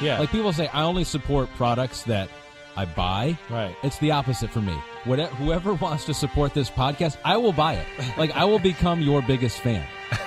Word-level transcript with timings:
Yeah. 0.00 0.18
Like 0.18 0.30
people 0.30 0.52
say, 0.52 0.68
I 0.68 0.82
only 0.82 1.04
support 1.04 1.48
products 1.56 2.02
that 2.04 2.28
I 2.76 2.84
buy. 2.84 3.38
Right. 3.48 3.74
It's 3.82 3.98
the 3.98 4.10
opposite 4.10 4.50
for 4.50 4.60
me. 4.60 4.76
Whatever, 5.04 5.34
whoever 5.36 5.74
wants 5.82 6.04
to 6.06 6.14
support 6.14 6.54
this 6.54 6.70
podcast, 6.70 7.16
I 7.24 7.36
will 7.38 7.52
buy 7.52 7.74
it. 7.74 7.86
Like 8.18 8.32
I 8.32 8.44
will 8.44 8.58
become 8.58 9.00
your 9.00 9.22
biggest 9.22 9.58
fan. 9.60 9.86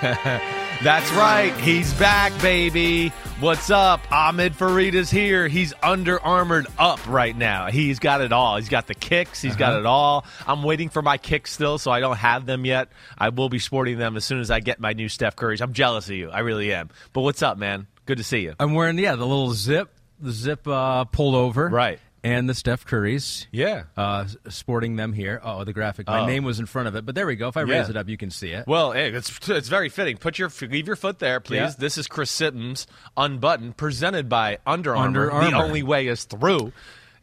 That's 0.82 1.10
right. 1.12 1.54
He's 1.58 1.92
back, 1.94 2.32
baby. 2.40 3.10
What's 3.38 3.70
up? 3.70 4.00
Ahmed 4.10 4.54
Fareed 4.54 4.94
is 4.94 5.10
here. 5.10 5.46
He's 5.46 5.72
under 5.82 6.20
armored 6.20 6.66
up 6.78 7.06
right 7.06 7.36
now. 7.36 7.70
He's 7.70 7.98
got 7.98 8.22
it 8.22 8.32
all. 8.32 8.56
He's 8.56 8.68
got 8.68 8.86
the 8.86 8.94
kicks. 8.94 9.40
He's 9.42 9.56
got 9.56 9.72
uh-huh. 9.72 9.80
it 9.80 9.86
all. 9.86 10.24
I'm 10.46 10.62
waiting 10.62 10.88
for 10.88 11.02
my 11.02 11.18
kicks 11.18 11.52
still, 11.52 11.78
so 11.78 11.90
I 11.90 12.00
don't 12.00 12.16
have 12.16 12.46
them 12.46 12.64
yet. 12.64 12.88
I 13.16 13.28
will 13.28 13.50
be 13.50 13.58
sporting 13.58 13.98
them 13.98 14.16
as 14.16 14.24
soon 14.24 14.40
as 14.40 14.50
I 14.50 14.60
get 14.60 14.80
my 14.80 14.94
new 14.94 15.08
Steph 15.08 15.36
Curry's. 15.36 15.60
I'm 15.60 15.74
jealous 15.74 16.08
of 16.08 16.16
you. 16.16 16.30
I 16.30 16.40
really 16.40 16.72
am. 16.72 16.88
But 17.12 17.20
what's 17.22 17.42
up, 17.42 17.58
man? 17.58 17.86
Good 18.06 18.18
to 18.18 18.24
see 18.24 18.40
you. 18.40 18.54
I'm 18.58 18.74
wearing 18.74 18.98
yeah 18.98 19.14
the 19.16 19.26
little 19.26 19.52
zip, 19.52 19.90
the 20.20 20.32
zip 20.32 20.66
uh, 20.66 21.04
pulled 21.04 21.34
over, 21.34 21.68
Right. 21.68 21.98
and 22.24 22.48
the 22.48 22.54
Steph 22.54 22.84
Currys. 22.86 23.46
Yeah. 23.52 23.84
Uh, 23.96 24.26
sporting 24.48 24.96
them 24.96 25.12
here. 25.12 25.40
Oh, 25.42 25.64
the 25.64 25.72
graphic. 25.72 26.06
My 26.08 26.20
Oh. 26.20 26.26
name 26.26 26.42
was 26.44 26.58
in 26.60 26.66
front 26.66 26.88
of 26.88 26.96
it, 26.96 27.06
but 27.06 27.14
there 27.14 27.26
we 27.26 27.36
go. 27.36 27.48
If 27.48 27.56
I 27.56 27.62
Yeah. 27.62 27.78
raise 27.80 27.88
it 27.88 27.96
up, 27.96 28.08
you 28.08 28.16
can 28.16 28.30
see 28.30 28.50
it. 28.50 28.66
Well, 28.66 28.92
hey, 28.92 29.10
it's 29.12 29.48
it's 29.48 29.68
very 29.68 29.88
fitting. 29.88 30.16
Put 30.16 30.38
your 30.38 30.50
leave 30.62 30.86
your 30.86 30.96
foot 30.96 31.18
there, 31.20 31.40
please. 31.40 31.56
Yeah. 31.56 31.72
This 31.78 31.96
is 31.98 32.08
Chris 32.08 32.30
Simms 32.30 32.86
unbuttoned, 33.16 33.76
presented 33.76 34.28
by 34.28 34.58
Under 34.66 34.96
Armour. 34.96 35.30
Under 35.30 35.50
The 35.50 35.56
only 35.56 35.82
way 35.82 36.08
is 36.08 36.24
through, 36.24 36.72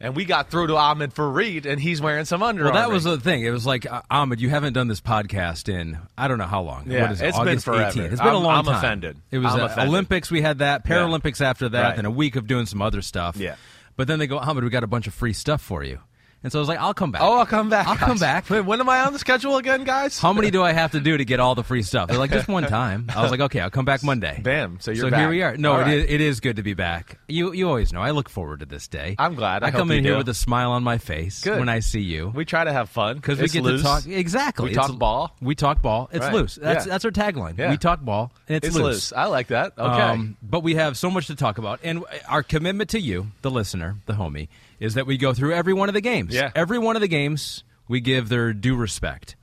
and 0.00 0.14
we 0.16 0.24
got 0.24 0.50
through 0.50 0.68
to 0.68 0.76
Ahmed 0.76 1.14
Fareed, 1.14 1.66
and 1.66 1.80
he's 1.80 2.00
wearing 2.00 2.24
some 2.24 2.42
Under 2.42 2.64
Well, 2.64 2.74
that 2.74 2.90
was 2.90 3.04
the 3.04 3.18
thing. 3.18 3.42
It 3.44 3.50
was 3.50 3.66
like 3.66 3.90
uh, 3.90 4.02
Ahmed, 4.10 4.40
you 4.40 4.48
haven't 4.50 4.72
done 4.74 4.88
this 4.88 5.00
podcast 5.00 5.68
in 5.68 5.98
I 6.16 6.28
don't 6.28 6.38
know 6.38 6.44
how 6.46 6.62
long. 6.62 6.90
Yeah, 6.90 7.02
what 7.02 7.12
is 7.12 7.20
it? 7.20 7.26
it's 7.28 7.38
been 7.38 7.48
August 7.48 7.64
forever. 7.64 7.90
18th. 8.00 8.12
It's 8.12 8.20
been 8.20 8.28
a 8.28 8.34
I'm- 8.34 8.42
long 8.42 8.58
I'm 8.58 8.64
time. 8.64 8.74
offended. 8.76 9.16
It 9.30 9.38
was 9.38 9.54
uh, 9.54 9.64
offended. 9.66 9.88
Olympics. 9.88 10.30
We 10.30 10.40
had 10.42 10.58
that. 10.58 10.84
Paralympics 10.84 11.40
after 11.40 11.68
that, 11.70 11.82
Right. 11.90 11.98
and 11.98 12.06
a 12.06 12.10
week 12.10 12.36
of 12.36 12.46
doing 12.46 12.66
some 12.66 12.80
other 12.82 13.02
stuff. 13.02 13.36
Yeah. 13.36 13.56
But 13.96 14.06
then 14.06 14.18
they 14.20 14.26
go, 14.28 14.38
Ahmed, 14.38 14.62
we 14.62 14.70
got 14.70 14.84
a 14.84 14.88
bunch 14.88 15.08
of 15.08 15.14
free 15.14 15.32
stuff 15.32 15.60
for 15.60 15.82
you. 15.82 15.98
And 16.42 16.52
so 16.52 16.58
I 16.58 16.60
was 16.60 16.68
like, 16.68 16.78
I'll 16.78 16.94
come 16.94 17.10
back. 17.10 17.20
Oh, 17.22 17.38
I'll 17.38 17.46
come 17.46 17.68
back. 17.68 17.88
I'll 17.88 17.96
come 17.96 18.16
back. 18.18 18.48
Wait, 18.48 18.60
when 18.60 18.78
am 18.78 18.88
I 18.88 19.00
on 19.00 19.12
the 19.12 19.18
schedule 19.18 19.56
again, 19.56 19.82
guys? 19.82 20.20
How 20.20 20.32
many 20.32 20.52
do 20.52 20.62
I 20.62 20.70
have 20.72 20.92
to 20.92 21.00
do 21.00 21.16
to 21.16 21.24
get 21.24 21.40
all 21.40 21.56
the 21.56 21.64
free 21.64 21.82
stuff? 21.82 22.08
They're 22.08 22.18
like, 22.18 22.30
just 22.30 22.46
one 22.46 22.62
time. 22.62 23.06
I 23.14 23.22
was 23.22 23.32
like, 23.32 23.40
okay, 23.40 23.58
I'll 23.58 23.70
come 23.70 23.84
back 23.84 24.04
Monday. 24.04 24.40
Bam. 24.40 24.78
So 24.80 24.92
you're 24.92 25.06
so 25.06 25.10
back. 25.10 25.18
here 25.20 25.28
we 25.30 25.42
are. 25.42 25.56
No, 25.56 25.74
it 25.74 25.82
right. 25.82 25.98
is, 25.98 26.04
it 26.08 26.20
is 26.20 26.38
good 26.38 26.56
to 26.56 26.62
be 26.62 26.74
back. 26.74 27.18
You 27.26 27.52
you 27.52 27.66
always 27.68 27.92
know. 27.92 28.00
I 28.00 28.12
look 28.12 28.28
forward 28.28 28.60
to 28.60 28.66
this 28.66 28.86
day. 28.86 29.16
I'm 29.18 29.34
glad. 29.34 29.64
I 29.64 29.72
come 29.72 29.88
hope 29.88 29.96
in 29.96 30.04
here 30.04 30.12
do. 30.12 30.18
with 30.18 30.28
a 30.28 30.34
smile 30.34 30.70
on 30.70 30.84
my 30.84 30.98
face 30.98 31.42
Good. 31.42 31.58
when 31.58 31.68
I 31.68 31.80
see 31.80 32.00
you. 32.02 32.28
We 32.34 32.44
try 32.44 32.62
to 32.62 32.72
have 32.72 32.88
fun 32.88 33.16
Because 33.16 33.40
we 33.40 33.48
get 33.48 33.64
loose. 33.64 33.80
to 33.82 33.86
talk 33.86 34.06
exactly. 34.06 34.66
We 34.66 34.70
It's- 34.70 34.86
talk 34.86 34.96
ball. 34.96 35.36
We 35.42 35.56
talk 35.56 35.82
ball. 35.82 36.08
It's 36.12 36.24
Right. 36.24 36.34
loose. 36.34 36.54
That's 36.54 36.86
Yeah. 36.86 36.92
that's 36.92 37.04
our 37.04 37.10
tagline. 37.10 37.58
Yeah. 37.58 37.70
We 37.70 37.78
talk 37.78 38.00
ball 38.00 38.30
and 38.48 38.56
it's, 38.58 38.68
It's 38.68 38.76
loose. 38.76 39.12
I 39.12 39.24
like 39.24 39.48
that. 39.48 39.72
Okay. 39.76 40.02
Um, 40.02 40.36
but 40.42 40.62
we 40.62 40.76
have 40.76 40.96
so 40.96 41.10
much 41.10 41.26
to 41.26 41.34
talk 41.34 41.58
about, 41.58 41.80
and 41.82 42.04
our 42.28 42.44
commitment 42.44 42.90
to 42.90 43.00
you, 43.00 43.26
the 43.42 43.50
listener, 43.50 43.96
the 44.06 44.12
homie, 44.12 44.46
is 44.80 44.94
that 44.94 45.06
we 45.06 45.16
go 45.16 45.32
through 45.34 45.52
every 45.54 45.72
one 45.74 45.88
of 45.88 45.94
the 45.94 46.00
games. 46.00 46.34
Yeah. 46.34 46.50
Every 46.54 46.78
one 46.78 46.96
of 46.96 47.02
the 47.02 47.08
games, 47.08 47.64
we 47.88 48.00
give 48.00 48.28
their 48.28 48.52
due 48.52 48.76
respect. 48.76 49.36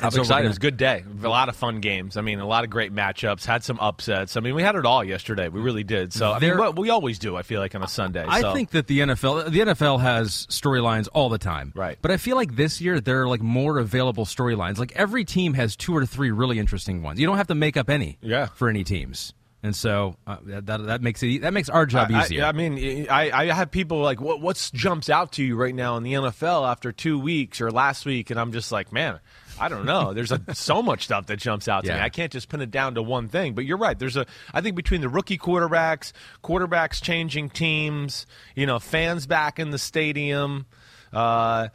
I'm 0.00 0.10
so 0.10 0.22
excited. 0.22 0.38
gonna- 0.40 0.44
It 0.46 0.48
was 0.48 0.56
a 0.56 0.60
good 0.60 0.76
day. 0.78 1.04
A 1.22 1.28
lot 1.28 1.48
of 1.48 1.54
fun 1.54 1.80
games. 1.80 2.16
I 2.16 2.22
mean, 2.22 2.40
a 2.40 2.46
lot 2.46 2.64
of 2.64 2.70
great 2.70 2.92
matchups. 2.92 3.44
Had 3.44 3.62
some 3.62 3.78
upsets. 3.78 4.36
I 4.36 4.40
mean, 4.40 4.54
we 4.56 4.62
had 4.62 4.74
it 4.74 4.84
all 4.86 5.04
yesterday. 5.04 5.48
We 5.48 5.60
really 5.60 5.84
did. 5.84 6.12
So 6.12 6.32
I 6.32 6.40
mean, 6.40 6.56
There- 6.56 6.70
we 6.72 6.90
always 6.90 7.18
do. 7.20 7.36
I 7.36 7.42
feel 7.42 7.60
like 7.60 7.74
on 7.74 7.82
a 7.84 7.88
Sunday. 7.88 8.24
I 8.26 8.40
so. 8.40 8.52
think 8.54 8.70
that 8.70 8.88
the 8.88 9.00
NFL, 9.00 9.50
the 9.50 9.60
NFL 9.60 10.00
has 10.00 10.46
storylines 10.50 11.08
all 11.12 11.28
the 11.28 11.38
time, 11.38 11.72
Right. 11.76 11.98
But 12.02 12.10
I 12.10 12.16
feel 12.16 12.36
like 12.36 12.56
this 12.56 12.80
year 12.80 13.00
there 13.00 13.22
are 13.22 13.28
like 13.28 13.42
more 13.42 13.78
available 13.78 14.24
storylines. 14.24 14.78
Like 14.78 14.92
every 14.96 15.24
team 15.24 15.54
has 15.54 15.76
two 15.76 15.94
or 15.94 16.04
three 16.06 16.30
really 16.32 16.58
interesting 16.58 17.02
ones. 17.02 17.20
You 17.20 17.26
don't 17.26 17.36
have 17.36 17.48
to 17.48 17.54
make 17.54 17.76
up 17.76 17.88
any, 17.90 18.18
Yeah. 18.22 18.46
for 18.46 18.68
any 18.68 18.82
teams, 18.84 19.34
and 19.62 19.76
so 19.76 20.16
uh, 20.26 20.38
that, 20.42 20.66
that 20.66 21.02
makes 21.02 21.22
it 21.22 21.42
that 21.42 21.52
makes 21.52 21.68
our 21.68 21.86
job 21.86 22.10
I, 22.10 22.22
easier. 22.24 22.44
I, 22.44 22.48
I 22.48 22.52
mean, 22.52 23.06
I, 23.08 23.30
I 23.30 23.52
have 23.52 23.70
people 23.70 24.00
like, 24.00 24.20
what 24.20 24.40
what's 24.40 24.70
jumps 24.70 25.08
out 25.08 25.32
to 25.32 25.44
you 25.44 25.56
right 25.56 25.74
now 25.74 25.96
in 25.96 26.02
the 26.02 26.14
NFL 26.14 26.68
after 26.68 26.90
two 26.90 27.18
weeks 27.18 27.60
or 27.60 27.70
last 27.70 28.04
week, 28.04 28.30
and 28.30 28.40
I'm 28.40 28.52
just 28.52 28.72
like, 28.72 28.92
man, 28.92 29.20
I 29.60 29.68
don't 29.68 29.84
know. 29.84 30.12
There's 30.12 30.32
a, 30.32 30.40
so 30.54 30.82
much 30.82 31.04
stuff 31.04 31.26
that 31.26 31.36
jumps 31.36 31.68
out 31.68 31.84
to 31.84 31.92
me. 31.92 32.00
I 32.00 32.08
can't 32.08 32.32
just 32.32 32.48
pin 32.48 32.60
it 32.60 32.70
down 32.70 32.96
to 32.96 33.02
one 33.02 33.28
thing. 33.28 33.54
But 33.54 33.64
you're 33.64 33.78
right. 33.78 33.98
There's 33.98 34.16
a, 34.16 34.26
I 34.52 34.60
think 34.60 34.74
between 34.74 35.00
the 35.00 35.08
rookie 35.08 35.38
quarterbacks, 35.38 36.12
quarterbacks 36.42 37.00
changing 37.00 37.50
teams, 37.50 38.26
you 38.56 38.66
know, 38.66 38.78
fans 38.78 39.26
back 39.26 39.58
in 39.58 39.70
the 39.70 39.78
stadium. 39.78 40.66
Uh, 41.12 41.68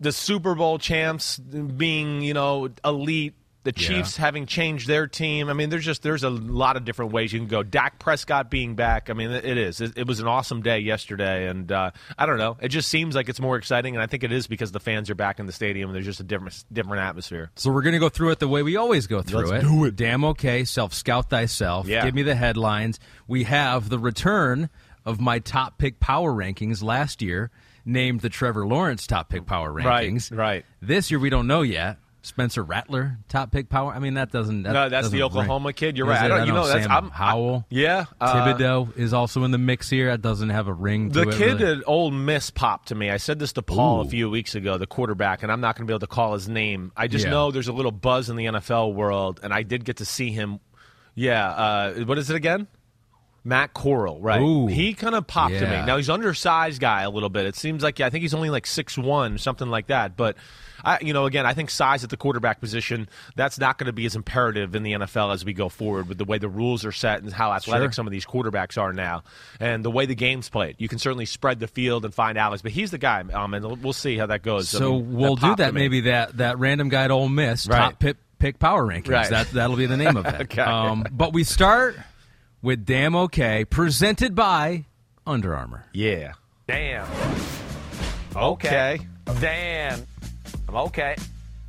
the 0.00 0.12
Super 0.12 0.54
Bowl 0.54 0.78
champs 0.78 1.38
being, 1.38 2.22
you 2.22 2.34
know, 2.34 2.68
elite, 2.84 3.34
the 3.74 3.80
Yeah. 3.82 3.88
Chiefs 3.88 4.16
having 4.16 4.46
changed 4.46 4.88
their 4.88 5.06
team. 5.06 5.48
I 5.50 5.52
mean, 5.52 5.68
there's 5.68 5.84
just 5.84 6.02
there's 6.02 6.24
a 6.24 6.30
lot 6.30 6.76
of 6.78 6.84
different 6.86 7.12
ways 7.12 7.32
you 7.32 7.38
can 7.38 7.48
go. 7.48 7.62
Dak 7.62 7.98
Prescott 7.98 8.50
being 8.50 8.74
back. 8.76 9.10
I 9.10 9.12
mean, 9.12 9.30
it 9.30 9.58
is. 9.58 9.80
It, 9.82 9.92
it 9.98 10.06
was 10.06 10.20
an 10.20 10.26
awesome 10.26 10.62
day 10.62 10.78
yesterday, 10.78 11.48
and 11.48 11.70
uh, 11.70 11.90
I 12.16 12.24
don't 12.24 12.38
know. 12.38 12.56
It 12.62 12.68
just 12.68 12.88
seems 12.88 13.14
like 13.14 13.28
it's 13.28 13.40
more 13.40 13.56
exciting, 13.56 13.94
and 13.94 14.02
I 14.02 14.06
think 14.06 14.24
it 14.24 14.32
is 14.32 14.46
because 14.46 14.72
the 14.72 14.80
fans 14.80 15.10
are 15.10 15.14
back 15.14 15.38
in 15.38 15.44
the 15.46 15.52
stadium. 15.52 15.90
and 15.90 15.94
There's 15.94 16.06
just 16.06 16.20
a 16.20 16.24
different 16.24 16.64
different 16.72 17.02
atmosphere. 17.02 17.50
So 17.56 17.70
we're 17.70 17.82
going 17.82 17.92
to 17.92 17.98
go 17.98 18.08
through 18.08 18.30
it 18.30 18.38
the 18.38 18.48
way 18.48 18.62
we 18.62 18.76
always 18.76 19.06
go 19.06 19.20
through 19.20 19.46
Let's 19.46 19.64
it. 19.64 19.68
do 19.68 19.84
it. 19.84 19.96
Damn 19.96 20.24
okay. 20.24 20.64
Self 20.64 20.94
scout 20.94 21.28
thyself. 21.28 21.86
Yeah. 21.86 22.04
Give 22.04 22.14
me 22.14 22.22
the 22.22 22.34
headlines. 22.34 22.98
We 23.26 23.44
have 23.44 23.88
the 23.90 23.98
return 23.98 24.70
of 25.04 25.20
my 25.20 25.38
top 25.40 25.76
pick 25.78 26.00
power 26.00 26.32
rankings 26.32 26.82
last 26.82 27.20
year, 27.22 27.50
named 27.84 28.20
the 28.20 28.28
Trevor 28.28 28.66
Lawrence 28.66 29.06
top 29.06 29.28
pick 29.28 29.44
power 29.46 29.70
rankings. 29.72 29.84
Right, 29.84 30.08
rankings. 30.10 30.36
right. 30.38 30.64
This 30.80 31.10
year 31.10 31.20
we 31.20 31.30
don't 31.30 31.46
know 31.46 31.62
yet. 31.62 31.98
Spencer 32.22 32.62
Rattler 32.62 33.18
top 33.28 33.52
pick 33.52 33.68
power. 33.68 33.92
I 33.92 34.00
mean 34.00 34.14
that 34.14 34.30
doesn't. 34.32 34.64
That 34.64 34.72
No, 34.72 34.88
that's 34.88 35.08
the 35.08 35.18
doesn't 35.18 35.36
ring. 35.38 35.42
Oklahoma 35.44 35.72
kid. 35.72 35.96
You're 35.96 36.06
right. 36.06 36.20
I 36.20 36.24
it? 36.26 36.28
don't- 36.28 36.46
you 36.48 36.52
know, 36.52 36.66
that's- 36.66 36.82
Sam 36.84 36.90
I'm- 36.92 37.10
Howell. 37.10 37.64
Yeah, 37.70 38.04
uh, 38.20 38.34
Thibodeaux 38.54 38.96
is 38.98 39.12
also 39.14 39.44
in 39.44 39.50
the 39.52 39.58
mix 39.58 39.88
here. 39.88 40.10
That 40.10 40.20
doesn't 40.20 40.50
have 40.50 40.66
a 40.68 40.72
ring. 40.74 41.10
To 41.12 41.20
The 41.24 41.28
it, 41.30 41.34
kid 41.36 41.60
really. 41.60 41.78
at 41.78 41.84
Ole 41.86 42.10
Miss 42.10 42.50
popped 42.50 42.88
to 42.88 42.94
me. 42.94 43.08
I 43.10 43.16
said 43.18 43.38
this 43.38 43.52
to 43.54 43.62
Paul 43.62 44.00
a 44.02 44.04
few 44.04 44.28
weeks 44.28 44.54
ago, 44.54 44.76
the 44.78 44.86
quarterback, 44.86 45.42
and 45.42 45.50
I'm 45.52 45.60
not 45.60 45.76
going 45.76 45.86
to 45.86 45.90
be 45.90 45.94
able 45.94 46.00
to 46.00 46.06
call 46.08 46.34
his 46.34 46.48
name. 46.48 46.92
I 46.96 47.06
just 47.06 47.24
Yeah. 47.24 47.30
know 47.30 47.50
there's 47.50 47.68
a 47.68 47.72
little 47.72 47.92
buzz 47.92 48.28
in 48.28 48.36
the 48.36 48.46
NFL 48.46 48.92
world, 48.92 49.40
and 49.42 49.54
I 49.54 49.62
did 49.62 49.84
get 49.84 49.98
to 49.98 50.04
see 50.04 50.30
him. 50.30 50.60
Yeah, 51.14 51.48
uh, 51.48 51.94
what 52.04 52.18
is 52.18 52.30
it 52.30 52.36
again? 52.36 52.66
Matt 53.44 53.72
Corral, 53.72 54.20
right? 54.20 54.40
Ooh. 54.42 54.66
He 54.66 54.92
kind 54.92 55.14
of 55.14 55.26
popped 55.26 55.54
to 55.54 55.60
me. 55.64 55.86
Now 55.86 55.96
he's 55.96 56.10
undersized 56.10 56.80
guy 56.80 57.02
a 57.02 57.10
little 57.10 57.30
bit. 57.30 57.46
It 57.46 57.56
seems 57.56 57.82
like 57.82 58.00
I 58.00 58.10
think 58.10 58.22
he's 58.22 58.34
only 58.34 58.50
like 58.50 58.66
six 58.66 58.98
one, 58.98 59.38
something 59.38 59.68
like 59.70 59.86
that. 59.86 60.16
But 60.16 60.36
I, 60.84 60.98
you 61.00 61.12
know, 61.12 61.26
again, 61.26 61.46
I 61.46 61.54
think 61.54 61.70
size 61.70 62.04
at 62.04 62.10
the 62.10 62.16
quarterback 62.16 62.60
position 62.60 63.08
that's 63.36 63.58
not 63.58 63.78
going 63.78 63.86
to 63.86 63.92
be 63.92 64.06
as 64.06 64.14
imperative 64.16 64.74
in 64.74 64.82
the 64.82 64.92
NFL 64.92 65.32
as 65.34 65.44
we 65.44 65.52
go 65.52 65.68
forward 65.68 66.08
with 66.08 66.18
the 66.18 66.24
way 66.24 66.38
the 66.38 66.48
rules 66.48 66.84
are 66.84 66.92
set 66.92 67.22
and 67.22 67.32
how 67.32 67.52
athletic 67.52 67.86
Sure. 67.88 67.92
some 67.92 68.06
of 68.06 68.10
these 68.10 68.24
quarterbacks 68.26 68.80
are 68.80 68.92
now, 68.92 69.22
and 69.60 69.84
the 69.84 69.90
way 69.90 70.06
the 70.06 70.14
game's 70.14 70.48
played. 70.48 70.76
You 70.78 70.88
can 70.88 70.98
certainly 70.98 71.26
spread 71.26 71.60
the 71.60 71.66
field 71.68 72.04
and 72.04 72.14
find 72.14 72.38
Alex, 72.38 72.62
but 72.62 72.72
he's 72.72 72.90
the 72.90 72.98
guy, 72.98 73.20
um, 73.32 73.54
and 73.54 73.82
we'll 73.82 73.92
see 73.92 74.16
how 74.16 74.26
that 74.26 74.42
goes. 74.42 74.74
I 74.74 74.78
So 74.78 74.92
mean, 74.92 75.14
we'll 75.14 75.36
do 75.36 75.54
that. 75.56 75.66
to 75.68 75.72
me. 75.72 75.80
Maybe 75.80 76.00
that 76.02 76.36
that 76.38 76.58
random 76.58 76.88
guy 76.88 77.04
at 77.04 77.10
Ole 77.10 77.28
Miss 77.28 77.66
Right. 77.66 77.78
top 77.78 77.98
pick, 77.98 78.16
pick 78.38 78.58
power 78.58 78.86
rankings. 78.86 79.08
Right. 79.10 79.30
That 79.30 79.50
that'll 79.52 79.76
be 79.76 79.86
the 79.86 79.96
name 79.96 80.16
of 80.16 80.26
it. 80.26 80.40
Okay. 80.42 80.62
um, 80.62 81.04
but 81.10 81.32
we 81.32 81.44
start 81.44 81.96
with 82.62 82.84
Damn 82.84 83.14
Okay, 83.16 83.64
presented 83.64 84.34
by 84.34 84.84
Under 85.26 85.54
Armour. 85.54 85.84
Yeah. 85.92 86.32
Damn. 86.66 87.06
Okay. 88.36 88.98
Damn. 89.40 90.06
I'm 90.68 90.76
okay. 90.76 91.16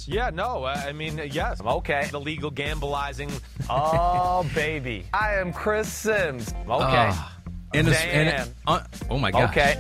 Yeah, 0.06 0.30
no, 0.32 0.66
I 0.66 0.92
mean, 0.94 1.20
yes. 1.32 1.60
I'm 1.60 1.68
okay. 1.68 2.08
The 2.12 2.20
legal 2.20 2.52
gambleizing. 2.52 3.32
Oh, 3.72 4.44
baby. 4.56 5.06
I 5.14 5.36
am 5.36 5.54
Chris 5.54 5.92
Simms. 5.94 6.52
Okay. 6.68 6.68
Uh, 6.68 7.16
and, 7.76 7.88
it's- 7.88 8.04
and 8.06 8.30
it- 8.30 8.54
uh, 8.66 8.80
oh 9.12 9.20
my 9.20 9.30
god. 9.30 9.50
Okay. 9.52 9.76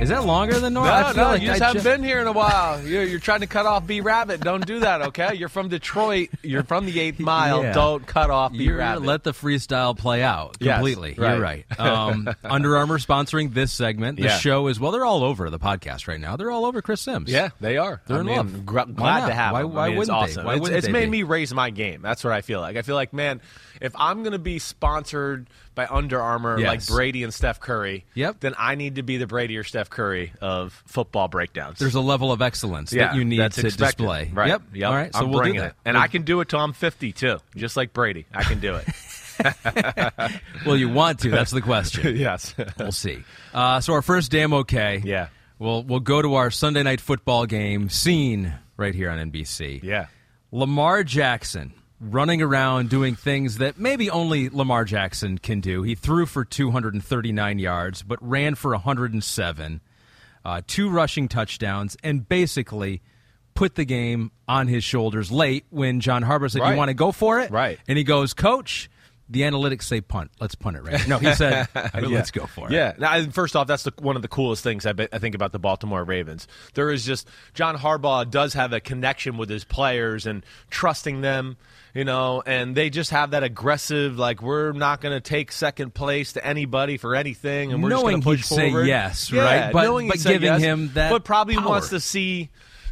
Is 0.00 0.10
that 0.10 0.24
longer 0.24 0.60
than 0.60 0.74
normal? 0.74 0.92
No, 0.92 0.96
I 0.96 1.12
feel 1.12 1.24
no, 1.24 1.30
like 1.30 1.42
you 1.42 1.48
just 1.48 1.60
I 1.60 1.66
haven't 1.66 1.82
ju- 1.82 1.88
been 1.90 2.04
here 2.04 2.20
in 2.20 2.28
a 2.28 2.32
while. 2.32 2.80
You're, 2.86 3.02
you're 3.02 3.18
trying 3.18 3.40
to 3.40 3.48
cut 3.48 3.66
off 3.66 3.84
B 3.84 4.00
Rabbit. 4.00 4.40
Don't 4.40 4.64
do 4.64 4.78
that, 4.80 5.02
okay? 5.08 5.34
You're 5.34 5.48
from 5.48 5.68
Detroit. 5.68 6.28
You're 6.42 6.62
from 6.62 6.86
the 6.86 7.00
eighth 7.00 7.18
mile. 7.18 7.64
Yeah. 7.64 7.72
Don't 7.72 8.06
cut 8.06 8.30
off 8.30 8.52
B 8.52 8.70
Rabbit. 8.70 9.02
let 9.04 9.24
the 9.24 9.32
freestyle 9.32 9.98
play 9.98 10.22
out 10.22 10.56
Yes, 10.60 10.76
completely. 10.76 11.14
You're 11.18 11.26
right. 11.40 11.66
right. 11.68 11.80
Um, 11.80 12.28
Under 12.44 12.76
Armour 12.76 12.98
sponsoring 12.98 13.52
this 13.52 13.72
segment. 13.72 14.18
The 14.18 14.24
Yeah. 14.26 14.38
show 14.38 14.68
is 14.68 14.78
well. 14.78 14.92
They're 14.92 15.04
all 15.04 15.24
over 15.24 15.50
the 15.50 15.58
podcast 15.58 16.06
right 16.06 16.20
now. 16.20 16.36
They're 16.36 16.50
all 16.52 16.64
over 16.64 16.80
Chris 16.80 17.00
Simms. 17.00 17.28
yeah, 17.28 17.48
they 17.60 17.76
are. 17.76 18.00
They're 18.06 18.18
I 18.18 18.20
in 18.20 18.26
mean, 18.26 18.36
love. 18.36 18.66
gr- 18.66 18.80
glad 18.94 19.26
to 19.26 19.34
have 19.34 19.52
Why- 19.52 19.64
why 19.64 19.86
I 19.86 19.88
mean, 19.88 19.98
it's 19.98 20.08
wouldn't 20.08 20.26
they? 20.26 20.30
awesome. 20.32 20.46
Why 20.46 20.52
it's 20.54 20.60
wouldn't 20.60 20.78
it's 20.78 20.88
made 20.92 21.06
be? 21.06 21.10
me 21.10 21.22
raise 21.24 21.52
my 21.52 21.70
game. 21.70 22.02
That's 22.02 22.22
what 22.22 22.32
I 22.32 22.40
feel 22.42 22.60
like. 22.60 22.76
I 22.76 22.82
feel 22.82 22.94
like, 22.94 23.12
man, 23.12 23.40
if 23.80 23.92
I'm 23.96 24.22
going 24.22 24.32
to 24.32 24.38
be 24.38 24.58
sponsored 24.58 25.48
by 25.74 25.86
Under 25.86 26.20
Armour 26.20 26.58
like 26.58 26.86
Brady 26.86 27.22
and 27.22 27.32
Steph 27.32 27.60
Curry, 27.60 28.04
Yep. 28.14 28.40
then 28.40 28.54
I 28.58 28.74
need 28.74 28.96
to 28.96 29.02
be 29.02 29.16
the 29.16 29.26
Brady 29.26 29.56
or 29.56 29.64
Steph 29.64 29.90
Curry 29.90 30.32
of 30.40 30.82
football 30.86 31.28
breakdowns. 31.28 31.78
There's 31.78 31.94
a 31.94 32.00
level 32.00 32.32
of 32.32 32.42
excellence 32.42 32.92
yeah, 32.92 33.08
that 33.08 33.16
you 33.16 33.24
need 33.24 33.36
to 33.38 33.44
expected. 33.44 33.78
display. 33.78 34.30
Right. 34.32 34.48
Yep. 34.48 34.62
Yep. 34.74 34.88
All 34.88 34.94
right. 34.96 35.12
So 35.14 35.20
I'm 35.20 35.30
we'll 35.30 35.44
do 35.44 35.52
that. 35.54 35.64
it, 35.66 35.74
and 35.84 35.96
I 35.96 36.08
can 36.08 36.22
do 36.22 36.40
it 36.40 36.48
till 36.48 36.60
I'm 36.60 36.72
50 36.72 37.12
too, 37.12 37.38
just 37.56 37.76
like 37.76 37.92
Brady. 37.92 38.26
I 38.34 38.42
can 38.42 38.60
do 38.60 38.74
it. 38.76 38.86
Well, 40.66 40.76
you 40.76 40.88
want 40.88 41.20
to. 41.20 41.30
That's 41.30 41.52
the 41.52 41.60
question. 41.62 42.16
yes. 42.16 42.54
We'll 42.76 42.90
see. 42.92 43.22
Uh, 43.54 43.80
so 43.80 43.92
our 43.92 44.02
first 44.02 44.30
damn 44.32 44.52
okay. 44.52 45.00
Yeah. 45.04 45.28
We'll 45.60 45.84
we'll 45.84 46.00
go 46.00 46.20
to 46.20 46.34
our 46.34 46.50
Sunday 46.50 46.82
night 46.82 47.00
football 47.00 47.46
game 47.46 47.88
scene 47.88 48.52
right 48.76 48.94
here 48.94 49.10
on 49.10 49.30
NBC. 49.30 49.82
yeah. 49.82 50.06
Lamar 50.50 51.04
Jackson 51.04 51.72
running 52.00 52.40
around 52.42 52.88
doing 52.90 53.14
things 53.14 53.58
that 53.58 53.78
maybe 53.78 54.08
only 54.10 54.48
Lamar 54.48 54.84
Jackson 54.84 55.38
can 55.38 55.60
do. 55.60 55.82
He 55.82 55.94
threw 55.94 56.26
for 56.26 56.44
239 56.44 57.58
yards, 57.58 58.02
but 58.02 58.18
ran 58.20 58.54
for 58.54 58.72
107, 58.72 59.80
uh, 60.44 60.62
two 60.66 60.88
rushing 60.90 61.28
touchdowns, 61.28 61.96
and 62.02 62.28
basically 62.28 63.02
put 63.54 63.74
the 63.74 63.84
game 63.84 64.30
on 64.46 64.68
his 64.68 64.84
shoulders 64.84 65.32
late 65.32 65.66
when 65.70 66.00
John 66.00 66.22
Harbaugh 66.22 66.50
said, 66.50 66.62
Right. 66.62 66.70
"You 66.72 66.76
want 66.76 66.90
to 66.90 66.94
go 66.94 67.10
for 67.10 67.40
it?" 67.40 67.50
Right. 67.50 67.78
And 67.88 67.98
he 67.98 68.04
goes, 68.04 68.32
"Coach." 68.32 68.88
The 69.30 69.42
analytics 69.42 69.82
say 69.82 70.00
punt. 70.00 70.30
Let's 70.40 70.54
punt 70.54 70.76
it 70.78 70.82
right. 70.84 71.06
No, 71.06 71.18
he 71.18 71.34
said, 71.34 71.68
"Let's 71.94 72.30
go 72.30 72.46
for 72.46 72.68
it." 72.68 72.72
Yeah. 72.72 72.94
Now, 72.98 73.22
first 73.30 73.54
off, 73.56 73.66
that's 73.66 73.82
the, 73.82 73.92
one 73.98 74.16
of 74.16 74.22
the 74.22 74.28
coolest 74.28 74.62
things 74.62 74.86
I, 74.86 74.92
bet, 74.94 75.10
I 75.12 75.18
think 75.18 75.34
about 75.34 75.52
the 75.52 75.58
Baltimore 75.58 76.02
Ravens. 76.02 76.48
There 76.74 76.90
is 76.90 77.04
just 77.04 77.28
John 77.52 77.76
Harbaugh 77.76 78.30
does 78.30 78.54
have 78.54 78.72
a 78.72 78.80
connection 78.80 79.36
with 79.36 79.50
his 79.50 79.64
players 79.64 80.24
and 80.24 80.46
trusting 80.70 81.20
them, 81.20 81.58
you 81.94 82.04
know, 82.04 82.42
and 82.46 82.74
they 82.74 82.88
just 82.88 83.10
have 83.10 83.32
that 83.32 83.42
aggressive, 83.42 84.18
like 84.18 84.40
we're 84.40 84.72
not 84.72 85.02
going 85.02 85.14
to 85.14 85.20
take 85.20 85.52
second 85.52 85.92
place 85.92 86.32
to 86.32 86.46
anybody 86.46 86.96
for 86.96 87.14
anything, 87.14 87.72
and 87.72 87.82
we're 87.82 87.90
Knowing 87.90 88.16
just 88.22 88.24
going 88.24 88.36
to 88.36 88.42
he'd 88.42 88.46
push 88.46 88.46
say 88.46 88.70
forward. 88.70 88.86
yes, 88.86 89.30
Yeah, 89.30 89.42
right? 89.42 89.72
But- 89.72 89.82
knowing 89.84 90.06
he'd 90.06 90.10
but 90.12 90.20
say 90.20 90.32
giving 90.32 90.46
yes, 90.52 90.62
him 90.62 90.90
that 90.94 91.10
but 91.10 91.24
probably 91.24 91.56
power. 91.56 91.68
wants 91.68 91.90
to 91.90 92.00
see 92.00 92.48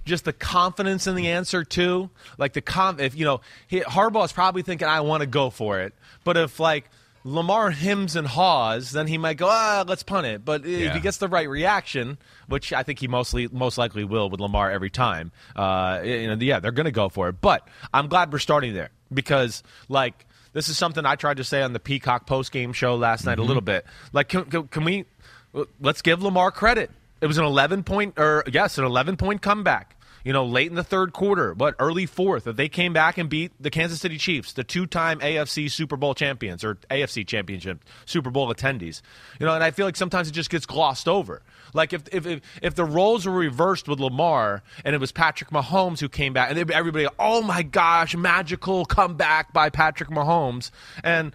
just 0.07 0.25
the 0.25 0.33
confidence 0.33 1.07
in 1.07 1.15
the 1.17 1.29
answer 1.29 1.63
too. 1.65 2.09
Like 2.39 2.55
the 2.55 2.63
com, 2.63 2.99
if 3.01 3.15
you 3.15 3.25
know, 3.27 3.43
he, 3.69 3.81
Harbaugh's 3.81 4.33
probably 4.33 4.63
thinking, 4.63 4.89
"I 4.89 5.01
want 5.03 5.21
to 5.21 5.27
go 5.27 5.51
for 5.51 5.81
it," 5.81 5.93
but 6.25 6.37
if 6.39 6.59
like 6.59 6.89
Lamar 7.25 7.71
hims 7.73 8.15
and 8.17 8.27
haws, 8.27 8.93
then 8.93 9.07
he 9.09 9.19
might 9.19 9.37
go, 9.37 9.49
"Ah, 9.51 9.85
let's 9.87 10.03
punt 10.05 10.27
it." 10.27 10.45
But 10.45 10.65
if 10.65 10.81
Yeah. 10.81 10.95
he 10.95 11.01
gets 11.01 11.19
the 11.19 11.29
right 11.29 11.49
reaction, 11.49 12.17
which 12.49 12.73
I 12.73 12.83
think 12.85 13.01
he 13.01 13.09
mostly 13.09 13.49
most 13.49 13.77
likely 13.77 14.05
will 14.05 14.31
with 14.31 14.41
Lamar 14.41 14.71
every 14.71 14.91
time, 14.91 15.33
uh, 15.57 16.01
you 16.05 16.29
know, 16.29 16.35
yeah, 16.41 16.61
they're 16.61 16.71
going 16.73 16.85
to 16.87 16.93
go 16.93 17.09
for 17.09 17.29
it. 17.29 17.41
But 17.41 17.67
I'm 17.93 18.07
glad 18.09 18.33
we're 18.33 18.39
starting 18.39 18.73
there 18.73 18.91
because 19.13 19.63
like. 19.89 20.25
This 20.53 20.71
is 20.71 20.79
something 20.79 21.05
I 21.05 21.17
tried 21.17 21.37
to 21.37 21.45
say 21.45 21.61
on 21.61 21.75
the 21.75 21.79
Peacock 21.79 22.25
post 22.25 22.51
game 22.51 22.73
show 22.73 22.95
last 22.95 23.27
night 23.27 23.39
a 23.39 23.43
little 23.43 23.61
bit. 23.61 23.85
Like, 24.15 24.29
can, 24.31 24.47
can, 24.47 24.67
can 24.69 24.85
we? 24.85 25.05
Let's 25.83 26.01
give 26.01 26.23
Lamar 26.23 26.51
credit. 26.51 26.91
It 27.21 27.27
was 27.27 27.37
an 27.37 27.45
11 27.45 27.83
point, 27.83 28.15
or 28.19 28.43
yes, 28.51 28.79
an 28.79 28.85
11 28.87 29.19
point 29.19 29.43
comeback. 29.43 29.96
You 30.27 30.33
know, 30.33 30.45
late 30.45 30.69
in 30.69 30.75
the 30.75 30.83
third 30.83 31.13
quarter, 31.13 31.55
but 31.55 31.77
early 31.79 32.05
fourth, 32.05 32.43
that 32.45 32.57
they 32.57 32.69
came 32.69 32.93
back 32.93 33.17
and 33.17 33.31
beat 33.31 33.53
the 33.61 33.71
Kansas 33.71 34.01
City 34.01 34.19
Chiefs, 34.19 34.55
the 34.55 34.65
two-time 34.65 35.21
AFC 35.21 35.71
Super 35.71 35.97
Bowl 35.97 36.17
champions 36.17 36.65
or 36.65 36.75
AFC 36.91 37.25
Championship 37.25 37.85
Super 38.07 38.31
Bowl 38.31 38.53
attendees. 38.53 39.03
You 39.39 39.47
know, 39.47 39.55
and 39.55 39.63
I 39.63 39.71
feel 39.71 39.87
like 39.87 39.95
sometimes 39.95 40.27
it 40.27 40.33
just 40.33 40.51
gets 40.51 40.67
glossed 40.67 41.07
over. 41.07 41.43
Like 41.75 41.93
if 41.93 42.03
if 42.11 42.27
if, 42.27 42.41
if 42.61 42.75
the 42.75 42.85
roles 42.85 43.25
were 43.25 43.31
reversed 43.31 43.87
with 43.87 44.01
Lamar 44.01 44.65
and 44.85 44.97
it 44.97 44.99
was 44.99 45.13
Patrick 45.13 45.51
Mahomes 45.51 46.01
who 46.01 46.09
came 46.09 46.33
back, 46.33 46.51
and 46.51 46.73
everybody, 46.73 47.07
oh 47.21 47.43
my 47.43 47.63
gosh, 47.63 48.17
magical 48.17 48.85
comeback 48.85 49.53
by 49.53 49.71
Patrick 49.71 50.11
Mahomes, 50.11 50.73
and 51.05 51.35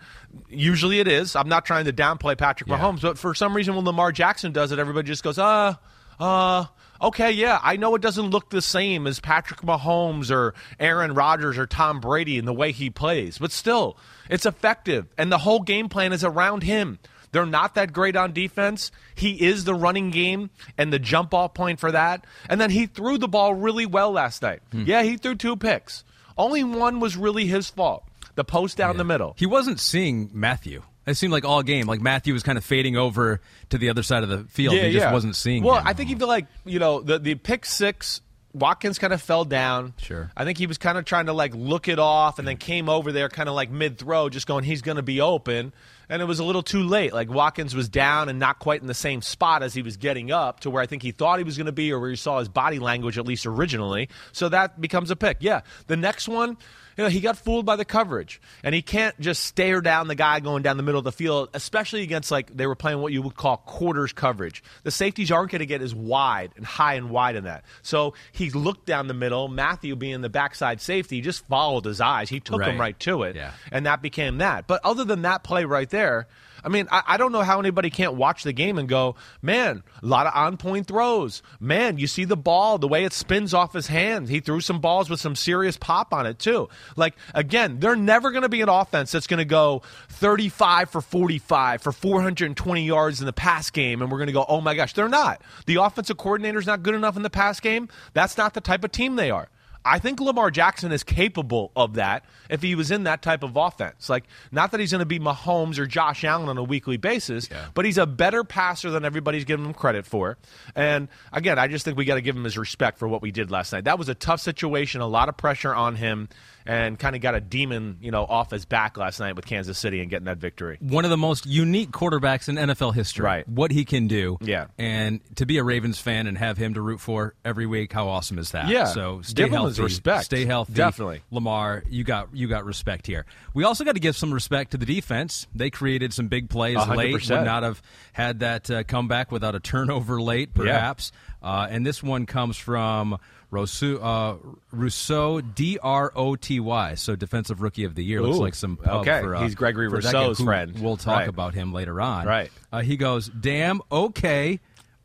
usually 0.50 1.00
it 1.00 1.08
is. 1.08 1.38
I'm 1.38 1.48
not 1.48 1.64
trying 1.64 1.86
to 1.86 1.94
downplay 1.94 2.38
Patrick 2.38 2.70
Yeah. 2.70 2.78
Mahomes, 2.78 3.02
but 3.02 3.18
for 3.18 3.34
some 3.36 3.56
reason 3.56 3.74
when 3.74 3.86
Lamar 3.86 4.12
Jackson 4.12 4.52
does 4.52 4.74
it, 4.74 4.80
everybody 4.80 5.08
just 5.08 5.24
goes, 5.24 5.40
uh, 5.40 5.76
uh, 6.20 6.66
okay, 7.02 7.32
yeah, 7.32 7.60
I 7.62 7.78
know 7.78 7.96
it 7.96 8.02
doesn't 8.02 8.30
look 8.30 8.50
the 8.50 8.62
same 8.62 9.08
as 9.08 9.20
Patrick 9.20 9.62
Mahomes 9.62 10.32
or 10.32 10.54
Aaron 10.80 11.14
Rodgers 11.14 11.58
or 11.58 11.68
Tom 11.68 12.00
Brady 12.00 12.38
in 12.38 12.46
the 12.46 12.54
way 12.54 12.72
he 12.72 12.90
plays, 12.90 13.38
but 13.38 13.52
still, 13.52 13.98
it's 14.30 14.46
effective, 14.46 15.08
and 15.18 15.32
the 15.32 15.40
whole 15.40 15.62
game 15.62 15.90
plan 15.90 16.14
is 16.14 16.24
around 16.24 16.64
him. 16.64 17.00
They're 17.32 17.46
not 17.46 17.76
that 17.76 17.94
great 17.94 18.16
on 18.16 18.34
defense. 18.34 18.92
He 19.16 19.42
is 19.46 19.64
the 19.64 19.74
running 19.74 20.12
game 20.12 20.50
and 20.78 20.92
the 20.92 21.00
jump 21.00 21.34
off 21.34 21.54
point 21.54 21.80
for 21.80 21.92
that. 21.92 22.26
And 22.50 22.60
then 22.60 22.70
he 22.70 22.88
threw 22.88 23.18
the 23.18 23.28
ball 23.28 23.54
really 23.54 23.86
well 23.86 24.12
last 24.12 24.42
night. 24.42 24.62
Hmm. 24.72 24.84
Yeah, 24.86 25.04
he 25.04 25.16
threw 25.16 25.36
two 25.36 25.56
picks. 25.56 26.04
Only 26.38 26.64
one 26.64 27.00
was 27.00 27.16
really 27.16 27.46
his 27.46 27.70
fault. 27.70 28.04
The 28.36 28.44
post 28.44 28.78
down 28.78 28.98
the 28.98 29.04
middle. 29.04 29.36
He 29.38 29.46
wasn't 29.46 29.80
seeing 29.80 30.30
Mathieu. 30.34 30.82
It 31.06 31.16
seemed 31.16 31.34
like 31.34 31.46
all 31.46 31.64
game, 31.64 31.88
like 31.88 32.00
Mathieu 32.00 32.34
was 32.34 32.44
kind 32.44 32.58
of 32.58 32.64
fading 32.64 32.96
over 32.96 33.42
to 33.70 33.78
the 33.78 33.90
other 33.90 34.04
side 34.04 34.24
of 34.24 34.30
the 34.30 34.44
field. 34.46 34.76
Yeah, 34.76 34.84
he 34.84 34.94
just 34.94 35.12
wasn't 35.12 35.36
seeing. 35.36 35.64
Well, 35.64 35.80
him. 35.80 35.88
I 35.88 35.94
think 35.94 36.10
he 36.10 36.16
feel 36.16 36.28
like 36.28 36.46
you 36.66 36.80
know 36.80 37.02
the 37.02 37.20
the 37.20 37.36
pick 37.36 37.66
six. 37.66 38.22
Watkins 38.54 39.00
kind 39.00 39.14
of 39.14 39.22
fell 39.22 39.46
down. 39.46 39.94
Sure. 39.98 40.30
I 40.36 40.44
think 40.44 40.58
he 40.58 40.68
was 40.68 40.78
kind 40.78 40.98
of 40.98 41.06
trying 41.06 41.28
to 41.28 41.34
like 41.34 41.56
look 41.56 41.88
it 41.88 42.00
off, 42.00 42.38
and 42.38 42.46
then 42.48 42.58
came 42.58 42.90
over 42.90 43.12
there, 43.14 43.30
kind 43.30 43.48
of 43.48 43.56
like 43.56 43.72
mid 43.72 43.98
throw, 43.98 44.28
just 44.28 44.46
going, 44.46 44.66
he's 44.66 44.82
going 44.82 44.98
to 44.98 45.02
be 45.02 45.22
open, 45.22 45.72
and 46.10 46.22
it 46.22 46.26
was 46.26 46.40
a 46.40 46.44
little 46.44 46.62
too 46.62 46.84
late. 46.84 47.14
Like 47.14 47.30
Watkins 47.30 47.74
was 47.74 47.88
down 47.88 48.28
and 48.28 48.40
not 48.40 48.60
quite 48.60 48.82
in 48.82 48.88
the 48.88 48.94
same 48.94 49.22
spot 49.22 49.64
as 49.64 49.74
he 49.74 49.82
was 49.82 49.96
getting 49.96 50.32
up 50.32 50.60
to 50.62 50.70
where 50.70 50.84
I 50.84 50.86
think 50.86 51.02
he 51.02 51.12
thought 51.12 51.38
he 51.38 51.46
was 51.46 51.56
going 51.56 51.68
to 51.68 51.72
be, 51.72 51.94
or 51.94 52.00
where 52.02 52.10
he 52.10 52.18
saw 52.18 52.40
his 52.40 52.50
body 52.50 52.78
language 52.78 53.18
at 53.18 53.26
least 53.26 53.46
originally. 53.46 54.10
So 54.34 54.50
that 54.50 54.82
becomes 54.82 55.12
a 55.12 55.16
pick. 55.16 55.38
Yeah. 55.40 55.62
The 55.88 55.98
next 55.98 56.28
one. 56.28 56.58
You 56.98 57.04
know, 57.06 57.10
he 57.10 57.20
got 57.22 57.38
fooled 57.38 57.66
by 57.66 57.76
the 57.78 57.86
coverage, 57.86 58.42
and 58.64 58.76
he 58.76 58.82
can't 58.82 59.18
just 59.20 59.44
stare 59.46 59.82
down 59.82 60.08
the 60.08 60.16
guy 60.16 60.40
going 60.42 60.62
down 60.64 60.78
the 60.78 60.84
middle 60.84 61.00
of 61.00 61.06
the 61.06 61.12
field, 61.12 61.50
especially 61.54 62.02
against 62.02 62.32
like 62.32 62.56
they 62.56 62.68
were 62.68 62.76
playing 62.76 63.00
what 63.00 63.14
you 63.14 63.22
would 63.22 63.36
call 63.36 63.58
quarters 63.58 64.12
coverage. 64.14 64.64
The 64.84 64.92
safeties 64.92 65.32
aren't 65.32 65.52
going 65.52 65.60
to 65.60 65.66
get 65.66 65.82
as 65.82 65.96
wide 65.96 66.52
and 66.58 66.66
high 66.66 66.96
and 66.96 67.10
wide 67.10 67.36
in 67.36 67.46
that. 67.46 67.64
So 67.82 68.14
he 68.32 68.50
looked 68.50 68.86
down 68.86 69.08
the 69.08 69.14
middle. 69.14 69.48
Mathieu, 69.48 69.96
being 69.96 70.22
the 70.22 70.30
backside 70.30 70.82
safety, 70.82 71.22
just 71.22 71.46
followed 71.48 71.86
his 71.86 72.02
eyes. 72.02 72.30
He 72.30 72.40
took 72.40 72.62
him 72.62 72.72
Right. 72.72 72.80
right 72.80 73.00
to 73.02 73.24
it, 73.24 73.36
Yeah. 73.36 73.52
and 73.72 73.86
that 73.86 74.02
became 74.02 74.40
that. 74.40 74.68
But 74.68 74.82
other 74.84 75.04
than 75.06 75.22
that 75.24 75.44
play 75.44 75.66
right 75.66 75.90
there. 75.90 76.28
I 76.64 76.70
mean, 76.70 76.88
I, 76.92 77.04
I 77.08 77.18
don't 77.18 77.32
know 77.32 77.42
how 77.42 77.60
anybody 77.60 77.90
can't 77.90 78.14
watch 78.14 78.44
the 78.44 78.54
game 78.54 78.78
and 78.78 78.88
go, 78.88 79.16
man, 79.42 79.84
a 80.02 80.06
lot 80.06 80.28
of 80.28 80.34
on 80.36 80.58
point 80.58 80.88
throws. 80.88 81.42
Man, 81.60 81.98
you 81.98 82.08
see 82.08 82.26
the 82.26 82.38
ball, 82.38 82.78
the 82.78 82.88
way 82.88 83.04
it 83.04 83.14
spins 83.14 83.54
off 83.54 83.74
his 83.74 83.88
hands. 83.88 84.30
He 84.30 84.40
threw 84.40 84.62
some 84.62 84.80
balls 84.80 85.10
with 85.10 85.20
some 85.20 85.36
serious 85.36 85.78
pop 85.78 86.14
on 86.14 86.26
it, 86.26 86.40
too. 86.40 86.70
Like, 86.96 87.16
again, 87.34 87.80
they're 87.80 87.96
never 87.96 88.32
going 88.32 88.44
to 88.44 88.50
be 88.50 88.62
an 88.62 88.70
offense 88.70 89.12
that's 89.12 89.28
going 89.28 89.40
to 89.40 89.46
go 89.46 89.82
35 90.10 90.90
for 90.90 91.02
45 91.02 91.82
for 91.82 91.92
420 91.92 92.86
yards 92.86 93.20
in 93.20 93.26
the 93.26 93.34
pass 93.34 93.70
game, 93.72 94.02
and 94.02 94.12
we're 94.12 94.18
going 94.18 94.28
to 94.28 94.34
go, 94.34 94.46
oh 94.48 94.62
my 94.62 94.76
gosh. 94.76 94.94
They're 94.94 95.10
not. 95.10 95.42
The 95.66 95.78
offensive 95.78 96.18
coordinator's 96.18 96.68
not 96.68 96.84
good 96.84 96.96
enough 96.96 97.16
in 97.16 97.24
the 97.24 97.30
pass 97.30 97.60
game. 97.60 97.90
That's 98.14 98.38
not 98.38 98.54
the 98.54 98.62
type 98.62 98.84
of 98.84 98.92
team 98.92 99.16
they 99.16 99.32
are. 99.32 99.50
I 99.84 100.00
think 100.00 100.20
Lamar 100.20 100.52
Jackson 100.52 100.92
is 100.92 101.04
capable 101.04 101.72
of 101.76 101.96
that 101.96 102.24
if 102.50 102.62
he 102.62 102.76
was 102.76 102.92
in 102.92 103.04
that 103.04 103.22
type 103.22 103.44
of 103.44 103.56
offense. 103.56 104.10
Like, 104.10 104.26
not 104.52 104.72
that 104.72 104.80
he's 104.80 104.92
going 104.92 105.00
to 105.00 105.06
be 105.06 105.20
Mahomes 105.20 105.80
or 105.80 105.88
Josh 105.88 106.24
Allen 106.24 106.50
on 106.50 106.58
a 106.58 106.64
weekly 106.64 106.98
basis, 106.98 107.50
but 107.74 107.86
he's 107.86 107.98
a 107.98 108.06
better 108.06 108.44
passer 108.44 108.92
than 108.92 109.06
everybody's 109.06 109.46
giving 109.46 109.66
him 109.66 109.74
credit 109.74 110.06
for. 110.06 110.38
And 110.76 111.08
again, 111.34 111.58
I 111.58 111.68
just 111.68 111.86
think 111.86 111.98
we 111.98 112.06
got 112.06 112.16
to 112.16 112.22
give 112.22 112.36
him 112.36 112.44
his 112.44 112.58
respect 112.58 113.00
for 113.00 113.08
what 113.08 113.22
we 113.22 113.32
did 113.32 113.50
last 113.50 113.74
night. 113.74 113.86
That 113.86 113.98
was 113.98 114.10
a 114.10 114.16
tough 114.16 114.42
situation, 114.42 115.02
a 115.02 115.08
lot 115.08 115.30
of 115.30 115.38
pressure 115.38 115.74
on 115.74 115.96
him, 115.96 116.30
and 116.66 116.98
kind 117.00 117.16
of 117.16 117.22
got 117.22 117.36
a 117.36 117.42
demon, 117.42 117.98
you 118.02 118.12
know, 118.12 118.24
off 118.24 118.52
his 118.52 118.66
back 118.66 118.98
last 118.98 119.20
night 119.20 119.36
with 119.36 119.46
Kansas 119.46 119.78
City 119.78 120.02
and 120.02 120.10
getting 120.10 120.26
that 120.26 120.38
victory. 120.38 120.78
one 120.80 121.04
of 121.06 121.12
the 121.12 121.18
most 121.18 121.46
unique 121.46 121.92
quarterbacks 121.92 122.48
in 122.50 122.56
NFL 122.56 122.94
history. 122.94 123.24
Right. 123.26 123.48
What 123.48 123.72
he 123.72 123.86
can 123.86 124.08
do. 124.08 124.38
Yeah. 124.42 124.68
And 124.78 125.20
to 125.36 125.46
be 125.46 125.58
a 125.58 125.64
Ravens 125.64 126.00
fan 126.00 126.28
and 126.28 126.38
have 126.38 126.58
him 126.58 126.74
to 126.76 126.82
root 126.82 127.00
for 127.00 127.34
every 127.44 127.66
week, 127.66 127.92
how 127.94 128.08
awesome 128.08 128.38
is 128.40 128.52
that? 128.52 128.68
Yeah. 128.68 128.86
So 128.86 129.22
stay 129.24 129.44
Give 129.44 129.52
healthy. 129.52 129.82
respect. 129.82 130.26
Stay 130.26 130.46
healthy. 130.46 130.74
Definitely. 130.74 131.22
Lamar, 131.32 131.84
you 131.90 132.04
got 132.04 132.30
you 132.34 132.48
got 132.48 132.66
respect 132.66 133.08
here. 133.08 133.26
We 133.54 133.64
also 133.64 133.84
got 133.84 133.94
to 133.94 134.00
give 134.00 134.16
some 134.16 134.34
respect 134.34 134.72
to 134.72 134.78
the 134.78 134.86
defense. 134.86 135.48
They 135.56 135.70
created 135.70 136.14
some 136.14 136.28
big 136.28 136.50
plays 136.50 136.76
A 136.78 136.82
hundred 136.82 136.98
late. 136.98 137.14
percent. 137.14 137.42
Would 137.42 137.46
not 137.46 137.64
have 137.64 137.82
had 138.14 138.40
that 138.42 138.70
uh, 138.70 138.84
comeback 138.84 139.32
without 139.32 139.56
a 139.56 139.60
turnover 139.60 140.22
late, 140.22 140.54
perhaps. 140.54 141.12
Uh, 141.42 141.68
and 141.70 141.86
this 141.86 142.04
one 142.04 142.26
comes 142.28 142.56
from 142.56 143.18
Rousseau, 143.52 143.98
uh, 143.98 144.38
Rousseau 144.72 145.42
D 145.42 145.78
R 145.84 146.12
O 146.16 146.36
T 146.38 146.60
Y. 146.62 146.96
So 146.96 147.16
defensive 147.18 147.62
rookie 147.62 147.84
of 147.84 147.96
the 147.96 148.04
year 148.04 148.22
looks 148.22 148.38
like 148.40 148.56
some 148.56 148.78
pub 148.78 149.02
okay. 149.02 149.22
for 149.22 149.36
uh, 149.36 149.44
He's 149.44 149.56
Gregory 149.56 149.90
Rousseau's 149.90 150.40
guy, 150.40 150.44
friend. 150.46 150.80
We'll 150.80 150.98
talk 150.98 151.20
Right. 151.20 151.28
about 151.30 151.54
him 151.54 151.74
later 151.74 152.00
on. 152.00 152.26
Right. 152.26 152.50
Uh, 152.72 152.82
he 152.82 152.96
goes, 152.98 153.28
"Damn 153.28 153.82
okay, 153.92 154.62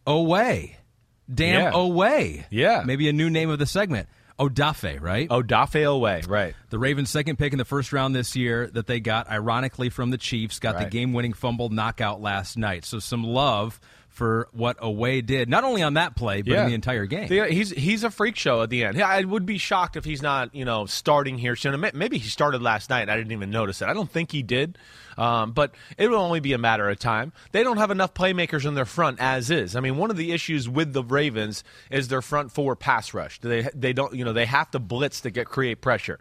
away, 0.07 0.77
damn 1.33 1.61
Yeah. 1.63 1.71
away." 1.79 2.47
Yeah. 2.51 2.83
maybe 2.87 3.09
a 3.09 3.13
new 3.13 3.29
name 3.31 3.51
of 3.51 3.59
the 3.59 3.67
segment. 3.67 4.09
Odafe, 4.39 5.01
right? 5.01 5.29
Odafe 5.31 5.83
Oweh, 5.83 6.29
right? 6.29 6.55
The 6.69 6.79
Ravens' 6.79 7.09
second 7.09 7.39
pick 7.39 7.53
in 7.55 7.59
the 7.59 7.65
first 7.65 7.91
round 7.93 8.15
this 8.15 8.37
year 8.37 8.67
that 8.75 8.87
they 8.87 9.01
got, 9.01 9.31
ironically, 9.31 9.89
from 9.89 10.11
the 10.11 10.19
Chiefs, 10.19 10.59
got 10.61 10.79
the 10.79 10.85
game 10.85 11.15
winning 11.15 11.33
fumble 11.33 11.71
knockout 11.71 12.21
last 12.21 12.59
night. 12.59 12.85
So 12.85 12.99
some 12.99 13.25
love 13.25 13.81
for 14.17 14.49
what 14.53 14.79
Oweh 14.79 15.25
did, 15.25 15.51
not 15.51 15.63
only 15.63 15.83
on 15.83 15.95
that 15.95 16.17
play, 16.17 16.41
but 16.41 16.55
in 16.55 16.69
the 16.69 16.75
entire 16.75 17.05
game. 17.05 17.31
Yeah, 17.31 17.49
he's 17.49 17.69
he's 17.71 18.03
a 18.03 18.11
freak 18.11 18.35
show 18.35 18.63
at 18.63 18.71
the 18.71 18.83
end. 18.83 18.97
Yeah, 18.97 19.07
I 19.07 19.23
would 19.23 19.45
be 19.45 19.59
shocked 19.59 19.95
if 19.95 20.07
he's 20.07 20.23
not, 20.23 20.55
you 20.55 20.65
know, 20.65 20.87
starting 20.87 21.37
here 21.37 21.55
soon. 21.55 21.79
Maybe 21.93 22.17
he 22.17 22.31
started 22.31 22.63
last 22.63 22.89
night. 22.89 23.11
I 23.11 23.17
didn't 23.17 23.33
even 23.33 23.51
notice 23.51 23.83
it. 23.83 23.89
I 23.89 23.93
don't 23.93 24.11
think 24.11 24.33
he 24.33 24.43
did, 24.43 24.79
um, 25.19 25.53
but 25.53 25.75
it 25.99 26.09
will 26.09 26.19
only 26.19 26.41
be 26.41 26.55
a 26.55 26.59
matter 26.59 26.89
of 26.89 26.99
time. 26.99 27.35
They 27.53 27.63
don't 27.63 27.77
have 27.77 27.91
enough 27.91 28.15
playmakers 28.15 28.65
in 28.65 28.75
their 28.75 28.87
front 28.87 29.21
as 29.21 29.51
is. 29.51 29.77
I 29.77 29.81
mean, 29.81 29.99
one 29.99 30.11
of 30.11 30.17
the 30.17 30.33
issues 30.33 30.67
with 30.67 30.95
the 30.95 31.05
Ravens 31.05 31.63
is 31.91 32.09
their 32.09 32.23
front 32.23 32.53
four 32.53 32.75
pass 32.75 33.13
rush. 33.13 33.39
They 33.41 33.69
they 33.75 33.93
don't, 33.93 34.15
you 34.15 34.25
know, 34.25 34.33
they 34.33 34.47
have 34.47 34.71
to 34.71 34.79
blitz 34.79 35.21
to 35.21 35.31
get 35.31 35.47
create 35.47 35.83
pressure. 35.83 36.21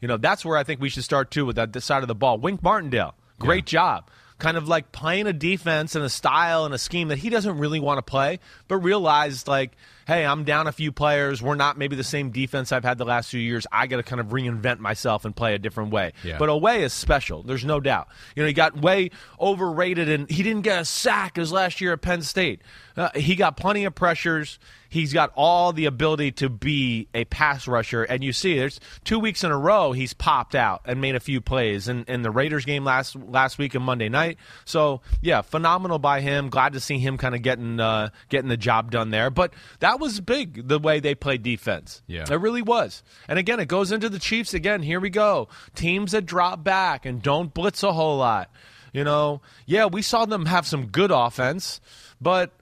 You 0.00 0.08
know, 0.08 0.16
that's 0.16 0.46
where 0.46 0.56
I 0.56 0.64
think 0.64 0.80
we 0.80 0.88
should 0.88 1.04
start 1.04 1.30
too 1.30 1.44
with 1.44 1.56
that 1.56 1.78
side 1.82 2.02
of 2.02 2.08
the 2.08 2.14
ball. 2.14 2.38
Wink 2.38 2.62
Martindale, 2.62 3.14
great 3.38 3.66
job. 3.66 4.10
Kind 4.44 4.58
of 4.58 4.68
like 4.68 4.92
playing 4.92 5.26
a 5.26 5.32
defense 5.32 5.94
and 5.94 6.04
a 6.04 6.10
style 6.10 6.66
and 6.66 6.74
a 6.74 6.78
scheme 6.78 7.08
that 7.08 7.16
he 7.16 7.30
doesn't 7.30 7.56
really 7.56 7.80
want 7.80 7.96
to 7.96 8.02
play, 8.02 8.40
but 8.68 8.76
realized 8.76 9.48
like, 9.48 9.72
hey, 10.06 10.26
I'm 10.26 10.44
down 10.44 10.66
a 10.66 10.72
few 10.72 10.92
players. 10.92 11.40
We're 11.40 11.54
not 11.54 11.78
maybe 11.78 11.96
the 11.96 12.04
same 12.04 12.28
defense 12.28 12.70
I've 12.70 12.84
had 12.84 12.98
the 12.98 13.06
last 13.06 13.30
few 13.30 13.40
years. 13.40 13.66
I 13.72 13.86
got 13.86 13.96
to 13.96 14.02
kind 14.02 14.20
of 14.20 14.26
reinvent 14.26 14.80
myself 14.80 15.24
and 15.24 15.34
play 15.34 15.54
a 15.54 15.58
different 15.58 15.92
way. 15.92 16.12
Yeah. 16.22 16.36
But 16.36 16.50
Oweh 16.50 16.80
is 16.80 16.92
special. 16.92 17.42
There's 17.42 17.64
no 17.64 17.80
doubt. 17.80 18.08
You 18.36 18.42
know, 18.42 18.46
he 18.46 18.52
got 18.52 18.76
way 18.78 19.12
overrated 19.40 20.10
and 20.10 20.30
he 20.30 20.42
didn't 20.42 20.60
get 20.60 20.78
a 20.78 20.84
sack 20.84 21.36
his 21.36 21.50
last 21.50 21.80
year 21.80 21.94
at 21.94 22.02
Penn 22.02 22.20
State. 22.20 22.60
Uh, 22.96 23.10
he 23.14 23.34
got 23.34 23.56
plenty 23.56 23.84
of 23.84 23.94
pressures. 23.94 24.58
He's 24.88 25.12
got 25.12 25.32
all 25.34 25.72
the 25.72 25.86
ability 25.86 26.32
to 26.32 26.48
be 26.48 27.08
a 27.12 27.24
pass 27.24 27.66
rusher, 27.66 28.04
and 28.04 28.22
you 28.22 28.32
see, 28.32 28.56
there's 28.56 28.78
two 29.02 29.18
weeks 29.18 29.42
in 29.42 29.50
a 29.50 29.58
row 29.58 29.90
he's 29.90 30.12
popped 30.12 30.54
out 30.54 30.82
and 30.84 31.00
made 31.00 31.16
a 31.16 31.20
few 31.20 31.40
plays 31.40 31.88
in, 31.88 32.04
in 32.04 32.22
the 32.22 32.30
Raiders 32.30 32.64
game 32.64 32.84
last 32.84 33.16
last 33.16 33.58
week 33.58 33.74
and 33.74 33.84
Monday 33.84 34.08
night. 34.08 34.38
So 34.64 35.00
yeah, 35.20 35.42
phenomenal 35.42 35.98
by 35.98 36.20
him. 36.20 36.48
Glad 36.48 36.74
to 36.74 36.80
see 36.80 36.98
him 36.98 37.18
kind 37.18 37.34
of 37.34 37.42
getting 37.42 37.80
uh, 37.80 38.10
getting 38.28 38.48
the 38.48 38.56
job 38.56 38.92
done 38.92 39.10
there. 39.10 39.30
But 39.30 39.52
that 39.80 39.98
was 39.98 40.20
big 40.20 40.68
the 40.68 40.78
way 40.78 41.00
they 41.00 41.16
played 41.16 41.42
defense. 41.42 42.02
Yeah. 42.06 42.24
it 42.30 42.40
really 42.40 42.62
was. 42.62 43.02
And 43.26 43.38
again, 43.38 43.58
it 43.58 43.66
goes 43.66 43.90
into 43.90 44.08
the 44.08 44.20
Chiefs 44.20 44.54
again. 44.54 44.82
Here 44.82 45.00
we 45.00 45.10
go. 45.10 45.48
Teams 45.74 46.12
that 46.12 46.26
drop 46.26 46.62
back 46.62 47.04
and 47.04 47.20
don't 47.20 47.52
blitz 47.52 47.82
a 47.82 47.92
whole 47.92 48.18
lot. 48.18 48.50
You 48.92 49.02
know, 49.02 49.40
yeah, 49.66 49.86
we 49.86 50.02
saw 50.02 50.24
them 50.24 50.46
have 50.46 50.68
some 50.68 50.86
good 50.86 51.10
offense, 51.10 51.80
but 52.20 52.52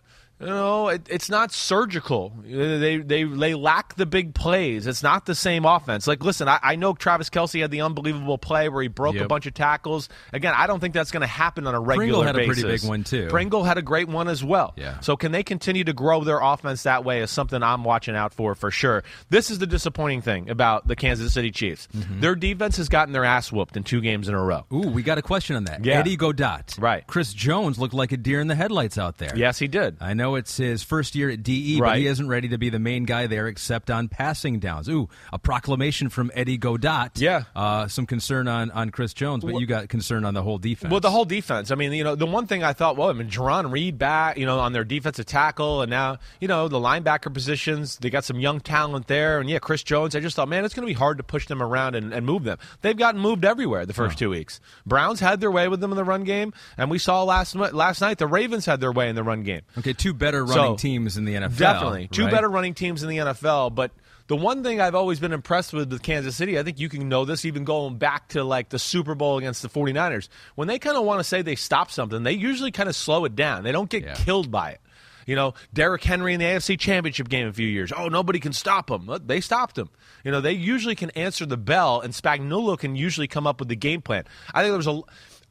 you 0.42 0.48
know, 0.48 0.88
it, 0.88 1.06
it's 1.08 1.30
not 1.30 1.52
surgical. 1.52 2.32
They, 2.44 2.98
they 2.98 3.24
they 3.24 3.54
lack 3.54 3.94
the 3.96 4.06
big 4.06 4.34
plays. 4.34 4.86
It's 4.86 5.02
not 5.02 5.26
the 5.26 5.34
same 5.34 5.64
offense. 5.64 6.06
Like, 6.06 6.24
listen, 6.24 6.48
I, 6.48 6.58
I 6.62 6.76
know 6.76 6.94
Travis 6.94 7.30
Kelce 7.30 7.60
had 7.60 7.70
the 7.70 7.80
unbelievable 7.82 8.38
play 8.38 8.68
where 8.68 8.82
he 8.82 8.88
broke 8.88 9.16
a 9.16 9.26
bunch 9.26 9.46
of 9.46 9.54
tackles. 9.54 10.08
Again, 10.32 10.54
I 10.56 10.66
don't 10.66 10.80
think 10.80 10.94
that's 10.94 11.10
going 11.10 11.22
to 11.22 11.26
happen 11.26 11.66
on 11.66 11.74
a 11.74 11.80
regular 11.80 11.96
Pringle 11.96 12.22
had 12.22 12.34
a 12.34 12.38
basis. 12.38 12.62
pretty 12.62 12.78
big 12.78 12.88
one, 12.88 13.04
too. 13.04 13.28
Pringle 13.28 13.64
had 13.64 13.78
a 13.78 13.82
great 13.82 14.08
one 14.08 14.28
as 14.28 14.42
well. 14.42 14.74
Yeah. 14.76 15.00
So 15.00 15.16
can 15.16 15.32
they 15.32 15.42
continue 15.42 15.84
to 15.84 15.92
grow 15.92 16.24
their 16.24 16.40
offense 16.40 16.82
that 16.82 17.04
way 17.04 17.20
is 17.20 17.30
something 17.30 17.62
I'm 17.62 17.84
watching 17.84 18.16
out 18.16 18.34
for 18.34 18.54
for 18.54 18.70
sure. 18.70 19.04
This 19.30 19.50
is 19.50 19.58
the 19.58 19.66
disappointing 19.66 20.22
thing 20.22 20.50
about 20.50 20.86
the 20.86 20.96
Kansas 20.96 21.32
City 21.32 21.50
Chiefs. 21.50 21.88
Mm-hmm. 21.96 22.20
Their 22.20 22.34
defense 22.34 22.76
has 22.78 22.88
gotten 22.88 23.12
their 23.12 23.24
ass 23.24 23.52
whooped 23.52 23.76
in 23.76 23.84
two 23.84 24.00
games 24.00 24.28
in 24.28 24.34
a 24.34 24.42
row. 24.42 24.64
Ooh, 24.72 24.88
we 24.88 25.02
got 25.02 25.18
a 25.18 25.22
question 25.22 25.56
on 25.56 25.64
that. 25.64 25.84
Yeah. 25.84 26.00
Eddie 26.00 26.16
Godot. 26.16 26.62
Right. 26.78 27.06
Chris 27.06 27.32
Jones 27.32 27.78
looked 27.78 27.94
like 27.94 28.12
a 28.12 28.16
deer 28.16 28.40
in 28.40 28.48
the 28.48 28.54
headlights 28.54 28.98
out 28.98 29.18
there. 29.18 29.32
Yes, 29.36 29.58
he 29.58 29.68
did. 29.68 29.96
I 30.00 30.14
know 30.14 30.31
it's 30.36 30.56
his 30.56 30.82
first 30.82 31.14
year 31.14 31.30
at 31.30 31.42
DE, 31.42 31.80
but 31.80 31.98
he 31.98 32.06
isn't 32.06 32.28
ready 32.28 32.48
to 32.48 32.58
be 32.58 32.70
the 32.70 32.78
main 32.78 33.04
guy 33.04 33.26
there 33.26 33.46
except 33.46 33.90
on 33.90 34.08
passing 34.08 34.58
downs. 34.58 34.88
Ooh, 34.88 35.08
a 35.32 35.38
proclamation 35.38 36.08
from 36.08 36.30
Eddie 36.34 36.58
Godot. 36.58 37.10
Yeah. 37.16 37.44
Uh, 37.54 37.88
some 37.88 38.06
concern 38.06 38.48
on, 38.48 38.70
on 38.70 38.90
Chris 38.90 39.12
Jones, 39.14 39.44
but 39.44 39.60
you 39.60 39.66
got 39.66 39.88
concern 39.88 40.24
on 40.24 40.34
the 40.34 40.42
whole 40.42 40.58
defense. 40.58 40.90
Well, 40.90 41.00
the 41.00 41.10
whole 41.10 41.24
defense. 41.24 41.70
I 41.70 41.74
mean, 41.74 41.92
you 41.92 42.04
know, 42.04 42.14
the 42.14 42.26
one 42.26 42.46
thing 42.46 42.62
I 42.62 42.72
thought, 42.72 42.96
well, 42.96 43.08
I 43.08 43.12
mean, 43.12 43.28
Jarran 43.28 43.72
Reed 43.72 43.98
back, 43.98 44.38
you 44.38 44.46
know, 44.46 44.58
on 44.58 44.72
their 44.72 44.84
defensive 44.84 45.26
tackle, 45.26 45.82
and 45.82 45.90
now, 45.90 46.18
you 46.40 46.48
know, 46.48 46.68
the 46.68 46.78
linebacker 46.78 47.32
positions, 47.32 47.98
they 47.98 48.10
got 48.10 48.24
some 48.24 48.38
young 48.38 48.60
talent 48.60 49.06
there. 49.06 49.40
And 49.40 49.48
yeah, 49.48 49.58
Chris 49.58 49.82
Jones, 49.82 50.14
I 50.14 50.20
just 50.20 50.36
thought, 50.36 50.48
man, 50.48 50.64
it's 50.64 50.74
going 50.74 50.86
to 50.86 50.90
be 50.90 50.98
hard 50.98 51.18
to 51.18 51.24
push 51.24 51.46
them 51.46 51.62
around 51.62 51.94
and, 51.94 52.12
and 52.12 52.26
move 52.26 52.44
them. 52.44 52.58
They've 52.80 52.96
gotten 52.96 53.20
moved 53.20 53.44
everywhere 53.44 53.86
the 53.86 53.92
first 53.92 54.18
two 54.18 54.30
weeks. 54.30 54.60
Browns 54.86 55.20
had 55.20 55.40
their 55.40 55.50
way 55.50 55.68
with 55.68 55.80
them 55.80 55.90
in 55.92 55.96
the 55.96 56.04
run 56.04 56.24
game, 56.24 56.52
and 56.76 56.90
we 56.90 56.98
saw 56.98 57.22
last 57.22 57.54
last 57.54 58.00
night 58.00 58.18
the 58.18 58.26
Ravens 58.26 58.66
had 58.66 58.80
their 58.80 58.92
way 58.92 59.08
in 59.08 59.14
the 59.14 59.22
run 59.22 59.42
game. 59.42 59.62
Okay, 59.78 59.92
two 59.92 60.11
better 60.12 60.44
running 60.44 60.54
So, 60.54 60.76
teams 60.76 61.16
in 61.16 61.24
the 61.24 61.34
NFL. 61.34 61.56
Definitely. 61.58 62.08
Two 62.08 62.24
right? 62.24 62.30
better 62.32 62.48
running 62.48 62.74
teams 62.74 63.02
in 63.02 63.08
the 63.08 63.18
NFL. 63.18 63.74
But 63.74 63.90
the 64.28 64.36
one 64.36 64.62
thing 64.62 64.80
I've 64.80 64.94
always 64.94 65.20
been 65.20 65.32
impressed 65.32 65.72
with 65.72 65.90
with 65.92 66.02
Kansas 66.02 66.36
City, 66.36 66.58
I 66.58 66.62
think 66.62 66.78
you 66.80 66.88
can 66.88 67.08
know 67.08 67.24
this 67.24 67.44
even 67.44 67.64
going 67.64 67.96
back 67.96 68.28
to 68.28 68.44
like 68.44 68.68
the 68.70 68.78
Super 68.78 69.14
Bowl 69.14 69.38
against 69.38 69.62
the 69.62 69.68
49ers. 69.68 70.28
When 70.54 70.68
they 70.68 70.78
kind 70.78 70.96
of 70.96 71.04
want 71.04 71.20
to 71.20 71.24
say 71.24 71.42
they 71.42 71.56
stop 71.56 71.90
something, 71.90 72.22
they 72.22 72.32
usually 72.32 72.70
kind 72.70 72.88
of 72.88 72.96
slow 72.96 73.24
it 73.24 73.34
down. 73.36 73.62
They 73.64 73.72
don't 73.72 73.90
get 73.90 74.04
Yeah. 74.04 74.14
killed 74.14 74.50
by 74.50 74.70
it. 74.70 74.80
You 75.24 75.36
know, 75.36 75.54
Derrick 75.72 76.02
Henry 76.02 76.34
in 76.34 76.40
the 76.40 76.46
AFC 76.46 76.76
Championship 76.76 77.28
game 77.28 77.46
a 77.46 77.52
few 77.52 77.66
years. 77.68 77.92
Oh, 77.96 78.08
nobody 78.08 78.40
can 78.40 78.52
stop 78.52 78.90
him. 78.90 79.08
They 79.24 79.40
stopped 79.40 79.78
him. 79.78 79.88
You 80.24 80.32
know, 80.32 80.40
they 80.40 80.50
usually 80.52 80.96
can 80.96 81.10
answer 81.10 81.46
the 81.46 81.56
bell, 81.56 82.00
and 82.00 82.12
Spagnuolo 82.12 82.76
can 82.76 82.96
usually 82.96 83.28
come 83.28 83.46
up 83.46 83.60
with 83.60 83.68
the 83.68 83.76
game 83.76 84.02
plan. 84.02 84.24
I 84.52 84.62
think 84.62 84.70
there 84.72 84.76
was 84.78 84.86
a. 84.88 85.00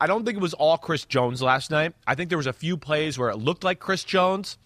I 0.02 0.08
don't 0.08 0.26
think 0.26 0.36
it 0.36 0.42
was 0.42 0.56
all 0.56 0.80
Chris 0.80 1.06
Jones 1.06 1.44
last 1.44 1.70
night. 1.70 1.94
I 2.08 2.16
think 2.16 2.30
there 2.30 2.38
was 2.38 2.48
a 2.48 2.54
few 2.54 2.76
plays 2.76 3.20
where 3.20 3.30
it 3.30 3.38
looked 3.38 3.64
like 3.64 3.80
Chris 3.80 4.04
Jones, 4.04 4.58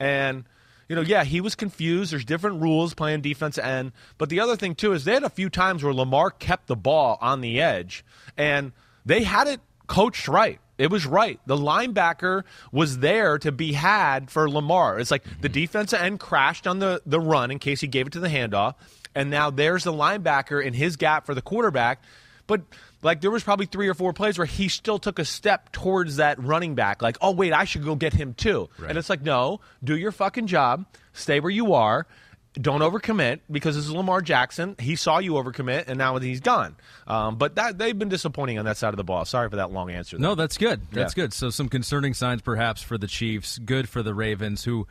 and 0.00 0.44
you 0.88 0.96
know, 0.96 1.02
yeah, 1.02 1.24
he 1.24 1.42
was 1.42 1.54
confused. 1.54 2.10
There's 2.10 2.24
different 2.24 2.62
rules 2.62 2.94
playing 2.94 3.20
defense 3.20 3.58
end. 3.58 3.92
But 4.16 4.30
the 4.30 4.40
other 4.40 4.56
thing, 4.56 4.74
too, 4.74 4.94
is 4.94 5.04
they 5.04 5.12
had 5.12 5.24
a 5.24 5.28
few 5.28 5.50
times 5.50 5.84
where 5.84 5.92
Lamar 5.92 6.30
kept 6.30 6.68
the 6.68 6.74
ball 6.74 7.18
on 7.20 7.42
the 7.42 7.60
edge, 7.60 8.02
and 8.38 8.72
they 9.04 9.24
had 9.24 9.46
it 9.46 9.60
coached 9.88 10.26
right. 10.26 10.58
It 10.78 10.90
was 10.90 11.04
right. 11.04 11.38
The 11.44 11.56
linebacker 11.56 12.44
was 12.72 13.00
there 13.00 13.36
to 13.40 13.52
be 13.52 13.74
had 13.74 14.30
for 14.30 14.48
Lamar. 14.48 14.98
It's 14.98 15.10
like 15.10 15.24
the 15.42 15.50
defensive 15.50 16.00
end 16.00 16.18
crashed 16.18 16.66
on 16.66 16.78
the, 16.78 17.02
the 17.04 17.20
run 17.20 17.50
in 17.50 17.58
case 17.58 17.82
he 17.82 17.88
gave 17.88 18.06
it 18.06 18.14
to 18.14 18.20
the 18.20 18.28
handoff. 18.28 18.74
And 19.14 19.28
now 19.28 19.50
there's 19.50 19.84
the 19.84 19.92
linebacker 19.92 20.64
in 20.64 20.72
his 20.72 20.96
gap 20.96 21.26
for 21.26 21.34
the 21.34 21.42
quarterback. 21.42 22.00
But 22.46 22.62
like 23.02 23.20
there 23.20 23.30
was 23.30 23.42
probably 23.44 23.66
three 23.66 23.88
or 23.88 23.94
four 23.94 24.12
plays 24.12 24.38
where 24.38 24.46
he 24.46 24.68
still 24.68 24.98
took 24.98 25.18
a 25.18 25.24
step 25.24 25.70
towards 25.72 26.16
that 26.16 26.42
running 26.42 26.74
back, 26.74 27.00
like, 27.02 27.16
oh 27.20 27.30
wait, 27.32 27.52
I 27.52 27.64
should 27.64 27.84
go 27.84 27.94
get 27.94 28.12
him 28.12 28.34
too. 28.34 28.68
Right. 28.78 28.90
And 28.90 28.98
it's 28.98 29.08
like, 29.10 29.22
no, 29.22 29.60
do 29.84 29.96
your 29.96 30.12
fucking 30.12 30.46
job, 30.46 30.84
stay 31.12 31.40
where 31.40 31.50
you 31.50 31.74
are, 31.74 32.06
don't 32.54 32.80
overcommit 32.80 33.40
because 33.50 33.76
this 33.76 33.84
is 33.84 33.92
Lamar 33.92 34.20
Jackson. 34.20 34.74
He 34.80 34.96
saw 34.96 35.18
you 35.18 35.32
overcommit, 35.34 35.84
and 35.86 35.96
now 35.98 36.18
he's 36.18 36.40
gone. 36.40 36.74
Um, 37.06 37.36
but 37.36 37.54
that 37.54 37.78
they've 37.78 37.96
been 37.96 38.08
disappointing 38.08 38.58
on 38.58 38.64
that 38.64 38.76
side 38.76 38.88
of 38.88 38.96
the 38.96 39.04
ball. 39.04 39.24
Sorry 39.26 39.48
for 39.48 39.56
that 39.56 39.70
long 39.70 39.90
answer. 39.90 40.16
there. 40.16 40.22
No, 40.22 40.34
that's 40.34 40.58
good. 40.58 40.80
That's 40.90 41.16
Yeah. 41.16 41.24
good. 41.24 41.32
So 41.32 41.50
some 41.50 41.68
concerning 41.68 42.14
signs 42.14 42.42
perhaps 42.42 42.82
for 42.82 42.98
the 42.98 43.06
Chiefs. 43.06 43.58
Good 43.58 43.88
for 43.88 44.02
the 44.02 44.12
Ravens, 44.14 44.64
who 44.64 44.88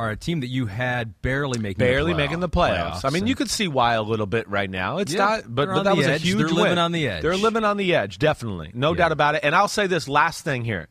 are 0.00 0.10
a 0.10 0.16
team 0.16 0.40
that 0.40 0.46
you 0.48 0.66
had 0.66 1.20
barely 1.22 1.58
making 1.58 1.78
barely 1.78 2.12
the 2.12 2.16
making 2.16 2.40
the 2.40 2.48
playoffs. 2.48 3.04
I 3.04 3.10
mean, 3.10 3.26
you 3.26 3.34
could 3.34 3.50
see 3.50 3.68
why 3.68 3.94
a 3.94 4.02
little 4.02 4.26
bit 4.26 4.48
right 4.48 4.68
now. 4.70 4.98
It's 4.98 5.12
Yeah, 5.12 5.18
not, 5.24 5.42
but, 5.54 5.68
but 5.68 5.82
that 5.84 5.96
was 5.96 6.06
edge. 6.06 6.22
a 6.22 6.24
huge 6.26 6.38
They're 6.38 6.48
living 6.48 6.62
win. 6.70 6.78
on 6.78 6.92
the 6.92 7.06
edge. 7.06 7.22
They're 7.22 7.36
living 7.36 7.64
on 7.64 7.76
the 7.76 7.94
edge, 7.94 8.18
definitely, 8.18 8.70
no 8.74 8.92
Yeah. 8.92 8.96
doubt 8.96 9.12
about 9.12 9.34
it. 9.34 9.42
And 9.44 9.54
I'll 9.54 9.68
say 9.68 9.86
this 9.86 10.08
last 10.08 10.42
thing 10.44 10.64
here 10.64 10.88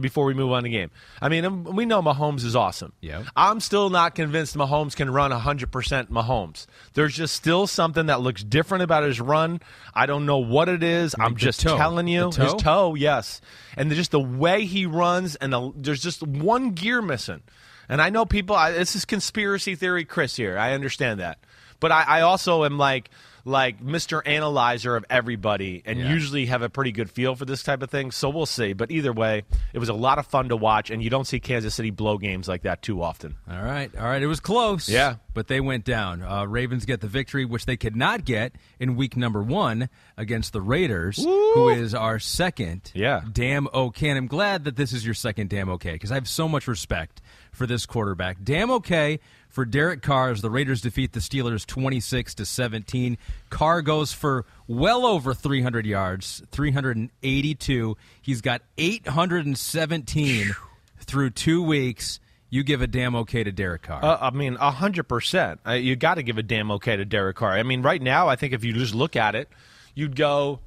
before 0.00 0.24
we 0.24 0.32
move 0.32 0.52
on 0.52 0.62
to 0.62 0.70
game. 0.70 0.90
I 1.20 1.28
mean, 1.28 1.44
um, 1.44 1.64
we 1.64 1.84
know 1.84 2.00
Mahomes 2.02 2.44
is 2.44 2.56
awesome. 2.56 2.94
Yeah. 3.02 3.24
I'm 3.36 3.60
still 3.60 3.90
not 3.90 4.14
convinced 4.14 4.56
Mahomes 4.56 4.96
can 4.96 5.10
run 5.10 5.32
100% 5.32 6.10
Mahomes. 6.10 6.66
There's 6.94 7.14
just 7.14 7.34
still 7.36 7.66
something 7.66 8.06
that 8.06 8.22
looks 8.22 8.42
different 8.42 8.84
about 8.84 9.04
his 9.04 9.20
run. 9.20 9.60
I 9.94 10.06
don't 10.06 10.24
know 10.24 10.38
what 10.38 10.70
it 10.70 10.82
is. 10.82 11.14
I'm 11.20 11.36
just 11.36 11.60
toe. 11.60 11.76
telling 11.76 12.08
you, 12.08 12.30
The 12.30 12.42
his 12.44 12.52
toe? 12.52 12.58
toe, 12.58 12.94
yes, 12.94 13.40
and 13.76 13.92
just 13.92 14.12
the 14.12 14.20
way 14.20 14.64
he 14.64 14.86
runs, 14.86 15.36
and 15.36 15.52
the, 15.52 15.72
there's 15.76 16.02
just 16.02 16.22
one 16.26 16.70
gear 16.70 17.02
missing. 17.02 17.42
And 17.88 18.00
I 18.02 18.10
know 18.10 18.24
people. 18.26 18.56
I, 18.56 18.72
this 18.72 18.96
is 18.96 19.04
conspiracy 19.04 19.74
theory, 19.74 20.04
Chris. 20.04 20.36
Here, 20.36 20.58
I 20.58 20.72
understand 20.72 21.20
that, 21.20 21.38
but 21.80 21.92
I, 21.92 22.02
I 22.02 22.20
also 22.22 22.64
am 22.64 22.78
like 22.78 23.10
like 23.48 23.80
Mr. 23.80 24.20
Analyzer 24.26 24.96
of 24.96 25.04
everybody, 25.08 25.80
and 25.86 26.00
Yeah. 26.00 26.10
usually 26.12 26.46
have 26.46 26.62
a 26.62 26.68
pretty 26.68 26.90
good 26.90 27.08
feel 27.08 27.36
for 27.36 27.44
this 27.44 27.62
type 27.62 27.80
of 27.80 27.88
thing. 27.90 28.10
So 28.10 28.28
we'll 28.28 28.44
see. 28.44 28.72
But 28.72 28.90
either 28.90 29.12
way, 29.12 29.44
it 29.72 29.78
was 29.78 29.88
a 29.88 29.92
lot 29.94 30.18
of 30.18 30.26
fun 30.26 30.48
to 30.48 30.56
watch, 30.56 30.90
and 30.90 31.00
you 31.00 31.10
don't 31.10 31.28
see 31.28 31.38
Kansas 31.38 31.72
City 31.72 31.90
blow 31.92 32.18
games 32.18 32.48
like 32.48 32.62
that 32.62 32.82
too 32.82 33.00
often. 33.04 33.36
All 33.48 33.62
right, 33.62 33.88
all 33.96 34.02
right. 34.02 34.20
It 34.20 34.26
was 34.26 34.40
close. 34.40 34.88
Yeah. 34.88 35.16
but 35.32 35.46
they 35.46 35.60
went 35.60 35.84
down. 35.84 36.22
Uh, 36.22 36.44
Ravens 36.44 36.86
get 36.86 37.00
the 37.02 37.06
victory, 37.06 37.44
which 37.44 37.66
they 37.66 37.76
could 37.76 37.94
not 37.94 38.24
get 38.24 38.52
in 38.80 38.96
week 38.96 39.16
number 39.16 39.42
one 39.44 39.90
against 40.16 40.52
the 40.52 40.60
Raiders, 40.62 41.22
who 41.22 41.68
is 41.68 41.94
our 41.94 42.18
second. 42.18 42.90
Yeah. 42.94 43.20
damn 43.32 43.68
okay. 43.72 44.08
And 44.08 44.18
I'm 44.18 44.26
glad 44.26 44.64
that 44.64 44.74
this 44.74 44.92
is 44.92 45.04
your 45.04 45.14
second 45.14 45.50
damn 45.50 45.68
okay 45.68 45.92
because 45.92 46.10
I 46.10 46.14
have 46.14 46.26
so 46.26 46.48
much 46.48 46.66
respect 46.66 47.20
for 47.56 47.66
this 47.66 47.86
quarterback. 47.86 48.36
Damn 48.44 48.70
okay 48.70 49.18
for 49.48 49.64
Derek 49.64 50.02
Carr 50.02 50.30
as 50.30 50.42
the 50.42 50.50
Raiders 50.50 50.82
defeat 50.82 51.12
the 51.12 51.20
Steelers 51.20 51.64
26 51.66 52.34
to 52.34 52.44
17. 52.44 53.16
Carr 53.48 53.80
goes 53.82 54.12
for 54.12 54.44
well 54.68 55.06
over 55.06 55.32
300 55.32 55.86
yards, 55.86 56.42
382. 56.52 57.96
He's 58.20 58.40
got 58.42 58.60
817 58.76 60.54
through 61.00 61.30
2 61.30 61.62
weeks. 61.62 62.20
You 62.48 62.62
give 62.62 62.80
a 62.80 62.86
damn 62.86 63.16
okay 63.16 63.42
to 63.42 63.50
Derek 63.50 63.82
Carr. 63.82 64.04
Uh, 64.04 64.18
I 64.20 64.30
mean, 64.30 64.54
hundred 64.54 65.04
percent. 65.04 65.60
Uh, 65.66 65.72
You 65.72 65.96
got 65.96 66.14
to 66.14 66.22
give 66.22 66.38
a 66.38 66.42
damn 66.44 66.70
okay 66.72 66.96
to 66.96 67.04
Derek 67.04 67.36
Carr. 67.36 67.52
I 67.52 67.62
mean, 67.64 67.82
right 67.82 68.00
now, 68.00 68.28
I 68.28 68.36
think 68.36 68.52
if 68.52 68.62
you 68.64 68.72
just 68.72 68.94
look 68.94 69.16
at 69.16 69.34
it, 69.34 69.48
you'd 69.94 70.14
go, 70.14 70.60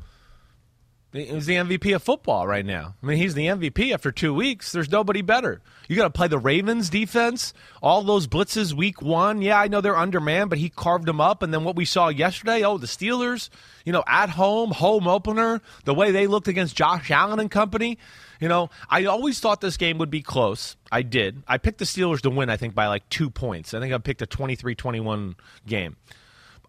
he's 1.12 1.46
the 1.48 1.56
MVP 1.56 1.96
of 1.96 2.04
football 2.04 2.46
right 2.46 2.66
now. 2.66 2.96
I 3.02 3.06
mean, 3.06 3.18
he's 3.18 3.34
the 3.34 3.48
MVP 3.48 3.94
after 3.94 4.12
two 4.12 4.34
weeks. 4.34 4.72
There's 4.72 4.92
nobody 4.92 5.22
better. 5.22 5.62
You 5.88 5.96
got 5.96 6.04
to 6.04 6.10
play 6.12 6.28
the 6.28 6.38
Ravens 6.38 6.90
defense. 6.90 7.54
All 7.82 8.04
those 8.04 8.28
blitzes 8.28 8.74
week 8.74 9.02
one. 9.02 9.42
Yeah, 9.42 9.60
I 9.60 9.68
know 9.68 9.82
they're 9.82 9.98
undermanned, 9.98 10.52
but 10.52 10.60
he 10.60 10.70
carved 10.70 11.08
them 11.08 11.20
up. 11.20 11.42
And 11.42 11.52
then 11.52 11.64
what 11.64 11.76
we 11.76 11.86
saw 11.86 12.10
yesterday, 12.10 12.64
oh, 12.64 12.78
the 12.78 12.86
Steelers, 12.86 13.50
you 13.86 13.92
know, 13.92 14.04
at 14.08 14.30
home, 14.30 14.70
home 14.72 15.08
opener, 15.08 15.62
the 15.86 15.96
way 15.96 16.12
they 16.12 16.28
looked 16.28 16.48
against 16.48 16.76
Josh 16.76 17.10
Allen 17.10 17.40
and 17.40 17.50
company. 17.50 17.98
You 18.40 18.48
know, 18.48 18.70
I 18.88 19.06
always 19.06 19.40
thought 19.40 19.62
this 19.62 19.78
game 19.78 19.98
would 19.98 20.12
be 20.12 20.22
close. 20.22 20.76
I 20.92 21.02
did. 21.02 21.44
I 21.48 21.58
picked 21.58 21.80
the 21.80 21.86
Steelers 21.86 22.22
to 22.22 22.30
win, 22.30 22.50
I 22.50 22.58
think, 22.58 22.76
by 22.76 22.88
like 22.88 23.10
two 23.10 23.32
points. 23.32 23.74
I 23.74 23.80
think 23.80 23.94
I 23.94 23.98
picked 23.98 24.22
a 24.22 24.28
23 24.28 24.76
21 24.76 25.36
game. 25.66 25.98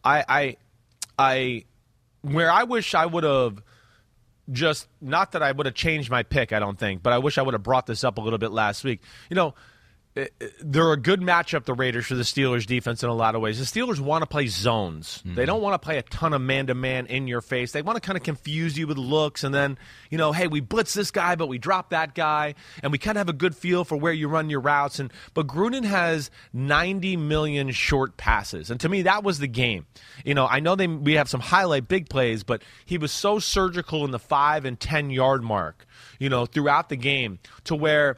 I, 0.02 0.24
I, 0.26 0.56
I, 1.18 1.64
where 2.22 2.50
I 2.50 2.62
wish 2.62 2.94
I 2.94 3.04
would 3.04 3.24
have 3.24 3.62
just 4.52 4.88
not 5.00 5.32
that 5.32 5.42
I 5.42 5.52
would 5.52 5.66
have 5.66 5.74
changed 5.74 6.10
my 6.10 6.22
pick, 6.22 6.52
I 6.52 6.58
don't 6.58 6.78
think, 6.78 7.02
but 7.02 7.12
I 7.12 7.18
wish 7.18 7.38
I 7.38 7.42
would 7.42 7.54
have 7.54 7.62
brought 7.62 7.86
this 7.86 8.04
up 8.04 8.18
a 8.18 8.20
little 8.20 8.38
bit 8.38 8.50
last 8.50 8.84
week. 8.84 9.00
You 9.28 9.36
know, 9.36 9.54
Eh, 10.16 10.26
eh, 10.40 10.46
they're 10.60 10.92
a 10.92 10.96
good 10.96 11.20
matchup, 11.20 11.64
the 11.66 11.74
Raiders, 11.74 12.06
for 12.06 12.16
the 12.16 12.24
Steelers 12.24 12.66
defense 12.66 13.04
in 13.04 13.08
a 13.08 13.14
lot 13.14 13.36
of 13.36 13.40
ways. 13.40 13.60
The 13.60 13.80
Steelers 13.80 14.00
want 14.00 14.22
to 14.22 14.26
play 14.26 14.48
zones. 14.48 15.18
Mm-hmm. 15.18 15.36
They 15.36 15.46
don't 15.46 15.62
want 15.62 15.74
to 15.74 15.78
play 15.78 15.98
a 15.98 16.02
ton 16.02 16.32
of 16.32 16.40
man 16.40 16.66
to 16.66 16.74
man 16.74 17.06
in 17.06 17.28
your 17.28 17.40
face. 17.40 17.70
They 17.70 17.82
want 17.82 17.94
to 17.94 18.00
kind 18.00 18.16
of 18.16 18.24
confuse 18.24 18.76
you 18.76 18.88
with 18.88 18.98
looks 18.98 19.44
and 19.44 19.54
then, 19.54 19.78
you 20.10 20.18
know, 20.18 20.32
hey, 20.32 20.48
we 20.48 20.58
blitz 20.58 20.94
this 20.94 21.12
guy, 21.12 21.36
but 21.36 21.46
we 21.46 21.58
drop 21.58 21.90
that 21.90 22.16
guy, 22.16 22.56
and 22.82 22.90
we 22.90 22.98
kind 22.98 23.16
of 23.16 23.20
have 23.20 23.28
a 23.28 23.38
good 23.38 23.54
feel 23.54 23.84
for 23.84 23.96
where 23.96 24.12
you 24.12 24.26
run 24.26 24.50
your 24.50 24.60
routes. 24.60 24.98
And 24.98 25.12
but 25.32 25.46
Gruden 25.46 25.84
has 25.84 26.30
90 26.52 27.16
million 27.16 27.70
short 27.70 28.16
passes. 28.16 28.70
And 28.70 28.80
to 28.80 28.88
me, 28.88 29.02
that 29.02 29.22
was 29.22 29.38
the 29.38 29.46
game. 29.46 29.86
You 30.24 30.34
know, 30.34 30.46
I 30.46 30.58
know 30.58 30.74
they 30.74 30.88
we 30.88 31.14
have 31.14 31.28
some 31.28 31.40
highlight 31.40 31.86
big 31.86 32.08
plays, 32.08 32.42
but 32.42 32.62
he 32.84 32.98
was 32.98 33.12
so 33.12 33.38
surgical 33.38 34.04
in 34.04 34.10
the 34.10 34.18
five 34.18 34.64
and 34.64 34.78
ten 34.78 35.10
yard 35.10 35.44
mark, 35.44 35.86
you 36.18 36.28
know, 36.28 36.46
throughout 36.46 36.88
the 36.88 36.96
game 36.96 37.38
to 37.64 37.76
where 37.76 38.16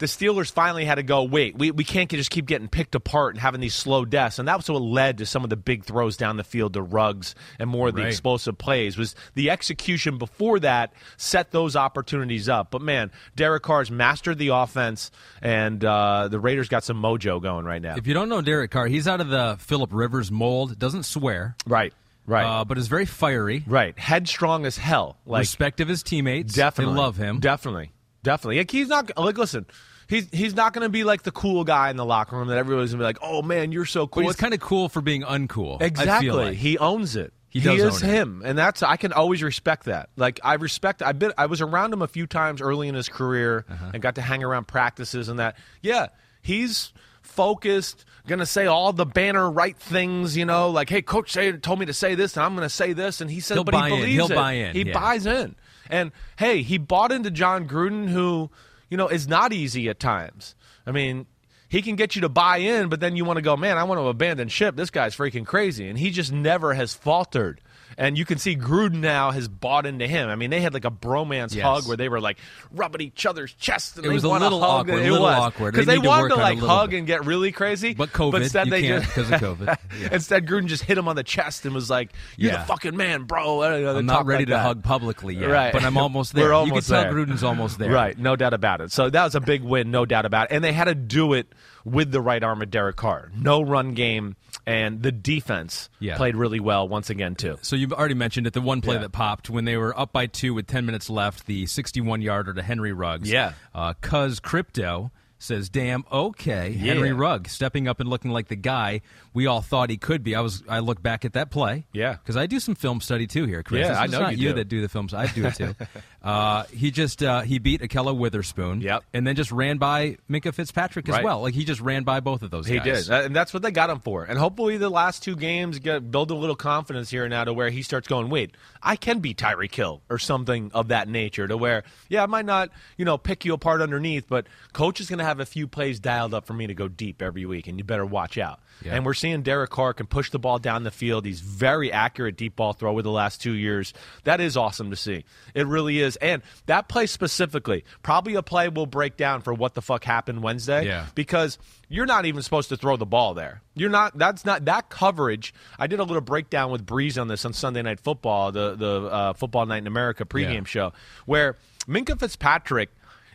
the 0.00 0.06
Steelers 0.06 0.50
finally 0.50 0.84
had 0.84 0.96
to 0.96 1.02
go, 1.04 1.22
wait, 1.22 1.56
we, 1.56 1.70
we 1.70 1.84
can't 1.84 2.10
just 2.10 2.30
keep 2.30 2.46
getting 2.46 2.66
picked 2.68 2.94
apart 2.96 3.34
and 3.34 3.40
having 3.40 3.60
these 3.60 3.74
slow 3.74 4.04
deaths. 4.04 4.38
And 4.40 4.48
that 4.48 4.56
was 4.56 4.68
what 4.68 4.82
led 4.82 5.18
to 5.18 5.26
some 5.26 5.44
of 5.44 5.50
the 5.50 5.56
big 5.56 5.84
throws 5.84 6.16
down 6.16 6.36
the 6.36 6.42
field 6.44 6.72
to 6.74 6.82
Ruggs 6.82 7.34
and 7.58 7.70
more 7.70 7.88
of 7.88 7.94
the 7.94 8.00
Right. 8.02 8.08
explosive 8.08 8.58
plays 8.58 8.98
was 8.98 9.14
the 9.34 9.50
execution 9.50 10.18
before 10.18 10.58
that 10.60 10.92
set 11.16 11.52
those 11.52 11.76
opportunities 11.76 12.48
up. 12.48 12.70
But 12.72 12.82
man, 12.82 13.12
Derek 13.36 13.62
Carr's 13.62 13.90
mastered 13.90 14.38
the 14.38 14.48
offense 14.48 15.10
and 15.40 15.84
uh, 15.84 16.28
the 16.28 16.40
Raiders 16.40 16.68
got 16.68 16.82
some 16.82 17.00
mojo 17.00 17.40
going 17.40 17.64
right 17.64 17.80
now. 17.82 17.94
if 17.96 18.06
you 18.06 18.14
don't 18.14 18.28
know 18.28 18.40
Derek 18.42 18.70
Carr, 18.70 18.86
he's 18.88 19.06
out 19.06 19.20
of 19.20 19.28
the 19.28 19.56
Philip 19.60 19.90
Rivers 19.92 20.30
mold, 20.32 20.78
doesn't 20.78 21.02
swear, 21.04 21.56
right, 21.66 21.92
right, 22.26 22.44
uh, 22.60 22.64
but 22.64 22.78
is 22.78 22.88
very 22.88 23.04
fiery, 23.04 23.62
right. 23.66 23.98
Headstrong 23.98 24.64
as 24.64 24.78
hell. 24.78 25.18
Like 25.26 25.40
respect 25.40 25.80
of 25.80 25.88
his 25.88 26.02
teammates. 26.02 26.54
Definitely, 26.54 26.94
They 26.94 27.00
love 27.00 27.16
him. 27.18 27.40
Definitely, 27.40 27.92
definitely. 28.22 28.58
Like 28.58 28.70
he's 28.70 28.88
not 28.88 29.10
like 29.18 29.36
listen. 29.36 29.66
He's 30.10 30.28
he's 30.30 30.54
not 30.54 30.72
going 30.74 30.82
to 30.82 30.88
be 30.90 31.04
like 31.04 31.22
the 31.22 31.30
cool 31.30 31.64
guy 31.64 31.88
in 31.88 31.96
the 31.96 32.04
locker 32.04 32.36
room 32.36 32.48
that 32.48 32.58
everybody's 32.58 32.90
going 32.90 32.98
to 32.98 33.02
be 33.02 33.06
like, 33.06 33.18
"Oh 33.22 33.40
man, 33.42 33.72
you're 33.72 33.86
so 33.86 34.06
cool." 34.06 34.22
But 34.22 34.26
he's 34.26 34.30
It's- 34.32 34.40
kind 34.40 34.52
of 34.54 34.60
cool 34.60 34.88
for 34.90 35.00
being 35.00 35.22
uncool. 35.22 35.80
Exactly. 35.80 36.28
like. 36.30 36.56
He 36.56 36.76
owns 36.76 37.16
it. 37.16 37.32
He 37.48 37.58
does 37.60 37.80
is 37.80 38.02
own 38.04 38.10
it. 38.10 38.12
him, 38.12 38.42
and 38.44 38.56
that's 38.58 38.82
I 38.82 38.96
can 38.96 39.12
always 39.12 39.42
respect 39.42 39.84
that. 39.86 40.10
Like 40.16 40.38
I 40.44 40.54
respect. 40.54 41.02
I 41.02 41.12
been 41.12 41.32
I 41.38 41.46
was 41.46 41.60
around 41.60 41.92
him 41.92 42.02
a 42.02 42.06
few 42.08 42.26
times 42.26 42.60
early 42.60 42.86
in 42.88 42.94
his 42.94 43.08
career 43.08 43.64
Uh-huh. 43.68 43.90
and 43.94 44.02
got 44.02 44.16
to 44.16 44.22
hang 44.22 44.44
around 44.44 44.68
practices 44.68 45.28
and 45.28 45.38
that. 45.40 45.56
Yeah, 45.82 46.08
he's 46.42 46.92
focused. 47.22 48.04
Gonna 48.28 48.46
say 48.46 48.66
all 48.66 48.92
the 48.92 49.06
banner 49.06 49.50
right 49.50 49.76
things, 49.76 50.36
you 50.36 50.44
know, 50.44 50.70
like 50.70 50.88
hey, 50.90 51.02
coach 51.02 51.32
say, 51.32 51.50
told 51.52 51.80
me 51.80 51.86
to 51.86 51.92
say 51.94 52.14
this, 52.14 52.36
and 52.36 52.44
I'm 52.44 52.54
gonna 52.54 52.68
say 52.68 52.92
this, 52.92 53.20
and 53.20 53.30
he 53.30 53.40
said, 53.40 53.54
He'll 53.54 53.64
but 53.64 53.74
he 53.74 53.80
in. 53.82 53.88
believes 53.88 54.12
He'll 54.14 54.30
it. 54.30 54.34
buy 54.34 54.52
in, 54.52 54.74
He 54.74 54.82
yeah. 54.82 54.92
buys 54.92 55.26
in, 55.26 55.56
and 55.88 56.12
hey, 56.36 56.62
he 56.62 56.78
bought 56.78 57.10
into 57.12 57.30
Jon 57.30 57.66
Gruden, 57.66 58.08
who 58.08 58.50
you 58.90 58.96
know 58.96 59.08
is 59.08 59.26
not 59.26 59.52
easy 59.52 59.88
at 59.88 59.98
times. 59.98 60.54
I 60.86 60.92
mean, 60.92 61.26
he 61.70 61.82
can 61.82 61.94
get 61.94 62.16
you 62.16 62.22
to 62.22 62.28
buy 62.28 62.58
in, 62.58 62.88
but 62.88 62.98
then 62.98 63.14
you 63.14 63.24
want 63.24 63.36
to 63.36 63.42
go, 63.42 63.56
man, 63.56 63.78
I 63.78 63.84
want 63.84 64.00
to 64.00 64.08
abandon 64.08 64.48
ship. 64.48 64.74
This 64.74 64.90
guy's 64.90 65.16
freaking 65.16 65.46
crazy. 65.46 65.88
And 65.88 65.96
he 65.96 66.10
just 66.10 66.32
never 66.32 66.74
has 66.74 66.94
faltered. 66.94 67.60
And 68.00 68.16
you 68.16 68.24
can 68.24 68.38
see 68.38 68.56
Gruden 68.56 68.94
now 69.00 69.30
has 69.30 69.46
bought 69.46 69.84
into 69.84 70.06
him. 70.06 70.28
I 70.30 70.34
mean, 70.34 70.48
they 70.50 70.60
had 70.62 70.72
like 70.74 70.86
a 70.86 70.90
bromance 70.90 71.54
Yes. 71.54 71.64
hug 71.64 71.86
where 71.86 71.96
they 71.98 72.08
were 72.08 72.18
like 72.20 72.38
rubbing 72.72 73.02
each 73.02 73.26
other's 73.26 73.52
chests. 73.54 73.96
And 73.96 74.06
It 74.06 74.08
was 74.08 74.24
a 74.24 74.28
little 74.28 74.64
awkward, 74.64 75.02
It 75.02 75.10
little 75.12 75.26
was. 75.26 75.36
awkward. 75.36 75.74
Because 75.74 75.86
They 75.86 75.96
they, 75.96 76.00
to 76.00 76.08
wanted 76.08 76.28
to 76.30 76.34
on 76.36 76.40
it 76.40 76.42
a 76.42 76.44
like 76.44 76.58
hug 76.60 76.90
bit. 76.90 76.98
and 76.98 77.06
get 77.06 77.26
really 77.26 77.52
crazy. 77.52 77.92
But 77.92 78.12
COVID, 78.12 78.40
instead 78.42 78.66
you 78.68 78.70
they 78.70 78.82
just, 78.88 79.10
'cause 79.10 79.30
of 79.30 79.40
COVID. 79.40 79.76
Yeah. 80.00 80.08
Instead, 80.12 80.46
Gruden 80.46 80.66
just 80.66 80.82
hit 80.84 80.96
him 80.96 81.08
on 81.08 81.16
the 81.16 81.22
chest 81.22 81.66
and 81.66 81.74
was 81.74 81.90
like, 81.90 82.12
"You're 82.38 82.52
Yeah. 82.52 82.58
the 82.60 82.64
fucking 82.64 82.96
man, 82.96 83.24
bro." 83.24 83.60
Know, 83.60 83.96
I'm 83.98 84.06
not 84.06 84.24
ready 84.24 84.42
like 84.42 84.46
to 84.48 84.52
that. 84.54 84.62
hug 84.62 84.82
publicly 84.82 85.34
yet, 85.36 85.50
Right. 85.50 85.72
but 85.72 85.84
I'm 85.84 85.96
almost 85.98 86.32
there. 86.32 86.44
We're 86.46 86.50
you 86.52 86.56
almost 86.56 86.88
can 86.88 87.04
tell. 87.04 87.12
Gruden's 87.12 87.44
almost 87.44 87.78
there. 87.78 87.90
Right, 87.92 88.16
no 88.18 88.34
doubt 88.34 88.54
about 88.54 88.80
it. 88.80 88.92
So 88.92 89.10
that 89.10 89.24
was 89.24 89.34
a 89.34 89.40
big 89.40 89.62
win, 89.62 89.90
no 89.90 90.06
doubt 90.06 90.24
about 90.24 90.50
it. 90.50 90.54
And 90.54 90.64
they 90.64 90.72
had 90.72 90.84
to 90.84 90.94
do 90.94 91.34
it 91.34 91.52
with 91.84 92.12
the 92.12 92.20
right 92.22 92.42
arm 92.42 92.62
of 92.62 92.70
Derek 92.70 92.96
Carr. 92.96 93.30
No 93.36 93.60
run 93.60 93.92
game, 93.92 94.36
and 94.66 95.02
the 95.02 95.12
defense 95.12 95.88
Yeah. 95.98 96.16
played 96.16 96.36
really 96.36 96.60
well 96.60 96.86
once 96.88 97.10
again 97.10 97.34
too. 97.34 97.58
So 97.62 97.76
you've 97.76 97.92
already 97.92 98.14
mentioned 98.14 98.46
it. 98.46 98.52
The 98.52 98.60
one 98.60 98.80
play 98.80 98.96
Yeah. 98.96 99.02
that 99.02 99.12
popped 99.12 99.50
when 99.50 99.64
they 99.64 99.76
were 99.76 99.98
up 99.98 100.12
by 100.12 100.26
two 100.26 100.54
with 100.54 100.66
ten 100.66 100.86
minutes 100.86 101.08
left, 101.10 101.46
the 101.46 101.66
61 101.66 102.22
yarder 102.22 102.54
to 102.54 102.62
Henry 102.62 102.92
Ruggs. 102.92 103.30
Yeah. 103.30 103.52
Uh, 103.74 103.94
Cuz 104.00 104.40
Crypto 104.40 105.10
says, 105.38 105.70
"Damn, 105.70 106.04
okay, 106.12 106.72
Henry 106.74 107.08
Yeah. 107.08 107.14
Ruggs 107.16 107.52
stepping 107.52 107.88
up 107.88 107.98
and 107.98 108.10
looking 108.10 108.30
like 108.30 108.48
the 108.48 108.56
guy 108.56 109.00
we 109.32 109.46
all 109.46 109.60
thought 109.62 109.90
he 109.90 109.96
could 109.96 110.22
be." 110.22 110.34
I 110.34 110.40
was 110.40 110.62
I 110.68 110.78
look 110.80 111.02
back 111.02 111.24
at 111.24 111.32
that 111.34 111.50
play. 111.50 111.86
Yeah. 111.92 112.12
because 112.14 112.36
I 112.36 112.46
do 112.46 112.60
some 112.60 112.74
film 112.74 113.00
study 113.00 113.26
too 113.26 113.44
here, 113.46 113.62
Chris. 113.62 113.86
Yeah, 113.88 114.00
I 114.00 114.06
know 114.06 114.20
not 114.20 114.36
you 114.38 114.48
do. 114.50 114.54
that 114.56 114.64
do 114.68 114.80
the 114.80 114.88
films. 114.88 115.14
I 115.14 115.26
do 115.26 115.46
it 115.46 115.54
too. 115.54 115.74
uh, 116.22 116.64
he 116.72 116.90
just 116.90 117.22
uh, 117.22 117.40
he 117.42 117.58
beat 117.58 117.80
Ahkello 117.80 118.16
Witherspoon. 118.16 118.80
Yep. 118.80 119.04
and 119.14 119.26
then 119.26 119.36
just 119.36 119.52
ran 119.52 119.78
by 119.78 120.16
Minkah 120.30 120.54
Fitzpatrick 120.54 121.08
as 121.08 121.14
Right. 121.16 121.24
well. 121.24 121.42
Like 121.42 121.54
he 121.54 121.64
just 121.64 121.80
ran 121.80 122.04
by 122.04 122.20
both 122.20 122.42
of 122.42 122.50
those. 122.50 122.66
He 122.66 122.78
guys. 122.78 123.06
did, 123.08 123.26
and 123.26 123.36
that's 123.36 123.52
what 123.54 123.62
they 123.62 123.70
got 123.70 123.90
him 123.90 124.00
for. 124.00 124.24
And 124.24 124.38
hopefully, 124.38 124.76
the 124.76 124.90
last 124.90 125.22
two 125.22 125.36
games 125.36 125.78
get 125.78 126.10
build 126.10 126.30
a 126.30 126.34
little 126.34 126.56
confidence 126.56 127.10
here 127.10 127.28
now 127.28 127.44
to 127.44 127.52
where 127.52 127.70
he 127.70 127.82
starts 127.82 128.06
going, 128.08 128.28
"Wait, 128.30 128.56
I 128.82 128.96
can 128.96 129.20
be 129.20 129.34
Tyreek 129.34 129.74
Hill 129.74 130.02
or 130.10 130.18
something 130.18 130.70
of 130.74 130.88
that 130.88 131.08
nature." 131.08 131.46
To 131.48 131.56
where, 131.56 131.84
yeah, 132.08 132.22
I 132.22 132.26
might 132.26 132.44
not, 132.46 132.70
you 132.96 133.04
know, 133.04 133.16
pick 133.18 133.44
you 133.44 133.54
apart 133.54 133.80
underneath, 133.82 134.28
but 134.28 134.46
coach 134.72 135.00
is 135.00 135.08
going 135.08 135.18
to 135.18 135.24
have 135.24 135.40
a 135.40 135.46
few 135.46 135.66
plays 135.66 136.00
dialed 136.00 136.34
up 136.34 136.46
for 136.46 136.52
me 136.54 136.66
to 136.66 136.74
go 136.74 136.88
deep 136.88 137.22
every 137.22 137.46
week, 137.46 137.66
and 137.66 137.78
you 137.78 137.84
better 137.84 138.06
watch 138.06 138.38
out. 138.38 138.60
Yeah. 138.84 138.94
And 138.94 139.04
we're 139.04 139.14
seeing 139.20 139.42
Derek 139.42 139.70
Carr 139.70 139.94
can 139.94 140.06
push 140.06 140.30
the 140.30 140.38
ball 140.38 140.58
down 140.58 140.82
the 140.82 140.90
field. 140.90 141.24
He's 141.24 141.40
very 141.40 141.92
accurate 141.92 142.36
deep 142.36 142.56
ball 142.56 142.72
thrower 142.72 143.02
the 143.02 143.10
last 143.10 143.40
two 143.40 143.52
years. 143.52 143.92
That 144.24 144.40
is 144.40 144.56
awesome 144.56 144.90
to 144.90 144.96
see. 144.96 145.24
It 145.54 145.66
really 145.66 146.00
is. 146.00 146.16
And 146.16 146.42
that 146.66 146.88
play 146.88 147.06
specifically, 147.06 147.84
probably 148.02 148.34
a 148.34 148.42
play 148.42 148.68
we'll 148.68 148.86
break 148.86 149.16
down 149.16 149.42
for 149.42 149.52
what 149.54 149.74
the 149.74 149.82
fuck 149.82 150.02
happened 150.04 150.42
Wednesday 150.42 150.86
Yeah. 150.86 151.06
because 151.14 151.58
you're 151.88 152.06
not 152.06 152.24
even 152.24 152.42
supposed 152.42 152.68
to 152.70 152.76
throw 152.76 152.96
the 152.96 153.06
ball 153.06 153.34
there. 153.34 153.62
You're 153.74 153.90
not. 153.90 154.16
That's 154.18 154.44
not 154.44 154.64
that 154.64 154.88
coverage. 154.88 155.54
I 155.78 155.86
did 155.86 156.00
a 156.00 156.04
little 156.04 156.20
breakdown 156.20 156.70
with 156.70 156.84
Brees 156.86 157.20
on 157.20 157.28
this 157.28 157.44
on 157.44 157.52
Sunday 157.52 157.82
Night 157.82 158.00
Football, 158.00 158.52
the 158.52 158.74
the 158.76 159.02
uh, 159.06 159.32
Football 159.34 159.66
Night 159.66 159.78
in 159.78 159.86
America 159.86 160.24
pregame 160.24 160.54
Yeah. 160.54 160.64
show, 160.64 160.92
where 161.26 161.56
Minkah 161.88 162.18
Fitzpatrick 162.18 162.90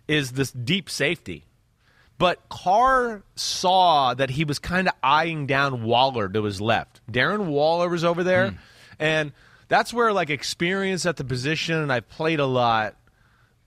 is 0.08 0.34
this 0.34 0.52
deep 0.52 0.90
safety. 0.90 1.46
But 2.18 2.48
Carr 2.50 3.24
saw 3.36 4.14
that 4.14 4.30
he 4.30 4.46
was 4.46 4.60
kind 4.60 4.88
of 4.88 4.94
eyeing 5.04 5.48
down 5.48 5.84
Waller 5.84 6.30
to 6.30 6.44
his 6.44 6.62
left. 6.62 7.02
Darren 7.12 7.48
Waller 7.48 7.90
was 7.90 8.04
over 8.06 8.24
there, 8.24 8.52
Hmm. 8.52 8.56
and 9.00 9.32
that's 9.68 9.94
where 9.94 10.14
like 10.14 10.30
experience 10.30 11.06
at 11.06 11.18
the 11.18 11.26
position, 11.26 11.76
and 11.76 11.92
I've 11.92 12.08
played 12.08 12.40
a 12.40 12.46
lot. 12.46 12.96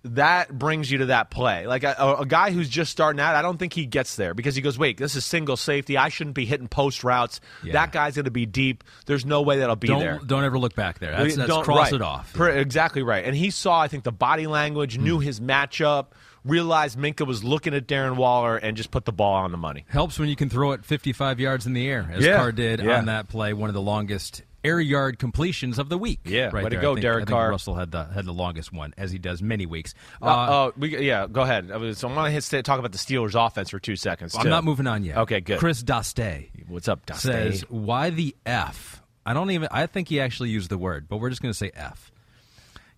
That 0.05 0.57
brings 0.57 0.91
you 0.91 0.99
to 0.99 1.07
that 1.07 1.29
play. 1.29 1.67
Like 1.67 1.83
a, 1.83 2.17
a, 2.21 2.25
guy 2.25 2.53
who's 2.53 2.69
just 2.69 2.93
starting 2.93 3.21
out, 3.21 3.35
I 3.35 3.43
don't 3.43 3.59
think 3.59 3.73
he 3.73 3.85
gets 3.85 4.15
there 4.15 4.33
because 4.33 4.55
he 4.55 4.63
goes, 4.63 4.79
"Wait, 4.79 4.97
this 4.97 5.17
is 5.17 5.25
single 5.25 5.57
safety. 5.57 5.99
I 5.99 6.09
shouldn't 6.09 6.37
be 6.37 6.47
hitting 6.47 6.69
post 6.69 7.03
routes. 7.03 7.41
Yeah. 7.65 7.73
That 7.75 7.91
guy's 7.93 8.15
going 8.15 8.25
to 8.25 8.31
be 8.31 8.47
deep. 8.47 8.85
There's 9.07 9.27
no 9.27 9.43
way 9.43 9.59
that'll 9.59 9.75
be 9.77 9.89
Don't 9.89 9.99
there." 9.99 10.21
don't 10.25 10.45
ever 10.45 10.59
look 10.59 10.75
back 10.77 11.01
there. 11.01 11.11
That's, 11.11 11.35
that's 11.37 11.49
Don't- 11.49 11.65
cross 11.65 11.91
right. 11.91 11.95
it 11.95 12.01
off. 12.03 12.41
Exactly 12.41 13.03
right. 13.03 13.25
And 13.25 13.35
he 13.35 13.51
saw, 13.51 13.81
I 13.81 13.89
think, 13.89 14.05
the 14.05 14.13
body 14.13 14.47
language, 14.47 14.97
Hmm. 14.97 15.03
knew 15.05 15.19
his 15.19 15.41
matchup, 15.41 16.07
realized 16.49 16.99
Minkah 16.99 17.27
was 17.27 17.45
looking 17.45 17.75
at 17.75 17.87
Darren 17.87 18.17
Waller, 18.17 18.57
and 18.57 18.77
just 18.77 18.91
put 18.91 19.05
the 19.05 19.13
ball 19.13 19.35
on 19.35 19.53
the 19.53 19.59
money. 19.59 19.85
Helps 19.89 20.19
when 20.19 20.29
you 20.29 20.37
can 20.37 20.49
throw 20.49 20.73
it 20.73 20.85
55 20.85 21.41
yards 21.41 21.67
in 21.67 21.73
the 21.73 21.89
air, 21.89 22.11
as 22.13 22.25
Yeah, 22.25 22.37
Carr 22.37 22.53
did 22.53 22.81
yeah. 22.81 22.99
on 22.99 23.07
that 23.07 23.29
play, 23.29 23.53
one 23.53 23.69
of 23.71 23.75
the 23.75 23.81
longest 23.83 24.43
air 24.65 24.81
yard 24.81 25.19
completions 25.19 25.79
of 25.79 25.89
the 25.89 25.99
week. 25.99 26.21
Yeah, 26.25 26.51
right 26.53 26.65
way 26.65 26.71
to 26.71 26.77
go, 26.77 26.95
think, 26.95 27.03
Derek 27.03 27.27
Carr. 27.27 27.51
Russell 27.51 27.75
had 27.75 27.91
the 27.91 28.05
had 28.05 28.25
the 28.25 28.33
longest 28.33 28.73
one, 28.73 28.95
as 28.97 29.11
he 29.11 29.19
does 29.19 29.43
many 29.43 29.67
weeks. 29.67 29.95
Uh, 30.21 30.27
Uh, 30.27 30.47
oh, 30.51 30.73
we, 30.77 30.99
yeah, 31.07 31.27
go 31.31 31.43
ahead. 31.43 31.69
So 31.97 32.09
I 32.09 32.15
want 32.15 32.35
to 32.35 32.63
talk 32.63 32.79
about 32.79 32.93
the 32.93 32.99
Steelers' 32.99 33.35
offense 33.35 33.71
for 33.71 33.79
two 33.79 33.97
seconds. 33.97 34.35
I'm 34.37 34.49
not 34.49 34.65
moving 34.65 34.87
on 34.87 35.05
yet. 35.05 35.19
Okay, 35.19 35.41
good. 35.41 35.59
Chris 35.59 35.83
Daste 35.83 36.49
What's 36.69 36.89
up, 36.89 37.07
Dusty? 37.07 37.29
says, 37.29 37.61
"Why 37.69 38.11
the 38.11 38.35
f? 38.45 39.03
I 39.25 39.35
don't 39.35 39.51
even. 39.51 39.69
I 39.71 39.87
think 39.87 40.09
he 40.09 40.21
actually 40.21 40.51
used 40.51 40.71
the 40.71 40.79
word, 40.79 41.07
but 41.09 41.19
we're 41.19 41.31
just 41.31 41.43
going 41.43 41.53
to 41.53 41.59
say 41.59 41.71
f. 41.75 42.11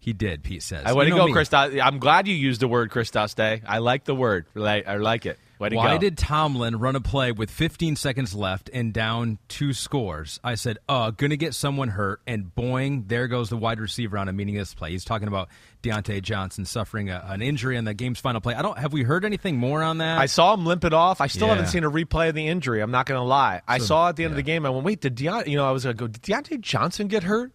He 0.02 0.12
did. 0.14 0.42
Pete 0.42 0.62
says. 0.62 0.84
I 0.86 0.94
way 0.94 1.04
You 1.04 1.10
to 1.12 1.16
go, 1.18 1.26
me. 1.26 1.32
Chris. 1.32 1.52
I'm 1.52 1.98
glad 1.98 2.26
you 2.26 2.34
used 2.34 2.60
the 2.62 2.68
word 2.68 2.90
Chris 2.90 3.10
Daste. 3.10 3.62
I 3.66 3.78
like 3.78 4.04
the 4.04 4.14
word. 4.14 4.46
I 4.56 4.96
like 4.96 5.26
it. 5.26 5.38
Why 5.58 5.68
go. 5.68 5.98
did 5.98 6.16
Tomlin 6.16 6.78
run 6.78 6.96
a 6.96 7.02
play 7.02 7.32
with 7.32 7.50
15 7.50 7.94
seconds 7.96 8.34
left 8.34 8.70
and 8.72 8.94
down 8.94 9.36
two 9.48 9.74
scores? 9.74 10.40
I 10.42 10.54
said, 10.54 10.78
uh, 10.88 11.10
gonna 11.10 11.36
get 11.36 11.52
someone 11.54 11.88
hurt, 11.88 12.22
and 12.26 12.50
boing, 12.56 13.08
there 13.08 13.28
goes 13.28 13.50
the 13.50 13.58
wide 13.58 13.78
receiver 13.78 14.16
on 14.16 14.26
a 14.30 14.32
meaningless 14.32 14.72
play. 14.72 14.92
He's 14.92 15.04
talking 15.04 15.28
about 15.28 15.50
Diontae 15.82 16.22
Johnson 16.22 16.64
suffering 16.64 17.10
a, 17.10 17.22
an 17.28 17.42
injury 17.42 17.76
on 17.76 17.84
the 17.84 17.92
game's 17.92 18.18
final 18.20 18.40
play. 18.40 18.54
I 18.54 18.62
don't. 18.62 18.78
Have 18.78 18.94
we 18.94 19.02
heard 19.02 19.26
anything 19.26 19.58
more 19.58 19.82
on 19.82 19.98
that? 19.98 20.18
I 20.18 20.24
saw 20.24 20.54
him 20.54 20.64
limp 20.64 20.82
it 20.86 20.94
off. 20.94 21.20
I 21.20 21.26
still 21.26 21.48
Yeah. 21.48 21.56
haven't 21.56 21.68
seen 21.68 21.84
a 21.84 21.90
replay 21.90 22.30
of 22.30 22.34
the 22.34 22.48
injury. 22.48 22.80
I'm 22.80 22.90
not 22.90 23.04
going 23.04 23.18
to 23.20 23.24
lie. 23.24 23.60
I 23.68 23.76
saw 23.78 24.08
at 24.08 24.16
the 24.16 24.24
end 24.24 24.32
of 24.32 24.36
the 24.36 24.42
game. 24.42 24.64
I 24.64 24.70
went, 24.70 24.86
wait, 24.86 25.02
did 25.02 25.14
Deont- 25.14 25.46
You 25.46 25.58
know, 25.58 25.68
I 25.68 25.72
was 25.72 25.84
going 25.84 25.94
to 25.94 26.00
go. 26.00 26.06
Did 26.06 26.22
Diontae 26.22 26.58
Johnson 26.62 27.06
get 27.08 27.22
hurt? 27.24 27.52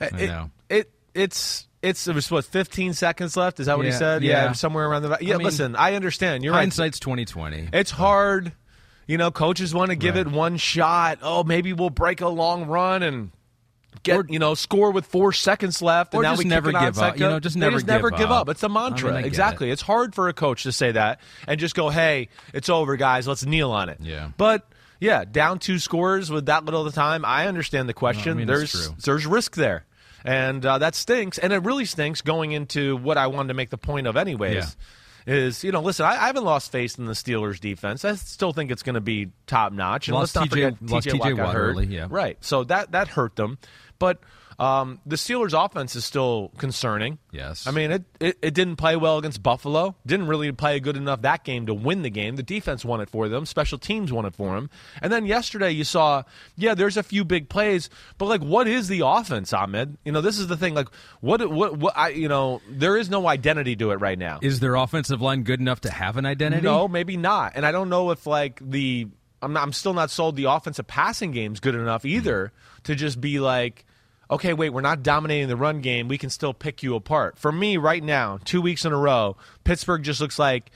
It, 0.00 0.12
know. 0.14 0.50
It 0.68 0.90
it's 1.14 1.65
it's 1.82 2.06
it 2.08 2.14
was 2.14 2.30
what 2.30 2.44
15 2.44 2.94
seconds 2.94 3.36
left. 3.36 3.60
Is 3.60 3.66
that 3.66 3.76
what 3.76 3.86
he 3.86 3.92
Yeah, 3.92 3.98
said? 3.98 4.22
yeah. 4.22 4.52
somewhere 4.52 4.88
around 4.88 5.02
the. 5.02 5.18
Yeah, 5.20 5.36
mean, 5.36 5.44
listen, 5.44 5.76
I 5.76 5.94
understand. 5.94 6.42
You're 6.44 6.52
right. 6.52 6.60
Hindsight's 6.60 6.98
2020. 7.00 7.68
It's 7.72 7.90
hard. 7.90 8.52
You 9.06 9.18
know, 9.18 9.30
coaches 9.30 9.72
want 9.72 9.90
to 9.90 9.96
give 9.96 10.16
Right. 10.16 10.26
it 10.26 10.32
one 10.32 10.56
shot. 10.56 11.18
Oh, 11.22 11.44
maybe 11.44 11.72
we'll 11.72 11.90
break 11.90 12.20
a 12.22 12.28
long 12.28 12.66
run 12.66 13.02
and 13.04 13.30
get 14.02 14.16
Or- 14.18 14.26
you 14.28 14.38
know 14.40 14.54
score 14.54 14.90
with 14.90 15.06
four 15.06 15.32
seconds 15.32 15.80
left, 15.80 16.12
and 16.12 16.20
Or 16.20 16.22
now 16.22 16.32
just 16.32 16.42
we 16.42 16.48
never 16.48 16.72
give 16.72 16.80
onside 16.80 17.02
up. 17.10 17.18
You 17.18 17.28
know, 17.28 17.38
just 17.40 17.54
They 17.54 17.60
never 17.60 17.76
just 17.76 17.86
never 17.86 18.10
give 18.10 18.18
give 18.20 18.30
up. 18.32 18.42
up. 18.42 18.48
It's 18.48 18.62
a 18.64 18.66
I 18.66 18.68
mantra. 18.68 19.08
mean, 19.10 19.18
I 19.18 19.22
get 19.22 19.28
exactly. 19.28 19.68
it. 19.70 19.74
It's 19.74 19.82
hard 19.82 20.14
for 20.14 20.28
a 20.28 20.32
coach 20.32 20.64
to 20.64 20.72
say 20.72 20.90
that 20.92 21.20
and 21.46 21.60
just 21.60 21.74
go, 21.76 21.88
"Hey, 21.90 22.28
it's 22.52 22.68
over, 22.68 22.96
guys. 22.96 23.28
Let's 23.28 23.44
kneel 23.46 23.70
on 23.70 23.88
it." 23.88 23.98
Yeah. 24.00 24.30
But 24.36 24.66
yeah, 25.00 25.24
down 25.24 25.60
two 25.60 25.78
scores 25.78 26.30
with 26.30 26.46
that 26.46 26.64
little 26.64 26.84
of 26.84 26.92
the 26.92 27.00
time. 27.00 27.24
I 27.24 27.46
understand 27.46 27.88
the 27.88 27.94
question. 27.94 28.36
mean, 28.38 28.48
it's 28.50 28.58
there's 28.58 28.86
true. 28.88 28.94
there's 29.04 29.26
risk 29.26 29.54
there. 29.54 29.84
And 30.26 30.64
uh, 30.66 30.78
that 30.78 30.94
stinks, 30.94 31.38
and 31.38 31.52
it 31.52 31.58
really 31.58 31.84
stinks 31.84 32.20
going 32.20 32.52
into 32.52 32.96
what 32.96 33.16
I 33.16 33.28
wanted 33.28 33.48
to 33.48 33.54
make 33.54 33.70
the 33.70 33.78
point 33.78 34.06
of, 34.06 34.16
anyways 34.16 34.76
is 35.26 35.64
you 35.64 35.72
know 35.72 35.80
listen 35.80 36.06
I, 36.06 36.10
I 36.12 36.26
haven't 36.26 36.44
lost 36.44 36.70
faith 36.70 36.98
in 36.98 37.06
the 37.06 37.12
Steelers 37.12 37.60
defense. 37.60 38.04
I 38.04 38.14
still 38.14 38.52
think 38.52 38.70
it's 38.70 38.82
going 38.82 38.94
to 38.94 39.00
be 39.00 39.30
top 39.46 39.72
notch 39.72 40.08
and 40.08 40.14
Lost 40.14 40.36
let's 40.36 40.52
not 40.52 40.56
TJ 40.56 40.78
forget 40.78 41.04
TJ 41.14 41.38
Watt 41.38 41.54
hurt. 41.54 41.70
early, 41.70 41.86
yeah. 41.86 42.06
right 42.08 42.38
so 42.40 42.64
that 42.64 42.92
that 42.92 43.08
hurt 43.08 43.36
them. 43.36 43.58
But 43.98 44.20
um, 44.58 45.00
the 45.04 45.16
Steelers 45.16 45.52
offense 45.52 45.96
is 45.96 46.04
still 46.04 46.50
concerning. 46.56 47.18
Yes. 47.30 47.66
I 47.66 47.72
mean 47.72 47.90
it, 47.90 48.04
it 48.20 48.38
it 48.40 48.54
didn't 48.54 48.76
play 48.76 48.96
well 48.96 49.18
against 49.18 49.42
Buffalo. 49.42 49.94
Didn't 50.06 50.28
really 50.28 50.50
play 50.52 50.80
good 50.80 50.96
enough 50.96 51.22
that 51.22 51.44
game 51.44 51.66
to 51.66 51.74
win 51.74 52.02
the 52.02 52.10
game. 52.10 52.36
The 52.36 52.42
defense 52.42 52.84
won 52.84 53.00
it 53.00 53.10
for 53.10 53.28
them. 53.28 53.44
Special 53.44 53.78
teams 53.78 54.12
won 54.12 54.24
it 54.24 54.34
for 54.34 54.54
them. 54.54 54.70
And 55.02 55.12
then 55.12 55.26
yesterday 55.26 55.70
you 55.70 55.84
saw 55.84 56.22
yeah 56.56 56.74
there's 56.74 56.96
a 56.96 57.02
few 57.02 57.24
big 57.24 57.48
plays 57.48 57.90
but 58.16 58.26
like 58.26 58.40
what 58.40 58.66
is 58.66 58.88
the 58.88 59.02
offense 59.04 59.52
Ahmed? 59.52 59.98
You 60.04 60.12
know 60.12 60.22
this 60.22 60.38
is 60.38 60.46
the 60.46 60.56
thing 60.56 60.74
like 60.74 60.88
what 61.20 61.48
what 61.50 61.76
what 61.76 61.96
I 61.96 62.08
you 62.08 62.28
know 62.28 62.62
there 62.68 62.96
is 62.96 63.10
no 63.10 63.26
identity 63.26 63.76
to 63.76 63.90
it 63.90 63.96
right 63.96 64.18
now. 64.18 64.38
Is 64.40 64.60
their 64.60 64.76
offensive 64.76 65.20
line 65.20 65.42
good 65.42 65.60
enough 65.60 65.82
to 65.82 65.90
have 65.90 66.16
an 66.16 66.24
identity? 66.24 66.62
no, 66.62 66.88
maybe 66.88 67.18
not. 67.18 67.52
And 67.56 67.66
I 67.66 67.72
don't 67.72 67.90
know 67.90 68.10
if 68.10 68.26
like 68.26 68.60
the 68.62 69.08
I'm 69.42 69.52
not 69.52 69.62
I'm 69.62 69.72
still 69.72 69.92
not 69.92 70.10
sold 70.10 70.36
the 70.36 70.44
offensive 70.44 70.86
passing 70.86 71.32
game's 71.32 71.60
good 71.60 71.74
enough 71.74 72.06
either 72.06 72.52
to 72.84 72.94
just 72.94 73.20
be 73.20 73.38
like 73.38 73.84
okay, 74.30 74.52
wait, 74.52 74.70
we're 74.70 74.80
not 74.80 75.02
dominating 75.02 75.48
the 75.48 75.56
run 75.56 75.80
game. 75.80 76.08
We 76.08 76.18
can 76.18 76.30
still 76.30 76.54
pick 76.54 76.82
you 76.82 76.94
apart. 76.94 77.38
For 77.38 77.52
me 77.52 77.76
right 77.76 78.02
now, 78.02 78.38
2 78.44 78.60
weeks 78.60 78.84
in 78.84 78.92
a 78.92 78.98
row, 78.98 79.36
Pittsburgh 79.64 80.02
just 80.02 80.20
looks 80.20 80.38
like 80.38 80.70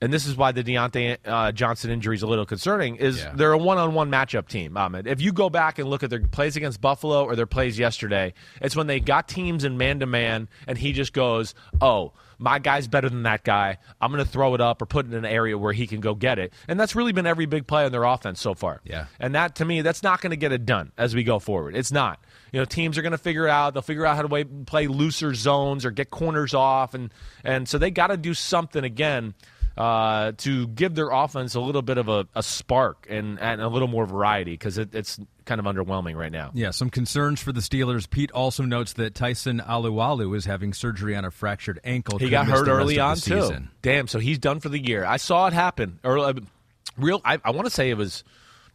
and 0.00 0.12
this 0.12 0.26
is 0.26 0.36
why 0.36 0.52
the 0.52 0.62
Diontae 0.62 1.18
uh, 1.24 1.50
Johnson 1.50 1.90
injury 1.90 2.14
is 2.14 2.22
a 2.22 2.26
little 2.28 2.46
concerning, 2.46 2.94
is 2.96 3.18
Yeah. 3.18 3.32
they're 3.34 3.52
a 3.52 3.58
one-on-one 3.58 4.08
matchup 4.10 4.46
team, 4.46 4.76
Ahmed. 4.76 5.08
If 5.08 5.20
you 5.20 5.32
go 5.32 5.50
back 5.50 5.80
and 5.80 5.90
look 5.90 6.04
at 6.04 6.10
their 6.10 6.20
plays 6.20 6.56
against 6.56 6.80
Buffalo 6.80 7.24
or 7.24 7.34
their 7.34 7.46
plays 7.46 7.78
yesterday, 7.80 8.34
it's 8.62 8.76
when 8.76 8.86
they 8.86 9.00
got 9.00 9.26
teams 9.26 9.64
in 9.64 9.76
man-to-man, 9.76 10.48
and 10.68 10.78
he 10.78 10.92
just 10.92 11.12
goes, 11.12 11.52
oh, 11.80 12.12
my 12.38 12.60
guy's 12.60 12.86
better 12.86 13.08
than 13.08 13.24
that 13.24 13.42
guy. 13.42 13.78
I'm 14.00 14.12
going 14.12 14.24
to 14.24 14.30
throw 14.30 14.54
it 14.54 14.60
up 14.60 14.80
or 14.80 14.86
put 14.86 15.06
it 15.06 15.12
in 15.12 15.18
an 15.18 15.24
area 15.24 15.58
where 15.58 15.72
he 15.72 15.88
can 15.88 15.98
go 15.98 16.14
get 16.14 16.38
it. 16.38 16.52
And 16.68 16.78
that's 16.78 16.94
really 16.94 17.10
been 17.10 17.26
every 17.26 17.46
big 17.46 17.66
play 17.66 17.84
on 17.84 17.90
their 17.90 18.04
offense 18.04 18.40
so 18.40 18.54
far. 18.54 18.80
Yeah. 18.84 19.06
And 19.18 19.34
that, 19.34 19.56
to 19.56 19.64
me, 19.64 19.82
that's 19.82 20.04
not 20.04 20.20
going 20.20 20.30
to 20.30 20.36
get 20.36 20.52
it 20.52 20.64
done 20.64 20.92
as 20.96 21.16
we 21.16 21.24
go 21.24 21.40
forward. 21.40 21.74
It's 21.74 21.90
not. 21.90 22.20
You 22.52 22.60
know, 22.60 22.64
teams 22.64 22.98
are 22.98 23.02
going 23.02 23.12
to 23.12 23.18
figure 23.18 23.48
out. 23.48 23.74
They'll 23.74 23.82
figure 23.82 24.06
out 24.06 24.16
how 24.16 24.22
to 24.22 24.44
play 24.66 24.86
looser 24.86 25.34
zones 25.34 25.84
or 25.84 25.90
get 25.90 26.10
corners 26.10 26.54
off, 26.54 26.94
and 26.94 27.12
and 27.44 27.68
so 27.68 27.78
they 27.78 27.90
got 27.90 28.08
to 28.08 28.16
do 28.16 28.34
something 28.34 28.84
again 28.84 29.34
uh, 29.78 30.32
to 30.38 30.66
give 30.66 30.96
their 30.96 31.10
offense 31.10 31.54
a 31.54 31.60
little 31.60 31.82
bit 31.82 31.98
of 31.98 32.08
a, 32.08 32.26
a 32.34 32.42
spark 32.42 33.06
and, 33.08 33.38
and 33.38 33.60
a 33.60 33.68
little 33.68 33.86
more 33.86 34.06
variety 34.06 34.50
because 34.50 34.76
it, 34.76 34.92
it's 34.92 35.20
kind 35.44 35.60
of 35.60 35.66
underwhelming 35.66 36.16
right 36.16 36.32
now. 36.32 36.50
Yeah, 36.52 36.72
some 36.72 36.90
concerns 36.90 37.40
for 37.40 37.52
the 37.52 37.60
Steelers. 37.60 38.10
Pete 38.10 38.32
also 38.32 38.64
notes 38.64 38.94
that 38.94 39.14
Tyson 39.14 39.62
Alualu 39.64 40.36
is 40.36 40.46
having 40.46 40.72
surgery 40.72 41.14
on 41.14 41.24
a 41.24 41.30
fractured 41.30 41.78
ankle. 41.84 42.18
He 42.18 42.28
got 42.28 42.46
hurt 42.46 42.66
early 42.66 42.98
on 42.98 43.18
too. 43.18 43.56
Damn, 43.80 44.08
so 44.08 44.18
he's 44.18 44.38
done 44.38 44.58
for 44.58 44.68
the 44.68 44.80
year. 44.80 45.04
I 45.04 45.16
saw 45.16 45.46
it 45.46 45.52
happen. 45.52 46.00
Early, 46.02 46.42
real. 46.96 47.20
I, 47.24 47.38
I 47.44 47.52
want 47.52 47.66
to 47.66 47.70
say 47.70 47.88
it 47.88 47.96
was 47.96 48.24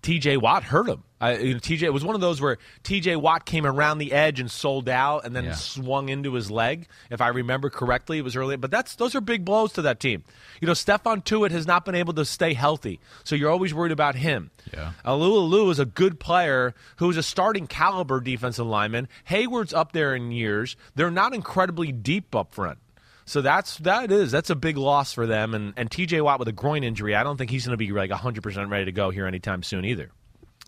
T.J. 0.03 0.37
Watt 0.37 0.63
hurt 0.63 0.87
him. 0.87 1.03
I, 1.19 1.37
you 1.37 1.53
know, 1.53 1.59
T.J. 1.59 1.85
It 1.87 1.93
was 1.93 2.03
one 2.03 2.13
of 2.15 2.21
those 2.21 2.41
where 2.41 2.57
T.J. 2.83 3.15
Watt 3.15 3.45
came 3.45 3.65
around 3.65 3.97
the 3.97 4.11
edge 4.11 4.39
and 4.41 4.51
sold 4.51 4.89
out, 4.89 5.25
and 5.25 5.33
then 5.35 5.45
Yeah. 5.45 5.53
swung 5.53 6.09
into 6.09 6.33
his 6.33 6.51
leg. 6.51 6.87
If 7.09 7.21
I 7.21 7.29
remember 7.29 7.69
correctly, 7.69 8.17
it 8.17 8.23
was 8.23 8.35
early. 8.35 8.57
But 8.57 8.69
that's 8.69 8.95
those 8.95 9.15
are 9.15 9.21
big 9.21 9.45
blows 9.45 9.71
to 9.73 9.81
that 9.83 9.99
team. 10.01 10.23
You 10.61 10.65
know, 10.67 10.73
Stephon 10.73 11.23
Tuitt 11.23 11.51
has 11.51 11.65
not 11.65 11.85
been 11.85 11.95
able 11.95 12.13
to 12.13 12.25
stay 12.25 12.53
healthy, 12.53 12.99
so 13.23 13.35
you're 13.35 13.49
always 13.49 13.73
worried 13.73 13.93
about 13.93 14.15
him. 14.15 14.51
Yeah. 14.73 14.91
Alualu 15.05 15.71
is 15.71 15.79
a 15.79 15.85
good 15.85 16.19
player 16.19 16.75
who 16.97 17.09
is 17.09 17.17
a 17.17 17.23
starting 17.23 17.65
caliber 17.65 18.19
defensive 18.19 18.67
lineman. 18.67 19.07
Heyward's 19.29 19.73
up 19.73 19.93
there 19.93 20.13
in 20.13 20.31
years. 20.33 20.75
They're 20.95 21.09
not 21.09 21.33
incredibly 21.33 21.91
deep 21.93 22.35
up 22.35 22.53
front. 22.53 22.79
So 23.25 23.41
that's 23.41 23.77
that 23.79 24.11
is 24.11 24.31
that's 24.31 24.49
a 24.49 24.55
big 24.55 24.77
loss 24.77 25.13
for 25.13 25.25
them. 25.25 25.53
And 25.53 25.73
and 25.77 25.89
T.J. 25.89 26.21
Watt 26.21 26.39
with 26.39 26.47
a 26.47 26.53
groin 26.53 26.83
injury, 26.83 27.15
I 27.15 27.23
don't 27.23 27.37
think 27.37 27.51
he's 27.51 27.65
going 27.65 27.77
to 27.77 27.77
be 27.77 27.91
like 27.91 28.09
100 28.09 28.43
percent 28.43 28.69
ready 28.69 28.85
to 28.85 28.91
go 28.91 29.09
here 29.09 29.25
anytime 29.25 29.63
soon 29.63 29.85
either. 29.85 30.11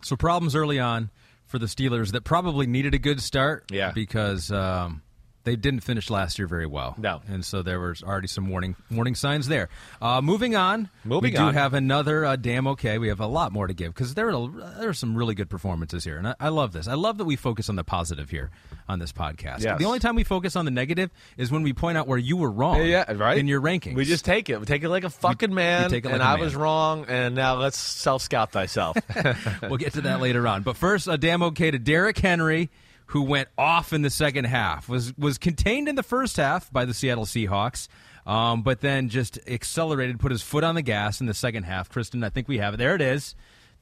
So 0.03 0.15
problems 0.15 0.55
early 0.55 0.79
on 0.79 1.09
for 1.45 1.59
the 1.59 1.65
Steelers 1.65 2.11
that 2.11 2.23
probably 2.23 2.67
needed 2.67 2.93
a 2.93 2.99
good 2.99 3.21
start. 3.21 3.71
Yeah. 3.71 3.91
because 3.91 4.51
um, 4.51 5.01
they 5.45 5.55
didn't 5.55 5.81
finish 5.81 6.09
last 6.09 6.37
year 6.37 6.47
very 6.47 6.65
well. 6.65 6.95
No. 6.97 7.21
and 7.27 7.45
so 7.45 7.61
there 7.61 7.79
was 7.79 8.03
already 8.03 8.27
some 8.27 8.49
warning 8.49 8.75
warning 8.91 9.15
signs 9.15 9.47
there. 9.47 9.69
Uh, 10.01 10.21
moving 10.21 10.55
on, 10.55 10.89
Moving 11.03 11.31
we 11.31 11.37
do 11.37 11.45
have 11.51 11.73
another 11.73 12.25
uh, 12.25 12.35
damn 12.35 12.67
okay. 12.67 12.97
We 12.97 13.07
have 13.07 13.19
a 13.19 13.27
lot 13.27 13.51
more 13.51 13.67
to 13.67 13.73
give 13.73 13.93
because 13.93 14.13
there 14.13 14.29
are 14.29 14.47
there 14.79 14.89
are 14.89 14.93
some 14.93 15.15
really 15.15 15.35
good 15.35 15.49
performances 15.49 16.03
here, 16.03 16.17
and 16.17 16.27
I, 16.27 16.35
I 16.39 16.49
love 16.49 16.73
this. 16.73 16.87
I 16.87 16.95
love 16.95 17.17
that 17.19 17.25
we 17.25 17.35
focus 17.35 17.69
on 17.69 17.75
the 17.75 17.83
positive 17.83 18.29
here 18.29 18.51
on 18.87 18.99
this 18.99 19.11
podcast. 19.11 19.61
Yes. 19.61 19.79
The 19.79 19.85
only 19.85 19.99
time 19.99 20.15
we 20.15 20.23
focus 20.23 20.55
on 20.55 20.65
the 20.65 20.71
negative 20.71 21.11
is 21.37 21.51
when 21.51 21.63
we 21.63 21.73
point 21.73 21.97
out 21.97 22.07
where 22.07 22.17
you 22.17 22.37
were 22.37 22.51
wrong. 22.51 22.83
Yeah, 22.85 23.11
right. 23.13 23.37
in 23.37 23.47
your 23.47 23.61
rankings. 23.61 23.95
We 23.95 24.05
just 24.05 24.25
take 24.25 24.49
it. 24.49 24.59
We 24.59 24.65
take 24.65 24.83
it 24.83 24.89
like 24.89 25.03
a 25.03 25.09
fucking 25.09 25.53
man. 25.53 25.89
take 25.89 26.05
it 26.05 26.09
like 26.09 26.15
and 26.15 26.23
I 26.23 26.35
man. 26.35 26.39
was 26.41 26.55
wrong. 26.55 27.05
And 27.07 27.35
now 27.35 27.55
let's 27.55 27.77
self 27.77 28.21
scout 28.21 28.51
thyself. 28.51 28.97
we'll 29.63 29.77
get 29.77 29.93
to 29.93 30.01
that 30.01 30.21
later 30.21 30.47
on. 30.47 30.63
But 30.63 30.77
first, 30.77 31.07
a 31.07 31.17
damn 31.17 31.41
okay 31.43 31.71
to 31.71 31.79
Derrick 31.79 32.17
Henry, 32.17 32.69
who 33.07 33.21
went 33.21 33.49
off 33.57 33.93
in 33.93 34.01
the 34.01 34.09
second 34.09 34.45
half. 34.45 34.89
was 34.89 35.15
was 35.17 35.37
contained 35.37 35.87
in 35.87 35.95
the 35.95 36.03
first 36.03 36.37
half 36.37 36.71
by 36.71 36.85
the 36.85 36.93
Seattle 36.93 37.25
Seahawks, 37.25 37.87
um, 38.25 38.63
but 38.63 38.81
then 38.81 39.09
just 39.09 39.39
accelerated, 39.47 40.19
put 40.19 40.31
his 40.31 40.41
foot 40.41 40.63
on 40.63 40.75
the 40.75 40.81
gas 40.81 41.21
in 41.21 41.27
the 41.27 41.33
second 41.33 41.63
half. 41.63 41.89
Kristen, 41.89 42.23
I 42.23 42.29
think 42.29 42.47
we 42.47 42.57
have 42.57 42.73
it. 42.73 42.77
There 42.77 42.95
it 42.95 43.01
is. 43.01 43.35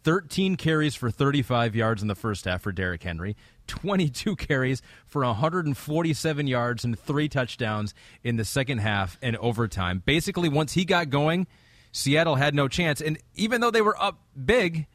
13 0.03 0.57
carries 0.57 0.95
for 0.95 1.09
35 1.09 1.75
yards 1.75 2.01
in 2.01 2.09
the 2.09 2.15
first 2.15 2.45
half 2.45 2.61
for 2.61 2.73
Derrick 2.73 3.03
Henry. 3.03 3.37
22 3.67 4.35
carries 4.37 4.81
for 5.05 5.23
147 5.23 6.47
yards 6.47 6.83
and 6.83 6.99
three 6.99 7.29
touchdowns 7.29 7.93
in 8.21 8.35
the 8.35 8.43
second 8.43 8.79
half 8.79 9.17
and 9.21 9.37
overtime. 9.37 10.03
Basically, 10.05 10.49
once 10.49 10.73
he 10.73 10.83
got 10.83 11.09
going, 11.09 11.47
Seattle 11.93 12.35
had 12.35 12.53
no 12.53 12.67
chance. 12.67 12.99
And 12.99 13.17
even 13.35 13.61
though 13.61 13.71
they 13.71 13.81
were 13.81 14.01
up 14.01 14.19
big 14.45 14.87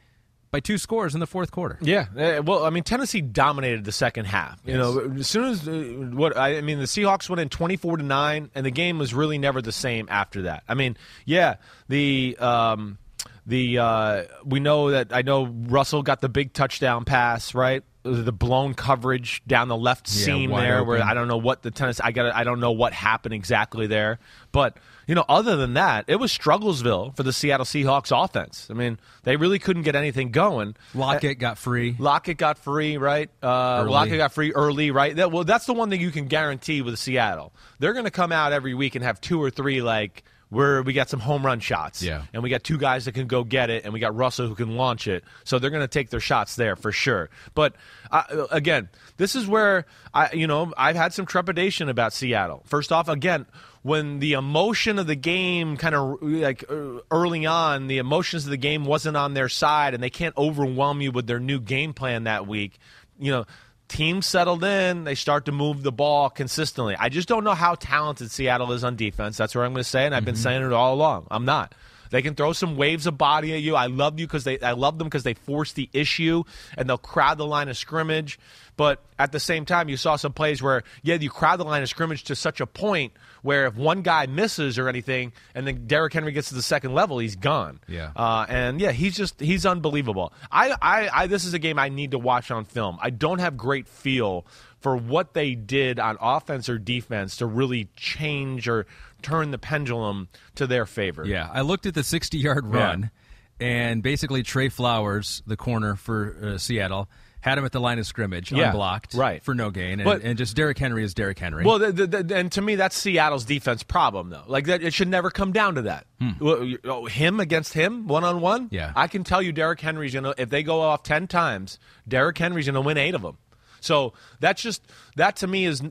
by 0.50 0.60
two 0.60 0.78
scores 0.78 1.14
in 1.14 1.20
the 1.20 1.26
fourth 1.26 1.50
quarter. 1.50 1.78
Yeah, 1.80 2.06
uh, 2.16 2.42
well, 2.42 2.64
I 2.64 2.70
mean, 2.70 2.82
Tennessee 2.84 3.20
dominated 3.20 3.84
the 3.84 3.92
second 3.92 4.26
half. 4.26 4.60
You 4.64 4.76
know, 4.76 5.12
as 5.18 5.28
soon 5.28 5.44
as 5.44 5.68
uh, 5.68 5.72
what 5.72 6.36
I, 6.36 6.60
mean, 6.60 6.78
the 6.78 6.84
Seahawks 6.84 7.28
went 7.28 7.40
in 7.40 7.48
twenty-four 7.48 7.96
to 7.96 8.02
nine, 8.02 8.50
and 8.54 8.64
the 8.64 8.70
game 8.70 8.98
was 8.98 9.14
really 9.14 9.38
never 9.38 9.62
the 9.62 9.72
same 9.72 10.06
after 10.10 10.42
that. 10.42 10.64
I 10.68 10.74
mean, 10.74 10.96
yeah, 11.24 11.56
the 11.88 12.36
um, 12.38 12.98
the 13.46 13.78
uh, 13.78 14.24
we 14.44 14.60
know 14.60 14.90
that 14.90 15.08
I 15.12 15.22
know 15.22 15.46
Russell 15.46 16.02
got 16.02 16.20
the 16.20 16.28
big 16.28 16.52
touchdown 16.52 17.04
pass 17.04 17.54
right 17.54 17.82
the 18.12 18.32
blown 18.32 18.74
coverage 18.74 19.42
down 19.46 19.68
the 19.68 19.76
left 19.76 20.08
Yeah, 20.08 20.24
seam 20.24 20.50
there, 20.50 20.82
where. 20.84 21.02
I 21.02 21.14
don't 21.14 21.28
know 21.28 21.36
what 21.36 21.62
the 21.62 21.70
tennis. 21.70 22.00
I 22.00 22.12
got. 22.12 22.34
I 22.34 22.44
don't 22.44 22.60
know 22.60 22.72
what 22.72 22.92
happened 22.92 23.34
exactly 23.34 23.86
there, 23.86 24.18
but 24.52 24.76
you 25.06 25.14
know, 25.14 25.24
other 25.28 25.56
than 25.56 25.74
that, 25.74 26.04
it 26.06 26.16
was 26.16 26.30
strugglesville 26.30 27.16
for 27.16 27.22
the 27.22 27.32
Seattle 27.32 27.64
Seahawks 27.64 28.12
offense. 28.12 28.68
I 28.70 28.74
mean, 28.74 28.98
they 29.22 29.36
really 29.36 29.58
couldn't 29.58 29.82
get 29.82 29.96
anything 29.96 30.30
going. 30.30 30.76
Lockett 30.94 31.38
got 31.38 31.56
free. 31.56 31.96
Lockett 31.98 32.36
got 32.36 32.58
free, 32.58 32.98
right? 32.98 33.30
Uh, 33.42 33.80
Early. 33.82 33.90
Lockett 33.90 34.18
got 34.18 34.32
free 34.32 34.52
early, 34.52 34.90
right? 34.90 35.16
That, 35.16 35.32
well, 35.32 35.44
that's 35.44 35.64
the 35.64 35.72
one 35.72 35.88
thing 35.88 36.02
you 36.02 36.10
can 36.10 36.26
guarantee 36.26 36.82
with 36.82 36.98
Seattle. 36.98 37.54
They're 37.78 37.94
going 37.94 38.04
to 38.04 38.10
come 38.10 38.32
out 38.32 38.52
every 38.52 38.74
week 38.74 38.96
and 38.96 39.04
have 39.04 39.18
two 39.20 39.42
or 39.42 39.48
three 39.48 39.80
like 39.80 40.24
where 40.50 40.82
we 40.82 40.92
got 40.94 41.08
some 41.10 41.20
home 41.20 41.44
run 41.44 41.60
shots, 41.60 42.02
Yeah. 42.02 42.22
and 42.32 42.42
we 42.42 42.48
got 42.50 42.64
two 42.64 42.78
guys 42.78 43.04
that 43.04 43.12
can 43.12 43.26
go 43.26 43.44
get 43.44 43.68
it, 43.70 43.84
and 43.84 43.92
we 43.92 44.00
got 44.00 44.16
Russell 44.16 44.46
who 44.46 44.54
can 44.54 44.76
launch 44.76 45.06
it. 45.06 45.22
So 45.44 45.58
they're 45.58 45.70
going 45.70 45.82
to 45.82 45.88
take 45.88 46.10
their 46.10 46.20
shots 46.20 46.56
there 46.56 46.74
for 46.74 46.90
sure. 46.92 47.28
But 47.54 47.74
uh, 48.10 48.46
again, 48.50 48.88
this 49.18 49.36
is 49.36 49.46
where 49.46 49.84
I, 50.14 50.32
you 50.32 50.46
know, 50.46 50.72
I've 50.76 50.96
had 50.96 51.12
some 51.12 51.26
trepidation 51.26 51.88
about 51.88 52.12
Seattle. 52.12 52.62
First 52.66 52.92
off, 52.92 53.08
again. 53.08 53.46
When 53.82 54.18
the 54.18 54.32
emotion 54.32 54.98
of 54.98 55.06
the 55.06 55.14
game 55.14 55.76
kind 55.76 55.94
of 55.94 56.20
like 56.20 56.64
uh, 56.68 56.98
early 57.12 57.46
on, 57.46 57.86
the 57.86 57.98
emotions 57.98 58.44
of 58.44 58.50
the 58.50 58.56
game 58.56 58.84
wasn't 58.84 59.16
on 59.16 59.34
their 59.34 59.48
side, 59.48 59.94
and 59.94 60.02
they 60.02 60.10
can't 60.10 60.36
overwhelm 60.36 61.00
you 61.00 61.12
with 61.12 61.28
their 61.28 61.38
new 61.38 61.60
game 61.60 61.94
plan 61.94 62.24
that 62.24 62.46
week. 62.48 62.76
You 63.20 63.30
know, 63.30 63.44
teams 63.88 64.26
settled 64.26 64.62
in, 64.64 65.04
they 65.04 65.14
start 65.14 65.46
to 65.46 65.52
move 65.52 65.82
the 65.82 65.92
ball 65.92 66.30
consistently. 66.30 66.94
I 66.96 67.08
just 67.08 67.28
don't 67.28 67.44
know 67.44 67.54
how 67.54 67.74
talented 67.74 68.30
Seattle 68.30 68.72
is 68.72 68.84
on 68.84 68.96
defense. 68.96 69.36
That's 69.36 69.54
what 69.54 69.64
I'm 69.64 69.72
going 69.72 69.82
to 69.82 69.88
say, 69.88 70.06
and 70.06 70.14
I've 70.14 70.24
been 70.24 70.34
mm-hmm. 70.34 70.42
saying 70.42 70.62
it 70.64 70.72
all 70.72 70.94
along. 70.94 71.26
I'm 71.30 71.44
not. 71.44 71.74
They 72.10 72.22
can 72.22 72.34
throw 72.34 72.52
some 72.52 72.76
waves 72.76 73.06
of 73.06 73.18
body 73.18 73.52
at 73.52 73.60
you. 73.60 73.76
I 73.76 73.86
love 73.86 74.18
you 74.18 74.26
because 74.26 74.44
they. 74.44 74.58
I 74.60 74.72
love 74.72 74.98
them 74.98 75.08
because 75.08 75.24
they 75.24 75.34
force 75.34 75.72
the 75.72 75.88
issue 75.92 76.44
and 76.76 76.88
they'll 76.88 76.98
crowd 76.98 77.38
the 77.38 77.46
line 77.46 77.68
of 77.68 77.76
scrimmage. 77.76 78.38
But 78.78 79.02
at 79.18 79.32
the 79.32 79.40
same 79.40 79.64
time, 79.64 79.88
you 79.88 79.96
saw 79.96 80.14
some 80.14 80.32
plays 80.32 80.62
where 80.62 80.84
yeah, 81.02 81.16
you 81.16 81.30
crowd 81.30 81.58
the 81.58 81.64
line 81.64 81.82
of 81.82 81.88
scrimmage 81.88 82.22
to 82.24 82.36
such 82.36 82.60
a 82.60 82.66
point 82.66 83.12
where 83.42 83.66
if 83.66 83.74
one 83.74 84.02
guy 84.02 84.26
misses 84.26 84.78
or 84.78 84.88
anything, 84.88 85.32
and 85.52 85.66
then 85.66 85.88
Derrick 85.88 86.12
Henry 86.12 86.30
gets 86.30 86.50
to 86.50 86.54
the 86.54 86.62
second 86.62 86.94
level, 86.94 87.18
he's 87.18 87.34
gone. 87.34 87.80
Yeah. 87.88 88.12
Uh, 88.14 88.46
and 88.48 88.80
yeah, 88.80 88.92
he's 88.92 89.16
just 89.16 89.40
he's 89.40 89.66
unbelievable. 89.66 90.32
I, 90.52 90.76
I, 90.80 91.10
I 91.12 91.26
this 91.26 91.44
is 91.44 91.54
a 91.54 91.58
game 91.58 91.76
I 91.76 91.88
need 91.88 92.12
to 92.12 92.20
watch 92.20 92.52
on 92.52 92.64
film. 92.66 92.98
I 93.02 93.10
don't 93.10 93.40
have 93.40 93.56
great 93.56 93.88
feel 93.88 94.46
for 94.78 94.96
what 94.96 95.34
they 95.34 95.56
did 95.56 95.98
on 95.98 96.16
offense 96.20 96.68
or 96.68 96.78
defense 96.78 97.38
to 97.38 97.46
really 97.46 97.88
change 97.96 98.68
or 98.68 98.86
turn 99.22 99.50
the 99.50 99.58
pendulum 99.58 100.28
to 100.54 100.68
their 100.68 100.86
favor. 100.86 101.26
Yeah, 101.26 101.50
I 101.52 101.62
looked 101.62 101.86
at 101.86 101.94
the 101.94 102.04
60 102.04 102.38
yard 102.38 102.64
run, 102.64 103.10
and 103.58 104.04
basically 104.04 104.44
Tre 104.44 104.68
Flowers, 104.68 105.42
the 105.48 105.56
corner 105.56 105.96
for 105.96 106.38
uh, 106.40 106.58
Seattle, 106.58 107.08
had 107.40 107.58
him 107.58 107.64
at 107.64 107.72
the 107.72 107.80
line 107.80 107.98
of 107.98 108.06
scrimmage, 108.06 108.50
Yeah, 108.50 108.66
unblocked, 108.70 109.14
right. 109.14 109.42
for 109.42 109.54
no 109.54 109.70
gain, 109.70 110.00
and, 110.00 110.04
But- 110.04 110.22
and 110.22 110.36
just 110.36 110.56
Derrick 110.56 110.78
Henry 110.78 111.04
is 111.04 111.14
Derrick 111.14 111.38
Henry. 111.38 111.64
Well, 111.64 111.78
the, 111.78 111.92
the, 111.92 112.06
the, 112.22 112.36
and 112.36 112.50
to 112.52 112.60
me, 112.62 112.74
that's 112.74 112.96
Seattle's 112.96 113.44
defense 113.44 113.82
problem, 113.82 114.30
though. 114.30 114.42
Like 114.46 114.66
that, 114.66 114.82
it 114.82 114.92
should 114.92 115.08
never 115.08 115.30
come 115.30 115.52
down 115.52 115.76
to 115.76 115.82
that. 115.82 116.06
Hmm. 116.20 116.30
Well, 116.40 116.74
oh, 116.84 117.06
him 117.06 117.40
against 117.40 117.74
him, 117.74 118.06
one 118.08 118.24
on 118.24 118.40
one. 118.40 118.68
Yeah. 118.70 118.92
I 118.96 119.06
can 119.06 119.24
tell 119.24 119.40
you, 119.40 119.52
Derrick 119.52 119.80
Henry's 119.80 120.14
gonna. 120.14 120.34
If 120.36 120.50
they 120.50 120.62
go 120.62 120.80
off 120.80 121.02
ten 121.02 121.26
times, 121.28 121.78
Derrick 122.06 122.38
Henry's 122.38 122.66
gonna 122.66 122.80
win 122.80 122.96
eight 122.98 123.14
of 123.14 123.22
them. 123.22 123.38
So 123.80 124.14
that's 124.40 124.60
just 124.60 124.82
that 125.16 125.36
to 125.36 125.46
me 125.46 125.64
is 125.64 125.82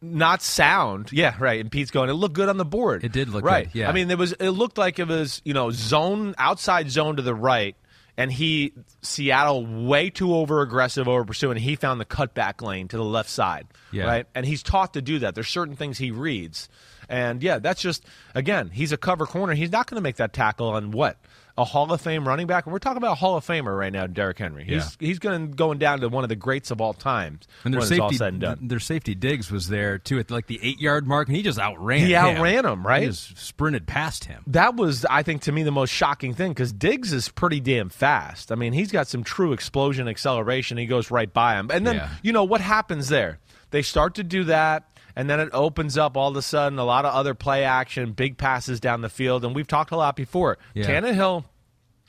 not 0.00 0.42
sound. 0.42 1.10
Yeah, 1.12 1.34
right. 1.38 1.60
And 1.60 1.70
Pete's 1.70 1.90
going. 1.90 2.08
It 2.10 2.14
looked 2.14 2.34
good 2.34 2.48
on 2.48 2.56
the 2.56 2.64
board. 2.64 3.04
It 3.04 3.12
did 3.12 3.28
look 3.28 3.44
right. 3.44 3.70
good, 3.70 3.78
yeah. 3.78 3.88
I 3.88 3.92
mean, 3.92 4.08
there 4.08 4.16
was. 4.16 4.32
It 4.32 4.50
looked 4.50 4.78
like 4.78 4.98
it 4.98 5.08
was 5.08 5.42
you 5.44 5.54
know 5.54 5.70
zone 5.70 6.34
outside 6.38 6.90
zone 6.90 7.16
to 7.16 7.22
the 7.22 7.34
right. 7.34 7.76
And 8.16 8.30
he 8.30 8.72
Seattle 9.02 9.66
way 9.66 10.08
too 10.10 10.34
over 10.36 10.60
aggressive, 10.62 11.08
over 11.08 11.24
pursuing. 11.24 11.56
He 11.56 11.74
found 11.76 12.00
the 12.00 12.04
cutback 12.04 12.62
lane 12.62 12.86
to 12.88 12.96
the 12.96 13.04
left 13.04 13.28
side, 13.28 13.66
Yeah. 13.90 14.04
right? 14.04 14.26
and 14.34 14.46
he's 14.46 14.62
taught 14.62 14.94
to 14.94 15.02
do 15.02 15.18
that. 15.20 15.34
There's 15.34 15.48
certain 15.48 15.74
things 15.76 15.98
he 15.98 16.10
reads, 16.12 16.68
and 17.08 17.42
yeah, 17.42 17.58
that's 17.58 17.82
just 17.82 18.04
again, 18.34 18.70
he's 18.72 18.92
a 18.92 18.96
cover 18.96 19.26
corner. 19.26 19.54
He's 19.54 19.72
not 19.72 19.88
going 19.88 19.96
to 19.96 20.02
make 20.02 20.16
that 20.16 20.32
tackle 20.32 20.68
on 20.68 20.92
what 20.92 21.16
a 21.56 21.64
Hall 21.64 21.92
of 21.92 22.00
Fame 22.00 22.26
running 22.26 22.46
back. 22.48 22.66
We're 22.66 22.78
talking 22.80 22.96
about 22.96 23.12
a 23.12 23.16
Hall 23.16 23.36
of 23.36 23.46
Famer 23.46 23.76
right 23.78 23.92
now, 23.92 24.06
Derrick 24.08 24.38
Henry. 24.38 24.64
He's 24.64 24.96
he's 24.98 25.18
going 25.20 25.52
going 25.52 25.78
down 25.78 26.00
to 26.00 26.08
one 26.08 26.24
of 26.24 26.28
the 26.28 26.36
greats 26.36 26.70
of 26.72 26.80
all 26.80 26.92
times 26.92 27.46
and 27.64 27.72
their 27.72 27.80
safety, 27.82 28.00
all 28.00 28.12
said 28.12 28.32
and 28.34 28.40
done. 28.40 28.58
their 28.62 28.80
safety 28.80 29.14
Diggs 29.14 29.50
was 29.52 29.68
there 29.68 29.98
too 29.98 30.18
at 30.18 30.30
like 30.30 30.46
the 30.48 30.58
eight 30.62 30.80
yard 30.80 31.06
mark, 31.06 31.28
and 31.28 31.36
he 31.36 31.42
just 31.42 31.58
outran. 31.58 32.00
Him. 32.00 32.06
He 32.06 32.12
him. 32.14 32.24
outran 32.24 32.64
him, 32.66 32.86
right? 32.86 33.02
He 33.02 33.08
just 33.08 33.38
sprinted 33.38 33.86
past 33.86 34.24
him. 34.24 34.42
that 34.48 34.74
was, 34.74 35.04
I 35.04 35.22
think, 35.22 35.42
to 35.42 35.52
me 35.52 35.62
the 35.62 35.70
most 35.72 35.90
shocking 35.90 36.34
thing 36.34 36.50
because 36.52 36.72
Diggs 36.72 37.12
is 37.12 37.28
pretty 37.28 37.60
damn 37.60 37.88
fast. 37.88 38.50
I 38.50 38.56
mean, 38.56 38.72
he's 38.72 38.90
got 38.90 39.06
some 39.06 39.22
true 39.22 39.52
explosion 39.52 40.08
acceleration. 40.08 40.76
He 40.76 40.86
goes 40.86 41.10
right 41.10 41.32
by 41.32 41.54
him, 41.54 41.70
and 41.72 41.86
then 41.86 41.96
Yeah. 41.96 42.08
you 42.22 42.32
know 42.32 42.44
what 42.44 42.60
happens 42.62 43.08
there? 43.08 43.38
They 43.70 43.82
start 43.82 44.14
to 44.16 44.24
do 44.24 44.44
that, 44.44 44.88
and 45.16 45.28
then 45.28 45.40
it 45.40 45.50
opens 45.52 45.96
up 45.96 46.16
all 46.16 46.30
of 46.30 46.36
a 46.36 46.42
sudden 46.42 46.78
a 46.78 46.84
lot 46.84 47.04
of 47.04 47.14
other 47.14 47.34
play 47.34 47.64
action, 47.64 48.12
big 48.12 48.36
passes 48.36 48.80
down 48.80 49.00
the 49.00 49.08
field, 49.08 49.44
and 49.44 49.54
we've 49.54 49.66
talked 49.66 49.90
a 49.90 49.96
lot 49.96 50.16
before. 50.16 50.58
Yeah. 50.74 50.86
Tannehill, 50.86 51.44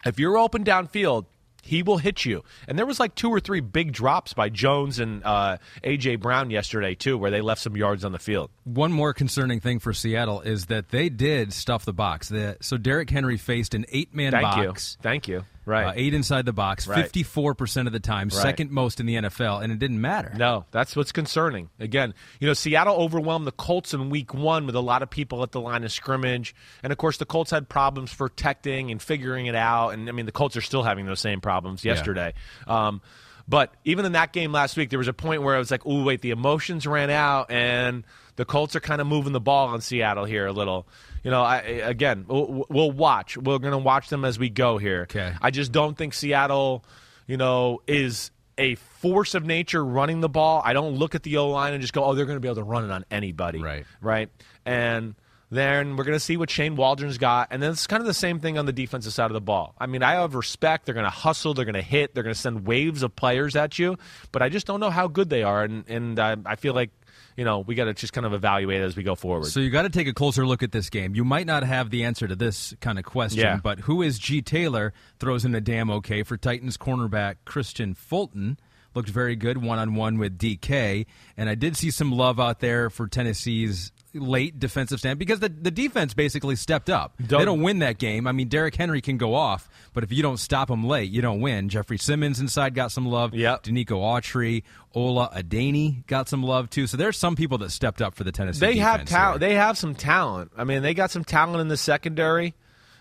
if 0.06 0.20
you're 0.20 0.38
open 0.38 0.64
downfield. 0.64 1.26
He 1.68 1.82
will 1.82 1.98
hit 1.98 2.26
you, 2.26 2.44
and 2.68 2.78
there 2.78 2.86
was 2.86 3.00
like 3.00 3.16
two 3.16 3.30
or 3.32 3.40
three 3.40 3.60
big 3.60 3.92
drops 3.92 4.34
by 4.34 4.50
Jones 4.50 5.00
and 5.00 5.24
uh, 5.24 5.58
AJ 5.84 6.20
Brown 6.20 6.52
yesterday 6.52 6.94
too, 6.94 7.18
where 7.18 7.32
they 7.32 7.42
left 7.42 7.60
some 7.60 7.76
yards 7.76 8.06
on 8.06 8.12
the 8.12 8.20
field. 8.20 8.52
One 8.66 8.92
more 8.92 9.16
concerning 9.16 9.60
thing 9.62 9.80
for 9.80 9.92
Seattle 9.92 10.42
is 10.42 10.68
that 10.68 10.90
they 10.90 11.10
did 11.10 11.54
stuff 11.54 11.84
the 11.84 11.92
box. 11.92 12.30
The, 12.30 12.58
so 12.62 12.78
Derrick 12.78 13.10
Henry 13.10 13.38
faced 13.38 13.74
an 13.74 13.88
eight 13.92 14.14
man 14.14 14.34
Thank 14.34 14.44
box. 14.44 14.98
you, 15.00 15.02
thank 15.02 15.28
you. 15.28 15.44
Right, 15.66 15.86
Uh, 15.88 15.94
eight 15.96 16.14
inside 16.14 16.46
the 16.46 16.54
box, 16.54 16.88
Right. 16.88 17.06
54% 17.12 17.88
of 17.88 17.94
the 17.94 18.00
time, 18.00 18.30
second 18.30 18.70
most 18.72 19.00
in 19.00 19.06
the 19.08 19.16
NFL, 19.16 19.60
and 19.64 19.74
it 19.74 19.80
didn't 19.80 20.00
matter. 20.00 20.32
No, 20.38 20.66
that's 20.72 20.96
what's 20.96 21.12
concerning. 21.12 21.70
Again, 21.80 22.14
you 22.40 22.48
know, 22.48 22.54
Seattle 22.54 22.96
overwhelmed 22.98 23.48
the 23.48 23.52
Colts 23.52 23.94
in 23.94 24.10
week 24.10 24.34
one 24.34 24.66
with 24.68 24.76
a 24.76 24.80
lot 24.82 25.02
of 25.02 25.10
people 25.10 25.42
at 25.44 25.52
the 25.52 25.60
line 25.62 25.84
of 25.84 25.92
scrimmage. 25.92 26.54
And 26.84 26.92
of 26.92 26.98
course, 27.00 27.18
the 27.18 27.26
Colts 27.26 27.50
had 27.52 27.68
problems 27.68 28.14
protecting 28.14 28.92
and 28.92 29.02
figuring 29.02 29.48
it 29.48 29.56
out. 29.56 29.90
And 29.90 30.08
I 30.08 30.12
mean, 30.12 30.26
the 30.28 30.32
Colts 30.32 30.56
are 30.56 30.62
still 30.62 30.84
having 30.84 31.06
those 31.08 31.20
same 31.20 31.42
problems 31.42 31.84
yesterday. 31.84 32.34
Um, 32.68 33.02
but 33.48 33.74
even 33.84 34.06
in 34.06 34.14
that 34.14 34.34
game 34.34 34.52
last 34.52 34.76
week, 34.78 34.90
there 34.90 35.00
was 35.00 35.08
a 35.08 35.14
point 35.14 35.44
where 35.44 35.56
I 35.56 35.60
was 35.60 35.70
like, 35.72 35.82
oh, 35.86 36.04
wait, 36.04 36.22
the 36.22 36.32
emotions 36.32 36.88
ran 36.88 37.10
out 37.10 37.52
and 37.52 38.04
the 38.38 38.46
Colts 38.46 38.76
are 38.76 38.80
kind 38.80 39.02
of 39.02 39.08
moving 39.08 39.34
the 39.34 39.40
ball 39.40 39.68
on 39.70 39.82
Seattle 39.82 40.26
here 40.26 40.46
a 40.48 40.52
little. 40.52 40.88
You 41.26 41.32
know, 41.32 41.42
I, 41.42 41.58
again, 41.58 42.26
we'll, 42.28 42.68
we'll 42.70 42.92
watch. 42.92 43.36
We're 43.36 43.58
going 43.58 43.72
to 43.72 43.80
watch 43.80 44.10
them 44.10 44.24
as 44.24 44.38
we 44.38 44.52
go 44.52 44.78
here. 44.78 45.02
Okay. 45.10 45.34
I 45.42 45.50
just 45.50 45.72
don't 45.72 45.98
think 45.98 46.14
Seattle, 46.14 46.86
you 47.26 47.36
know, 47.36 47.82
is 47.88 48.30
a 48.60 48.76
force 48.76 49.34
of 49.34 49.44
nature 49.44 49.84
running 49.84 50.22
the 50.22 50.30
ball. 50.30 50.62
I 50.64 50.74
don't 50.74 50.98
look 50.98 51.16
at 51.16 51.24
the 51.24 51.38
O 51.38 51.50
line 51.50 51.74
and 51.74 51.82
just 51.82 51.94
go, 51.94 52.04
oh, 52.06 52.14
they're 52.14 52.28
going 52.28 52.36
to 52.36 52.42
be 52.42 52.48
able 52.48 52.58
to 52.58 52.64
run 52.64 52.86
it 52.86 52.92
on 52.92 53.06
anybody. 53.10 53.60
Right. 53.60 53.88
Right. 54.02 54.30
And 54.68 55.16
then 55.50 55.96
we're 55.96 56.04
going 56.04 56.16
to 56.16 56.24
see 56.24 56.38
what 56.38 56.52
Shane 56.52 56.76
Waldron's 56.76 57.18
got. 57.18 57.48
And 57.50 57.60
then 57.60 57.72
it's 57.72 57.88
kind 57.88 58.02
of 58.02 58.06
the 58.08 58.14
same 58.14 58.40
thing 58.40 58.60
on 58.60 58.68
the 58.68 58.72
defensive 58.72 59.12
side 59.12 59.32
of 59.32 59.34
the 59.34 59.42
ball. 59.42 59.74
I 59.80 59.88
mean, 59.88 60.04
I 60.04 60.12
have 60.22 60.36
respect. 60.36 60.86
They're 60.86 60.94
going 60.94 61.06
to 61.06 61.10
hustle. 61.10 61.56
They're 61.56 61.66
going 61.66 61.74
to 61.74 61.82
hit. 61.82 62.14
They're 62.14 62.22
going 62.22 62.36
to 62.36 62.40
send 62.40 62.68
waves 62.68 63.02
of 63.02 63.16
players 63.16 63.56
at 63.56 63.80
you. 63.80 63.98
But 64.32 64.44
I 64.44 64.50
just 64.50 64.68
don't 64.68 64.80
know 64.80 64.92
how 64.92 65.08
good 65.08 65.32
they 65.32 65.42
are. 65.42 65.64
And, 65.64 65.90
and 65.90 66.20
I, 66.20 66.38
I 66.46 66.56
feel 66.56 66.76
like, 66.76 66.92
you 67.36 67.44
know, 67.46 67.60
we 67.60 67.76
got 67.76 67.86
to 67.86 67.94
just 67.94 68.14
kind 68.14 68.26
of 68.26 68.34
evaluate 68.34 68.82
as 68.82 68.96
we 68.96 69.04
go 69.04 69.16
forward. 69.16 69.48
So 69.48 69.60
you 69.60 69.70
got 69.70 69.82
to 69.84 69.90
take 69.90 70.08
a 70.08 70.14
closer 70.14 70.46
look 70.46 70.64
at 70.64 70.72
this 70.72 70.90
game. 70.90 71.16
You 71.16 71.26
might 71.26 71.46
not 71.46 71.64
have 71.64 71.90
the 71.90 72.04
answer 72.06 72.28
to 72.28 72.36
this 72.36 72.74
kind 72.82 72.98
of 72.98 73.06
question, 73.06 73.42
Yeah. 73.42 73.60
but 73.62 73.80
who 73.82 74.02
is 74.02 74.18
G. 74.20 74.42
Taylor 74.42 74.94
throws 75.20 75.44
in 75.46 75.54
a 75.56 75.62
damn 75.62 75.90
okay 75.92 76.24
for 76.24 76.38
Titans 76.38 76.78
cornerback 76.78 77.36
Kristian 77.46 77.96
Fulton. 77.96 78.58
Looked 78.94 79.10
very 79.10 79.36
good 79.36 79.58
one 79.58 79.78
on 79.78 79.96
one 79.96 80.18
with 80.18 80.38
DK, 80.38 81.06
and 81.36 81.50
I 81.50 81.56
did 81.56 81.76
see 81.76 81.92
some 81.92 82.14
love 82.14 82.40
out 82.40 82.62
there 82.62 82.90
for 82.90 83.08
Tennessee's 83.10 83.92
late 84.16 84.60
defensive 84.60 85.00
stand 85.00 85.20
because 85.20 85.40
the, 85.40 85.50
the 85.50 85.70
defense 85.72 86.14
basically 86.14 86.56
stepped 86.56 86.90
up. 86.90 87.14
Don't- 87.26 87.40
they 87.40 87.46
don't 87.46 87.62
win 87.62 87.80
that 87.80 87.98
game. 87.98 88.26
I 88.28 88.32
mean, 88.32 88.48
Derrick 88.48 88.76
Henry 88.76 89.02
can 89.02 89.18
go 89.18 89.36
off, 89.36 89.70
but 89.94 90.04
if 90.04 90.12
you 90.12 90.22
don't 90.24 90.38
stop 90.38 90.70
him 90.70 90.84
late, 90.86 91.12
you 91.12 91.22
don't 91.22 91.42
win. 91.42 91.70
Jeffrey 91.70 91.98
Simmons 91.98 92.40
inside 92.40 92.74
got 92.76 92.92
some 92.92 93.06
love. 93.06 93.34
Yep. 93.34 93.64
Denico 93.64 93.98
Autry, 94.02 94.64
Ola 94.94 95.30
Adeniyi 95.36 96.08
got 96.08 96.30
some 96.30 96.42
love 96.44 96.70
too. 96.70 96.88
So 96.88 96.98
there's 96.98 97.18
some 97.18 97.36
people 97.36 97.58
that 97.60 97.72
stepped 97.72 98.02
up 98.02 98.16
for 98.16 98.24
the 98.24 98.32
Tennessee. 98.32 98.60
they 98.66 98.78
have 98.78 99.06
talent. 99.06 99.40
They 99.42 99.56
have 99.56 99.78
some 99.78 99.94
talent. 99.96 100.52
I 100.58 100.64
mean, 100.64 100.82
they 100.82 100.94
got 100.94 101.12
some 101.12 101.24
talent 101.26 101.62
in 101.62 101.68
the 101.68 101.78
secondary. 101.78 102.54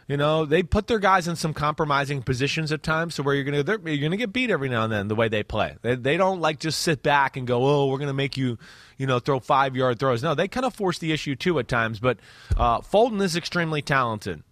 You 0.06 0.18
know, 0.18 0.44
they 0.44 0.62
put 0.62 0.86
their 0.86 0.98
guys 0.98 1.28
in 1.28 1.36
some 1.36 1.54
compromising 1.54 2.22
positions 2.22 2.72
at 2.72 2.82
times, 2.82 3.14
so 3.14 3.22
where 3.22 3.34
you're 3.34 3.44
gonna 3.44 3.64
you're 3.90 4.02
gonna 4.02 4.18
get 4.18 4.32
beat 4.32 4.50
every 4.50 4.68
now 4.68 4.84
and 4.84 4.92
then 4.92 5.08
the 5.08 5.14
way 5.14 5.28
they 5.28 5.42
play. 5.42 5.76
They 5.80 5.94
they 5.94 6.16
don't 6.18 6.40
like 6.40 6.58
just 6.58 6.80
sit 6.80 7.02
back 7.02 7.36
and 7.36 7.46
go, 7.46 7.64
oh, 7.64 7.86
we're 7.86 7.98
gonna 7.98 8.12
make 8.12 8.36
you, 8.36 8.58
you 8.98 9.06
know, 9.06 9.18
throw 9.18 9.40
five 9.40 9.74
yard 9.76 9.98
throws. 9.98 10.22
No, 10.22 10.34
they 10.34 10.46
kind 10.46 10.66
of 10.66 10.74
force 10.74 10.98
the 10.98 11.12
issue 11.12 11.36
too 11.36 11.58
at 11.58 11.68
times. 11.68 12.00
But 12.00 12.18
uh, 12.56 12.82
Fulton 12.82 13.20
is 13.22 13.34
extremely 13.34 13.80
talented. 13.80 14.42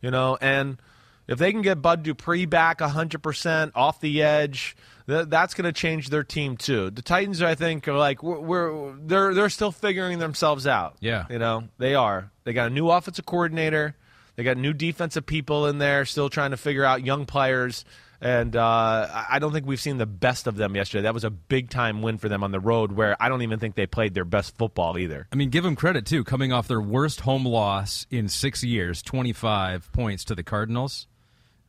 You 0.00 0.10
know, 0.12 0.38
and 0.40 0.78
if 1.26 1.38
they 1.38 1.52
can 1.52 1.62
get 1.62 1.82
Bud 1.82 2.02
Dupree 2.02 2.46
back 2.46 2.78
100% 2.78 3.72
off 3.74 4.00
the 4.00 4.22
edge, 4.22 4.76
th- 5.06 5.26
that's 5.28 5.54
going 5.54 5.66
to 5.66 5.72
change 5.72 6.08
their 6.08 6.24
team 6.24 6.56
too. 6.56 6.90
The 6.90 7.02
Titans, 7.02 7.42
I 7.42 7.54
think, 7.54 7.86
are 7.86 7.96
like 7.96 8.22
we're, 8.22 8.40
we're 8.40 8.92
they're 8.94 9.34
they're 9.34 9.50
still 9.50 9.72
figuring 9.72 10.18
themselves 10.18 10.66
out. 10.66 10.96
Yeah. 11.00 11.26
you 11.28 11.38
know 11.38 11.64
they 11.78 11.94
are. 11.94 12.30
They 12.44 12.52
got 12.52 12.68
a 12.68 12.74
new 12.74 12.90
offensive 12.90 13.26
coordinator. 13.26 13.94
They 14.40 14.44
got 14.44 14.56
new 14.56 14.72
defensive 14.72 15.26
people 15.26 15.66
in 15.66 15.76
there, 15.76 16.06
still 16.06 16.30
trying 16.30 16.52
to 16.52 16.56
figure 16.56 16.82
out 16.82 17.04
young 17.04 17.26
players. 17.26 17.84
And 18.22 18.56
uh, 18.56 19.06
I 19.28 19.38
don't 19.38 19.52
think 19.52 19.66
we've 19.66 19.78
seen 19.78 19.98
the 19.98 20.06
best 20.06 20.46
of 20.46 20.56
them 20.56 20.74
yesterday. 20.74 21.02
That 21.02 21.12
was 21.12 21.24
a 21.24 21.30
big 21.30 21.68
time 21.68 22.00
win 22.00 22.16
for 22.16 22.30
them 22.30 22.42
on 22.42 22.50
the 22.50 22.58
road, 22.58 22.90
where 22.90 23.22
I 23.22 23.28
don't 23.28 23.42
even 23.42 23.58
think 23.58 23.74
they 23.74 23.84
played 23.84 24.14
their 24.14 24.24
best 24.24 24.56
football 24.56 24.96
either. 24.96 25.28
I 25.30 25.36
mean, 25.36 25.50
give 25.50 25.62
them 25.62 25.76
credit 25.76 26.06
too, 26.06 26.24
coming 26.24 26.54
off 26.54 26.68
their 26.68 26.80
worst 26.80 27.20
home 27.20 27.44
loss 27.44 28.06
in 28.10 28.30
six 28.30 28.64
years, 28.64 29.02
twenty-five 29.02 29.92
points 29.92 30.24
to 30.24 30.34
the 30.34 30.42
Cardinals. 30.42 31.06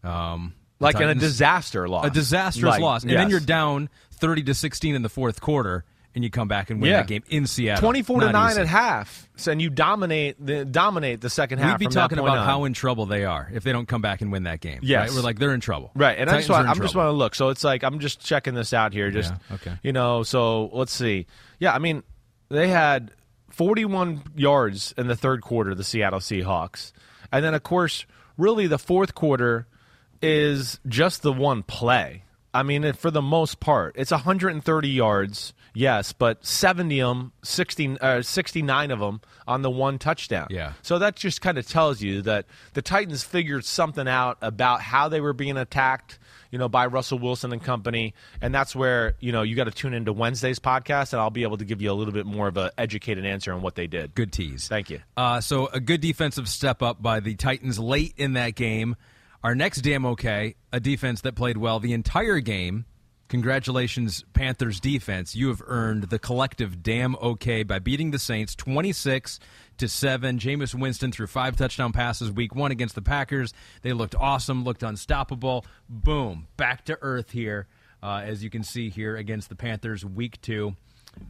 Um, 0.01 0.53
the 0.79 0.85
Like 0.85 0.95
in 0.95 1.09
a 1.09 1.15
disaster 1.15 1.89
loss, 1.89 2.05
a 2.05 2.09
disastrous 2.09 2.71
Like, 2.71 2.81
loss, 2.81 3.03
and 3.03 3.11
then 3.11 3.29
you're 3.29 3.41
down 3.41 3.89
thirty 4.11 4.43
to 4.43 4.53
sixteen 4.53 4.95
in 4.95 5.01
the 5.01 5.09
fourth 5.09 5.41
quarter, 5.41 5.83
and 6.13 6.23
you 6.23 6.29
come 6.29 6.47
back 6.47 6.69
and 6.69 6.81
win 6.81 6.91
Yeah. 6.91 6.97
that 6.97 7.07
game 7.07 7.23
in 7.29 7.47
Seattle, 7.47 7.81
twenty-four 7.81 8.19
to 8.19 8.25
Not 8.27 8.31
nine 8.33 8.51
easy. 8.51 8.61
at 8.61 8.67
half, 8.67 9.29
so, 9.37 9.51
and 9.51 9.61
you 9.61 9.69
dominate 9.69 10.35
the 10.45 10.65
dominate 10.65 11.21
the 11.21 11.29
second 11.29 11.59
half. 11.59 11.79
We'd 11.79 11.87
be 11.89 11.93
talking 11.93 12.19
about 12.19 12.37
on. 12.39 12.45
how 12.45 12.65
in 12.65 12.73
trouble 12.73 13.05
they 13.05 13.23
are 13.25 13.49
if 13.53 13.63
they 13.63 13.71
don't 13.71 13.87
come 13.87 14.01
back 14.01 14.21
and 14.21 14.31
win 14.31 14.43
that 14.43 14.59
game. 14.59 14.79
Yes. 14.81 15.09
right? 15.09 15.15
we're 15.15 15.21
like 15.23 15.39
they're 15.39 15.53
in 15.53 15.61
trouble, 15.61 15.91
Right, 15.95 16.17
and 16.17 16.29
I 16.29 16.37
just 16.37 16.49
want, 16.49 16.67
I'm 16.67 16.75
just 16.77 16.93
trouble. 16.93 17.07
want 17.07 17.13
to 17.15 17.17
look. 17.17 17.35
So 17.35 17.49
it's 17.49 17.63
like 17.63 17.83
I'm 17.83 17.99
just 17.99 18.19
checking 18.19 18.53
this 18.53 18.73
out 18.73 18.93
here. 18.93 19.09
Just 19.11 19.33
Yeah, 19.49 19.55
okay. 19.55 19.77
you 19.83 19.93
know. 19.93 20.23
So 20.23 20.65
let's 20.73 20.93
see. 20.93 21.27
Yeah, 21.59 21.73
I 21.73 21.79
mean 21.79 22.03
they 22.49 22.67
had 22.67 23.11
41 23.51 24.23
yards 24.35 24.93
in 24.97 25.07
the 25.07 25.15
third 25.15 25.41
quarter. 25.41 25.75
The 25.75 25.83
Seattle 25.83 26.19
Seahawks, 26.19 26.91
and 27.31 27.43
then 27.45 27.53
of 27.53 27.63
course, 27.63 28.05
really 28.37 28.67
the 28.67 28.79
fourth 28.79 29.13
quarter 29.15 29.67
is 30.21 30.79
just 30.87 31.21
the 31.21 31.33
one 31.33 31.63
play. 31.63 32.23
I 32.53 32.63
mean, 32.63 32.91
for 32.93 33.11
the 33.11 33.21
most 33.21 33.59
part, 33.59 33.95
it's 33.97 34.11
130 34.11 34.89
yards, 34.89 35.53
yes, 35.73 36.13
but 36.13 36.45
70 36.45 37.01
of 37.01 37.17
them, 37.17 37.31
60, 37.43 37.99
uh, 37.99 38.21
69 38.21 38.91
of 38.91 38.99
them 38.99 39.21
on 39.47 39.61
the 39.61 39.69
one 39.69 39.97
touchdown. 39.97 40.47
Yeah. 40.49 40.73
So 40.81 40.99
that 40.99 41.15
just 41.15 41.41
kind 41.41 41.57
of 41.57 41.67
tells 41.67 42.01
you 42.01 42.21
that 42.23 42.45
the 42.73 42.81
Titans 42.81 43.23
figured 43.23 43.65
something 43.65 44.07
out 44.07 44.37
about 44.41 44.81
how 44.81 45.09
they 45.09 45.21
were 45.21 45.33
being 45.33 45.57
attacked, 45.57 46.19
you 46.51 46.59
know, 46.59 46.69
by 46.69 46.85
Russell 46.85 47.19
Wilson 47.19 47.51
and 47.51 47.63
company, 47.63 48.13
and 48.41 48.53
that's 48.53 48.75
where 48.75 49.15
you 49.19 49.31
know 49.31 49.41
you 49.41 49.55
got 49.55 49.65
to 49.65 49.71
tune 49.71 49.93
into 49.93 50.13
Wednesday's 50.13 50.59
podcast, 50.59 51.13
and 51.13 51.21
I'll 51.21 51.29
be 51.29 51.43
able 51.43 51.57
to 51.57 51.65
give 51.65 51.81
you 51.81 51.91
a 51.91 51.93
little 51.93 52.13
bit 52.13 52.25
more 52.25 52.47
of 52.47 52.57
an 52.57 52.71
educated 52.77 53.25
answer 53.25 53.53
on 53.53 53.61
what 53.61 53.75
they 53.75 53.87
did. 53.87 54.13
Good 54.15 54.31
tease. 54.31 54.67
Thank 54.67 54.89
you. 54.89 54.99
Uh, 55.15 55.41
so 55.41 55.67
a 55.67 55.79
good 55.79 56.01
defensive 56.01 56.49
step 56.49 56.81
up 56.81 57.01
by 57.01 57.19
the 57.19 57.35
Titans 57.35 57.79
late 57.79 58.13
in 58.17 58.33
that 58.33 58.55
game. 58.55 58.95
Our 59.43 59.55
next 59.55 59.81
damn 59.81 60.05
okay, 60.05 60.55
a 60.71 60.79
defense 60.79 61.21
that 61.21 61.35
played 61.35 61.57
well 61.57 61.79
the 61.79 61.93
entire 61.93 62.39
game. 62.39 62.85
Congratulations, 63.31 64.25
Panthers 64.33 64.81
defense. 64.81 65.37
You 65.37 65.47
have 65.47 65.61
earned 65.65 66.09
the 66.09 66.19
collective 66.19 66.83
damn 66.83 67.15
okay 67.15 67.63
by 67.63 67.79
beating 67.79 68.11
the 68.11 68.19
Saints 68.19 68.55
26 68.55 69.39
to 69.77 69.87
7. 69.87 70.37
Jameis 70.37 70.75
Winston 70.75 71.13
threw 71.13 71.27
five 71.27 71.55
touchdown 71.55 71.93
passes 71.93 72.29
week 72.29 72.53
1 72.53 72.71
against 72.71 72.93
the 72.93 73.01
Packers. 73.01 73.53
They 73.83 73.93
looked 73.93 74.15
awesome, 74.15 74.65
looked 74.65 74.83
unstoppable. 74.83 75.65
Boom, 75.87 76.47
back 76.57 76.83
to 76.87 76.97
earth 77.01 77.31
here. 77.31 77.67
Uh, 78.03 78.21
as 78.25 78.43
you 78.43 78.49
can 78.49 78.63
see 78.65 78.89
here 78.89 79.15
against 79.15 79.47
the 79.47 79.55
Panthers 79.55 80.03
week 80.03 80.41
2. 80.41 80.75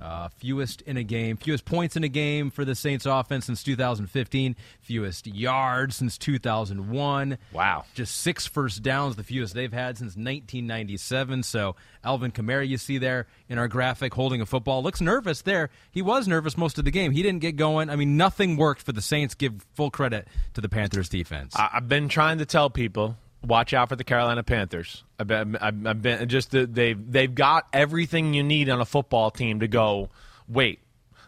Uh, 0.02 0.30
fewest 0.30 0.82
in 0.82 0.98
a 0.98 1.04
game, 1.04 1.38
fewest 1.38 1.64
points 1.66 1.96
in 1.96 2.04
a 2.04 2.08
game 2.08 2.50
for 2.50 2.66
the 2.66 2.74
Saints 2.74 3.06
offense 3.06 3.46
since 3.46 3.62
2015, 3.64 4.56
fewest 4.80 5.28
yards 5.28 5.96
since 5.96 6.18
2001. 6.18 7.38
Wow. 7.52 7.86
Just 7.94 8.16
six 8.18 8.48
first 8.48 8.82
downs, 8.82 9.16
the 9.16 9.24
fewest 9.24 9.54
they've 9.54 9.72
had 9.72 9.98
since 9.98 10.16
1997. 10.16 11.44
So 11.44 11.76
Alvin 12.04 12.32
Kamara, 12.32 12.68
you 12.68 12.78
see 12.78 12.98
there 12.98 13.28
in 13.50 13.58
our 13.58 13.68
graphic 13.68 14.14
holding 14.14 14.42
a 14.42 14.46
football, 14.46 14.82
looks 14.82 15.02
nervous 15.02 15.42
there. 15.44 15.70
He 15.92 16.02
was 16.02 16.28
nervous 16.28 16.58
most 16.58 16.78
of 16.80 16.86
the 16.86 16.92
game. 16.92 17.12
He 17.12 17.22
didn't 17.22 17.42
get 17.42 17.56
going. 17.56 17.90
I 17.90 17.96
mean, 17.96 18.18
nothing 18.18 18.58
worked 18.58 18.82
for 18.82 18.92
the 18.94 19.02
Saints. 19.02 19.36
Give 19.36 19.54
full 19.76 19.92
credit 19.92 20.28
to 20.54 20.62
the 20.62 20.70
Panthers 20.70 21.10
defense. 21.10 21.54
I- 21.56 21.70
I've 21.74 21.88
been 21.88 22.08
trying 22.10 22.38
to 22.40 22.46
tell 22.46 22.70
people 22.70 23.18
watch 23.46 23.74
out 23.74 23.90
for 23.90 23.96
the 23.96 24.04
Carolina 24.04 24.44
Panthers. 24.44 25.04
I've 25.20 25.28
been, 25.28 25.56
I've 25.56 26.02
been 26.02 26.28
just 26.30 26.52
they've 26.52 27.12
they've 27.12 27.34
got 27.34 27.68
everything 27.74 28.34
you 28.34 28.44
need 28.44 28.70
on 28.70 28.82
a 28.82 28.86
football 28.86 29.32
team 29.32 29.60
to 29.62 29.68
go. 29.68 30.10
Wait, 30.48 30.80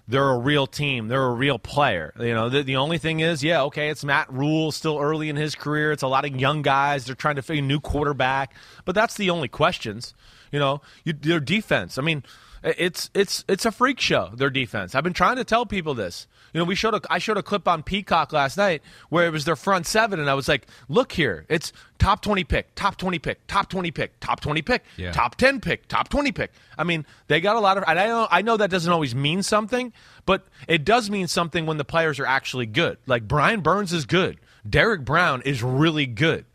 they're 0.07 0.29
a 0.29 0.37
real 0.37 0.67
team. 0.67 1.07
They're 1.07 1.23
a 1.23 1.33
real 1.33 1.57
player. 1.57 2.13
You 2.19 2.33
know, 2.33 2.49
the, 2.49 2.63
the 2.63 2.75
only 2.75 2.97
thing 2.97 3.21
is, 3.21 3.43
yeah, 3.43 3.63
okay, 3.63 3.89
it's 3.89 4.03
Matt 4.03 4.31
Rhule 4.31 4.71
still 4.71 4.99
early 4.99 5.29
in 5.29 5.35
his 5.35 5.55
career. 5.55 5.91
It's 5.91 6.03
a 6.03 6.07
lot 6.07 6.25
of 6.25 6.35
young 6.35 6.61
guys. 6.61 7.05
They're 7.05 7.15
trying 7.15 7.37
to 7.37 7.41
figure 7.41 7.63
a 7.63 7.65
new 7.65 7.79
quarterback, 7.79 8.53
but 8.85 8.95
that's 8.95 9.15
the 9.15 9.29
only 9.29 9.47
questions. 9.47 10.13
You 10.51 10.59
know, 10.59 10.81
you, 11.03 11.13
their 11.13 11.39
defense. 11.39 11.97
I 11.97 12.01
mean, 12.01 12.23
it's 12.63 13.09
it's 13.13 13.43
it's 13.47 13.65
a 13.65 13.71
freak 13.71 13.99
show. 13.99 14.31
Their 14.35 14.49
defense. 14.49 14.93
I've 14.93 15.03
been 15.03 15.13
trying 15.13 15.37
to 15.37 15.43
tell 15.43 15.65
people 15.65 15.93
this. 15.93 16.27
You 16.53 16.59
know, 16.59 16.65
we 16.65 16.75
showed 16.75 16.93
a 16.93 17.01
I 17.09 17.17
showed 17.17 17.37
a 17.37 17.43
clip 17.43 17.67
on 17.67 17.81
Peacock 17.83 18.31
last 18.31 18.57
night 18.57 18.83
where 19.09 19.25
it 19.25 19.31
was 19.31 19.45
their 19.45 19.55
front 19.55 19.87
seven, 19.87 20.19
and 20.19 20.29
I 20.29 20.35
was 20.35 20.47
like, 20.47 20.67
look 20.87 21.11
here, 21.11 21.45
it's 21.49 21.73
top 21.97 22.21
twenty 22.21 22.43
pick, 22.43 22.75
top 22.75 22.97
twenty 22.97 23.17
pick, 23.19 23.45
top 23.47 23.69
twenty 23.69 23.89
pick, 23.91 24.19
top 24.19 24.39
twenty 24.39 24.61
pick, 24.61 24.83
Yeah. 24.95 25.11
top 25.11 25.35
ten 25.35 25.59
pick, 25.59 25.87
top 25.87 26.09
twenty 26.09 26.31
pick. 26.31 26.51
I 26.77 26.83
mean, 26.83 27.05
they 27.27 27.41
got 27.41 27.55
a 27.55 27.59
lot 27.59 27.77
of. 27.77 27.83
And 27.87 27.99
I 27.99 28.07
know 28.07 28.27
I 28.29 28.41
know 28.43 28.57
that 28.57 28.69
doesn't 28.69 28.91
always 28.91 29.15
mean 29.15 29.41
something, 29.41 29.91
but 30.25 30.45
it 30.67 30.85
does 30.85 31.09
mean 31.09 31.27
something 31.27 31.65
when 31.65 31.77
the 31.77 31.85
players 31.85 32.19
are 32.19 32.25
actually 32.25 32.67
good. 32.67 32.97
Like 33.07 33.27
Brian 33.27 33.61
Burns 33.61 33.91
is 33.91 34.05
good. 34.05 34.37
Derrick 34.69 35.03
Brown 35.03 35.41
is 35.41 35.61
really 35.63 36.05
good. 36.05 36.45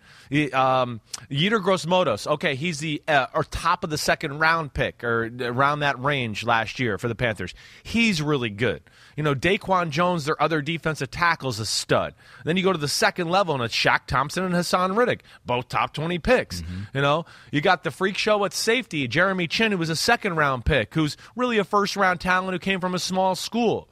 Um, 0.52 1.00
Yetur 1.30 1.62
Gross-Matos, 1.62 2.26
okay, 2.26 2.54
he's 2.54 2.80
the 2.80 3.02
uh, 3.08 3.26
or 3.34 3.44
top 3.44 3.84
of 3.84 3.90
the 3.90 3.98
second 3.98 4.38
round 4.38 4.74
pick 4.74 5.02
or 5.02 5.30
around 5.40 5.80
that 5.80 5.98
range 6.02 6.44
last 6.44 6.78
year 6.78 6.98
for 6.98 7.08
the 7.08 7.14
Panthers. 7.14 7.54
He's 7.82 8.20
really 8.20 8.50
good. 8.50 8.82
You 9.16 9.22
know, 9.22 9.34
Daquan 9.34 9.90
Jones, 9.90 10.26
their 10.26 10.40
other 10.40 10.60
defensive 10.60 11.10
tackle, 11.10 11.50
is 11.50 11.58
a 11.58 11.66
stud. 11.66 12.14
Then 12.44 12.56
you 12.56 12.62
go 12.62 12.72
to 12.72 12.78
the 12.78 12.88
second 12.88 13.30
level, 13.30 13.54
and 13.54 13.64
it's 13.64 13.74
Shaq 13.74 14.06
Thompson 14.06 14.44
and 14.44 14.54
Haason 14.54 14.96
Reddick, 14.96 15.22
both 15.44 15.68
top 15.68 15.92
20 15.92 16.18
picks. 16.18 16.62
You 16.94 17.00
know, 17.00 17.24
you 17.50 17.60
got 17.60 17.82
the 17.82 17.90
freak 17.90 18.16
show 18.16 18.44
at 18.44 18.52
safety, 18.52 19.08
Jeremy 19.08 19.46
Chinn, 19.48 19.72
who 19.72 19.78
was 19.78 19.90
a 19.90 19.96
second 19.96 20.36
round 20.36 20.64
pick, 20.64 20.94
who's 20.94 21.16
really 21.34 21.58
a 21.58 21.64
first 21.64 21.96
round 21.96 22.20
talent 22.20 22.52
who 22.52 22.58
came 22.58 22.80
from 22.80 22.94
a 22.94 22.98
small 22.98 23.34
school. 23.34 23.88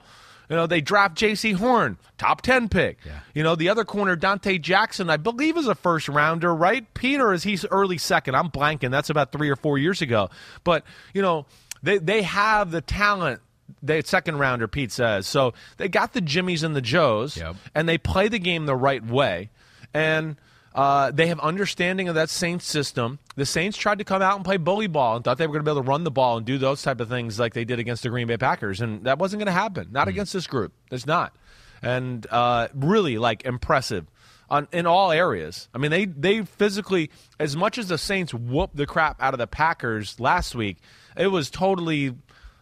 You 0.49 0.57
know, 0.57 0.67
they 0.67 0.81
draft 0.81 1.17
Jaycee 1.17 1.55
Horn, 1.55 1.99
top 2.19 2.43
10 2.43 2.69
pick. 2.69 2.99
You 3.35 3.43
know, 3.43 3.57
the 3.57 3.69
other 3.69 3.85
corner, 3.85 4.17
Donte 4.17 4.61
Jackson, 4.61 5.11
I 5.11 5.17
believe 5.17 5.57
is 5.57 5.67
a 5.67 5.75
first 5.75 6.09
rounder, 6.09 6.55
right? 6.55 6.93
Peter 6.95 7.33
is 7.33 7.43
he's 7.43 7.65
early 7.67 7.99
second. 7.99 8.35
I'm 8.37 8.51
blanking. 8.51 8.91
That's 8.91 9.11
about 9.11 9.33
three 9.33 9.51
or 9.51 9.57
four 9.57 9.77
years 9.79 10.03
ago. 10.03 10.31
But, 10.63 10.85
you 11.13 11.23
know, 11.23 11.47
they, 11.83 11.99
they 11.99 12.23
have 12.23 12.71
the 12.71 12.81
talent. 12.81 13.41
They 13.83 14.01
second 14.03 14.39
rounder, 14.39 14.69
Pete 14.69 14.93
says. 14.93 15.27
So 15.27 15.53
they 15.79 15.89
got 15.89 16.13
the 16.13 16.21
Jimmies 16.21 16.63
and 16.63 16.77
the 16.77 16.81
Joes, 16.81 17.37
Yep. 17.37 17.57
and 17.75 17.89
they 17.89 17.99
play 17.99 18.29
the 18.29 18.39
game 18.39 18.67
the 18.67 18.77
right 18.77 19.05
way. 19.05 19.51
And 19.93 20.37
uh, 20.77 21.11
they 21.11 21.29
have 21.29 21.41
understanding 21.41 22.09
of 22.09 22.15
that 22.17 22.29
Saints 22.29 22.67
system. 22.67 23.19
The 23.35 23.47
Saints 23.47 23.79
tried 23.79 23.99
to 23.99 24.05
come 24.05 24.21
out 24.21 24.37
and 24.37 24.45
play 24.45 24.59
bully 24.59 24.87
ball 24.87 25.17
and 25.17 25.25
thought 25.25 25.39
they 25.39 25.47
were 25.47 25.55
going 25.55 25.65
to 25.65 25.71
be 25.71 25.75
able 25.75 25.83
to 25.83 25.89
run 25.89 26.05
the 26.05 26.11
ball 26.11 26.37
and 26.37 26.45
do 26.45 26.59
those 26.59 26.83
type 26.83 27.01
of 27.01 27.09
things 27.09 27.41
like 27.41 27.55
they 27.55 27.65
did 27.65 27.79
against 27.79 28.03
the 28.03 28.11
Green 28.11 28.27
Bay 28.27 28.37
Packers, 28.37 28.83
and 28.83 29.05
that 29.05 29.19
wasn't 29.19 29.41
going 29.41 29.47
to 29.47 29.53
happen. 29.53 29.89
Not 29.91 30.07
against 30.07 30.35
this 30.35 30.47
group. 30.47 30.75
It's 30.91 31.07
not. 31.07 31.35
And 31.83 32.27
uh, 32.31 32.69
really, 32.75 33.17
like 33.17 33.47
impressive 33.47 34.07
on 34.51 34.69
in 34.71 34.87
all 34.87 35.13
areas. 35.13 35.69
I 35.75 35.79
mean, 35.79 35.91
they 35.91 36.05
they 36.05 36.43
physically, 36.45 37.11
as 37.39 37.57
much 37.57 37.79
as 37.79 37.89
the 37.89 37.99
Saints 37.99 38.35
whooped 38.35 38.77
the 38.77 38.87
crap 38.87 39.21
out 39.23 39.35
of 39.35 39.39
the 39.39 39.47
Packers 39.47 40.21
last 40.21 40.55
week, 40.55 40.77
it 41.17 41.29
was 41.29 41.49
totally 41.49 42.15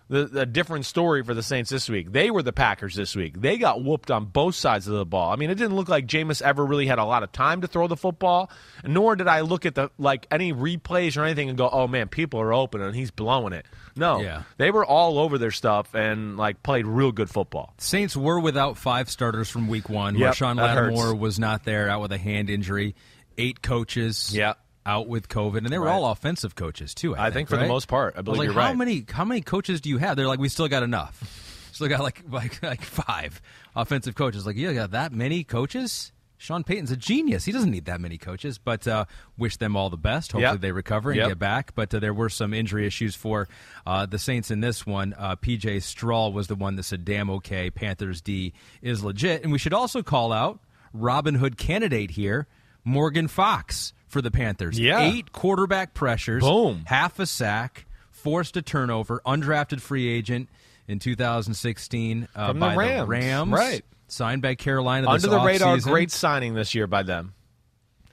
the, 0.08 0.26
the 0.26 0.44
different 0.46 0.84
story 0.84 1.22
for 1.22 1.32
the 1.32 1.42
Saints 1.42 1.70
this 1.70 1.88
week. 1.88 2.12
They 2.12 2.30
were 2.30 2.42
the 2.42 2.52
Packers 2.52 2.94
this 2.94 3.16
week. 3.16 3.40
They 3.40 3.56
got 3.56 3.82
whooped 3.82 4.10
on 4.10 4.26
both 4.26 4.54
sides 4.54 4.86
of 4.86 4.94
the 4.94 5.06
ball. 5.06 5.32
I 5.32 5.36
mean, 5.36 5.48
it 5.50 5.54
didn't 5.54 5.76
look 5.76 5.88
like 5.88 6.06
Jameis 6.06 6.42
ever 6.42 6.64
really 6.64 6.86
had 6.86 6.98
a 6.98 7.04
lot 7.04 7.22
of 7.22 7.32
time 7.32 7.62
to 7.62 7.66
throw 7.66 7.86
the 7.88 7.96
football, 7.96 8.50
nor 8.84 9.16
did 9.16 9.28
I 9.28 9.40
look 9.40 9.64
at 9.64 9.74
the 9.74 9.90
like 9.98 10.26
any 10.30 10.52
replays 10.52 11.16
or 11.16 11.24
anything 11.24 11.48
and 11.48 11.56
go, 11.56 11.68
"Oh 11.70 11.86
man, 11.88 12.08
people 12.08 12.40
are 12.40 12.52
open 12.52 12.82
and 12.82 12.94
he's 12.94 13.10
blowing 13.10 13.52
it." 13.54 13.64
No, 13.96 14.20
Yeah. 14.20 14.42
they 14.56 14.70
were 14.70 14.84
all 14.84 15.18
over 15.18 15.38
their 15.38 15.52
stuff 15.52 15.94
and 15.94 16.36
like 16.36 16.62
played 16.62 16.84
real 16.86 17.12
good 17.12 17.30
football. 17.30 17.72
Saints 17.78 18.16
were 18.16 18.40
without 18.40 18.76
five 18.76 19.08
starters 19.08 19.48
from 19.48 19.68
week 19.68 19.88
one. 19.88 20.16
Yep, 20.16 20.34
Marshon 20.34 20.56
that 20.56 20.76
hurts. 20.76 20.96
Lattimore 20.96 21.14
was 21.14 21.38
not 21.38 21.64
there, 21.64 21.88
out 21.88 22.02
with 22.02 22.12
a 22.12 22.18
hand 22.18 22.50
injury. 22.50 22.94
Eight 23.38 23.62
coaches 23.62 24.32
Yep. 24.34 24.58
Out 24.86 25.08
with 25.08 25.28
COVID, 25.28 25.58
and 25.58 25.68
they 25.68 25.78
were 25.78 25.86
Right. 25.86 25.94
all 25.94 26.10
offensive 26.10 26.54
coaches 26.54 26.94
too. 26.94 27.16
I, 27.16 27.26
I 27.26 27.30
think 27.30 27.48
for 27.48 27.56
the 27.56 27.66
most 27.66 27.88
part. 27.88 28.14
I 28.16 28.22
believe 28.22 28.38
like, 28.38 28.44
you're 28.46 28.54
how 28.54 28.68
right. 28.68 28.76
many 28.76 29.04
how 29.10 29.24
many 29.24 29.40
coaches 29.40 29.80
do 29.80 29.88
you 29.88 29.98
have? 29.98 30.16
They're 30.16 30.28
like, 30.28 30.38
we 30.40 30.48
still 30.48 30.68
got 30.68 30.82
enough. 30.82 31.40
Still 31.74 31.88
got 31.88 32.00
like 32.00 32.22
like 32.30 32.62
like 32.62 32.82
five 32.82 33.42
offensive 33.74 34.14
coaches. 34.14 34.46
Like, 34.46 34.54
you 34.56 34.72
got 34.74 34.92
that 34.92 35.12
many 35.12 35.42
coaches? 35.42 36.12
Sean 36.38 36.62
Payton's 36.62 36.92
a 36.92 36.96
genius. 36.96 37.44
He 37.46 37.50
doesn't 37.52 37.70
need 37.70 37.86
that 37.86 38.00
many 38.00 38.16
coaches, 38.18 38.58
but 38.58 38.86
uh, 38.86 39.06
wish 39.38 39.56
them 39.56 39.74
all 39.76 39.90
the 39.90 39.96
best. 39.96 40.30
Hopefully 40.32 40.52
Yep. 40.52 40.60
they 40.60 40.70
recover 40.72 41.10
and 41.10 41.16
Yep. 41.18 41.28
get 41.30 41.38
back. 41.40 41.74
But 41.74 41.92
uh, 41.92 41.98
there 41.98 42.14
were 42.14 42.28
some 42.28 42.52
injury 42.54 42.86
issues 42.86 43.16
for 43.16 43.48
uh, 43.86 44.06
the 44.06 44.18
Saints 44.20 44.52
in 44.52 44.60
this 44.60 44.86
one. 44.86 45.14
Uh, 45.18 45.34
PJ 45.34 45.82
Strahl 45.82 46.32
was 46.32 46.46
the 46.46 46.54
one 46.54 46.76
that 46.76 46.82
said, 46.84 47.04
damn 47.04 47.28
okay, 47.30 47.70
Panthers 47.70 48.20
D 48.20 48.52
is 48.82 49.02
legit. 49.02 49.42
And 49.42 49.50
we 49.50 49.58
should 49.58 49.72
also 49.72 50.02
call 50.02 50.32
out 50.32 50.60
Robin 50.92 51.34
Hood 51.36 51.56
candidate 51.56 52.12
here, 52.12 52.46
Morgan 52.84 53.26
Fox 53.26 53.92
for 54.14 54.22
the 54.22 54.30
Panthers. 54.30 54.78
Yeah. 54.78 55.00
Eight 55.00 55.32
quarterback 55.32 55.92
pressures, 55.92 56.42
Boom. 56.42 56.84
half 56.86 57.18
a 57.18 57.26
sack, 57.26 57.84
forced 58.12 58.56
a 58.56 58.62
turnover, 58.62 59.20
undrafted 59.26 59.80
free 59.80 60.08
agent 60.08 60.48
in 60.88 61.00
2016 61.00 62.28
uh, 62.34 62.46
From 62.48 62.60
the 62.60 62.66
by 62.66 62.76
Rams. 62.76 63.08
Rams. 63.08 63.52
Right. 63.52 63.84
Signed 64.06 64.40
by 64.40 64.54
Carolina 64.54 65.08
Under 65.10 65.26
the 65.26 65.40
radar, 65.40 65.76
offseason. 65.76 65.82
great 65.90 66.10
signing 66.12 66.54
this 66.54 66.74
year 66.74 66.86
by 66.86 67.02
them. 67.02 67.34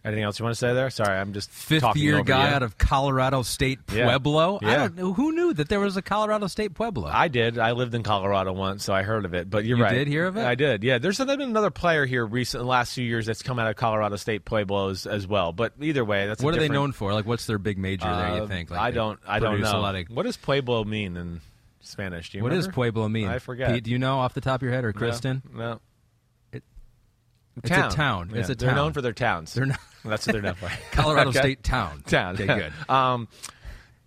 Anything 0.04 0.24
else 0.24 0.40
you 0.40 0.44
want 0.46 0.56
to 0.56 0.60
say 0.60 0.74
there? 0.74 0.90
Sorry, 0.90 1.16
I'm 1.16 1.32
just 1.32 1.52
Fifth 1.52 1.96
year 1.96 2.24
guy 2.24 2.50
you. 2.50 2.56
out 2.56 2.64
of 2.64 2.76
Colorado 2.80 3.44
State 3.44 3.78
Yeah. 3.94 4.06
Pueblo. 4.06 4.58
I 4.64 4.76
don't 4.76 4.96
know 4.96 5.14
who 5.14 5.32
knew 5.32 5.54
that 5.54 5.70
there 5.70 5.80
was 5.80 5.96
a 5.96 6.02
Colorado 6.02 6.48
State 6.48 6.74
Pueblo. 6.74 7.08
I 7.08 7.28
did. 7.28 7.60
I 7.60 7.74
lived 7.74 7.94
in 7.94 8.02
Colorado 8.02 8.52
once, 8.52 8.84
so 8.84 8.94
I 8.96 9.04
heard 9.04 9.26
of 9.26 9.36
it. 9.36 9.48
But 9.48 9.64
you're 9.64 9.78
You 9.78 9.84
right. 9.84 9.94
did 9.94 10.08
hear 10.08 10.26
of 10.26 10.38
it? 10.38 10.44
I 10.44 10.56
did. 10.56 10.84
Yeah. 10.84 10.98
There's 10.98 11.20
been 11.20 11.40
another 11.40 11.70
player 11.70 12.08
here 12.08 12.26
recent, 12.26 12.64
the 12.64 12.68
last 12.68 12.96
few 12.96 13.06
years 13.06 13.28
that's 13.28 13.44
come 13.44 13.60
out 13.60 13.70
of 13.70 13.76
Colorado 13.76 14.16
State 14.16 14.44
Pueblos 14.44 15.06
as 15.06 15.28
well. 15.28 15.54
But 15.54 15.74
either 15.80 16.04
way, 16.04 16.26
that's 16.26 16.42
a 16.42 16.46
what 16.46 16.56
are 16.56 16.60
they 16.60 16.68
known 16.70 16.94
for? 16.94 17.14
Like, 17.14 17.28
what's 17.28 17.46
their 17.46 17.60
big 17.60 17.78
major 17.78 18.08
there? 18.08 18.38
You 18.38 18.44
Uh, 18.44 18.48
think? 18.48 18.72
Like 18.72 18.80
I 18.80 18.90
don't. 18.90 19.20
I 19.28 19.38
don't 19.40 19.60
know. 19.62 19.86
Of, 19.86 20.08
what 20.10 20.24
does 20.24 20.36
Pueblo 20.38 20.84
mean 20.84 21.16
in 21.16 21.42
Spanish? 21.82 22.32
Do 22.32 22.40
you 22.40 22.44
what 22.44 22.54
does? 22.54 22.68
Pueblo 22.68 23.08
mean? 23.08 23.28
I 23.28 23.38
forget. 23.38 23.72
Pete, 23.72 23.84
do 23.84 23.92
you 23.92 24.00
know 24.00 24.18
off 24.18 24.34
the 24.34 24.42
top 24.42 24.62
of 24.62 24.64
your 24.64 24.72
head, 24.72 24.84
or 24.84 24.94
Kristen? 24.94 25.44
No. 25.54 25.80
It- 26.52 26.64
It's 27.58 27.66
a 27.70 27.74
Town. 27.74 27.92
town. 27.92 28.32
It's 28.34 28.50
Yeah, 28.50 28.54
a 28.54 28.56
They're 28.56 28.74
known 28.76 28.94
for 28.94 29.02
their 29.02 29.14
towns. 29.14 29.54
They're 29.54 29.66
not- 29.68 29.80
That's 30.04 30.26
what 30.26 30.34
they're 30.34 30.42
known 30.42 30.56
for. 30.56 30.70
Colorado 30.92 31.30
Okay. 31.30 31.40
State 31.40 31.64
town. 31.64 32.04
town. 32.08 32.36
Okay, 32.36 32.46
good. 32.48 32.74
um, 32.90 33.28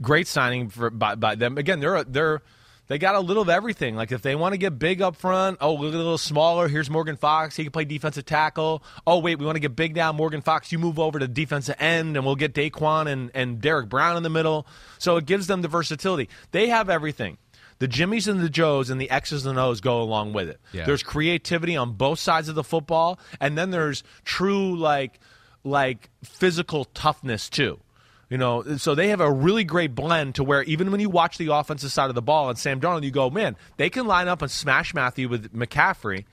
great 0.03 0.27
signing 0.27 0.69
for 0.69 0.91
by, 0.91 1.15
by 1.15 1.35
them. 1.35 1.59
Again, 1.59 1.81
they're 1.81 2.05
they're 2.05 2.43
they 2.87 2.99
got 2.99 3.15
a 3.15 3.21
little 3.21 3.43
of 3.43 3.49
everything. 3.49 3.97
Like 3.97 4.13
if 4.13 4.21
they 4.21 4.35
want 4.35 4.53
to 4.53 4.59
get 4.59 4.79
big 4.79 5.01
up 5.01 5.17
front, 5.17 5.59
oh, 5.61 5.75
look 5.75 5.95
a 5.95 5.97
little 5.97 6.19
smaller. 6.19 6.69
Here's 6.69 6.91
Morgan 6.91 7.17
Fox. 7.17 7.57
He 7.57 7.63
can 7.65 7.73
play 7.73 7.85
defensive 7.85 8.27
tackle. 8.27 8.83
Oh, 9.07 9.21
wait, 9.21 9.39
we 9.39 9.47
want 9.47 9.57
to 9.57 9.61
get 9.61 9.75
big 9.75 9.97
now. 9.97 10.13
Morgan 10.13 10.43
Fox, 10.43 10.71
you 10.71 10.79
move 10.79 10.99
over 10.99 11.19
to 11.19 11.27
defensive 11.27 11.77
end, 11.79 12.17
and 12.17 12.27
we'll 12.27 12.37
get 12.37 12.53
Daquan 12.55 13.07
and 13.07 13.31
and 13.35 13.61
Derrick 13.61 13.89
Brown 13.89 14.17
in 14.17 14.23
the 14.23 14.31
middle. 14.31 14.67
So 14.99 15.17
it 15.17 15.27
gives 15.27 15.47
them 15.47 15.63
the 15.63 15.69
versatility. 15.69 16.29
They 16.51 16.69
have 16.69 16.91
everything. 16.91 17.39
The 17.81 17.89
Jimmies 17.89 18.29
and 18.29 18.41
the 18.41 18.49
Joes 18.49 18.89
and 18.89 19.01
the 19.01 19.11
X's 19.11 19.47
and 19.47 19.59
O's 19.59 19.81
go 19.81 20.01
along 20.01 20.33
with 20.33 20.49
it. 20.49 20.61
Yeah. 20.73 20.85
There's 20.85 21.03
creativity 21.03 21.77
on 21.77 21.95
both 21.95 22.19
sides 22.21 22.49
of 22.49 22.55
the 22.55 22.63
football, 22.63 23.19
and 23.41 23.59
then 23.59 23.71
there's 23.71 24.05
true 24.25 24.77
like 24.77 25.19
like 25.65 26.11
physical 26.23 26.85
toughness 26.85 27.49
too. 27.49 27.81
You 28.31 28.39
know, 28.39 28.77
so 28.79 28.95
they 28.95 29.09
have 29.09 29.21
a 29.21 29.31
really 29.31 29.65
great 29.65 29.95
blend 29.95 30.37
to 30.37 30.45
where 30.45 30.63
even 30.65 30.91
when 30.91 31.01
you 31.01 31.11
watch 31.11 31.37
the 31.39 31.53
offensive 31.53 31.93
side 31.93 32.09
of 32.09 32.15
the 32.15 32.23
ball 32.23 32.49
and 32.49 32.59
Sam 32.59 32.81
Darnold, 32.81 33.05
you 33.05 33.11
go, 33.11 33.31
man, 33.31 33.57
they 33.77 33.91
can 33.91 34.07
line 34.07 34.29
up 34.29 34.43
and 34.43 34.51
smash 34.51 34.95
Matthew 34.95 35.29
with 35.29 35.53
McCaffrey, 35.55 36.25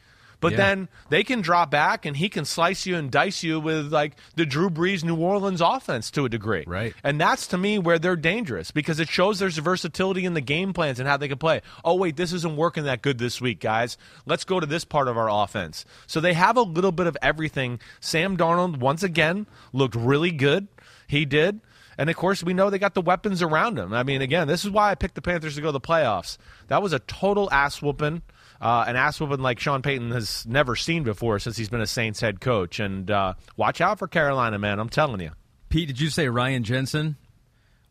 but 0.42 0.52
Yeah. 0.52 0.58
then 0.58 0.90
they 1.10 1.24
can 1.24 1.40
drop 1.42 1.72
back 1.72 2.06
and 2.06 2.18
he 2.18 2.28
can 2.28 2.44
slice 2.44 2.86
you 2.86 2.98
and 2.98 3.10
dice 3.10 3.44
you 3.44 3.60
with 3.60 3.94
like 3.94 4.14
the 4.36 4.46
Drew 4.46 4.70
Brees 4.70 5.04
New 5.04 5.16
Orleans 5.16 5.62
offense 5.62 6.12
to 6.12 6.26
a 6.26 6.30
degree. 6.30 6.66
Right. 6.68 6.94
And 7.04 7.22
that's 7.22 7.48
to 7.48 7.58
me 7.58 7.80
where 7.80 7.98
they're 7.98 8.16
dangerous 8.18 8.72
because 8.72 9.00
it 9.00 9.08
shows 9.08 9.40
there's 9.40 9.58
versatility 9.58 10.26
in 10.26 10.34
the 10.34 10.42
game 10.42 10.74
plans 10.74 11.00
and 11.00 11.08
how 11.08 11.16
they 11.16 11.30
can 11.30 11.38
play. 11.38 11.62
Oh, 11.86 11.96
wait, 11.96 12.18
this 12.18 12.34
isn't 12.34 12.58
working 12.58 12.84
that 12.84 13.02
good 13.02 13.18
this 13.20 13.40
week, 13.40 13.62
guys. 13.62 13.98
Let's 14.26 14.44
go 14.44 14.60
to 14.60 14.66
this 14.66 14.84
part 14.84 15.08
of 15.08 15.18
our 15.18 15.30
offense. 15.30 15.86
So 16.08 16.20
they 16.20 16.34
have 16.34 16.58
a 16.58 16.62
little 16.64 16.92
bit 16.92 17.08
of 17.08 17.16
everything. 17.22 17.80
Sam 18.02 18.36
Darnold, 18.36 18.78
once 18.80 19.04
again, 19.04 19.46
looked 19.72 19.96
really 19.96 20.32
good. 20.32 20.68
He 21.08 21.24
did. 21.24 21.62
And 21.98 22.10
of 22.10 22.16
course, 22.16 22.42
we 22.42 22.54
know 22.54 22.70
they 22.70 22.80
got 22.80 22.96
the 22.96 23.02
weapons 23.02 23.42
around 23.44 23.78
him. 23.78 23.94
I 23.94 24.02
mean, 24.02 24.22
again, 24.22 24.48
this 24.48 24.66
is 24.66 24.72
why 24.72 24.90
I 24.90 24.96
picked 24.96 25.14
the 25.14 25.22
Panthers 25.22 25.56
to 25.56 25.62
go 25.62 25.68
to 25.68 25.72
the 25.74 25.80
playoffs. 25.82 26.38
That 26.68 26.82
was 26.82 26.94
a 26.94 27.00
total 27.00 27.52
ass 27.52 27.82
whooping. 27.82 28.24
Uh, 28.62 28.86
an 28.88 28.96
ass 28.96 29.20
whooping 29.20 29.40
like 29.40 29.60
Sean 29.60 29.82
Payton 29.82 30.12
has 30.12 30.46
never 30.46 30.76
seen 30.76 31.04
before 31.04 31.40
since 31.40 31.58
he's 31.58 31.70
been 31.70 31.82
a 31.82 31.88
Saints 31.88 32.22
head 32.22 32.40
coach. 32.40 32.80
And 32.80 33.10
uh, 33.10 33.34
watch 33.58 33.82
out 33.82 33.98
for 33.98 34.08
Carolina, 34.08 34.60
man. 34.60 34.80
I'm 34.80 34.90
telling 34.90 35.20
you. 35.20 35.32
Pete, 35.70 35.88
did 35.88 36.00
you 36.00 36.10
say 36.10 36.28
Ryan 36.28 36.64
Jensen? 36.64 37.16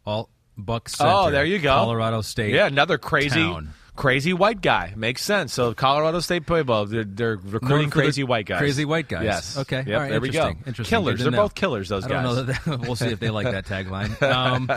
All 0.06 0.30
Bucks. 0.56 0.96
Oh, 1.00 1.30
there 1.30 1.44
you 1.44 1.58
go. 1.58 1.74
Colorado 1.74 2.20
State. 2.20 2.54
Yeah, 2.54 2.66
another 2.66 2.98
crazy, 2.98 3.40
town. 3.40 3.72
Crazy 4.00 4.32
white 4.32 4.62
guy. 4.62 4.94
Makes 4.96 5.22
sense. 5.22 5.52
So 5.52 5.74
Colorado 5.74 6.20
State 6.20 6.46
Pueblo, 6.46 6.86
they're, 6.86 7.04
they're 7.04 7.36
recruiting 7.36 7.90
crazy 7.90 8.24
white 8.24 8.46
guys. 8.46 8.58
Crazy 8.58 8.86
white 8.86 9.08
guys. 9.08 9.24
Yes. 9.24 9.58
Okay. 9.58 9.84
Yep, 9.86 9.88
All 9.88 10.00
right. 10.00 10.10
there 10.10 10.20
we 10.20 10.30
go. 10.30 10.38
Interesting. 10.48 10.64
Interesting. 10.66 10.90
Killers. 10.98 11.20
They're 11.20 11.30
know. 11.30 11.36
both 11.42 11.54
killers. 11.54 11.88
Those 11.90 12.04
I 12.04 12.08
guys. 12.08 12.24
don't 12.24 12.34
know 12.46 12.52
that 12.52 12.80
we'll 12.86 12.96
see 12.96 13.08
if 13.08 13.20
they 13.20 13.28
like 13.30 13.46
that 13.46 13.66
tagline. 13.66 14.16
Um, 14.40 14.70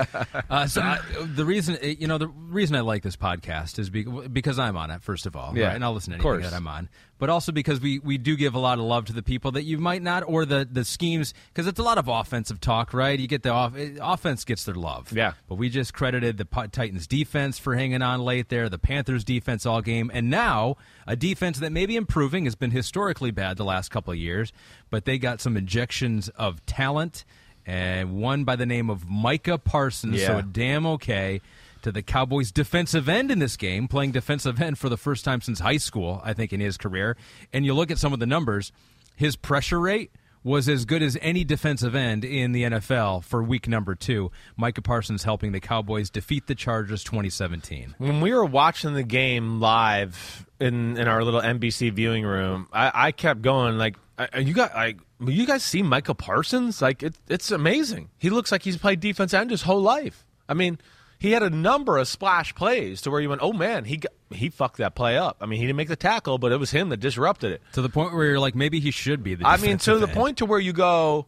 uh, 0.50 0.68
so 0.68 0.82
I, 0.82 1.00
the 1.26 1.46
reason, 1.46 1.78
you 1.82 2.08
know, 2.08 2.18
the 2.18 2.28
reason 2.28 2.76
I 2.76 2.82
like 2.82 3.02
this 3.04 3.16
podcast 3.16 3.80
is 3.80 3.90
because 3.90 4.60
I'm 4.60 4.76
on 4.76 4.92
it. 4.92 5.02
First 5.04 5.26
of 5.26 5.36
all, 5.36 5.56
Yeah, 5.56 5.68
right? 5.68 5.76
and 5.76 5.84
I'll 5.84 5.94
listen 5.94 6.18
to 6.18 6.20
anything 6.20 6.42
that 6.42 6.54
I'm 6.54 6.68
on. 6.68 6.90
But 7.24 7.30
also 7.30 7.54
because 7.54 7.80
we, 7.80 8.00
we 8.00 8.18
do 8.18 8.36
give 8.36 8.54
a 8.54 8.60
lot 8.60 8.80
of 8.80 8.84
love 8.84 9.06
to 9.06 9.14
the 9.14 9.24
people 9.24 9.54
that 9.54 9.64
you 9.64 9.78
might 9.78 10.02
not, 10.02 10.24
or 10.28 10.44
the, 10.44 10.68
the 10.70 10.84
schemes, 10.84 11.34
because 11.54 11.68
it's 11.68 11.80
a 11.80 11.82
lot 11.82 11.98
of 11.98 12.10
offensive 12.10 12.60
talk, 12.60 12.94
right? 12.94 13.18
You 13.18 13.30
get 13.30 13.44
the 13.44 13.50
off, 13.52 13.78
eh, 13.78 13.92
offense 14.02 14.44
gets 14.44 14.66
their 14.66 14.76
love. 14.76 15.10
Yeah. 15.14 15.32
But 15.48 15.56
we 15.56 15.70
just 15.70 15.94
credited 15.94 16.36
the 16.36 16.44
Titans 16.44 17.08
defense 17.08 17.58
for 17.58 17.76
hanging 17.76 18.02
on 18.02 18.20
late 18.20 18.50
there, 18.50 18.68
the 18.68 18.78
Panthers 18.78 19.24
defense 19.24 19.66
all 19.66 19.82
game, 19.82 20.12
and 20.14 20.30
now 20.30 20.76
a 21.08 21.16
defense 21.16 21.60
that 21.60 21.72
may 21.72 21.86
be 21.86 21.96
improving 21.96 22.44
has 22.44 22.56
been 22.56 22.72
historically 22.72 23.32
bad 23.32 23.56
the 23.56 23.64
last 23.64 23.88
couple 23.90 24.12
of 24.12 24.20
years, 24.20 24.52
but 24.90 25.06
they 25.06 25.18
got 25.18 25.40
some 25.40 25.56
injections 25.56 26.28
of 26.28 26.66
talent 26.66 27.24
and 27.66 28.18
one 28.18 28.44
by 28.44 28.58
the 28.58 28.66
name 28.66 28.90
of 28.90 29.08
Micah 29.08 29.58
Parsons, 29.58 30.20
Yeah. 30.20 30.28
so 30.28 30.42
damn 30.42 30.86
okay 30.86 31.40
to 31.84 31.92
the 31.92 32.02
Cowboys 32.02 32.52
defensive 32.52 33.08
end 33.08 33.32
in 33.32 33.40
this 33.40 33.56
game, 33.56 33.88
playing 33.88 34.12
defensive 34.12 34.62
end 34.62 34.78
for 34.78 34.90
the 34.90 34.98
first 34.98 35.24
time 35.24 35.42
since 35.42 35.60
high 35.60 35.78
school, 35.78 36.22
I 36.24 36.34
think, 36.34 36.52
in 36.52 36.60
his 36.60 36.78
career. 36.78 37.16
And 37.52 37.66
you 37.66 37.74
look 37.74 37.92
at 37.92 38.00
some 38.00 38.14
of 38.14 38.20
the 38.20 38.26
numbers, 38.26 38.72
his 39.16 39.36
pressure 39.36 39.80
rate 39.80 40.12
was 40.44 40.68
as 40.68 40.86
good 40.86 41.02
as 41.02 41.18
any 41.22 41.44
defensive 41.44 41.96
end 41.96 42.26
in 42.26 42.52
the 42.52 42.64
NFL 42.64 43.24
for 43.24 43.42
week 43.42 43.68
number 43.68 43.96
two. 43.96 44.30
Micah 44.58 44.82
Parsons 44.82 45.24
helping 45.24 45.52
the 45.54 45.60
Cowboys 45.60 46.10
defeat 46.10 46.48
the 46.48 46.56
Chargers 46.56 47.04
2017. 47.04 47.96
when 47.98 48.20
we 48.20 48.34
were 48.34 48.46
watching 48.46 48.94
the 48.94 49.04
game 49.04 49.60
live 49.60 50.46
in 50.60 50.98
in 50.98 51.08
our 51.08 51.24
little 51.24 51.42
NBC 51.42 51.94
viewing 51.94 52.26
room, 52.26 52.68
I, 52.74 52.92
I 52.94 53.12
kept 53.12 53.42
going 53.42 53.78
like, 53.78 53.96
"Are 54.18 54.42
you 54.42 54.54
guys 54.54 54.72
like, 54.76 55.00
you 55.26 55.46
guys 55.46 55.64
see 55.64 55.82
Micah 55.82 56.14
Parsons? 56.14 56.82
Like, 56.82 57.04
it, 57.04 57.16
it's 57.30 57.52
amazing. 57.52 58.10
He 58.18 58.30
looks 58.30 58.52
like 58.52 58.64
he's 58.64 58.78
played 58.78 59.00
defense 59.00 59.34
end 59.34 59.52
his 59.52 59.62
whole 59.62 59.82
life. 59.82 60.26
I 60.48 60.54
mean." 60.54 60.78
He 61.24 61.32
had 61.32 61.42
a 61.42 61.50
number 61.50 61.98
of 61.98 62.10
splash 62.10 62.54
plays 62.54 63.00
to 63.04 63.10
where 63.10 63.22
you 63.22 63.30
went, 63.30 63.42
oh 63.42 63.54
man, 63.54 63.86
he 63.86 63.96
got, 63.96 64.12
he 64.30 64.50
fucked 64.50 64.80
that 64.80 64.94
play 64.94 65.18
up. 65.18 65.38
I 65.40 65.46
mean, 65.46 65.58
he 65.62 65.66
didn't 65.66 65.78
make 65.78 65.88
the 65.88 65.96
tackle, 65.96 66.38
but 66.38 66.52
it 66.52 66.58
was 66.58 66.70
him 66.70 66.90
that 66.90 66.98
disrupted 66.98 67.54
it. 67.54 67.62
To 67.76 67.82
the 67.82 67.88
point 67.88 68.14
where 68.14 68.26
you're 68.26 68.42
like, 68.42 68.56
maybe 68.56 68.82
he 68.82 68.92
should 68.92 69.24
be 69.24 69.36
the 69.36 69.48
I 69.48 69.56
mean, 69.56 69.78
to 69.78 69.92
defensive 69.92 70.02
the 70.02 70.08
end. 70.08 70.18
point 70.18 70.38
to 70.40 70.46
where 70.46 70.60
you 70.60 70.74
go, 70.74 71.28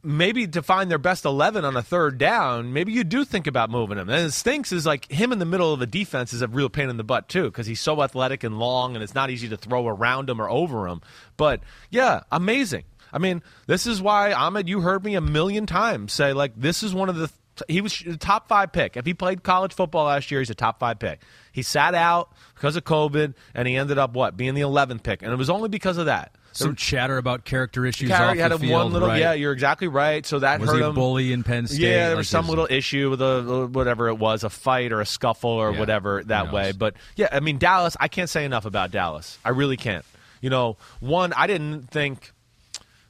maybe 0.00 0.46
to 0.46 0.62
find 0.62 0.88
their 0.88 0.98
best 0.98 1.24
11 1.24 1.64
on 1.64 1.76
a 1.76 1.82
third 1.82 2.18
down, 2.18 2.72
maybe 2.72 2.92
you 2.92 3.02
do 3.02 3.24
think 3.24 3.48
about 3.48 3.68
moving 3.68 3.98
him. 3.98 4.08
And 4.08 4.26
it 4.26 4.30
stinks 4.30 4.70
is 4.70 4.86
like 4.86 5.10
him 5.10 5.32
in 5.32 5.40
the 5.40 5.44
middle 5.44 5.72
of 5.72 5.82
a 5.82 5.86
defense 5.86 6.32
is 6.32 6.40
a 6.40 6.46
real 6.46 6.68
pain 6.68 6.88
in 6.88 6.96
the 6.96 7.02
butt, 7.02 7.28
too, 7.28 7.46
because 7.46 7.66
he's 7.66 7.80
so 7.80 8.04
athletic 8.04 8.44
and 8.44 8.60
long, 8.60 8.94
and 8.94 9.02
it's 9.02 9.16
not 9.16 9.30
easy 9.30 9.48
to 9.48 9.56
throw 9.56 9.88
around 9.88 10.30
him 10.30 10.40
or 10.40 10.48
over 10.48 10.86
him. 10.86 11.00
But 11.36 11.62
yeah, 11.90 12.20
amazing. 12.30 12.84
I 13.12 13.18
mean, 13.18 13.42
this 13.66 13.88
is 13.88 14.00
why, 14.00 14.32
Ahmed, 14.32 14.68
you 14.68 14.82
heard 14.82 15.04
me 15.04 15.16
a 15.16 15.20
million 15.20 15.66
times 15.66 16.12
say, 16.12 16.32
like, 16.32 16.52
this 16.56 16.84
is 16.84 16.94
one 16.94 17.08
of 17.08 17.16
the. 17.16 17.28
He 17.68 17.80
was 17.80 17.98
the 17.98 18.16
top 18.16 18.48
five 18.48 18.72
pick. 18.72 18.96
If 18.96 19.06
he 19.06 19.14
played 19.14 19.42
college 19.42 19.72
football 19.74 20.04
last 20.06 20.30
year, 20.30 20.40
he's 20.40 20.50
a 20.50 20.54
top 20.54 20.78
five 20.78 20.98
pick. 20.98 21.20
He 21.52 21.62
sat 21.62 21.94
out 21.94 22.30
because 22.54 22.76
of 22.76 22.84
COVID, 22.84 23.34
and 23.54 23.66
he 23.68 23.76
ended 23.76 23.98
up 23.98 24.12
what 24.14 24.36
being 24.36 24.54
the 24.54 24.60
11th 24.62 25.02
pick, 25.02 25.22
and 25.22 25.32
it 25.32 25.36
was 25.36 25.48
only 25.50 25.68
because 25.68 25.96
of 25.98 26.06
that. 26.06 26.32
some 26.52 26.74
chatter 26.76 27.16
about 27.18 27.44
character 27.44 27.84
issues 27.86 28.10
off 28.10 28.36
had 28.38 28.52
field, 28.60 28.72
one 28.72 28.92
little 28.92 29.08
right? 29.08 29.20
yeah 29.20 29.32
you're 29.34 29.52
exactly 29.52 29.88
right 29.88 30.24
so 30.24 30.38
that 30.38 30.58
Was 30.58 30.70
hurt 30.70 30.76
he 30.76 30.82
a 30.82 30.88
him 30.88 30.94
bully 30.94 31.32
in 31.32 31.42
Penn 31.44 31.66
State? 31.66 31.80
yeah 31.80 31.88
there 32.06 32.08
Like, 32.10 32.16
was 32.18 32.28
some 32.28 32.48
little 32.48 32.66
issue 32.70 33.10
with 33.10 33.20
a 33.20 33.26
uh, 33.26 33.66
whatever 33.66 34.08
it 34.08 34.14
was 34.14 34.42
a 34.42 34.48
fight 34.48 34.90
or 34.90 35.02
a 35.02 35.06
scuffle 35.06 35.50
or 35.50 35.70
Yeah, 35.72 35.78
whatever 35.80 36.22
that 36.24 36.52
way 36.54 36.72
but 36.72 36.94
yeah 37.14 37.28
i 37.30 37.40
mean 37.40 37.58
dallas 37.58 37.94
i 38.00 38.08
can't 38.08 38.30
say 38.30 38.46
enough 38.46 38.64
about 38.64 38.90
dallas 38.90 39.38
i 39.44 39.50
really 39.50 39.76
can't 39.76 40.04
you 40.40 40.48
know 40.48 40.78
one 41.00 41.34
i 41.34 41.46
didn't 41.46 41.90
think 41.90 42.32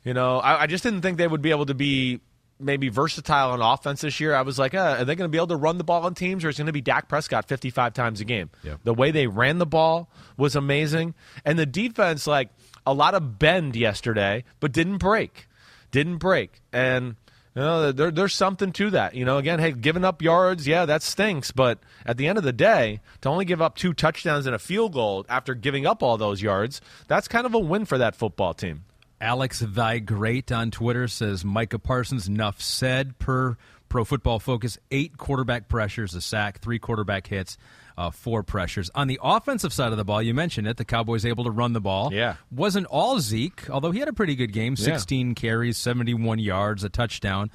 you 0.02 0.12
know 0.12 0.38
i, 0.40 0.62
I 0.62 0.66
just 0.66 0.82
didn't 0.82 1.02
think 1.02 1.16
they 1.18 1.28
would 1.28 1.42
be 1.42 1.50
able 1.50 1.66
to 1.66 1.74
be 1.74 2.18
maybe 2.58 2.88
versatile 2.88 3.50
on 3.50 3.60
offense 3.60 4.00
this 4.00 4.20
year. 4.20 4.34
I 4.34 4.42
was 4.42 4.58
like, 4.58 4.74
uh, 4.74 4.96
are 4.98 5.04
they 5.04 5.14
going 5.14 5.28
to 5.28 5.32
be 5.32 5.38
able 5.38 5.48
to 5.48 5.56
run 5.56 5.78
the 5.78 5.84
ball 5.84 6.04
on 6.04 6.14
teams, 6.14 6.44
or 6.44 6.48
is 6.48 6.56
it 6.56 6.62
going 6.62 6.66
to 6.66 6.72
be 6.72 6.80
Dak 6.80 7.08
Prescott 7.08 7.48
55 7.48 7.92
times 7.94 8.20
a 8.20 8.24
game? 8.24 8.50
Yeah. 8.62 8.76
The 8.84 8.94
way 8.94 9.10
they 9.10 9.26
ran 9.26 9.58
the 9.58 9.66
ball 9.66 10.08
was 10.36 10.56
amazing. 10.56 11.14
And 11.44 11.58
the 11.58 11.66
defense, 11.66 12.26
like 12.26 12.50
a 12.86 12.94
lot 12.94 13.14
of 13.14 13.38
bend 13.38 13.76
yesterday, 13.76 14.44
but 14.60 14.72
didn't 14.72 14.98
break. 14.98 15.48
Didn't 15.90 16.18
break. 16.18 16.60
And 16.72 17.16
you 17.54 17.62
know, 17.62 17.90
there, 17.90 18.10
there's 18.10 18.34
something 18.34 18.70
to 18.72 18.90
that. 18.90 19.14
You 19.14 19.24
know, 19.24 19.38
again, 19.38 19.58
hey, 19.58 19.72
giving 19.72 20.04
up 20.04 20.20
yards, 20.20 20.66
yeah, 20.66 20.84
that 20.84 21.02
stinks. 21.02 21.52
But 21.52 21.78
at 22.04 22.18
the 22.18 22.26
end 22.28 22.36
of 22.36 22.44
the 22.44 22.52
day, 22.52 23.00
to 23.22 23.30
only 23.30 23.46
give 23.46 23.62
up 23.62 23.76
two 23.76 23.94
touchdowns 23.94 24.44
and 24.46 24.54
a 24.54 24.58
field 24.58 24.92
goal 24.92 25.24
after 25.28 25.54
giving 25.54 25.86
up 25.86 26.02
all 26.02 26.18
those 26.18 26.42
yards, 26.42 26.82
that's 27.08 27.28
kind 27.28 27.46
of 27.46 27.54
a 27.54 27.58
win 27.58 27.86
for 27.86 27.96
that 27.96 28.14
football 28.14 28.52
team. 28.52 28.84
Alex 29.20 29.60
Thy 29.60 29.98
Great 29.98 30.52
on 30.52 30.70
Twitter 30.70 31.08
says 31.08 31.44
Micah 31.44 31.78
Parsons, 31.78 32.28
enough 32.28 32.60
said 32.60 33.18
per 33.18 33.56
Pro 33.88 34.04
Football 34.04 34.38
Focus. 34.38 34.78
Eight 34.90 35.16
quarterback 35.16 35.68
pressures, 35.68 36.14
a 36.14 36.20
sack, 36.20 36.60
three 36.60 36.78
quarterback 36.78 37.26
hits, 37.26 37.56
uh, 37.96 38.10
four 38.10 38.42
pressures. 38.42 38.90
On 38.94 39.06
the 39.06 39.18
offensive 39.22 39.72
side 39.72 39.92
of 39.92 39.96
the 39.96 40.04
ball, 40.04 40.20
you 40.20 40.34
mentioned 40.34 40.68
it, 40.68 40.76
the 40.76 40.84
Cowboys 40.84 41.24
able 41.24 41.44
to 41.44 41.50
run 41.50 41.72
the 41.72 41.80
ball. 41.80 42.12
Yeah. 42.12 42.36
Wasn't 42.50 42.86
all 42.86 43.20
Zeke, 43.20 43.70
although 43.70 43.90
he 43.90 44.00
had 44.00 44.08
a 44.08 44.12
pretty 44.12 44.34
good 44.36 44.52
game 44.52 44.76
16 44.76 45.34
carries, 45.34 45.78
71 45.78 46.38
yards, 46.38 46.84
a 46.84 46.88
touchdown. 46.88 47.50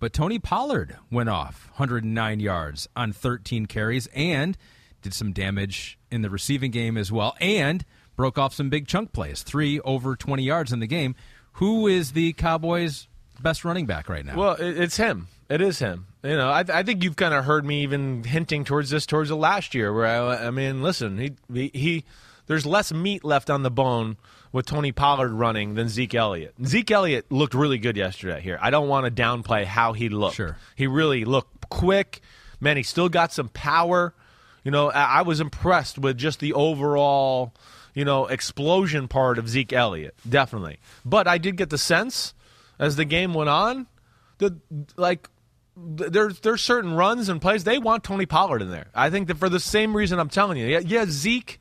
But 0.00 0.12
Tony 0.12 0.38
Pollard 0.38 0.96
went 1.10 1.28
off 1.28 1.68
109 1.76 2.40
yards 2.40 2.88
on 2.96 3.12
13 3.12 3.66
carries 3.66 4.08
and 4.08 4.56
did 5.00 5.14
some 5.14 5.32
damage 5.32 5.98
in 6.10 6.22
the 6.22 6.30
receiving 6.30 6.70
game 6.70 6.96
as 6.96 7.12
well, 7.12 7.36
and 7.40 7.84
broke 8.16 8.38
off 8.38 8.54
some 8.54 8.70
big 8.70 8.86
chunk 8.86 9.12
plays, 9.12 9.42
three 9.42 9.80
over 9.80 10.16
20 10.16 10.42
yards 10.42 10.72
in 10.72 10.80
the 10.80 10.86
game. 10.86 11.14
Who 11.58 11.86
is 11.86 12.12
the 12.12 12.32
Cowboys' 12.32 13.06
best 13.40 13.64
running 13.64 13.86
back 13.86 14.08
right 14.08 14.24
now. 14.24 14.36
Well, 14.36 14.56
it's 14.58 14.96
him. 14.96 15.28
It 15.48 15.60
is 15.60 15.78
him. 15.78 16.06
You 16.22 16.36
know, 16.36 16.48
I, 16.48 16.64
I 16.68 16.82
think 16.82 17.04
you've 17.04 17.16
kind 17.16 17.34
of 17.34 17.44
heard 17.44 17.64
me 17.64 17.82
even 17.82 18.24
hinting 18.24 18.64
towards 18.64 18.90
this 18.90 19.06
towards 19.06 19.28
the 19.28 19.36
last 19.36 19.74
year, 19.74 19.92
where 19.92 20.06
I, 20.06 20.46
I 20.46 20.50
mean, 20.50 20.82
listen, 20.82 21.18
he, 21.18 21.32
he 21.52 21.70
he 21.74 22.04
there's 22.46 22.66
less 22.66 22.92
meat 22.92 23.24
left 23.24 23.50
on 23.50 23.62
the 23.62 23.70
bone 23.70 24.16
with 24.50 24.66
Tony 24.66 24.92
Pollard 24.92 25.32
running 25.32 25.74
than 25.74 25.88
Zeke 25.88 26.14
Elliott. 26.14 26.54
Zeke 26.64 26.90
Elliott 26.90 27.30
looked 27.30 27.54
really 27.54 27.78
good 27.78 27.96
yesterday. 27.96 28.40
Here, 28.40 28.58
I 28.60 28.70
don't 28.70 28.88
want 28.88 29.04
to 29.04 29.22
downplay 29.22 29.64
how 29.64 29.92
he 29.92 30.08
looked. 30.08 30.36
Sure. 30.36 30.56
he 30.74 30.86
really 30.86 31.24
looked 31.24 31.68
quick. 31.68 32.20
Man, 32.60 32.76
he 32.76 32.82
still 32.82 33.08
got 33.08 33.32
some 33.32 33.48
power. 33.48 34.14
You 34.62 34.70
know, 34.70 34.90
I, 34.90 35.18
I 35.18 35.22
was 35.22 35.40
impressed 35.40 35.98
with 35.98 36.16
just 36.16 36.40
the 36.40 36.54
overall, 36.54 37.52
you 37.94 38.04
know, 38.04 38.26
explosion 38.26 39.08
part 39.08 39.38
of 39.38 39.48
Zeke 39.48 39.72
Elliott, 39.72 40.14
definitely. 40.28 40.78
But 41.04 41.26
I 41.26 41.38
did 41.38 41.56
get 41.56 41.70
the 41.70 41.78
sense 41.78 42.34
as 42.78 42.96
the 42.96 43.04
game 43.04 43.34
went 43.34 43.48
on 43.48 43.86
that 44.38 44.52
like 44.96 45.28
th- 45.96 46.10
there's 46.10 46.40
there's 46.40 46.60
certain 46.60 46.94
runs 46.94 47.28
and 47.28 47.40
plays 47.40 47.64
they 47.64 47.78
want 47.78 48.04
Tony 48.04 48.26
Pollard 48.26 48.62
in 48.62 48.70
there. 48.70 48.88
I 48.94 49.10
think 49.10 49.28
that 49.28 49.38
for 49.38 49.48
the 49.48 49.60
same 49.60 49.96
reason 49.96 50.18
I'm 50.18 50.28
telling 50.28 50.58
you, 50.58 50.66
yeah, 50.66 50.80
yeah 50.80 51.04
Zeke, 51.08 51.60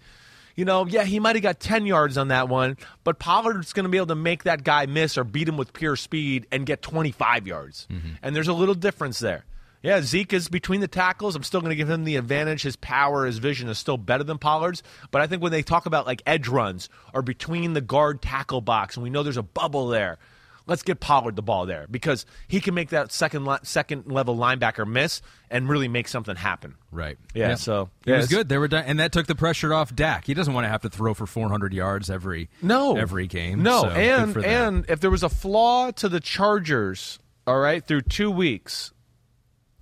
you 0.55 0.65
know, 0.65 0.85
yeah, 0.85 1.03
he 1.03 1.19
might 1.19 1.35
have 1.35 1.43
got 1.43 1.59
10 1.59 1.85
yards 1.85 2.17
on 2.17 2.29
that 2.29 2.49
one, 2.49 2.77
but 3.03 3.19
Pollard's 3.19 3.73
going 3.73 3.85
to 3.85 3.89
be 3.89 3.97
able 3.97 4.07
to 4.07 4.15
make 4.15 4.43
that 4.43 4.63
guy 4.63 4.85
miss 4.85 5.17
or 5.17 5.23
beat 5.23 5.47
him 5.47 5.57
with 5.57 5.73
pure 5.73 5.95
speed 5.95 6.47
and 6.51 6.65
get 6.65 6.81
25 6.81 7.47
yards. 7.47 7.87
Mm-hmm. 7.91 8.09
And 8.21 8.35
there's 8.35 8.47
a 8.47 8.53
little 8.53 8.75
difference 8.75 9.19
there. 9.19 9.45
Yeah, 9.83 10.01
Zeke 10.01 10.31
is 10.31 10.47
between 10.47 10.79
the 10.79 10.87
tackles. 10.87 11.35
I'm 11.35 11.43
still 11.43 11.59
going 11.59 11.71
to 11.71 11.75
give 11.75 11.89
him 11.89 12.05
the 12.05 12.15
advantage. 12.15 12.63
His 12.63 12.77
power, 12.77 13.25
his 13.25 13.37
vision 13.37 13.67
is 13.67 13.77
still 13.77 13.97
better 13.97 14.23
than 14.23 14.37
Pollard's. 14.37 14.81
But 15.11 15.21
I 15.21 15.27
think 15.27 15.43
when 15.43 15.51
they 15.51 15.61
talk 15.61 15.85
about 15.85 16.07
like 16.07 16.23
edge 16.25 16.47
runs 16.47 16.87
or 17.13 17.21
between 17.21 17.73
the 17.73 17.81
guard 17.81 18.21
tackle 18.21 18.61
box, 18.61 18.95
and 18.95 19.03
we 19.03 19.09
know 19.09 19.23
there's 19.23 19.35
a 19.35 19.43
bubble 19.43 19.89
there, 19.89 20.19
let's 20.67 20.83
get 20.83 21.01
Pollard 21.01 21.35
the 21.35 21.41
ball 21.41 21.65
there 21.65 21.85
because 21.91 22.25
he 22.47 22.61
can 22.61 22.73
make 22.73 22.91
that 22.91 23.11
second 23.11 23.43
li- 23.43 23.57
second 23.63 24.09
level 24.09 24.37
linebacker 24.37 24.87
miss 24.87 25.21
and 25.49 25.67
really 25.67 25.89
make 25.89 26.07
something 26.07 26.37
happen. 26.37 26.75
Right. 26.89 27.17
Yeah, 27.33 27.55
so- 27.55 27.89
he 28.05 28.11
yeah, 28.11 28.17
was 28.19 28.27
good. 28.27 28.47
They 28.47 28.57
were 28.57 28.69
done, 28.69 28.85
and 28.87 29.01
that 29.01 29.11
took 29.11 29.27
the 29.27 29.35
pressure 29.35 29.73
off 29.73 29.93
Dak. 29.93 30.25
He 30.25 30.33
doesn't 30.33 30.53
want 30.53 30.63
to 30.63 30.69
have 30.69 30.83
to 30.83 30.89
throw 30.89 31.13
for 31.13 31.25
400 31.25 31.73
yards 31.73 32.09
every 32.09 32.49
No, 32.61 32.95
every 32.95 33.27
game. 33.27 33.63
No, 33.63 33.81
so 33.81 33.89
and 33.89 34.37
and 34.37 34.85
if 34.87 35.01
there 35.01 35.11
was 35.11 35.23
a 35.23 35.29
flaw 35.29 35.91
to 35.91 36.07
the 36.07 36.21
Chargers, 36.21 37.19
all 37.45 37.59
right, 37.59 37.85
through 37.85 38.03
two 38.03 38.31
weeks, 38.31 38.92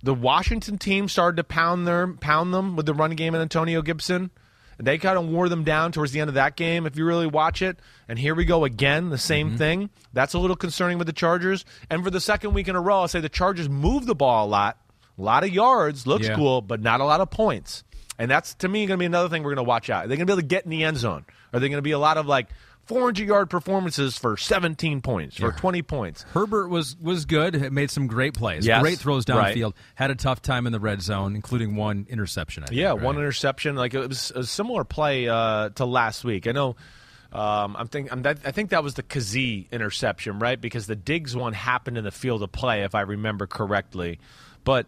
the 0.02 0.14
Washington 0.14 0.78
team 0.78 1.08
started 1.08 1.36
to 1.36 1.44
pound 1.44 1.86
their 1.86 2.08
pound 2.14 2.52
them 2.52 2.76
with 2.76 2.86
the 2.86 2.94
run 2.94 3.12
game 3.12 3.34
and 3.34 3.42
Antonio 3.42 3.82
Gibson. 3.82 4.30
They 4.78 4.98
kind 4.98 5.16
of 5.16 5.28
wore 5.28 5.48
them 5.48 5.62
down 5.62 5.92
towards 5.92 6.10
the 6.12 6.18
end 6.20 6.28
of 6.28 6.34
that 6.34 6.56
game, 6.56 6.86
if 6.86 6.96
you 6.96 7.04
really 7.04 7.26
watch 7.28 7.62
it. 7.62 7.78
And 8.08 8.18
here 8.18 8.34
we 8.34 8.44
go 8.44 8.64
again, 8.64 9.10
the 9.10 9.18
same 9.18 9.48
Mm-hmm. 9.50 9.56
thing. 9.58 9.90
That's 10.12 10.34
a 10.34 10.38
little 10.40 10.56
concerning 10.56 10.98
with 10.98 11.06
the 11.06 11.12
Chargers. 11.12 11.64
And 11.88 12.02
for 12.02 12.10
the 12.10 12.20
second 12.20 12.52
week 12.54 12.66
in 12.66 12.74
a 12.74 12.80
row, 12.80 13.00
I'll 13.02 13.08
say 13.08 13.20
the 13.20 13.28
Chargers 13.28 13.68
move 13.68 14.06
the 14.06 14.14
ball 14.16 14.46
a 14.46 14.48
lot, 14.48 14.78
a 15.16 15.22
lot 15.22 15.44
of 15.44 15.50
yards, 15.50 16.04
looks 16.06 16.26
Yeah. 16.26 16.34
cool, 16.34 16.62
but 16.62 16.80
not 16.80 17.00
a 17.00 17.04
lot 17.04 17.20
of 17.20 17.30
points. 17.30 17.84
And 18.18 18.28
that's 18.30 18.54
to 18.54 18.68
me 18.68 18.86
going 18.86 18.98
to 18.98 19.02
be 19.02 19.06
another 19.06 19.28
thing 19.28 19.42
we're 19.44 19.54
going 19.54 19.64
to 19.64 19.68
watch 19.68 19.88
out. 19.88 20.06
Are 20.06 20.08
they 20.08 20.16
going 20.16 20.26
to 20.26 20.30
be 20.30 20.32
able 20.32 20.42
to 20.42 20.46
get 20.48 20.64
in 20.64 20.70
the 20.70 20.82
end 20.84 20.96
zone? 20.96 21.26
Are 21.52 21.60
they 21.60 21.68
going 21.68 21.78
to 21.78 21.82
be 21.82 21.92
a 21.92 21.98
lot 21.98 22.16
of 22.16 22.26
like 22.26 22.48
400 22.92 23.26
yard 23.26 23.50
performances 23.50 24.18
for 24.18 24.36
17 24.36 25.00
points, 25.00 25.36
for 25.36 25.52
20 25.52 25.82
points? 25.82 26.22
Herbert 26.34 26.68
was 26.68 26.96
was 26.98 27.24
good. 27.24 27.72
Made 27.72 27.90
some 27.90 28.06
great 28.06 28.34
plays. 28.34 28.66
Yes, 28.66 28.82
great 28.82 28.98
throws 28.98 29.28
right. 29.28 29.56
downfield. 29.56 29.74
Had 29.94 30.10
a 30.10 30.14
tough 30.14 30.42
time 30.42 30.66
in 30.66 30.72
the 30.72 30.80
red 30.80 31.00
zone, 31.02 31.34
including 31.34 31.76
one 31.76 32.06
interception. 32.10 32.64
I 32.64 32.66
think, 32.66 32.80
Yeah, 32.80 32.90
right? 32.90 33.00
one 33.00 33.16
interception. 33.16 33.76
Like 33.76 33.94
it 33.94 34.08
was 34.08 34.30
a 34.32 34.44
similar 34.44 34.84
play 34.84 35.28
uh, 35.28 35.70
to 35.70 35.84
last 35.84 36.24
week. 36.24 36.46
I 36.46 36.52
know. 36.52 36.76
Um, 37.32 37.76
I'm 37.78 37.88
think 37.88 38.12
I'm 38.12 38.22
that, 38.22 38.40
I 38.44 38.50
think 38.50 38.70
that 38.70 38.84
was 38.84 38.94
the 38.94 39.02
Kazee 39.02 39.70
interception, 39.70 40.38
right? 40.38 40.60
Because 40.60 40.86
the 40.86 40.96
Diggs 40.96 41.34
one 41.34 41.54
happened 41.54 41.96
in 41.96 42.04
the 42.04 42.10
field 42.10 42.42
of 42.42 42.52
play, 42.52 42.82
if 42.82 42.94
I 42.94 43.00
remember 43.00 43.46
correctly. 43.46 44.20
But 44.64 44.86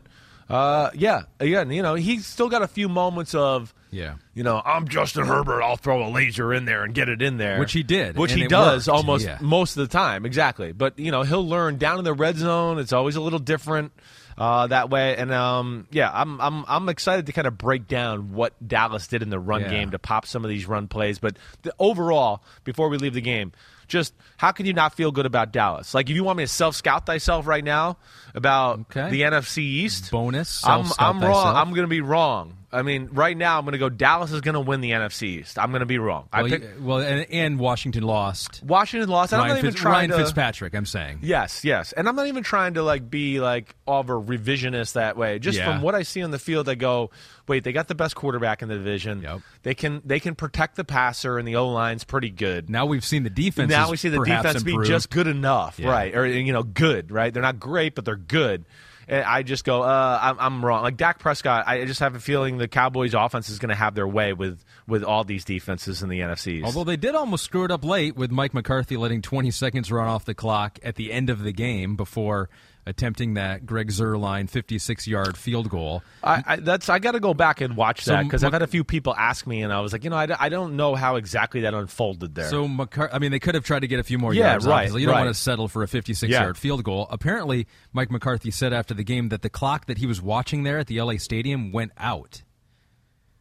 uh, 0.50 0.90
yeah, 0.94 1.22
again, 1.40 1.70
you 1.70 1.82
know, 1.82 1.94
he's 1.94 2.26
still 2.26 2.50
got 2.50 2.60
a 2.60 2.68
few 2.68 2.88
moments 2.90 3.34
of 3.34 3.72
Yeah. 3.94 4.14
you 4.34 4.42
know, 4.42 4.60
I'm 4.64 4.88
Justin 4.88 5.26
Herbert. 5.26 5.62
I'll 5.62 5.76
throw 5.76 6.06
a 6.06 6.10
laser 6.10 6.52
in 6.52 6.64
there 6.64 6.82
and 6.84 6.92
get 6.94 7.08
it 7.08 7.22
in 7.22 7.36
there, 7.36 7.58
Which 7.58 7.72
he 7.72 7.82
did, 7.82 8.16
which 8.16 8.32
he 8.32 8.46
does 8.46 8.88
worked, 8.88 8.96
almost 8.96 9.24
yeah. 9.24 9.38
most 9.40 9.76
of 9.76 9.88
the 9.88 9.92
time, 9.92 10.26
exactly. 10.26 10.72
But 10.72 10.98
you 10.98 11.10
know, 11.10 11.22
he'll 11.22 11.46
learn 11.46 11.78
down 11.78 11.98
in 11.98 12.04
the 12.04 12.14
red 12.14 12.36
zone. 12.36 12.78
It's 12.78 12.92
always 12.92 13.16
a 13.16 13.20
little 13.20 13.38
different 13.38 13.92
uh, 14.36 14.66
that 14.66 14.90
way. 14.90 15.16
And 15.16 15.32
um, 15.32 15.86
yeah, 15.90 16.10
I'm 16.12 16.40
I'm 16.40 16.64
I'm 16.66 16.88
excited 16.88 17.26
to 17.26 17.32
kind 17.32 17.46
of 17.46 17.56
break 17.56 17.86
down 17.86 18.32
what 18.32 18.52
Dallas 18.66 19.06
did 19.06 19.22
in 19.22 19.30
the 19.30 19.38
run 19.38 19.62
Yeah. 19.62 19.70
game 19.70 19.90
to 19.92 19.98
pop 19.98 20.26
some 20.26 20.44
of 20.44 20.48
these 20.50 20.66
run 20.66 20.88
plays. 20.88 21.18
But 21.20 21.36
the, 21.62 21.72
overall, 21.78 22.42
before 22.64 22.88
we 22.88 22.98
leave 22.98 23.14
the 23.14 23.20
game. 23.20 23.52
Just 23.86 24.14
how 24.38 24.50
can 24.50 24.64
you 24.64 24.72
not 24.72 24.94
feel 24.94 25.12
good 25.12 25.26
about 25.26 25.52
Dallas? 25.52 25.92
Like, 25.92 26.08
if 26.08 26.16
you 26.16 26.24
want 26.24 26.38
me 26.38 26.44
to 26.44 26.48
self 26.48 26.74
scout 26.74 27.04
thyself 27.04 27.46
right 27.46 27.62
now 27.62 27.98
about 28.34 28.78
Okay. 28.90 29.10
the 29.10 29.20
NFC 29.20 29.58
East, 29.58 30.10
Bonus, 30.10 30.66
I'm, 30.66 30.86
I'm 30.98 31.20
wrong. 31.20 31.54
I'm 31.54 31.68
going 31.68 31.82
to 31.82 31.86
be 31.88 32.00
wrong. 32.00 32.56
I 32.74 32.82
mean, 32.82 33.08
right 33.12 33.36
now 33.36 33.58
I'm 33.58 33.64
going 33.64 33.72
to 33.72 33.78
go. 33.78 33.88
Dallas 33.88 34.32
is 34.32 34.40
going 34.40 34.54
to 34.54 34.60
win 34.60 34.80
the 34.80 34.90
NFC 34.90 35.22
East. 35.40 35.58
I'm 35.58 35.70
going 35.70 35.80
to 35.80 35.86
be 35.86 35.98
wrong. 35.98 36.28
I 36.32 36.42
Well, 36.42 36.50
pick 36.50 36.62
y- 36.62 36.68
well, 36.80 36.98
and, 36.98 37.26
and 37.30 37.58
Washington 37.58 38.02
lost. 38.02 38.62
Washington 38.64 39.08
lost. 39.08 39.32
I'm 39.32 39.38
Ryan, 39.40 39.48
not 39.50 39.58
even 39.58 39.70
Fitz- 39.70 39.80
trying 39.80 39.92
Ryan 39.92 40.10
to. 40.10 40.16
Fitzpatrick. 40.18 40.74
I'm 40.74 40.86
saying. 40.86 41.20
Yes, 41.22 41.64
yes, 41.64 41.92
and 41.92 42.08
I'm 42.08 42.16
not 42.16 42.26
even 42.26 42.42
trying 42.42 42.74
to 42.74 42.82
like 42.82 43.08
be 43.08 43.40
like 43.40 43.74
over 43.86 44.20
revisionist 44.20 44.94
that 44.94 45.16
way. 45.16 45.38
Just 45.38 45.58
Yeah. 45.58 45.66
from 45.72 45.82
what 45.82 45.94
I 45.94 46.02
see 46.02 46.22
on 46.22 46.30
the 46.32 46.38
field, 46.38 46.68
I 46.68 46.74
go, 46.74 47.10
wait, 47.48 47.64
they 47.64 47.72
got 47.72 47.88
the 47.88 47.94
best 47.94 48.16
quarterback 48.16 48.60
in 48.62 48.68
the 48.68 48.74
division. 48.74 49.22
Yep. 49.22 49.40
They 49.62 49.74
can 49.74 50.02
they 50.04 50.20
can 50.20 50.34
protect 50.34 50.76
the 50.76 50.84
passer, 50.84 51.38
and 51.38 51.46
the 51.46 51.56
O 51.56 51.68
line's 51.68 52.04
pretty 52.04 52.30
good. 52.30 52.68
Now 52.68 52.86
we've 52.86 53.04
seen 53.04 53.22
the 53.22 53.30
defense. 53.30 53.70
now 53.70 53.90
we 53.90 53.96
see 53.96 54.08
the 54.08 54.18
defense 54.24 54.58
improved. 54.62 54.82
be 54.82 54.88
just 54.88 55.10
good 55.10 55.26
enough, 55.26 55.78
Yeah. 55.78 55.90
right? 55.90 56.14
Or 56.16 56.26
you 56.26 56.52
know, 56.52 56.62
good, 56.64 57.10
right? 57.10 57.32
They're 57.32 57.42
not 57.42 57.60
great, 57.60 57.94
but 57.94 58.04
they're 58.04 58.16
good. 58.16 58.64
I 59.08 59.42
just 59.42 59.64
go, 59.64 59.82
uh, 59.82 60.18
I'm, 60.20 60.36
I'm 60.38 60.64
wrong. 60.64 60.82
Like 60.82 60.96
Dak 60.96 61.18
Prescott, 61.18 61.64
I 61.66 61.84
just 61.84 62.00
have 62.00 62.14
a 62.14 62.20
feeling 62.20 62.58
the 62.58 62.68
Cowboys' 62.68 63.14
offense 63.14 63.48
is 63.48 63.58
going 63.58 63.70
to 63.70 63.74
have 63.74 63.94
their 63.94 64.08
way 64.08 64.32
with 64.32 64.64
with 64.86 65.04
all 65.04 65.24
these 65.24 65.44
defenses 65.44 66.02
in 66.02 66.08
the 66.08 66.20
NFC. 66.20 66.54
East. 66.54 66.66
Although 66.66 66.84
they 66.84 66.96
did 66.96 67.14
almost 67.14 67.44
screw 67.44 67.64
it 67.64 67.70
up 67.70 67.84
late 67.84 68.16
with 68.16 68.30
Mike 68.30 68.54
McCarthy 68.54 68.96
letting 68.96 69.22
20 69.22 69.50
seconds 69.50 69.90
run 69.90 70.08
off 70.08 70.24
the 70.24 70.34
clock 70.34 70.78
at 70.82 70.96
the 70.96 71.12
end 71.12 71.30
of 71.30 71.42
the 71.42 71.52
game 71.52 71.96
before 71.96 72.48
attempting 72.86 73.34
that 73.34 73.64
Greg 73.64 73.88
Zuerlein 73.88 74.48
56 74.48 75.06
yard 75.06 75.36
field 75.38 75.70
goal. 75.70 76.02
I, 76.22 76.42
I 76.46 76.56
that's 76.56 76.88
I 76.88 76.98
got 76.98 77.12
to 77.12 77.20
go 77.20 77.32
back 77.34 77.60
and 77.60 77.76
watch 77.76 78.02
So 78.04 78.12
that 78.12 78.24
because 78.24 78.44
I've 78.44 78.52
had 78.52 78.62
a 78.62 78.66
few 78.66 78.84
people 78.84 79.14
ask 79.16 79.46
me, 79.46 79.62
and 79.62 79.72
I 79.72 79.80
was 79.80 79.92
like, 79.92 80.04
you 80.04 80.10
know, 80.10 80.16
I, 80.16 80.28
I 80.38 80.48
don't 80.48 80.76
know 80.76 80.94
how 80.94 81.16
exactly 81.16 81.62
that 81.62 81.72
unfolded 81.74 82.34
there. 82.34 82.48
So 82.50 82.68
McCar- 82.68 83.08
I 83.12 83.18
mean, 83.18 83.30
they 83.30 83.38
could 83.38 83.54
have 83.54 83.64
tried 83.64 83.80
to 83.80 83.86
get 83.88 84.00
a 84.00 84.04
few 84.04 84.18
more 84.18 84.34
Yeah, 84.34 84.50
yards. 84.50 84.66
right, 84.66 84.74
obviously. 84.80 85.00
You 85.00 85.06
don't 85.06 85.16
right. 85.16 85.24
want 85.24 85.34
to 85.34 85.40
settle 85.40 85.68
for 85.68 85.82
a 85.82 85.88
56 85.88 86.30
Yeah. 86.30 86.42
yard 86.42 86.58
field 86.58 86.84
goal. 86.84 87.06
Apparently, 87.10 87.66
Mike 87.92 88.10
McCarthy 88.10 88.50
said 88.50 88.72
after 88.72 88.94
the 88.94 89.04
game 89.04 89.30
that 89.30 89.42
the 89.42 89.50
clock 89.50 89.86
that 89.86 89.98
he 89.98 90.06
was 90.06 90.20
watching 90.20 90.62
there 90.64 90.78
at 90.78 90.86
the 90.86 91.00
LA 91.00 91.16
Stadium 91.16 91.72
went 91.72 91.92
out, 91.96 92.42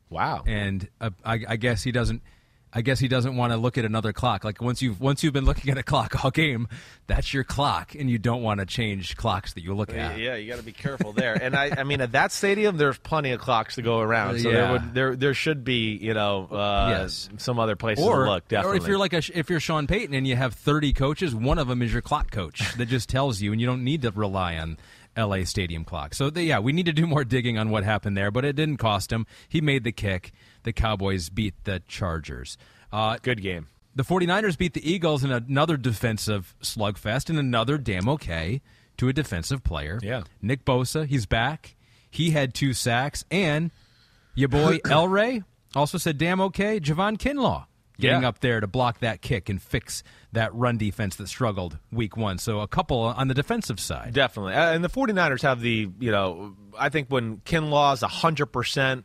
wow, 0.10 0.44
and 0.46 0.88
uh, 1.02 1.10
I, 1.26 1.40
I 1.48 1.56
guess 1.58 1.84
he 1.84 1.92
doesn't. 1.92 2.22
I 2.76 2.82
guess 2.82 3.00
he 3.00 3.08
doesn't 3.08 3.36
want 3.36 3.54
to 3.54 3.58
look 3.58 3.78
at 3.78 3.86
another 3.86 4.14
clock. 4.14 4.44
Like 4.44 4.62
once 4.62 4.82
you've 4.82 5.00
once 5.00 5.24
you've 5.24 5.34
been 5.34 5.46
looking 5.46 5.72
at 5.72 5.78
a 5.78 5.84
clock 5.84 6.24
all 6.26 6.32
game, 6.32 6.68
that's 7.06 7.34
your 7.34 7.44
clock, 7.44 7.94
and 7.94 8.10
you 8.10 8.18
don't 8.18 8.42
want 8.42 8.60
to 8.62 8.66
change 8.66 9.16
clocks 9.16 9.54
that 9.54 9.64
you 9.64 9.76
look 9.76 9.92
at. 9.94 10.18
yeah, 10.18 10.36
you 10.36 10.50
got 10.50 10.58
to 10.58 10.64
be 10.66 10.72
careful 10.72 11.14
there. 11.14 11.34
and 11.42 11.56
I, 11.56 11.72
I 11.78 11.84
mean, 11.84 12.02
at 12.02 12.14
that 12.14 12.32
stadium, 12.32 12.78
there's 12.78 12.98
plenty 12.98 13.32
of 13.32 13.40
clocks 13.40 13.76
to 13.76 13.82
go 13.84 14.00
around, 14.00 14.40
so 14.40 14.50
Yeah. 14.50 14.56
there 14.62 14.72
would 14.72 14.94
there 14.94 15.16
there 15.16 15.34
should 15.36 15.64
be 15.64 15.96
you 15.98 16.14
know 16.16 16.48
uh, 16.52 16.88
Yes. 16.90 17.30
some 17.38 17.60
other 17.60 17.76
places 17.76 18.04
or, 18.04 18.26
to 18.26 18.32
look. 18.32 18.48
Definitely, 18.48 18.80
or 18.80 18.82
if 18.82 18.88
you're 18.88 18.98
like 18.98 19.14
a, 19.14 19.22
if 19.38 19.50
you're 19.50 19.60
Sean 19.60 19.86
Payton 19.86 20.16
and 20.16 20.26
you 20.28 20.36
have 20.36 20.54
30 20.56 20.94
coaches, 20.94 21.36
one 21.36 21.60
of 21.60 21.68
them 21.68 21.82
is 21.82 21.94
your 21.94 22.02
clock 22.02 22.32
coach 22.32 22.74
that 22.78 22.88
just 22.88 23.08
tells 23.08 23.40
you, 23.42 23.52
and 23.52 23.62
you 23.62 23.68
don't 23.68 23.84
need 23.84 24.02
to 24.02 24.12
rely 24.12 24.58
on 24.58 24.78
L.A. 25.16 25.46
stadium 25.46 25.86
clock. 25.86 26.16
So 26.16 26.32
the, 26.32 26.42
yeah, 26.42 26.58
we 26.58 26.72
need 26.74 26.88
to 26.88 26.92
do 26.94 27.06
more 27.06 27.24
digging 27.24 27.60
on 27.60 27.70
what 27.70 27.84
happened 27.84 28.18
there, 28.18 28.32
but 28.32 28.46
it 28.46 28.56
didn't 28.56 28.78
cost 28.78 29.12
him. 29.12 29.28
He 29.48 29.62
made 29.62 29.84
the 29.84 29.92
kick. 29.92 30.32
The 30.64 30.74
Cowboys 30.74 31.30
beat 31.30 31.54
the 31.64 31.82
Chargers. 31.88 32.58
Uh, 32.92 33.18
good 33.22 33.42
game. 33.42 33.68
the 33.96 34.04
49ers 34.04 34.58
beat 34.58 34.74
the 34.74 34.90
Eagles 34.92 35.24
in 35.24 35.32
another 35.32 35.78
defensive 35.78 36.56
slugfest 36.62 37.30
and 37.30 37.38
another 37.40 37.78
damn 37.78 38.08
okay 38.10 38.62
to 38.98 39.08
a 39.10 39.14
defensive 39.14 39.64
player. 39.64 40.00
Yeah. 40.02 40.24
Nick 40.42 40.66
Bosa, 40.66 41.06
he's 41.06 41.26
back. 41.26 41.76
He 42.10 42.32
had 42.32 42.54
two 42.54 42.74
sacks. 42.74 43.24
And 43.32 43.72
your 44.36 44.50
boy 44.50 44.80
El 44.90 45.08
Ray 45.08 45.44
also 45.76 45.98
said 45.98 46.18
damn 46.18 46.40
okay. 46.42 46.80
Javon 46.80 47.18
Kinlaw 47.18 47.66
getting 48.00 48.22
Yeah. 48.24 48.28
up 48.28 48.40
there 48.40 48.60
to 48.60 48.68
block 48.68 49.00
that 49.00 49.22
kick 49.22 49.50
and 49.50 49.62
fix 49.62 50.04
that 50.32 50.54
run 50.56 50.78
defense 50.78 51.16
that 51.18 51.28
struggled 51.28 51.78
week 51.92 52.18
one. 52.18 52.38
So 52.40 52.60
a 52.62 52.68
couple 52.68 53.00
on 53.00 53.28
the 53.28 53.34
defensive 53.36 53.80
side. 53.80 54.14
Definitely. 54.14 54.54
Uh, 54.56 54.74
and 54.74 54.84
the 54.84 54.90
49ers 54.90 55.42
have 55.44 55.62
the, 55.62 55.90
you 56.00 56.12
know, 56.12 56.56
I 56.78 56.90
think 56.90 57.10
when 57.10 57.38
Kinlaw 57.38 57.94
is 57.94 58.02
100%, 58.02 59.04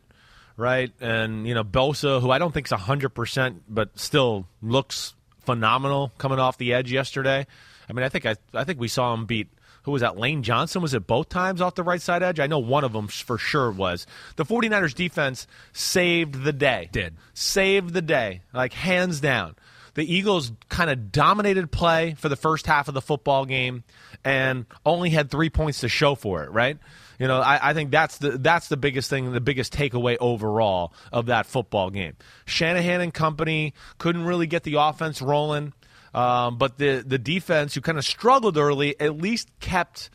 right? 0.59 0.93
And, 1.01 1.49
you 1.49 1.55
know, 1.55 1.65
Bosa, 1.65 2.21
who 2.21 2.31
I 2.31 2.39
don't 2.39 2.53
think 2.53 2.67
is 2.67 2.73
100%, 2.73 3.61
but 3.67 3.99
still 3.99 4.47
looks 4.61 5.15
phenomenal 5.47 6.13
coming 6.19 6.39
off 6.39 6.59
the 6.59 6.75
edge 6.75 6.93
yesterday. 6.93 7.47
I 7.89 7.93
mean, 7.95 8.05
I 8.05 8.11
think 8.11 8.27
I, 8.27 8.37
I 8.53 8.65
think 8.65 8.79
we 8.79 8.89
saw 8.89 9.15
him 9.15 9.25
beat 9.25 9.49
who 9.89 9.93
was 9.93 10.03
that? 10.03 10.19
Lane 10.19 10.43
Johnson 10.43 10.83
was 10.83 10.93
it 10.93 11.07
both 11.07 11.31
times 11.31 11.63
off 11.63 11.75
the 11.75 11.83
right 11.83 12.03
side 12.03 12.23
edge? 12.23 12.39
I 12.41 12.47
know 12.47 12.59
one 12.59 12.85
of 12.85 12.93
them 12.93 13.09
for 13.09 13.39
sure 13.39 13.71
was. 13.71 14.07
The 14.37 14.45
49ers 14.45 14.95
defense 14.95 15.47
saved 15.73 16.45
the 16.45 16.53
day. 16.53 16.91
Did. 16.93 17.17
Saved 17.33 17.95
the 17.95 18.03
day, 18.03 18.43
like 18.53 18.75
hands 18.75 19.19
down. 19.21 19.57
the 19.95 20.05
Eagles 20.15 20.53
kind 20.69 20.91
of 20.91 21.11
dominated 21.11 21.73
play 21.73 22.15
for 22.19 22.29
the 22.29 22.37
first 22.37 22.67
half 22.67 22.89
of 22.89 22.95
the 22.95 23.01
football 23.01 23.47
game 23.47 23.83
and 24.27 24.67
only 24.85 25.09
had 25.09 25.31
three 25.31 25.49
points 25.49 25.81
to 25.81 25.89
show 25.89 26.15
for 26.15 26.45
it, 26.45 26.51
right? 26.51 26.77
You 27.19 27.27
know, 27.27 27.41
I, 27.41 27.71
I, 27.71 27.75
think 27.75 27.91
that's 27.91 28.19
the 28.19 28.39
that's 28.39 28.69
the 28.69 28.77
biggest 28.77 29.11
thing, 29.11 29.33
the 29.33 29.41
biggest 29.41 29.73
takeaway 29.73 30.16
overall 30.21 30.93
of 31.12 31.27
that 31.27 31.47
football 31.47 31.91
game. 31.91 32.14
Shanahan 32.47 33.01
and 33.01 33.12
company 33.12 33.75
couldn't 33.99 34.25
really 34.25 34.47
get 34.47 34.62
the 34.62 34.75
offense 34.75 35.21
rolling, 35.21 35.73
um, 36.14 36.59
but 36.59 36.79
the 36.79 37.03
the 37.05 37.19
defense, 37.19 37.75
who 37.75 37.81
kind 37.81 37.99
of 37.99 38.05
struggled 38.05 38.57
early, 38.57 38.99
at 39.01 39.16
least 39.16 39.49
kept 39.59 40.11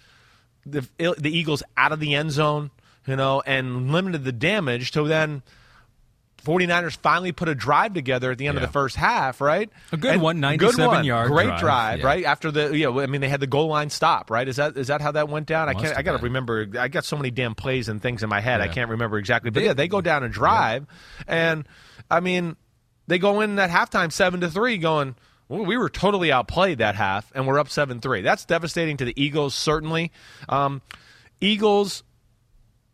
the 0.65 0.87
the 0.97 1.37
Eagles 1.37 1.61
out 1.75 1.91
of 1.91 1.99
the 1.99 2.15
end 2.15 2.31
zone, 2.31 2.71
you 3.05 3.17
know, 3.17 3.41
and 3.45 3.91
limited 3.91 4.23
the 4.23 4.31
damage. 4.31 4.91
To 4.91 5.03
then 5.03 5.43
49ers 6.43 6.97
finally 6.97 7.31
put 7.31 7.47
a 7.49 7.55
drive 7.55 7.93
together 7.93 8.31
at 8.31 8.37
the 8.37 8.47
end 8.47 8.55
yeah. 8.55 8.63
of 8.63 8.67
the 8.67 8.73
first 8.73 8.95
half, 8.95 9.39
right? 9.41 9.69
A 9.91 9.97
good 9.97 10.13
and 10.13 10.21
one, 10.21 10.39
97 10.39 10.75
good 10.75 10.87
one. 10.87 11.05
yard 11.05 11.29
Great 11.29 11.45
drive, 11.45 11.59
drive 11.59 11.99
yeah. 11.99 12.05
right? 12.05 12.25
After 12.25 12.51
the 12.51 12.77
yeah, 12.77 12.89
I 12.89 13.07
mean 13.07 13.21
they 13.21 13.29
had 13.29 13.39
the 13.39 13.47
goal 13.47 13.67
line 13.67 13.89
stop, 13.89 14.29
right? 14.29 14.47
Is 14.47 14.57
that 14.57 14.77
is 14.77 14.87
that 14.87 15.01
how 15.01 15.11
that 15.13 15.29
went 15.29 15.47
down? 15.47 15.67
Must 15.67 15.77
I 15.77 15.81
can't 15.81 15.97
I 15.97 16.01
got 16.01 16.17
to 16.17 16.23
remember 16.23 16.67
I 16.77 16.87
got 16.87 17.05
so 17.05 17.15
many 17.15 17.31
damn 17.31 17.55
plays 17.55 17.89
and 17.89 18.01
things 18.01 18.23
in 18.23 18.29
my 18.29 18.41
head. 18.41 18.59
Yeah. 18.59 18.65
I 18.65 18.67
can't 18.67 18.89
remember 18.89 19.17
exactly. 19.17 19.51
But 19.51 19.63
yeah, 19.63 19.73
they 19.73 19.87
go 19.87 20.01
down 20.01 20.23
and 20.23 20.33
drive 20.33 20.85
and 21.27 21.67
I 22.11 22.19
mean 22.19 22.57
they 23.07 23.19
go 23.19 23.41
in 23.41 23.57
at 23.59 23.69
halftime 23.69 24.11
7 24.11 24.41
to 24.41 24.49
3 24.49 24.77
going 24.77 25.15
we 25.49 25.77
were 25.77 25.89
totally 25.89 26.31
outplayed 26.31 26.79
that 26.79 26.95
half, 26.95 27.31
and 27.35 27.45
we're 27.45 27.59
up 27.59 27.69
7 27.69 27.99
3. 27.99 28.21
That's 28.21 28.45
devastating 28.45 28.97
to 28.97 29.05
the 29.05 29.13
Eagles, 29.21 29.53
certainly. 29.53 30.11
Um, 30.49 30.81
Eagles 31.41 32.03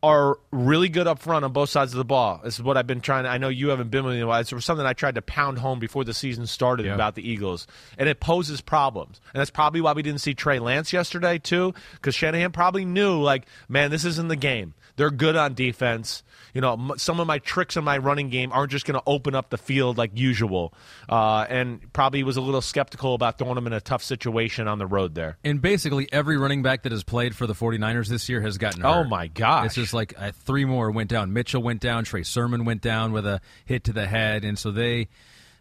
are 0.02 0.38
really 0.52 0.88
good 0.88 1.08
up 1.08 1.20
front 1.20 1.44
on 1.44 1.52
both 1.52 1.70
sides 1.70 1.94
of 1.94 1.98
the 1.98 2.06
ball. 2.06 2.40
This 2.44 2.56
is 2.56 2.64
what 2.64 2.78
I've 2.78 2.88
been 2.88 3.02
trying 3.02 3.26
to. 3.26 3.30
I 3.30 3.38
know 3.38 3.50
you 3.50 3.70
haven't 3.70 3.90
been 3.90 4.06
with 4.06 4.14
me 4.14 4.20
in 4.20 4.24
a 4.24 4.28
while. 4.28 4.40
It's 4.40 4.66
something 4.66 4.86
I 4.86 4.94
tried 4.94 5.16
to 5.16 5.22
pound 5.22 5.60
home 5.60 5.80
before 5.80 6.04
the 6.04 6.14
season 6.14 6.48
started 6.48 6.86
yeah. 6.86 6.96
about 6.96 7.16
the 7.16 7.30
Eagles, 7.30 7.68
and 7.98 8.08
it 8.08 8.20
poses 8.20 8.62
problems. 8.62 9.20
And 9.34 9.40
that's 9.40 9.50
probably 9.50 9.82
why 9.82 9.94
we 9.94 10.02
didn't 10.02 10.22
see 10.22 10.34
Trey 10.34 10.60
Lance 10.60 10.94
yesterday 10.94 11.38
too, 11.38 11.74
because 11.94 12.16
Shanahan 12.16 12.52
probably 12.52 12.86
knew, 12.86 13.20
like, 13.20 13.46
man, 13.68 13.92
this 13.92 14.06
isn't 14.06 14.30
the 14.30 14.36
game. 14.36 14.74
They're 15.00 15.12
good 15.12 15.38
on 15.38 15.54
defense. 15.54 16.24
You 16.54 16.60
know, 16.60 16.94
some 16.98 17.22
of 17.22 17.28
my 17.28 17.40
tricks 17.40 17.78
in 17.78 17.86
my 17.86 17.98
running 18.00 18.28
game 18.28 18.52
aren't 18.52 18.70
just 18.70 18.86
going 18.86 19.00
to 19.00 19.04
open 19.08 19.34
up 19.34 19.50
the 19.50 19.58
field 19.58 19.98
like 19.98 20.12
usual. 20.14 20.74
Uh, 21.08 21.46
and 21.48 21.94
probably 21.94 22.22
was 22.24 22.36
a 22.36 22.42
little 22.42 22.60
skeptical 22.60 23.14
about 23.14 23.38
throwing 23.38 23.58
him 23.58 23.66
in 23.66 23.72
a 23.72 23.80
tough 23.80 24.04
situation 24.04 24.68
on 24.68 24.78
the 24.78 24.86
road 24.86 25.16
there. 25.16 25.38
And 25.42 25.62
basically, 25.62 26.10
every 26.12 26.36
running 26.36 26.64
back 26.64 26.84
that 26.84 26.92
has 26.92 27.06
played 27.06 27.34
for 27.34 27.48
the 27.48 27.54
49ers 27.54 28.10
this 28.10 28.28
year 28.28 28.42
has 28.42 28.58
gotten 28.58 28.82
hurt. 28.82 28.90
Oh, 28.90 29.04
my 29.06 29.28
gosh. 29.28 29.68
It's 29.68 29.76
just 29.76 29.94
like 29.94 30.14
uh, 30.18 30.34
three 30.34 30.66
more 30.66 30.92
went 30.92 31.10
down. 31.10 31.32
Mitchell 31.32 31.64
went 31.64 31.80
down. 31.80 32.04
Trey 32.04 32.24
Sermon 32.24 32.66
went 32.66 32.82
down 32.82 33.14
with 33.14 33.26
a 33.26 33.40
hit 33.64 33.86
to 33.86 33.94
the 33.94 34.06
head. 34.06 34.44
And 34.44 34.60
so 34.60 34.70
they 34.70 35.08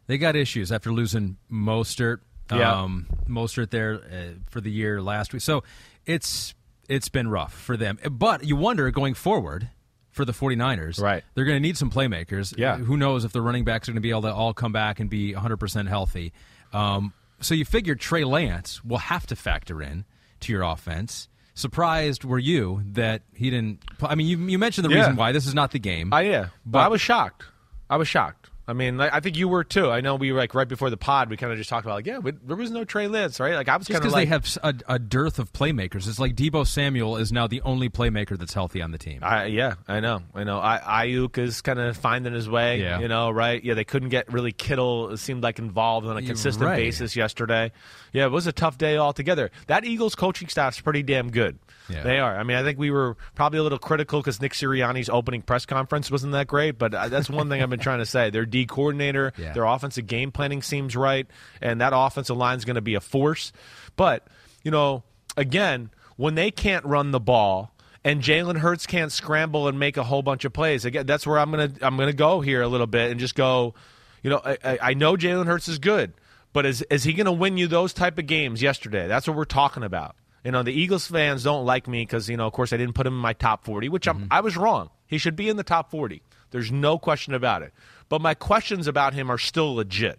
they 0.09 0.19
got 0.19 0.35
issues 0.35 0.73
after 0.73 0.91
losing 0.91 1.37
Mostert. 1.49 2.19
Yeah. 2.51 2.83
Um, 2.83 3.07
Mostert 3.29 3.71
there 3.71 4.01
uh, 4.03 4.39
for 4.51 4.61
the 4.61 4.71
year 4.71 5.01
last 5.01 5.33
week. 5.33 5.43
So 5.43 5.63
it's 6.07 6.55
it's 6.89 7.09
been 7.09 7.29
rough 7.29 7.53
for 7.53 7.77
them. 7.77 7.99
But 8.11 8.45
you 8.45 8.57
wonder 8.57 8.91
going 8.91 9.15
forward 9.15 9.69
for 10.11 10.25
the 10.25 10.33
49ers, 10.33 11.01
right. 11.01 11.23
they're 11.35 11.45
going 11.45 11.57
to 11.57 11.61
need 11.61 11.77
some 11.77 11.91
playmakers. 11.91 12.57
Yeah. 12.57 12.77
Who 12.77 12.97
knows 12.97 13.25
if 13.25 13.33
the 13.33 13.43
running 13.43 13.65
backs 13.65 13.89
are 13.89 13.93
going 13.93 13.97
to 13.97 14.01
be 14.03 14.11
able 14.11 14.23
to 14.23 14.35
all 14.35 14.55
come 14.55 14.73
back 14.73 15.01
and 15.01 15.09
be 15.09 15.33
100% 15.33 15.89
healthy. 15.89 16.33
Um, 16.73 17.13
so 17.41 17.55
you 17.55 17.65
figure 17.65 17.95
Trey 17.95 18.25
Lance 18.25 18.85
will 18.85 18.99
have 18.99 19.27
to 19.29 19.37
factor 19.37 19.83
in 19.83 20.05
to 20.41 20.53
your 20.53 20.63
offense. 20.63 21.29
Surprised 21.55 22.25
were 22.25 22.39
you 22.39 22.83
that 22.93 23.23
he 23.35 23.51
didn't? 23.51 23.83
I 24.01 24.15
mean, 24.15 24.29
you, 24.29 24.39
you 24.39 24.59
mentioned 24.59 24.85
the 24.85 24.91
yeah. 24.91 25.01
reason 25.01 25.17
why 25.17 25.33
this 25.33 25.47
is 25.47 25.55
not 25.55 25.73
the 25.73 25.81
game. 25.81 26.13
I 26.13 26.23
yeah, 26.23 26.49
but 26.65 26.79
I 26.81 26.89
was 26.89 27.01
shocked. 27.01 27.45
I 27.91 27.97
was 27.97 28.07
shocked. 28.07 28.38
I 28.69 28.75
mean, 28.75 29.01
I 29.01 29.21
think 29.21 29.39
you 29.39 29.49
were 29.49 29.65
too. 29.65 29.91
I 29.91 30.03
know 30.03 30.17
we 30.17 30.31
were 30.31 30.39
like 30.39 30.55
right 30.55 30.69
before 30.69 30.91
the 30.91 30.99
pod. 30.99 31.31
We 31.31 31.39
kind 31.39 31.51
of 31.51 31.57
just 31.57 31.71
talked 31.71 31.87
about 31.87 31.95
like, 31.95 32.07
yeah, 32.07 32.21
there 32.45 32.55
was 32.55 32.71
no 32.71 32.85
Trey 32.85 33.09
Lance, 33.09 33.41
right? 33.41 33.55
Like 33.55 33.67
I 33.67 33.79
was 33.79 33.89
kind 33.89 34.05
of 34.05 34.13
like, 34.13 34.29
Just 34.29 34.63
they 34.63 34.69
have 34.69 34.77
a, 34.87 34.95
a, 34.95 34.99
dearth 34.99 35.39
of 35.39 35.55
playmakers. 35.55 36.07
It's 36.07 36.19
like 36.19 36.37
Deebo 36.37 36.67
Samuel 36.67 37.17
is 37.17 37.33
now 37.33 37.47
the 37.47 37.63
only 37.63 37.89
playmaker 37.89 38.37
that's 38.37 38.53
healthy 38.53 38.83
on 38.83 38.91
the 38.91 38.99
team. 38.99 39.21
I, 39.23 39.47
yeah, 39.47 39.77
I 39.89 40.01
know, 40.01 40.21
I 40.35 40.45
know. 40.45 40.59
I, 40.59 41.07
Aiyuk 41.07 41.39
is 41.39 41.63
kind 41.63 41.79
of 41.79 41.97
finding 41.97 42.35
his 42.35 42.47
way. 42.47 42.83
Yeah. 42.83 43.01
you 43.01 43.09
know, 43.09 43.31
right? 43.31 43.65
Yeah, 43.65 43.73
they 43.73 43.85
couldn't 43.85 44.11
get 44.11 44.31
really 44.31 44.53
Kittle. 44.53 45.13
It 45.13 45.17
seemed 45.17 45.43
like 45.43 45.59
involved 45.59 46.07
on 46.07 46.19
a 46.19 46.23
consistent 46.23 46.67
right. 46.67 46.77
basis 46.77 47.17
yesterday. 47.17 47.73
Yeah, 48.13 48.27
it 48.27 48.33
was 48.33 48.47
a 48.47 48.53
tough 48.53 48.77
day 48.77 48.99
altogether. 48.99 49.51
That 49.69 49.87
Eagles 49.87 50.15
coaching 50.15 50.49
staff's 50.49 50.79
pretty 50.79 51.03
damn 51.03 51.31
good. 51.31 51.59
Yeah. 51.89 52.03
They 52.03 52.19
are. 52.19 52.39
I 52.39 52.43
mean, 52.43 52.57
I 52.57 52.63
think 52.63 52.79
we 52.79 52.91
were 52.91 53.17
probably 53.35 53.59
a 53.59 53.63
little 53.63 53.79
critical 53.79 54.21
because 54.21 54.41
Nick 54.41 54.53
Sirianni's 54.53 55.09
opening 55.09 55.43
press 55.43 55.65
conference 55.65 56.11
wasn't 56.11 56.33
that 56.33 56.47
great, 56.47 56.79
but 56.79 56.95
uh, 56.95 57.09
that's 57.09 57.31
one 57.31 57.49
thing 57.49 57.63
I've 57.63 57.71
been 57.71 57.81
trying 57.81 58.01
to 58.01 58.07
say. 58.07 58.31
Their 58.31 58.45
D 58.59 58.67
coordinator, 58.67 59.33
yeah. 59.37 59.53
their 59.53 59.65
offensive 59.65 60.07
game 60.07 60.33
planning 60.33 60.63
seems 60.63 60.97
right, 60.97 61.27
and 61.61 61.81
that 61.81 61.93
offensive 61.95 62.37
line 62.37 62.59
is 62.59 62.65
going 62.65 62.77
to 62.77 62.81
be 62.81 62.95
a 62.95 63.01
force. 63.01 63.53
But, 63.97 64.27
you 64.63 64.71
know, 64.71 65.05
again, 65.37 65.91
when 66.17 66.35
they 66.35 66.51
can't 66.51 66.85
run 66.85 67.11
the 67.11 67.21
ball, 67.21 67.73
and 68.05 68.23
Jalen 68.23 68.59
Hurts 68.59 68.87
can't 68.87 69.13
scramble 69.13 69.69
and 69.69 69.79
make 69.79 69.97
a 69.97 70.05
whole 70.05 70.23
bunch 70.23 70.45
of 70.45 70.53
plays. 70.53 70.85
Again, 70.85 71.05
that's 71.05 71.27
where 71.27 71.39
I'm 71.39 71.51
gonna 71.51 71.73
I'm 71.83 71.97
gonna 71.97 72.13
go 72.13 72.41
here 72.41 72.63
a 72.63 72.69
little 72.69 72.87
bit 72.87 73.11
and 73.11 73.21
just 73.21 73.35
go. 73.35 73.75
You 74.23 74.31
know, 74.31 74.41
I, 74.45 74.79
I 74.81 74.95
know 74.95 75.17
Jalen 75.17 75.47
Hurts 75.47 75.69
is 75.69 75.79
good, 75.79 76.13
but 76.53 76.65
is 76.65 76.83
is 76.91 77.05
he 77.05 77.13
gonna 77.13 77.33
win 77.33 77.57
you 77.57 77.67
those 77.67 77.93
type 77.93 78.17
of 78.17 78.27
games? 78.27 78.63
Yesterday, 78.63 79.09
that's 79.09 79.27
what 79.27 79.37
we're 79.37 79.45
talking 79.45 79.83
about. 79.83 80.17
You 80.45 80.53
know, 80.53 80.63
the 80.63 80.73
Eagles 80.73 81.07
fans 81.07 81.43
don't 81.43 81.67
like 81.67 81.89
me 81.89 82.03
because, 82.03 82.29
you 82.29 82.37
know, 82.37 82.47
of 82.47 82.53
course, 82.53 82.73
I 82.73 82.77
didn't 82.77 82.95
put 82.95 83.07
him 83.07 83.15
in 83.15 83.21
my 83.21 83.33
top 83.33 83.65
40, 83.65 83.89
which 83.89 84.07
mm-hmm. 84.07 84.27
i 84.31 84.41
was 84.41 84.57
wrong. 84.57 84.91
He 85.07 85.19
should 85.19 85.37
be 85.37 85.49
in 85.49 85.57
the 85.57 85.65
top 85.65 85.91
40. 85.91 86.23
There's 86.51 86.73
no 86.73 86.99
question 86.99 87.35
about 87.35 87.63
it. 87.63 87.73
But 88.09 88.21
my 88.21 88.35
questions 88.35 88.87
about 88.87 89.15
him 89.15 89.31
are 89.31 89.39
still 89.39 89.75
legit. 89.75 90.19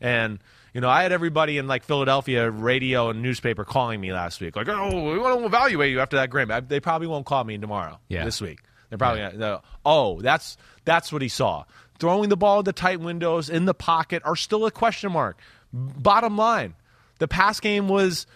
And, 0.00 0.38
you 0.74 0.80
know, 0.80 0.88
I 0.88 1.02
had 1.02 1.12
everybody 1.12 1.58
in 1.58 1.66
like 1.66 1.84
Philadelphia 1.84 2.50
radio 2.50 3.10
and 3.10 3.22
newspaper 3.22 3.64
calling 3.64 4.00
me 4.00 4.12
last 4.12 4.40
week, 4.40 4.56
like, 4.56 4.68
oh, 4.68 5.10
we 5.10 5.18
want 5.18 5.40
to 5.40 5.46
evaluate 5.46 5.92
you 5.92 6.00
after 6.00 6.16
that 6.16 6.32
game. 6.32 6.50
I, 6.50 6.60
they 6.60 6.80
probably 6.80 7.06
won't 7.06 7.26
call 7.26 7.44
me 7.44 7.58
tomorrow, 7.58 7.98
yeah. 8.08 8.24
this 8.24 8.40
week. 8.40 8.60
They're 8.88 8.98
probably, 8.98 9.20
yeah. 9.20 9.32
gonna, 9.32 9.62
oh, 9.84 10.20
that's 10.20 10.56
that's 10.84 11.12
what 11.12 11.20
he 11.22 11.28
saw. 11.28 11.64
Throwing 11.98 12.28
the 12.28 12.36
ball 12.36 12.60
at 12.60 12.64
the 12.64 12.72
tight 12.72 13.00
windows 13.00 13.50
in 13.50 13.64
the 13.64 13.74
pocket 13.74 14.22
are 14.24 14.36
still 14.36 14.64
a 14.66 14.70
question 14.70 15.12
mark. 15.12 15.38
Bottom 15.72 16.36
line, 16.36 16.74
the 17.18 17.28
pass 17.28 17.60
game 17.60 17.88
was 17.88 18.26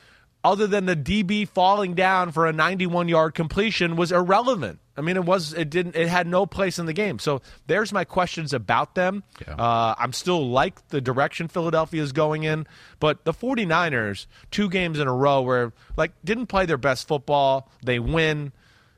other 0.45 0.67
than 0.67 0.87
the 0.87 0.97
DB 0.97 1.49
falling 1.49 1.95
down 1.95 2.33
for 2.33 2.47
a 2.47 2.53
91 2.53 3.09
yard 3.09 3.35
completion 3.35 3.97
was 3.97 4.13
irrelevant. 4.13 4.81
I 4.97 5.01
mean, 5.01 5.17
it 5.17 5.25
was 5.25 5.55
it 5.55 5.71
didn't 5.71 5.97
it 5.97 6.09
had 6.09 6.27
no 6.27 6.45
place 6.47 6.79
in 6.79 6.87
the 6.87 6.93
game. 6.93 7.19
So 7.19 7.41
there's 7.67 7.93
my 7.93 8.05
questions 8.05 8.53
about 8.53 8.95
them. 8.95 9.23
Yeah. 9.47 9.55
Uh, 9.55 9.95
I'm 9.99 10.13
still 10.13 10.51
like 10.51 10.87
the 10.89 11.01
direction 11.01 11.49
Philadelphia 11.49 12.03
is 12.03 12.13
going 12.13 12.45
in, 12.45 12.67
but 13.01 13.25
the 13.25 13.33
49ers 13.33 14.27
two 14.51 14.69
games 14.69 14.99
in 14.99 15.09
a 15.09 15.15
row 15.15 15.41
where 15.43 15.73
like 15.97 16.13
didn't 16.25 16.47
play 16.47 16.67
their 16.67 16.77
best 16.79 17.09
football. 17.09 17.71
They 17.83 17.99
win. 17.99 18.53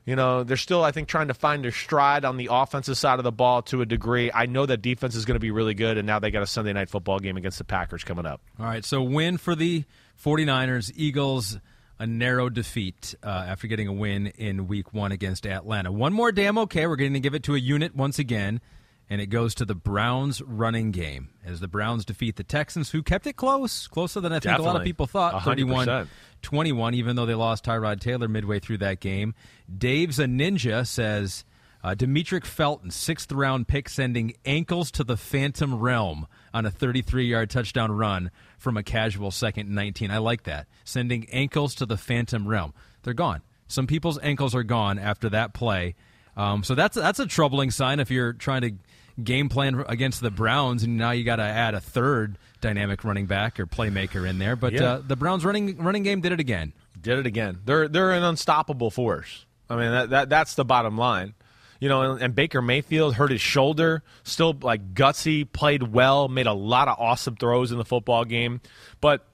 You 0.05 0.15
know, 0.15 0.43
they're 0.43 0.55
still, 0.55 0.83
I 0.83 0.91
think, 0.91 1.07
trying 1.07 1.29
to 1.29 1.33
find 1.33 1.63
their 1.63 1.71
stride 1.71 2.25
on 2.25 2.37
the 2.37 2.49
offensive 2.51 2.95
side 2.95 3.17
of 3.17 3.23
the 3.23 3.31
ball 3.31 3.63
to 3.63 3.81
a 3.81 3.87
degree. 3.87 4.29
I 4.31 4.45
know 4.45 4.63
that 4.67 4.83
defense 4.83 5.15
is 5.15 5.25
going 5.25 5.33
to 5.33 5.39
be 5.39 5.49
really 5.49 5.73
good, 5.73 5.97
and 5.97 6.05
now 6.05 6.19
they 6.19 6.29
got 6.29 6.43
a 6.43 6.47
Sunday 6.47 6.73
night 6.73 6.91
football 6.91 7.17
game 7.17 7.37
against 7.37 7.57
the 7.57 7.63
Packers 7.63 8.03
coming 8.03 8.27
up. 8.27 8.39
All 8.59 8.67
right, 8.67 8.85
so 8.85 9.01
win 9.01 9.39
for 9.39 9.55
the 9.55 9.83
49ers. 10.23 10.91
Eagles, 10.95 11.57
a 11.99 12.05
narrow 12.05 12.49
defeat 12.49 13.15
uh, 13.23 13.45
after 13.47 13.67
getting 13.67 13.87
a 13.87 13.93
win 13.93 14.27
in 14.27 14.67
week 14.67 14.93
one 14.93 15.11
against 15.11 15.45
Atlanta. 15.47 15.91
One 15.91 16.13
more 16.13 16.31
damn 16.31 16.57
okay. 16.59 16.87
We're 16.87 16.95
going 16.95 17.13
to 17.13 17.19
give 17.19 17.35
it 17.35 17.43
to 17.43 17.55
a 17.55 17.59
unit 17.59 17.95
once 17.95 18.19
again, 18.19 18.59
and 19.09 19.21
it 19.21 19.27
goes 19.27 19.55
to 19.55 19.65
the 19.65 19.75
Browns 19.75 20.41
running 20.41 20.91
game 20.91 21.29
as 21.45 21.59
the 21.59 21.67
Browns 21.67 22.03
defeat 22.05 22.35
the 22.35 22.43
Texans, 22.43 22.91
who 22.91 23.01
kept 23.01 23.27
it 23.27 23.37
close, 23.37 23.87
closer 23.87 24.19
than 24.19 24.31
I 24.31 24.35
think 24.35 24.43
Definitely. 24.43 24.65
a 24.65 24.71
lot 24.73 24.81
of 24.81 24.85
people 24.85 25.07
thought 25.07 25.43
31 25.43 26.07
21, 26.41 26.93
even 26.93 27.15
though 27.15 27.25
they 27.25 27.33
lost 27.33 27.65
Tyrod 27.65 27.99
Taylor 28.01 28.27
midway 28.27 28.59
through 28.59 28.77
that 28.79 28.99
game. 28.99 29.33
Dave's 29.75 30.19
a 30.19 30.25
ninja 30.25 30.85
says. 30.85 31.45
Uh, 31.83 31.93
Demetric 31.93 32.45
Felton, 32.45 32.89
sixth 32.89 33.31
round 33.31 33.67
pick, 33.67 33.89
sending 33.89 34.33
ankles 34.43 34.89
to 34.89 35.03
the 35.03 35.15
Phantom 35.15 35.79
Realm 35.79 36.25
on 36.51 36.65
a 36.65 36.71
33 36.71 37.27
yard 37.27 37.51
touchdown 37.51 37.91
run 37.91 38.31
from 38.65 38.77
a 38.77 38.83
casual 38.83 39.29
second 39.29 39.69
19. 39.69 40.09
I 40.09 40.17
like 40.17 40.43
that. 40.43 40.65
Sending 40.83 41.29
ankles 41.29 41.75
to 41.75 41.85
the 41.85 41.97
Phantom 41.97 42.47
Realm. 42.47 42.73
They're 43.03 43.13
gone. 43.13 43.43
Some 43.67 43.85
people's 43.85 44.17
ankles 44.23 44.55
are 44.55 44.63
gone 44.63 44.97
after 44.97 45.29
that 45.29 45.53
play. 45.53 45.93
Um, 46.35 46.63
so 46.63 46.73
that's 46.73 46.97
that's 46.97 47.19
a 47.19 47.27
troubling 47.27 47.69
sign 47.69 47.99
if 47.99 48.09
you're 48.09 48.33
trying 48.33 48.61
to 48.61 48.73
game 49.23 49.49
plan 49.49 49.85
against 49.87 50.19
the 50.19 50.31
Browns, 50.31 50.81
and 50.81 50.97
now 50.97 51.11
you 51.11 51.23
got 51.23 51.35
to 51.35 51.43
add 51.43 51.75
a 51.75 51.79
third 51.79 52.39
dynamic 52.59 53.03
running 53.03 53.27
back 53.27 53.59
or 53.59 53.67
playmaker 53.67 54.27
in 54.27 54.39
there. 54.39 54.55
But 54.55 54.73
yeah. 54.73 54.83
uh, 54.83 55.01
the 55.05 55.15
Browns 55.15 55.45
running 55.45 55.77
running 55.77 56.01
game 56.01 56.21
did 56.21 56.31
it 56.31 56.39
again. 56.39 56.73
Did 56.99 57.19
it 57.19 57.27
again. 57.27 57.59
They're 57.65 57.87
they're 57.87 58.13
an 58.13 58.23
unstoppable 58.23 58.89
force. 58.89 59.45
I 59.69 59.75
mean 59.75 59.91
that, 59.91 60.09
that 60.09 60.29
that's 60.29 60.55
the 60.55 60.65
bottom 60.65 60.97
line. 60.97 61.35
You 61.79 61.89
know, 61.89 62.13
and, 62.13 62.21
and, 62.21 62.35
Baker 62.35 62.61
Mayfield 62.61 63.15
hurt 63.15 63.31
his 63.31 63.41
shoulder, 63.41 64.01
still 64.23 64.57
like 64.61 64.93
gutsy, 64.93 65.51
played 65.51 65.83
well, 65.83 66.27
made 66.27 66.47
a 66.47 66.53
lot 66.53 66.87
of 66.87 66.97
awesome 66.99 67.35
throws 67.35 67.71
in 67.71 67.77
the 67.77 67.85
football 67.85 68.23
game. 68.23 68.61
But 69.01 69.27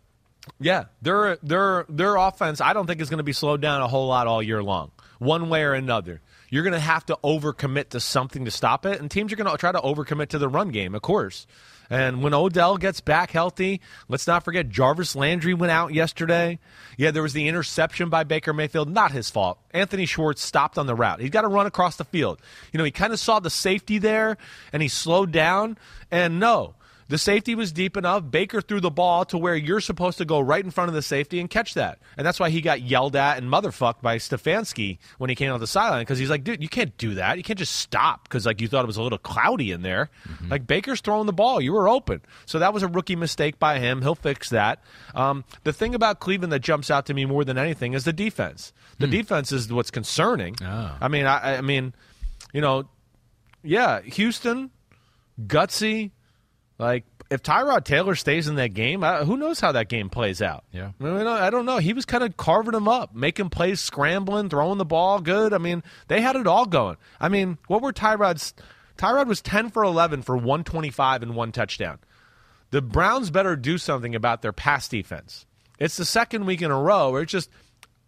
yeah, 0.60 0.86
their 1.02 1.38
their 1.38 1.86
their 1.88 2.16
offense 2.16 2.62
I 2.62 2.74
don't 2.74 2.88
think 2.88 3.02
is 3.02 3.10
going 3.10 3.20
to 3.20 3.24
be 3.24 3.34
slowed 3.34 3.62
down 3.62 3.82
a 3.82 3.88
whole 3.88 4.08
lot 4.08 4.28
all 4.28 4.42
year 4.42 4.64
long, 4.64 4.92
one 5.20 5.50
way 5.50 5.64
or 5.64 5.74
another. 5.74 6.22
You're 6.50 6.64
going 6.64 6.74
to 6.74 6.80
have 6.80 7.06
to 7.06 7.18
overcommit 7.24 7.90
to 7.90 8.00
something 8.00 8.46
to 8.46 8.52
stop 8.52 8.86
it, 8.86 9.00
and 9.00 9.10
teams 9.10 9.32
are 9.32 9.38
going 9.38 9.50
to 9.50 9.58
try 9.58 9.72
to 9.72 9.80
overcommit 9.80 10.30
to 10.30 10.38
the 10.38 10.50
run 10.50 10.70
game, 10.70 10.96
of 10.96 11.02
course. 11.02 11.48
And 11.92 12.24
when 12.24 12.34
Odell 12.34 12.78
gets 12.78 13.02
back 13.02 13.32
healthy, 13.32 13.82
let's 14.08 14.26
not 14.26 14.46
forget 14.46 14.70
Jarvis 14.70 15.14
Landry 15.14 15.54
went 15.54 15.74
out 15.74 15.94
yesterday. 15.94 16.58
Yeah, 16.98 17.12
there 17.12 17.22
was 17.22 17.34
the 17.34 17.50
interception 17.50 18.10
by 18.10 18.24
Baker 18.24 18.54
Mayfield, 18.54 18.90
not 18.90 19.12
his 19.12 19.30
fault. 19.30 19.60
Anthony 19.72 20.06
Schwartz 20.06 20.42
stopped 20.42 20.78
on 20.78 20.88
the 20.88 20.96
route. 20.96 21.20
He's 21.20 21.32
got 21.32 21.42
to 21.42 21.50
run 21.50 21.66
across 21.66 21.98
the 21.98 22.06
field. 22.06 22.40
You 22.72 22.78
know, 22.78 22.86
he 22.86 22.92
kind 22.92 23.12
of 23.12 23.20
saw 23.20 23.42
the 23.42 23.50
safety 23.50 23.98
there 23.98 24.38
and 24.72 24.82
he 24.82 24.88
slowed 24.88 25.34
down. 25.34 25.78
And 26.10 26.40
no, 26.40 26.76
the 27.12 27.18
safety 27.18 27.56
was 27.56 27.74
deep 27.74 27.98
enough. 27.98 28.32
Baker 28.32 28.62
threw 28.62 28.80
the 28.80 28.90
ball 28.90 29.26
to 29.26 29.38
where 29.38 29.54
you're 29.54 29.82
supposed 29.82 30.18
to 30.20 30.24
go 30.24 30.40
right 30.40 30.64
in 30.64 30.72
front 30.72 30.88
of 30.88 30.96
the 30.96 31.02
safety 31.02 31.42
and 31.42 31.50
catch 31.50 31.74
that. 31.74 32.00
And 32.16 32.26
that's 32.26 32.40
why 32.40 32.50
he 32.50 32.62
got 32.62 32.82
yelled 32.82 33.18
at 33.18 33.38
and 33.38 33.52
motherfucked 33.52 34.02
by 34.02 34.16
Stefanski 34.16 34.98
when 35.18 35.30
he 35.30 35.36
came 35.36 35.52
on 35.52 35.60
the 35.60 35.68
sideline 35.68 36.04
because 36.04 36.20
he's 36.20 36.30
like, 36.30 36.46
dude, 36.46 36.64
you 36.64 36.70
can't 36.70 36.96
do 36.98 37.16
that. 37.16 37.36
You 37.36 37.44
can't 37.44 37.60
just 37.60 37.76
stop 37.76 38.24
because 38.24 38.46
like 38.46 38.62
you 38.62 38.70
thought 38.70 38.86
it 38.86 38.88
was 38.88 38.96
a 38.96 39.04
little 39.04 39.18
cloudy 39.18 39.74
in 39.74 39.82
there. 39.82 40.10
Mm-hmm. 40.26 40.52
Like 40.52 40.66
Baker's 40.66 41.02
throwing 41.02 41.26
the 41.26 41.34
ball. 41.34 41.60
You 41.60 41.74
were 41.74 41.90
open. 41.90 42.22
So 42.46 42.60
that 42.60 42.74
was 42.74 42.82
a 42.82 42.88
rookie 42.88 43.18
mistake 43.18 43.60
by 43.60 43.80
him. 43.80 44.02
He'll 44.02 44.16
fix 44.16 44.50
that. 44.52 44.82
Um, 45.14 45.44
the 45.66 45.74
thing 45.74 45.94
about 45.94 46.22
Cleveland 46.22 46.54
that 46.54 46.60
jumps 46.62 46.90
out 46.90 47.08
to 47.08 47.14
me 47.14 47.26
more 47.26 47.44
than 47.44 47.58
anything 47.58 47.92
is 47.92 48.06
the 48.06 48.14
defense. 48.14 48.72
The 49.00 49.08
hmm. 49.08 49.12
defense 49.12 49.52
is 49.52 49.70
what's 49.70 49.92
concerning. 49.92 50.56
Oh. 50.64 50.96
I 51.02 51.10
mean, 51.10 51.26
I, 51.26 51.58
I 51.58 51.62
mean, 51.62 51.94
you 52.54 52.62
know, 52.62 52.88
yeah, 53.64 54.00
Houston, 54.00 54.72
gutsy, 55.46 56.12
like 56.82 57.06
if 57.30 57.44
Tyrod 57.44 57.86
Taylor 57.86 58.16
stays 58.16 58.48
in 58.48 58.56
that 58.56 58.74
game, 58.74 59.04
I, 59.04 59.24
who 59.24 59.38
knows 59.38 59.60
how 59.60 59.72
that 59.72 59.88
game 59.88 60.10
plays 60.10 60.42
out? 60.42 60.66
Yeah, 60.72 60.92
I, 61.00 61.04
mean, 61.04 61.28
I 61.28 61.50
don't 61.50 61.66
know. 61.66 61.78
He 61.78 61.94
was 61.94 62.06
kind 62.06 62.24
of 62.24 62.36
carving 62.36 62.74
them 62.74 62.88
up, 62.88 63.16
making 63.16 63.50
plays, 63.50 63.80
scrambling, 63.80 64.50
throwing 64.50 64.78
the 64.80 64.86
ball 64.86 65.22
good. 65.22 65.54
I 65.54 65.60
mean, 65.60 65.84
they 66.08 66.20
had 66.20 66.36
it 66.36 66.48
all 66.48 66.66
going. 66.66 66.98
I 67.20 67.30
mean, 67.30 67.58
what 67.68 67.82
were 67.82 67.94
Tyrod's? 67.94 68.54
Tyrod 68.98 69.28
was 69.28 69.42
ten 69.42 69.70
for 69.70 69.84
eleven 69.84 70.24
for 70.24 70.36
one 70.36 70.64
twenty 70.64 70.90
five 70.90 71.24
and 71.24 71.36
one 71.36 71.52
touchdown. 71.52 72.00
The 72.72 72.82
Browns 72.82 73.32
better 73.32 73.56
do 73.56 73.78
something 73.78 74.16
about 74.16 74.42
their 74.42 74.54
pass 74.54 74.88
defense. 74.88 75.46
It's 75.80 75.98
the 75.98 76.06
second 76.06 76.46
week 76.46 76.62
in 76.62 76.72
a 76.72 76.80
row 76.80 77.12
where 77.12 77.22
it's 77.22 77.32
just 77.32 77.50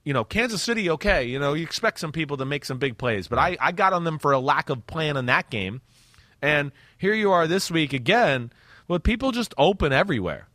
you 0.03 0.13
know, 0.13 0.25
Kansas 0.25 0.61
City, 0.61 0.89
okay, 0.89 1.23
you 1.23 1.39
know, 1.39 1.53
you 1.53 1.63
expect 1.63 1.99
some 1.99 2.11
people 2.11 2.37
to 2.37 2.45
make 2.45 2.65
some 2.65 2.77
big 2.77 2.97
plays, 2.97 3.29
but 3.29 3.39
I, 3.39 3.55
I 3.59 3.71
got 3.71 3.93
on 3.93 4.03
them 4.03 4.19
for 4.19 4.33
a 4.33 4.39
lack 4.39 4.69
of 4.69 4.85
plan 4.85 5.15
in 5.15 5.27
that 5.27 5.49
game. 5.49 5.81
And 6.43 6.73
here 6.97 7.13
you 7.13 7.31
are 7.31 7.47
this 7.47 7.71
week 7.71 7.93
again 7.93 8.51
with 8.89 9.01
people 9.01 9.31
just 9.31 9.53
open 9.57 9.93
everywhere. 9.93 10.49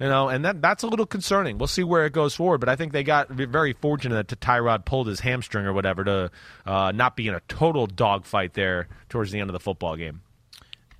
You 0.00 0.08
know, 0.08 0.28
and 0.28 0.44
that 0.44 0.60
that's 0.60 0.82
a 0.82 0.88
little 0.88 1.06
concerning. 1.06 1.58
We'll 1.58 1.68
see 1.68 1.82
where 1.82 2.06
it 2.06 2.12
goes 2.12 2.34
forward, 2.34 2.58
but 2.58 2.68
I 2.68 2.76
think 2.76 2.92
they 2.92 3.02
got 3.04 3.30
very 3.30 3.72
fortunate 3.72 4.28
that 4.28 4.40
Tyrod 4.40 4.84
pulled 4.84 5.06
his 5.06 5.20
hamstring 5.20 5.64
or 5.64 5.72
whatever 5.72 6.04
to 6.04 6.30
uh, 6.66 6.92
not 6.92 7.16
be 7.16 7.26
in 7.26 7.34
a 7.34 7.40
total 7.48 7.86
dogfight 7.86 8.54
there 8.54 8.88
towards 9.08 9.32
the 9.32 9.40
end 9.40 9.48
of 9.48 9.54
the 9.54 9.60
football 9.60 9.96
game. 9.96 10.22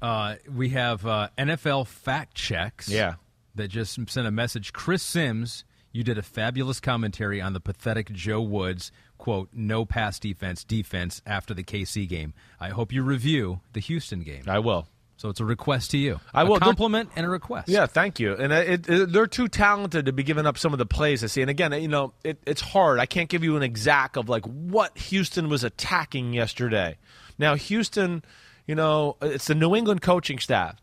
Uh, 0.03 0.37
we 0.53 0.71
have 0.71 1.05
uh, 1.07 1.29
NFL 1.37 1.87
fact 1.87 2.35
checks. 2.35 2.89
Yeah, 2.89 3.15
that 3.57 3.69
just 3.69 3.99
sent 4.09 4.27
a 4.27 4.33
message. 4.33 4.73
Chris 4.73 5.03
Simms, 5.03 5.65
you 5.93 6.03
did 6.03 6.19
a 6.19 6.23
fabulous 6.23 6.81
commentary 6.81 7.41
on 7.41 7.53
the 7.53 7.61
pathetic 7.61 8.13
Joe 8.13 8.41
Woods 8.41 8.91
quote 9.19 9.49
no 9.53 9.85
pass 9.85 10.19
defense 10.19 10.65
defense 10.65 11.21
after 11.27 11.53
the 11.53 11.65
KC 11.65 12.09
game. 12.09 12.33
I 12.61 12.71
hope 12.71 12.93
you 12.93 13.03
review 13.03 13.61
the 13.73 13.81
Houston 13.81 14.23
game. 14.23 14.45
I 14.47 14.61
will. 14.61 14.87
So 15.19 15.29
it's 15.29 15.41
a 15.41 15.45
request 15.45 15.91
to 15.91 15.99
you. 15.99 16.21
I 16.33 16.45
will 16.45 16.57
a 16.57 16.61
compliment 16.61 17.11
and 17.17 17.27
a 17.27 17.29
request. 17.29 17.69
Yeah, 17.69 17.87
thank 17.87 18.21
you. 18.21 18.35
And 18.35 18.53
uh, 18.53 18.57
it, 18.57 18.89
it, 18.89 19.13
they're 19.13 19.27
too 19.27 19.49
talented 19.49 20.07
to 20.07 20.13
be 20.13 20.23
giving 20.23 20.47
up 20.47 20.57
some 20.57 20.73
of 20.73 20.79
the 20.79 20.87
plays 20.87 21.25
I 21.25 21.27
see. 21.27 21.41
And 21.41 21.51
again, 21.51 21.73
you 21.73 21.89
know, 21.89 22.13
it, 22.23 22.39
it's 22.47 22.61
hard. 22.61 23.01
I 23.01 23.07
can't 23.07 23.29
give 23.29 23.43
you 23.43 23.57
an 23.57 23.65
exact 23.65 24.17
of 24.17 24.29
like 24.29 24.45
what 24.45 24.97
Houston 24.97 25.49
was 25.49 25.65
attacking 25.65 26.35
yesterday. 26.35 26.99
Now, 27.37 27.57
Houston, 27.57 28.25
you 28.69 28.77
know, 28.77 29.17
it's 29.21 29.47
the 29.47 29.57
New 29.57 29.75
England 29.75 30.03
coaching 30.03 30.39
staff 30.39 30.77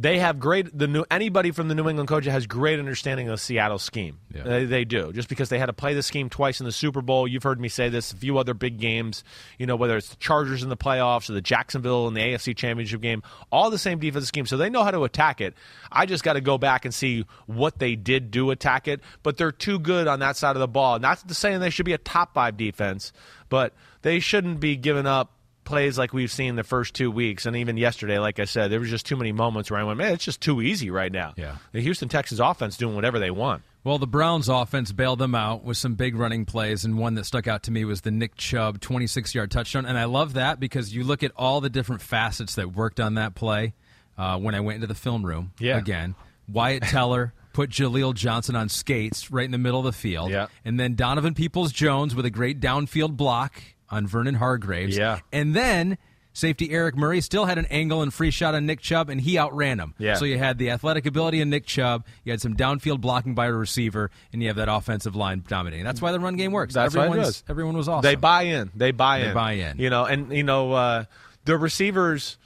they 0.00 0.18
have 0.18 0.38
great 0.38 0.76
the 0.76 0.86
new 0.86 1.04
anybody 1.10 1.50
from 1.50 1.68
the 1.68 1.74
New 1.74 1.86
England 1.86 2.08
coach 2.08 2.24
has 2.24 2.46
great 2.46 2.78
understanding 2.78 3.28
of 3.28 3.38
Seattle 3.38 3.78
scheme. 3.78 4.18
Yeah. 4.34 4.44
They, 4.44 4.64
they, 4.64 4.84
do 4.86 5.12
just 5.12 5.28
because 5.28 5.50
they 5.50 5.58
had 5.58 5.66
to 5.66 5.74
play 5.74 5.92
the 5.92 6.02
scheme 6.02 6.30
twice 6.30 6.58
in 6.58 6.64
the 6.64 6.72
Super 6.72 7.02
Bowl. 7.02 7.28
You've 7.28 7.42
heard 7.42 7.60
me 7.60 7.68
say 7.68 7.90
this 7.90 8.10
a 8.10 8.16
few 8.16 8.38
other 8.38 8.54
big 8.54 8.78
games. 8.78 9.22
You 9.58 9.66
know 9.66 9.76
whether 9.76 9.98
it's 9.98 10.08
the 10.08 10.16
Chargers 10.16 10.62
in 10.62 10.70
the 10.70 10.76
playoffs 10.76 11.28
or 11.28 11.34
the 11.34 11.42
Jacksonville 11.42 12.08
in 12.08 12.14
the 12.14 12.20
AFC 12.22 12.56
Championship 12.56 13.02
game, 13.02 13.22
all 13.52 13.68
the 13.68 13.76
same 13.76 13.98
defensive 13.98 14.28
scheme. 14.28 14.46
So 14.46 14.56
they 14.56 14.70
know 14.70 14.84
how 14.84 14.90
to 14.90 15.04
attack 15.04 15.42
it. 15.42 15.52
I 15.92 16.06
just 16.06 16.24
got 16.24 16.32
to 16.32 16.40
go 16.40 16.56
back 16.56 16.86
and 16.86 16.94
see 16.94 17.26
what 17.44 17.78
they 17.78 17.94
did 17.94 18.30
do 18.30 18.50
attack 18.52 18.88
it. 18.88 19.02
But 19.22 19.36
they're 19.36 19.52
too 19.52 19.78
good 19.78 20.06
on 20.06 20.20
that 20.20 20.38
side 20.38 20.56
of 20.56 20.60
the 20.60 20.68
ball. 20.68 20.98
Not 20.98 21.28
to 21.28 21.34
say 21.34 21.58
they 21.58 21.68
should 21.68 21.84
be 21.84 21.92
a 21.92 21.98
top 21.98 22.32
five 22.32 22.56
defense, 22.56 23.12
but 23.50 23.74
they 24.00 24.18
shouldn't 24.18 24.60
be 24.60 24.76
giving 24.76 25.06
up 25.06 25.30
plays 25.64 25.98
like 25.98 26.12
we've 26.12 26.30
seen 26.30 26.56
the 26.56 26.64
first 26.64 26.94
two 26.94 27.10
weeks, 27.10 27.46
and 27.46 27.56
even 27.56 27.76
yesterday, 27.76 28.18
like 28.18 28.38
I 28.38 28.44
said, 28.44 28.70
there 28.70 28.80
was 28.80 28.90
just 28.90 29.06
too 29.06 29.16
many 29.16 29.32
moments 29.32 29.70
where 29.70 29.80
I 29.80 29.84
went, 29.84 29.98
man, 29.98 30.12
it's 30.12 30.24
just 30.24 30.40
too 30.40 30.60
easy 30.60 30.90
right 30.90 31.12
now. 31.12 31.34
Yeah. 31.36 31.56
The 31.72 31.80
Houston 31.80 32.08
Texans 32.08 32.40
offense 32.40 32.76
doing 32.76 32.94
whatever 32.94 33.18
they 33.18 33.30
want. 33.30 33.62
Well, 33.82 33.98
the 33.98 34.06
Browns 34.06 34.48
offense 34.48 34.92
bailed 34.92 35.20
them 35.20 35.34
out 35.34 35.64
with 35.64 35.78
some 35.78 35.94
big 35.94 36.14
running 36.14 36.44
plays, 36.44 36.84
and 36.84 36.98
one 36.98 37.14
that 37.14 37.24
stuck 37.24 37.46
out 37.46 37.62
to 37.64 37.70
me 37.70 37.84
was 37.84 38.02
the 38.02 38.10
Nick 38.10 38.36
Chubb 38.36 38.80
26 38.80 39.34
yard 39.34 39.50
touchdown. 39.50 39.86
And 39.86 39.96
I 39.96 40.04
love 40.04 40.34
that 40.34 40.60
because 40.60 40.94
you 40.94 41.02
look 41.02 41.22
at 41.22 41.32
all 41.34 41.60
the 41.60 41.70
different 41.70 42.02
facets 42.02 42.56
that 42.56 42.72
worked 42.74 43.00
on 43.00 43.14
that 43.14 43.34
play 43.34 43.72
uh, 44.18 44.38
when 44.38 44.54
I 44.54 44.60
went 44.60 44.76
into 44.76 44.86
the 44.86 44.94
film 44.94 45.24
room 45.24 45.52
yeah. 45.58 45.78
again. 45.78 46.14
Wyatt 46.46 46.82
Teller 46.84 47.32
put 47.54 47.70
Jaleel 47.70 48.14
Johnson 48.14 48.54
on 48.54 48.68
skates 48.68 49.30
right 49.30 49.44
in 49.44 49.50
the 49.50 49.58
middle 49.58 49.78
of 49.78 49.86
the 49.86 49.92
field. 49.92 50.30
Yeah. 50.30 50.48
And 50.64 50.78
then 50.78 50.94
Donovan 50.94 51.34
Peoples 51.34 51.72
Jones 51.72 52.14
with 52.14 52.26
a 52.26 52.30
great 52.30 52.60
downfield 52.60 53.16
block 53.16 53.62
on 53.90 54.06
Vernon 54.06 54.34
Hargreaves. 54.34 54.96
Yeah. 54.96 55.20
And 55.32 55.54
then 55.54 55.98
Safety 56.32 56.70
Eric 56.70 56.96
Murray 56.96 57.20
still 57.20 57.44
had 57.46 57.58
an 57.58 57.66
angle 57.66 58.02
and 58.02 58.14
free 58.14 58.30
shot 58.30 58.54
on 58.54 58.64
Nick 58.64 58.80
Chubb, 58.80 59.10
and 59.10 59.20
he 59.20 59.36
outran 59.36 59.78
him. 59.80 59.94
Yeah. 59.98 60.14
So 60.14 60.24
you 60.24 60.38
had 60.38 60.58
the 60.58 60.70
athletic 60.70 61.04
ability 61.06 61.40
of 61.40 61.48
Nick 61.48 61.66
Chubb, 61.66 62.04
you 62.24 62.32
had 62.32 62.40
some 62.40 62.54
downfield 62.54 63.00
blocking 63.00 63.34
by 63.34 63.46
a 63.46 63.52
receiver, 63.52 64.10
and 64.32 64.40
you 64.40 64.48
have 64.48 64.56
that 64.56 64.68
offensive 64.68 65.16
line 65.16 65.42
dominating. 65.48 65.84
That's 65.84 66.00
why 66.00 66.12
the 66.12 66.20
run 66.20 66.36
game 66.36 66.52
works. 66.52 66.74
That's 66.74 66.94
Everyone's, 66.94 67.16
why 67.18 67.22
it 67.22 67.26
does. 67.26 67.44
Everyone 67.48 67.76
was 67.76 67.88
awesome. 67.88 68.02
They 68.02 68.14
buy 68.14 68.42
in. 68.42 68.70
They 68.76 68.92
buy 68.92 69.20
they 69.20 69.28
in. 69.28 69.34
buy 69.34 69.52
in. 69.52 69.78
You 69.78 69.90
know, 69.90 70.04
and 70.04 70.32
you 70.32 70.44
know 70.44 70.72
uh, 70.72 71.04
the 71.46 71.58
receivers 71.58 72.38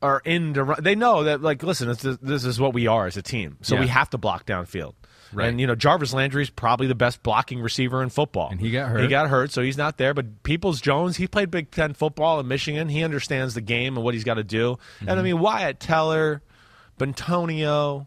are 0.00 0.22
in. 0.24 0.54
To 0.54 0.62
run. 0.62 0.78
They 0.82 0.94
know 0.94 1.24
that. 1.24 1.42
Like, 1.42 1.62
listen, 1.64 1.88
this, 1.88 2.02
this 2.22 2.44
is 2.44 2.60
what 2.60 2.72
we 2.72 2.86
are 2.86 3.06
as 3.06 3.16
a 3.16 3.22
team. 3.22 3.58
So 3.62 3.74
Yeah. 3.74 3.80
we 3.80 3.88
have 3.88 4.10
to 4.10 4.18
block 4.18 4.46
downfield. 4.46 4.94
Right. 5.34 5.48
And 5.48 5.60
you 5.60 5.66
know, 5.66 5.74
Jarvis 5.74 6.12
Landry 6.12 6.42
is 6.42 6.50
probably 6.50 6.86
the 6.86 6.94
best 6.94 7.22
blocking 7.22 7.60
receiver 7.60 8.02
in 8.02 8.08
football. 8.08 8.48
And 8.50 8.60
he 8.60 8.70
got 8.70 8.88
hurt. 8.88 9.00
He 9.00 9.08
got 9.08 9.28
hurt, 9.28 9.52
so 9.52 9.62
he's 9.62 9.76
not 9.76 9.98
there. 9.98 10.14
But 10.14 10.42
Peoples 10.42 10.80
Jones, 10.80 11.16
he 11.16 11.26
played 11.26 11.50
Big 11.50 11.70
Ten 11.70 11.94
football 11.94 12.40
in 12.40 12.48
Michigan. 12.48 12.88
He 12.88 13.02
understands 13.02 13.54
the 13.54 13.60
game 13.60 13.96
and 13.96 14.04
what 14.04 14.14
he's 14.14 14.24
got 14.24 14.34
to 14.34 14.44
do. 14.44 14.78
And 15.00 15.18
I 15.18 15.22
mean, 15.22 15.38
Wyatt 15.38 15.80
Teller, 15.80 16.42
Bitonio. 16.98 18.06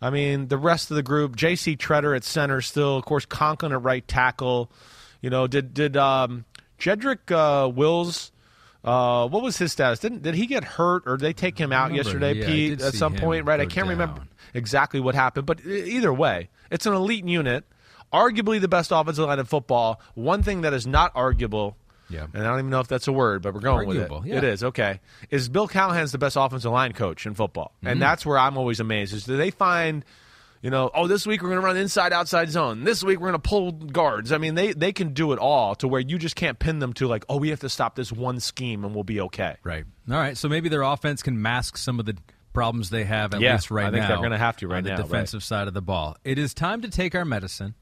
I 0.00 0.10
mean, 0.10 0.48
the 0.48 0.58
rest 0.58 0.90
of 0.90 0.96
the 0.96 1.02
group. 1.02 1.34
J.C. 1.36 1.76
Tretter 1.76 2.14
at 2.14 2.24
center 2.24 2.60
still. 2.60 2.96
Of 2.96 3.04
course, 3.04 3.24
Conklin 3.24 3.72
at 3.72 3.82
right 3.82 4.06
tackle. 4.06 4.70
You 5.20 5.30
know, 5.30 5.46
did 5.46 5.72
did 5.72 5.96
um, 5.96 6.44
Jedrick 6.78 7.30
uh, 7.30 7.68
Wills? 7.68 8.30
Uh, 8.84 9.26
what 9.28 9.42
was 9.42 9.56
his 9.56 9.72
status? 9.72 9.98
Didn't 9.98 10.22
did 10.22 10.34
he 10.34 10.46
get 10.46 10.62
hurt 10.64 11.04
or 11.06 11.16
did 11.16 11.24
they 11.24 11.32
take 11.32 11.58
him 11.58 11.72
out 11.72 11.90
remember, 11.90 11.96
yesterday, 12.10 12.34
yeah, 12.34 12.46
Pete? 12.46 12.82
At 12.82 12.94
some 12.94 13.14
point, 13.16 13.46
right? 13.46 13.60
I 13.60 13.66
can't 13.66 13.88
remember 13.88 14.22
exactly 14.52 15.00
what 15.00 15.14
happened, 15.14 15.46
but 15.46 15.64
either 15.64 16.12
way, 16.12 16.48
it's 16.70 16.86
an 16.86 16.92
elite 16.94 17.26
unit, 17.26 17.64
arguably 18.12 18.60
the 18.60 18.68
best 18.68 18.92
offensive 18.92 19.26
line 19.26 19.38
in 19.38 19.46
football. 19.46 20.00
One 20.14 20.42
thing 20.42 20.60
that 20.62 20.72
is 20.74 20.86
not 20.86 21.12
arguable, 21.14 21.76
Yeah. 22.10 22.26
and 22.34 22.42
I 22.42 22.50
don't 22.50 22.58
even 22.60 22.70
know 22.70 22.80
if 22.80 22.88
that's 22.88 23.08
a 23.08 23.12
word, 23.12 23.42
but 23.42 23.54
we're 23.54 23.60
going 23.60 23.88
Arguable, 23.88 24.18
with 24.20 24.26
it. 24.26 24.30
yeah. 24.32 24.38
It 24.38 24.44
is 24.44 24.62
okay. 24.64 25.00
Is 25.30 25.48
Bill 25.48 25.66
Callahan's 25.66 26.12
the 26.12 26.18
best 26.18 26.36
offensive 26.36 26.70
line 26.70 26.92
coach 26.92 27.26
in 27.26 27.34
football, 27.34 27.72
Mm-hmm. 27.78 27.86
and 27.88 28.02
that's 28.02 28.24
where 28.26 28.38
I'm 28.38 28.56
always 28.58 28.80
amazed. 28.80 29.14
Is 29.14 29.24
do 29.24 29.36
they 29.36 29.50
find 29.50 30.04
you 30.64 30.70
know, 30.70 30.90
oh, 30.94 31.06
this 31.06 31.26
week 31.26 31.42
we're 31.42 31.50
going 31.50 31.60
to 31.60 31.66
run 31.66 31.76
inside 31.76 32.14
outside 32.14 32.48
zone. 32.48 32.84
This 32.84 33.04
week 33.04 33.20
we're 33.20 33.28
going 33.28 33.40
to 33.40 33.48
pull 33.48 33.70
guards. 33.72 34.32
I 34.32 34.38
mean, 34.38 34.54
they 34.54 34.72
they 34.72 34.94
can 34.94 35.12
do 35.12 35.32
it 35.34 35.38
all 35.38 35.74
to 35.74 35.86
where 35.86 36.00
you 36.00 36.18
just 36.18 36.36
can't 36.36 36.58
pin 36.58 36.78
them 36.78 36.94
to 36.94 37.06
like, 37.06 37.26
oh, 37.28 37.36
we 37.36 37.50
have 37.50 37.60
to 37.60 37.68
stop 37.68 37.96
this 37.96 38.10
one 38.10 38.40
scheme 38.40 38.82
and 38.82 38.94
we'll 38.94 39.04
be 39.04 39.20
okay. 39.20 39.56
Right. 39.62 39.84
All 40.10 40.16
right. 40.16 40.38
So 40.38 40.48
maybe 40.48 40.70
their 40.70 40.80
offense 40.80 41.22
can 41.22 41.42
mask 41.42 41.76
some 41.76 42.00
of 42.00 42.06
the 42.06 42.16
problems 42.54 42.88
they 42.88 43.04
have 43.04 43.34
at 43.34 43.42
Yeah, 43.42 43.52
least 43.52 43.70
right 43.70 43.82
now. 43.82 43.88
I 43.88 43.90
think 43.90 44.02
now. 44.04 44.08
they're 44.08 44.22
gonna 44.22 44.38
have 44.38 44.56
to 44.56 44.68
right 44.68 44.78
on 44.78 44.84
the 44.84 44.90
now, 44.90 44.96
right. 44.96 45.04
defensive 45.04 45.44
side 45.44 45.68
of 45.68 45.74
the 45.74 45.82
ball. 45.82 46.16
It 46.24 46.38
is 46.38 46.54
time 46.54 46.80
to 46.80 46.88
take 46.88 47.14
our 47.14 47.26
medicine. 47.26 47.74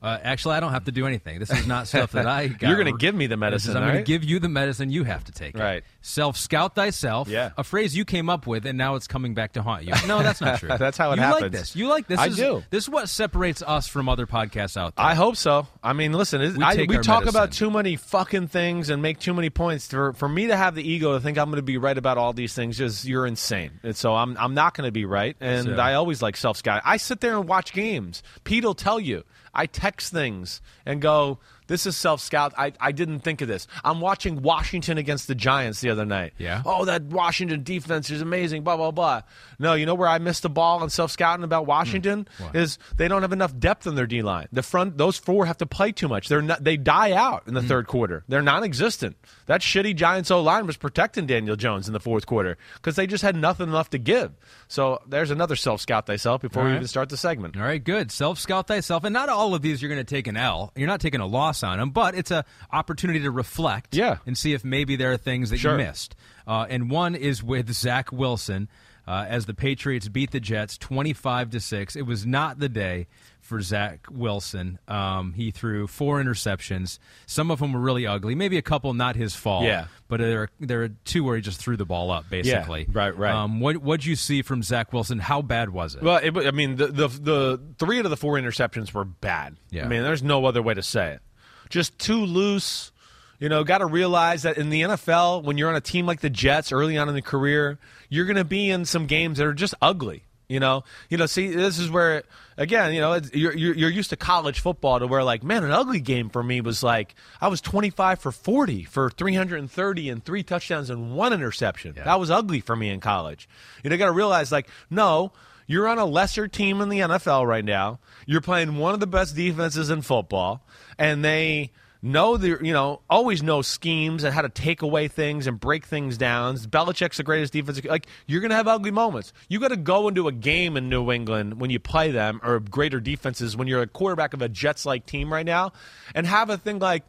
Uh, 0.00 0.16
actually, 0.22 0.54
I 0.54 0.60
don't 0.60 0.70
have 0.72 0.84
to 0.84 0.92
do 0.92 1.06
anything. 1.06 1.38
This 1.40 1.50
is 1.50 1.66
not 1.66 1.88
stuff 1.88 2.12
that 2.12 2.26
I. 2.26 2.48
Got. 2.48 2.68
You're 2.68 2.78
gonna 2.78 2.96
give 2.96 3.14
me 3.14 3.26
the 3.26 3.36
medicine, 3.36 3.70
is, 3.70 3.76
I'm 3.76 3.82
going 3.82 3.96
to 3.96 4.02
give 4.02 4.22
you 4.22 4.38
the 4.38 4.48
medicine. 4.48 4.90
You 4.90 5.04
have 5.04 5.24
to 5.24 5.32
take 5.32 5.54
it. 5.56 5.60
Right. 5.60 5.82
Self 6.02 6.36
scout 6.36 6.74
thyself. 6.76 7.28
Yeah. 7.28 7.50
A 7.56 7.64
phrase 7.64 7.96
you 7.96 8.04
came 8.04 8.30
up 8.30 8.46
with, 8.46 8.64
and 8.64 8.78
now 8.78 8.94
it's 8.94 9.06
coming 9.08 9.34
back 9.34 9.54
to 9.54 9.62
haunt 9.62 9.84
you. 9.84 9.94
No, 10.06 10.22
that's 10.22 10.40
not 10.40 10.58
true. 10.60 10.68
That's 10.78 10.96
how 10.96 11.12
it 11.12 11.16
you 11.16 11.22
like 11.22 11.52
this. 11.52 11.76
You 11.76 11.88
like 11.88 12.06
this. 12.06 12.18
I 12.18 12.28
is, 12.28 12.36
do. 12.36 12.62
This 12.70 12.84
is 12.84 12.88
what 12.90 13.08
separates 13.10 13.60
us 13.62 13.88
from 13.88 14.08
other 14.08 14.26
podcasts 14.26 14.76
out 14.76 14.96
there. 14.96 15.04
I 15.04 15.14
hope 15.14 15.36
so. 15.36 15.66
I 15.82 15.92
mean, 15.92 16.12
listen, 16.12 16.40
We 16.56 16.64
I, 16.64 16.76
we 16.76 16.86
talk 16.98 17.20
medicine. 17.24 17.28
about 17.28 17.52
too 17.52 17.70
many 17.70 17.96
fucking 17.96 18.48
things 18.48 18.88
and 18.88 19.02
make 19.02 19.18
too 19.18 19.34
many 19.34 19.50
points. 19.50 19.88
For 19.88 20.12
for 20.14 20.28
me 20.28 20.46
to 20.46 20.56
have 20.56 20.74
the 20.74 20.88
ego 20.88 21.12
to 21.12 21.20
think 21.20 21.36
I'm 21.36 21.46
going 21.50 21.56
to 21.56 21.62
be 21.62 21.76
right 21.76 21.98
about 21.98 22.16
all 22.16 22.32
these 22.32 22.54
things, 22.54 22.78
just 22.78 23.04
you're 23.04 23.26
insane. 23.26 23.80
And 23.82 23.94
so 23.96 24.14
I'm 24.14 24.36
I'm 24.38 24.54
not 24.54 24.74
going 24.74 24.86
to 24.86 24.92
be 24.92 25.04
right. 25.04 25.36
And 25.40 25.66
So- 25.66 25.74
I 25.76 25.94
always 25.94 26.22
like 26.22 26.36
self 26.36 26.56
scout. 26.56 26.80
I 26.86 26.96
sit 26.96 27.20
there 27.20 27.36
and 27.36 27.46
watch 27.48 27.72
games. 27.72 28.22
Pete 28.44 28.64
will 28.64 28.74
tell 28.74 29.00
you. 29.00 29.24
I 29.54 29.66
text 29.66 30.12
things 30.12 30.60
and 30.84 31.00
go. 31.00 31.38
This 31.68 31.86
is 31.86 31.96
self 31.96 32.20
scout. 32.20 32.54
I, 32.58 32.72
I 32.80 32.92
didn't 32.92 33.20
think 33.20 33.40
of 33.40 33.48
this. 33.48 33.66
I'm 33.84 34.00
watching 34.00 34.42
Washington 34.42 34.98
against 34.98 35.28
the 35.28 35.34
Giants 35.34 35.80
the 35.80 35.90
other 35.90 36.04
night. 36.04 36.32
Yeah. 36.38 36.62
Oh, 36.66 36.86
that 36.86 37.04
Washington 37.04 37.62
defense 37.62 38.10
is 38.10 38.20
amazing. 38.20 38.64
Blah 38.64 38.76
blah 38.76 38.90
blah. 38.90 39.22
No, 39.58 39.74
you 39.74 39.86
know 39.86 39.94
where 39.94 40.08
I 40.08 40.18
missed 40.18 40.42
the 40.42 40.50
ball 40.50 40.82
on 40.82 40.90
self 40.90 41.10
scouting 41.10 41.44
about 41.44 41.66
Washington 41.66 42.26
hmm. 42.38 42.56
is 42.56 42.78
they 42.96 43.06
don't 43.06 43.22
have 43.22 43.32
enough 43.32 43.56
depth 43.56 43.86
in 43.86 43.94
their 43.94 44.06
D 44.06 44.22
line. 44.22 44.48
The 44.50 44.62
front, 44.62 44.98
those 44.98 45.18
four 45.18 45.46
have 45.46 45.58
to 45.58 45.66
play 45.66 45.92
too 45.92 46.08
much. 46.08 46.28
They're 46.28 46.42
not. 46.42 46.64
They 46.64 46.76
die 46.76 47.12
out 47.12 47.44
in 47.46 47.54
the 47.54 47.60
hmm. 47.60 47.68
third 47.68 47.86
quarter. 47.86 48.24
They're 48.28 48.42
non-existent. 48.42 49.16
That 49.46 49.60
shitty 49.60 49.94
Giants 49.94 50.30
O 50.30 50.42
line 50.42 50.66
was 50.66 50.76
protecting 50.76 51.26
Daniel 51.26 51.56
Jones 51.56 51.86
in 51.86 51.92
the 51.92 52.00
fourth 52.00 52.26
quarter 52.26 52.56
because 52.76 52.96
they 52.96 53.06
just 53.06 53.22
had 53.22 53.36
nothing 53.36 53.70
left 53.70 53.92
to 53.92 53.98
give. 53.98 54.32
So 54.68 55.00
there's 55.06 55.30
another 55.30 55.56
self 55.56 55.82
scout 55.82 56.06
thyself 56.06 56.40
before 56.40 56.62
All 56.62 56.68
we 56.70 56.74
even 56.76 56.86
start 56.86 57.10
the 57.10 57.16
segment. 57.18 57.56
All 57.56 57.62
right, 57.62 57.82
good. 57.82 58.10
Self 58.10 58.38
scout 58.38 58.68
thyself, 58.68 59.04
and 59.04 59.12
not 59.12 59.28
all 59.28 59.54
of 59.54 59.60
these 59.60 59.82
you're 59.82 59.90
going 59.90 60.04
to 60.04 60.14
take 60.14 60.26
an 60.26 60.36
L. 60.36 60.72
You're 60.74 60.88
not 60.88 61.00
taking 61.00 61.20
a 61.20 61.26
loss 61.26 61.57
on 61.64 61.78
them, 61.78 61.90
but 61.90 62.14
it's 62.14 62.30
a 62.30 62.44
opportunity 62.72 63.20
to 63.20 63.30
reflect, 63.30 63.94
Yeah. 63.94 64.18
and 64.26 64.36
see 64.36 64.52
if 64.52 64.64
maybe 64.64 64.96
there 64.96 65.12
are 65.12 65.16
things 65.16 65.50
that 65.50 65.58
Sure. 65.58 65.72
you 65.78 65.84
missed. 65.86 66.14
Uh, 66.46 66.66
and 66.68 66.90
one 66.90 67.14
is 67.14 67.42
with 67.42 67.70
Zach 67.72 68.10
Wilson 68.12 68.68
uh, 69.06 69.24
as 69.26 69.46
the 69.46 69.54
Patriots 69.54 70.06
beat 70.08 70.32
the 70.32 70.40
Jets 70.40 70.76
25 70.76 71.50
to 71.50 71.60
six. 71.60 71.96
It 71.96 72.02
was 72.02 72.26
not 72.26 72.58
the 72.58 72.68
day 72.68 73.06
for 73.40 73.62
Zach 73.62 74.06
Wilson. 74.10 74.78
Um, 74.86 75.32
he 75.32 75.50
threw 75.50 75.86
four 75.86 76.22
interceptions. 76.22 76.98
Some 77.24 77.50
of 77.50 77.58
them 77.60 77.72
were 77.72 77.80
really 77.80 78.06
ugly. 78.06 78.34
Maybe 78.34 78.58
a 78.58 78.62
couple 78.62 78.92
not 78.92 79.16
his 79.16 79.34
fault. 79.34 79.64
Yeah. 79.64 79.86
But 80.08 80.20
there 80.20 80.42
are, 80.42 80.50
there 80.60 80.82
are 80.82 80.88
two 81.06 81.24
where 81.24 81.36
he 81.36 81.42
just 81.42 81.58
threw 81.58 81.78
the 81.78 81.86
ball 81.86 82.10
up, 82.10 82.28
basically. 82.28 82.86
right, 82.92 83.16
right. 83.16 83.32
Um, 83.34 83.60
what 83.60 83.78
what'd 83.78 84.04
you 84.04 84.14
see 84.16 84.42
from 84.42 84.62
Zach 84.62 84.92
Wilson? 84.92 85.18
How 85.20 85.40
bad 85.40 85.70
was 85.70 85.94
it? 85.94 86.02
Well, 86.02 86.16
it, 86.22 86.36
I 86.46 86.50
mean, 86.50 86.76
the, 86.76 86.88
the 86.88 87.08
the 87.08 87.60
three 87.78 87.98
out 87.98 88.04
of 88.04 88.10
the 88.10 88.16
four 88.18 88.34
interceptions 88.34 88.92
were 88.92 89.04
bad. 89.06 89.56
Yeah. 89.70 89.86
I 89.86 89.88
mean, 89.88 90.02
there's 90.02 90.22
no 90.22 90.44
other 90.44 90.60
way 90.60 90.74
to 90.74 90.82
say 90.82 91.12
it. 91.14 91.22
Just 91.68 91.98
too 91.98 92.24
loose. 92.24 92.92
You 93.38 93.48
know, 93.48 93.62
got 93.62 93.78
to 93.78 93.86
realize 93.86 94.42
that 94.42 94.58
in 94.58 94.68
the 94.70 94.82
NFL, 94.82 95.44
when 95.44 95.58
you're 95.58 95.68
on 95.68 95.76
a 95.76 95.80
team 95.80 96.06
like 96.06 96.20
the 96.20 96.30
Jets 96.30 96.72
early 96.72 96.98
on 96.98 97.08
in 97.08 97.14
the 97.14 97.22
career, 97.22 97.78
you're 98.08 98.24
going 98.24 98.36
to 98.36 98.44
be 98.44 98.68
in 98.68 98.84
some 98.84 99.06
games 99.06 99.38
that 99.38 99.46
are 99.46 99.54
just 99.54 99.74
ugly. 99.80 100.24
You 100.48 100.60
know, 100.60 100.82
you 101.10 101.18
know. 101.18 101.26
See, 101.26 101.48
this 101.48 101.78
is 101.78 101.90
where 101.90 102.24
again, 102.56 102.94
you 102.94 103.02
know, 103.02 103.12
it's, 103.12 103.30
you're, 103.34 103.54
you're 103.54 103.74
you're 103.74 103.90
used 103.90 104.08
to 104.10 104.16
college 104.16 104.60
football 104.60 104.98
to 104.98 105.06
where 105.06 105.22
like, 105.22 105.42
man, 105.42 105.62
an 105.62 105.70
ugly 105.70 106.00
game 106.00 106.30
for 106.30 106.42
me 106.42 106.62
was 106.62 106.82
like 106.82 107.14
I 107.38 107.48
was 107.48 107.60
25 107.60 108.18
for 108.18 108.32
40 108.32 108.84
for 108.84 109.10
330 109.10 110.08
and 110.08 110.24
three 110.24 110.42
touchdowns 110.42 110.88
and 110.88 111.14
one 111.14 111.34
interception. 111.34 111.94
That 112.02 112.18
was 112.18 112.30
ugly 112.30 112.60
for 112.60 112.74
me 112.74 112.88
in 112.88 113.00
college. 113.00 113.46
You 113.84 113.90
know, 113.90 113.98
got 113.98 114.06
to 114.06 114.12
realize 114.12 114.50
like, 114.50 114.68
no, 114.88 115.32
you're 115.68 115.86
on 115.86 115.98
a 115.98 116.04
lesser 116.06 116.48
team 116.48 116.80
in 116.80 116.88
the 116.88 116.98
NFL 116.98 117.46
right 117.46 117.64
now. 117.64 118.00
You're 118.26 118.40
playing 118.40 118.78
one 118.78 118.94
of 118.94 119.00
the 119.00 119.06
best 119.06 119.36
defenses 119.36 119.90
in 119.90 120.02
football, 120.02 120.66
and 120.98 121.24
they 121.24 121.70
know 122.00 122.36
the 122.36 122.58
you 122.62 122.72
know 122.72 123.02
always 123.10 123.42
know 123.42 123.60
schemes 123.60 124.24
and 124.24 124.32
how 124.32 124.40
to 124.40 124.48
take 124.48 124.82
away 124.82 125.08
things 125.08 125.46
and 125.46 125.60
break 125.60 125.84
things 125.84 126.16
down. 126.16 126.56
Belichick's 126.56 127.18
the 127.18 127.22
greatest 127.22 127.52
defense. 127.52 127.84
Like 127.84 128.06
you're 128.26 128.40
gonna 128.40 128.56
have 128.56 128.66
ugly 128.66 128.90
moments. 128.90 129.32
You 129.48 129.60
got 129.60 129.68
to 129.68 129.76
go 129.76 130.08
into 130.08 130.26
a 130.26 130.32
game 130.32 130.76
in 130.76 130.88
New 130.88 131.12
England 131.12 131.60
when 131.60 131.70
you 131.70 131.78
play 131.78 132.10
them 132.10 132.40
or 132.42 132.58
greater 132.58 132.98
defenses 132.98 133.56
when 133.56 133.68
you're 133.68 133.82
a 133.82 133.86
quarterback 133.86 134.32
of 134.32 134.40
a 134.40 134.48
Jets 134.48 134.86
like 134.86 135.06
team 135.06 135.30
right 135.32 135.46
now, 135.46 135.72
and 136.14 136.26
have 136.26 136.50
a 136.50 136.56
thing 136.56 136.80
like. 136.80 137.04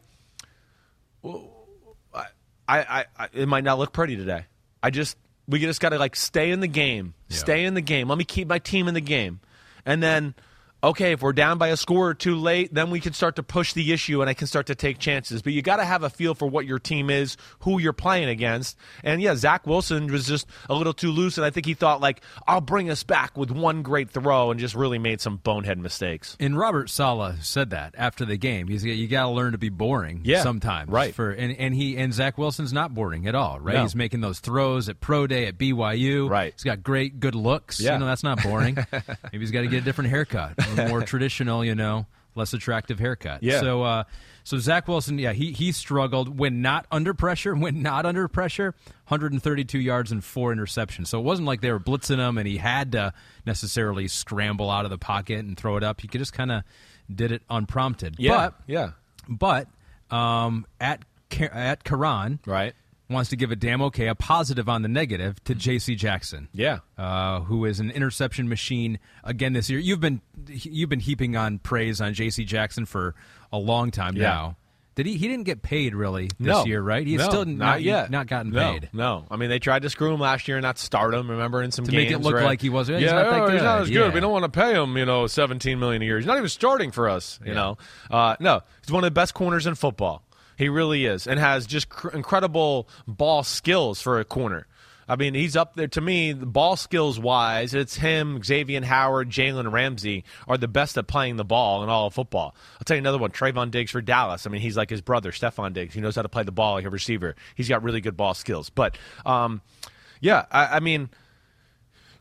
I, 2.69 2.81
I, 2.81 3.05
I, 3.17 3.29
it 3.33 3.47
might 3.47 3.63
not 3.63 3.79
look 3.79 3.91
pretty 3.91 4.15
today. 4.15 4.45
I 4.83 4.91
just 4.91 5.17
we 5.49 5.59
just 5.59 5.81
got 5.81 5.89
to 5.89 5.97
like 5.97 6.15
stay 6.15 6.51
in 6.51 6.59
the 6.59 6.67
game, 6.67 7.15
stay 7.29 7.65
in 7.65 7.73
the 7.73 7.81
game. 7.81 8.07
Let 8.07 8.17
me 8.17 8.23
keep 8.23 8.47
my 8.47 8.59
team 8.59 8.87
in 8.87 8.93
the 8.93 9.01
game, 9.01 9.39
and 9.85 10.01
then 10.01 10.35
okay, 10.83 11.11
if 11.13 11.21
we're 11.21 11.33
down 11.33 11.57
by 11.57 11.69
a 11.69 11.77
score 11.77 12.09
or 12.09 12.13
two 12.13 12.35
late, 12.35 12.73
then 12.73 12.89
we 12.89 12.99
can 12.99 13.13
start 13.13 13.35
to 13.37 13.43
push 13.43 13.73
the 13.73 13.91
issue 13.91 14.21
and 14.21 14.29
I 14.29 14.33
can 14.33 14.47
start 14.47 14.67
to 14.67 14.75
take 14.75 14.97
chances. 14.99 15.41
But 15.41 15.53
you 15.53 15.61
got 15.61 15.77
to 15.77 15.85
have 15.85 16.03
a 16.03 16.09
feel 16.09 16.35
for 16.35 16.47
what 16.47 16.65
your 16.65 16.79
team 16.79 17.09
is, 17.09 17.37
who 17.61 17.79
you're 17.79 17.93
playing 17.93 18.29
against, 18.29 18.77
and 19.03 19.21
yeah, 19.21 19.35
Zach 19.35 19.67
Wilson 19.67 20.07
was 20.07 20.25
just 20.27 20.47
a 20.69 20.73
little 20.73 20.93
too 20.93 21.11
loose, 21.11 21.37
and 21.37 21.45
I 21.45 21.49
think 21.49 21.65
he 21.65 21.73
thought 21.73 22.01
like 22.01 22.21
I'll 22.47 22.61
bring 22.61 22.89
us 22.89 23.03
back 23.03 23.37
with 23.37 23.51
one 23.51 23.81
great 23.81 24.09
throw, 24.09 24.51
and 24.51 24.59
just 24.59 24.75
really 24.75 24.99
made 24.99 25.21
some 25.21 25.37
bonehead 25.37 25.77
mistakes. 25.79 26.37
And 26.39 26.57
Robert 26.57 26.89
Saleh 26.89 27.35
said 27.41 27.71
that 27.71 27.95
after 27.97 28.25
the 28.25 28.37
game. 28.37 28.67
He's 28.67 28.83
you 28.85 29.07
got 29.07 29.23
to 29.23 29.29
learn 29.29 29.51
to 29.53 29.57
be 29.57 29.69
boring 29.69 30.21
Yeah, 30.23 30.43
sometimes. 30.43 30.89
right. 30.89 31.13
For 31.13 31.31
and, 31.31 31.55
and 31.57 31.75
he 31.75 31.97
and 31.97 32.13
Zach 32.13 32.37
Wilson's 32.37 32.71
not 32.73 32.93
boring 32.93 33.27
at 33.27 33.35
all, 33.35 33.59
right? 33.59 33.75
No. 33.75 33.81
He's 33.83 33.95
making 33.95 34.21
those 34.21 34.39
throws 34.39 34.89
at 34.89 34.99
pro 34.99 35.27
day 35.27 35.45
at 35.47 35.57
BYU. 35.57 36.29
Right. 36.29 36.53
He's 36.53 36.63
got 36.63 36.83
great 36.83 37.19
good 37.19 37.35
looks. 37.35 37.79
Yeah. 37.79 37.93
You 37.93 37.99
know, 37.99 38.05
that's 38.05 38.23
not 38.23 38.41
boring. 38.43 38.75
Maybe 38.91 39.39
he's 39.39 39.51
got 39.51 39.61
to 39.61 39.67
get 39.67 39.81
a 39.81 39.85
different 39.85 40.09
haircut, 40.09 40.53
more 40.89 41.01
traditional, 41.05 41.63
you 41.63 41.75
know, 41.75 42.05
less 42.35 42.53
attractive 42.53 42.99
haircut. 42.99 43.43
Yeah. 43.43 43.59
So 43.59 43.83
uh 43.83 44.03
so 44.43 44.57
Zach 44.57 44.87
Wilson, 44.87 45.19
yeah, 45.19 45.33
he 45.33 45.51
he 45.51 45.71
struggled 45.71 46.39
when 46.39 46.61
not 46.61 46.87
under 46.91 47.13
pressure. 47.13 47.53
When 47.53 47.81
not 47.81 48.05
under 48.05 48.27
pressure, 48.27 48.73
132 49.07 49.79
yards 49.79 50.11
and 50.11 50.23
four 50.23 50.53
interceptions. 50.53 51.07
So 51.07 51.19
it 51.19 51.23
wasn't 51.23 51.47
like 51.47 51.61
they 51.61 51.71
were 51.71 51.79
blitzing 51.79 52.17
him 52.17 52.37
and 52.37 52.47
he 52.47 52.57
had 52.57 52.93
to 52.93 53.13
necessarily 53.45 54.07
scramble 54.07 54.71
out 54.71 54.85
of 54.85 54.91
the 54.91 54.97
pocket 54.97 55.45
and 55.45 55.55
throw 55.55 55.77
it 55.77 55.83
up. 55.83 56.01
He 56.01 56.07
could 56.07 56.19
just 56.19 56.33
kind 56.33 56.51
of 56.51 56.63
did 57.13 57.31
it 57.31 57.43
unprompted. 57.49 58.15
Yeah. 58.17 58.35
But 58.35 58.53
yeah, 58.67 58.91
but 59.27 59.67
um, 60.09 60.65
at 60.79 61.03
at 61.39 61.83
Karan 61.83 62.39
right. 62.45 62.73
Wants 63.09 63.29
to 63.31 63.35
give 63.35 63.51
a 63.51 63.55
damn 63.55 63.81
okay, 63.83 64.07
a 64.07 64.15
positive 64.15 64.69
on 64.69 64.81
the 64.83 64.87
negative 64.87 65.43
to 65.45 65.55
J.C. 65.55 65.95
Jackson. 65.95 66.47
Yeah. 66.53 66.79
Uh, 66.97 67.41
who 67.41 67.65
is 67.65 67.79
an 67.79 67.89
interception 67.91 68.47
machine 68.47 68.99
again 69.23 69.53
this 69.53 69.69
year? 69.69 69.79
You've 69.79 69.99
been 69.99 70.21
you've 70.47 70.89
been 70.89 70.99
heaping 70.99 71.35
on 71.35 71.59
praise 71.59 71.99
on 72.01 72.13
J.C. 72.13 72.45
Jackson 72.45 72.85
for 72.85 73.15
a 73.51 73.57
long 73.57 73.91
time 73.91 74.15
Yeah. 74.15 74.23
now. 74.29 74.55
Did 74.95 75.05
he? 75.05 75.15
He 75.15 75.29
didn't 75.29 75.45
get 75.45 75.61
paid 75.61 75.95
really 75.95 76.25
this 76.39 76.47
no. 76.47 76.65
year, 76.65 76.81
right? 76.81 77.07
He's 77.07 77.19
No, 77.19 77.29
still 77.29 77.45
not, 77.45 77.57
not, 77.57 77.81
yet. 77.83 78.11
not 78.11 78.27
gotten 78.27 78.51
No, 78.51 78.73
paid. 78.73 78.89
No, 78.91 79.23
I 79.31 79.37
mean 79.37 79.49
they 79.49 79.59
tried 79.59 79.83
to 79.83 79.89
screw 79.89 80.13
him 80.13 80.19
last 80.19 80.45
year 80.49 80.57
and 80.57 80.63
not 80.63 80.77
start 80.77 81.13
him. 81.13 81.31
Remember 81.31 81.63
in 81.63 81.71
some 81.71 81.85
To 81.85 81.91
games 81.91 82.03
make 82.03 82.11
it 82.11 82.21
look 82.21 82.35
right? 82.35 82.43
like 82.43 82.61
he 82.61 82.67
was- 82.69 82.89
yeah, 82.89 82.97
Yeah, 82.97 83.01
he's 83.03 83.11
not 83.13 83.47
that 83.47 83.53
he's 83.53 83.61
not 83.61 83.81
as 83.81 83.87
good. 83.87 83.93
Yeah. 83.95 84.13
We 84.13 84.19
don't 84.19 84.31
want 84.33 84.43
to 84.43 84.49
pay 84.59 84.73
him, 84.73 84.97
you 84.97 85.05
know, 85.05 85.25
seventeen 85.27 85.79
million 85.79 86.01
a 86.01 86.05
year. 86.05 86.17
He's 86.17 86.25
not 86.25 86.35
even 86.37 86.49
starting 86.49 86.91
for 86.91 87.07
us. 87.07 87.39
You 87.45 87.53
know, 87.53 87.77
uh, 88.11 88.35
no, 88.41 88.61
he's 88.81 88.91
one 88.91 89.03
of 89.05 89.07
the 89.07 89.11
best 89.15 89.33
corners 89.33 89.65
in 89.67 89.75
football. 89.75 90.21
He 90.59 90.67
really 90.67 91.05
is, 91.05 91.25
and 91.25 91.39
has 91.39 91.65
just 91.65 91.87
cr- 91.87 92.09
incredible 92.09 92.89
ball 93.07 93.43
skills 93.43 94.01
for 94.01 94.19
a 94.19 94.25
corner. 94.25 94.67
I 95.07 95.15
mean, 95.15 95.33
he's 95.33 95.55
up 95.55 95.75
there 95.75 95.87
to 95.87 96.01
me. 96.01 96.33
The 96.33 96.45
ball 96.45 96.75
skills 96.75 97.17
wise, 97.17 97.73
it's 97.73 97.95
him, 97.95 98.43
Xavier 98.43 98.83
Howard, 98.83 99.29
Jalen 99.29 99.71
Ramsey 99.71 100.25
are 100.49 100.57
the 100.57 100.67
best 100.67 100.97
at 100.97 101.07
playing 101.07 101.37
the 101.37 101.45
ball 101.45 101.81
in 101.81 101.87
all 101.87 102.07
of 102.07 102.13
football. 102.13 102.55
I'll 102.73 102.83
tell 102.83 102.97
you 102.97 102.99
another 103.01 103.17
one: 103.17 103.31
Trevon 103.31 103.71
Diggs 103.71 103.91
for 103.91 104.01
Dallas. 104.01 104.45
I 104.45 104.49
mean, 104.49 104.59
he's 104.59 104.75
like 104.75 104.89
his 104.89 104.99
brother, 104.99 105.31
Stefon 105.31 105.71
Diggs. 105.71 105.93
He 105.93 106.01
knows 106.01 106.17
how 106.17 106.23
to 106.23 106.29
play 106.29 106.43
the 106.43 106.51
ball 106.51 106.73
like 106.73 106.83
a 106.83 106.89
receiver. 106.89 107.37
He's 107.55 107.69
got 107.69 107.81
really 107.81 108.01
good 108.01 108.17
ball 108.17 108.33
skills. 108.33 108.69
But 108.69 108.97
um, 109.25 109.61
yeah, 110.19 110.45
I, 110.51 110.75
I 110.75 110.79
mean, 110.81 111.09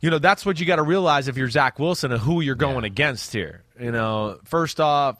you 0.00 0.10
know, 0.10 0.20
that's 0.20 0.46
what 0.46 0.60
you 0.60 0.64
got 0.64 0.76
to 0.76 0.84
realize 0.84 1.26
if 1.26 1.36
you're 1.36 1.50
Zach 1.50 1.80
Wilson 1.80 2.12
and 2.12 2.20
who 2.20 2.40
you're 2.40 2.54
going 2.54 2.84
against 2.84 3.32
here. 3.32 3.64
You 3.80 3.90
know, 3.90 4.38
first 4.44 4.80
off, 4.80 5.16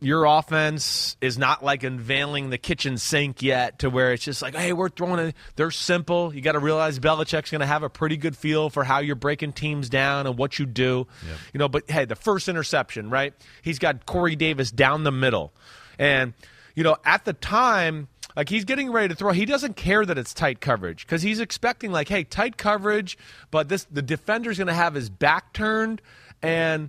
your 0.00 0.24
offense 0.24 1.16
is 1.20 1.36
not 1.36 1.62
like 1.62 1.82
unveiling 1.82 2.48
the 2.48 2.56
kitchen 2.56 2.96
sink 2.96 3.42
yet 3.42 3.80
to 3.80 3.90
where 3.90 4.12
it's 4.12 4.24
just 4.24 4.40
like, 4.40 4.54
hey, 4.54 4.72
we're 4.72 4.88
throwing 4.88 5.28
it. 5.28 5.36
They're 5.56 5.70
simple. 5.70 6.34
You 6.34 6.40
got 6.40 6.52
to 6.52 6.58
realize 6.58 6.98
Belichick's 6.98 7.50
going 7.50 7.60
to 7.60 7.66
have 7.66 7.82
a 7.82 7.90
pretty 7.90 8.16
good 8.16 8.36
feel 8.36 8.70
for 8.70 8.82
how 8.82 9.00
you're 9.00 9.14
breaking 9.14 9.52
teams 9.52 9.90
down 9.90 10.26
and 10.26 10.38
what 10.38 10.58
you 10.58 10.64
do. 10.64 11.06
You 11.52 11.58
know, 11.58 11.68
but 11.68 11.90
hey, 11.90 12.06
the 12.06 12.16
first 12.16 12.48
interception, 12.48 13.10
right? 13.10 13.34
He's 13.62 13.78
got 13.78 14.06
Corey 14.06 14.36
Davis 14.36 14.70
down 14.70 15.04
the 15.04 15.12
middle. 15.12 15.52
And, 15.98 16.32
you 16.74 16.82
know, 16.82 16.96
at 17.04 17.26
the 17.26 17.34
time, 17.34 18.08
like 18.36 18.48
he's 18.48 18.64
getting 18.64 18.90
ready 18.90 19.08
to 19.08 19.14
throw. 19.14 19.32
He 19.32 19.44
doesn't 19.44 19.76
care 19.76 20.06
that 20.06 20.16
it's 20.16 20.32
tight 20.32 20.62
coverage 20.62 21.04
because 21.04 21.20
he's 21.20 21.40
expecting 21.40 21.92
like, 21.92 22.08
hey, 22.08 22.24
tight 22.24 22.56
coverage, 22.56 23.18
but 23.50 23.68
this 23.68 23.84
the 23.90 24.02
defender's 24.02 24.56
going 24.56 24.68
to 24.68 24.74
have 24.74 24.94
his 24.94 25.10
back 25.10 25.52
turned, 25.52 26.00
and, 26.40 26.88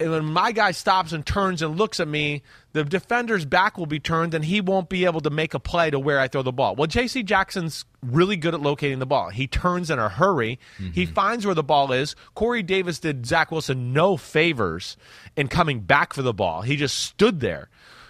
and 0.00 0.10
when 0.10 0.24
my 0.24 0.52
guy 0.52 0.70
stops 0.70 1.12
and 1.12 1.24
turns 1.26 1.62
and 1.62 1.76
looks 1.76 1.98
at 1.98 2.08
me, 2.08 2.42
the 2.72 2.84
defender's 2.84 3.44
back 3.44 3.76
will 3.76 3.86
be 3.86 3.98
turned, 3.98 4.34
and 4.34 4.44
he 4.44 4.60
won't 4.60 4.88
be 4.88 5.04
able 5.04 5.20
to 5.22 5.30
make 5.30 5.54
a 5.54 5.58
play 5.58 5.90
to 5.90 5.98
where 5.98 6.20
I 6.20 6.28
throw 6.28 6.42
the 6.42 6.52
ball. 6.52 6.76
Well, 6.76 6.86
J.C. 6.86 7.22
Jackson's 7.22 7.84
really 8.02 8.36
good 8.36 8.54
at 8.54 8.60
locating 8.60 9.00
the 9.00 9.06
ball. 9.06 9.30
He 9.30 9.46
turns 9.46 9.90
in 9.90 9.98
a 9.98 10.08
hurry. 10.08 10.58
Mm-hmm. 10.78 10.92
He 10.92 11.06
finds 11.06 11.44
where 11.44 11.54
the 11.54 11.64
ball 11.64 11.92
is. 11.92 12.14
Corey 12.34 12.62
Davis 12.62 13.00
did 13.00 13.26
Zach 13.26 13.50
Wilson 13.50 13.92
no 13.92 14.16
favors 14.16 14.96
in 15.36 15.48
coming 15.48 15.80
back 15.80 16.12
for 16.12 16.22
the 16.22 16.34
ball. 16.34 16.62
He 16.62 16.76
just 16.76 16.98
stood 16.98 17.40
there. 17.40 17.68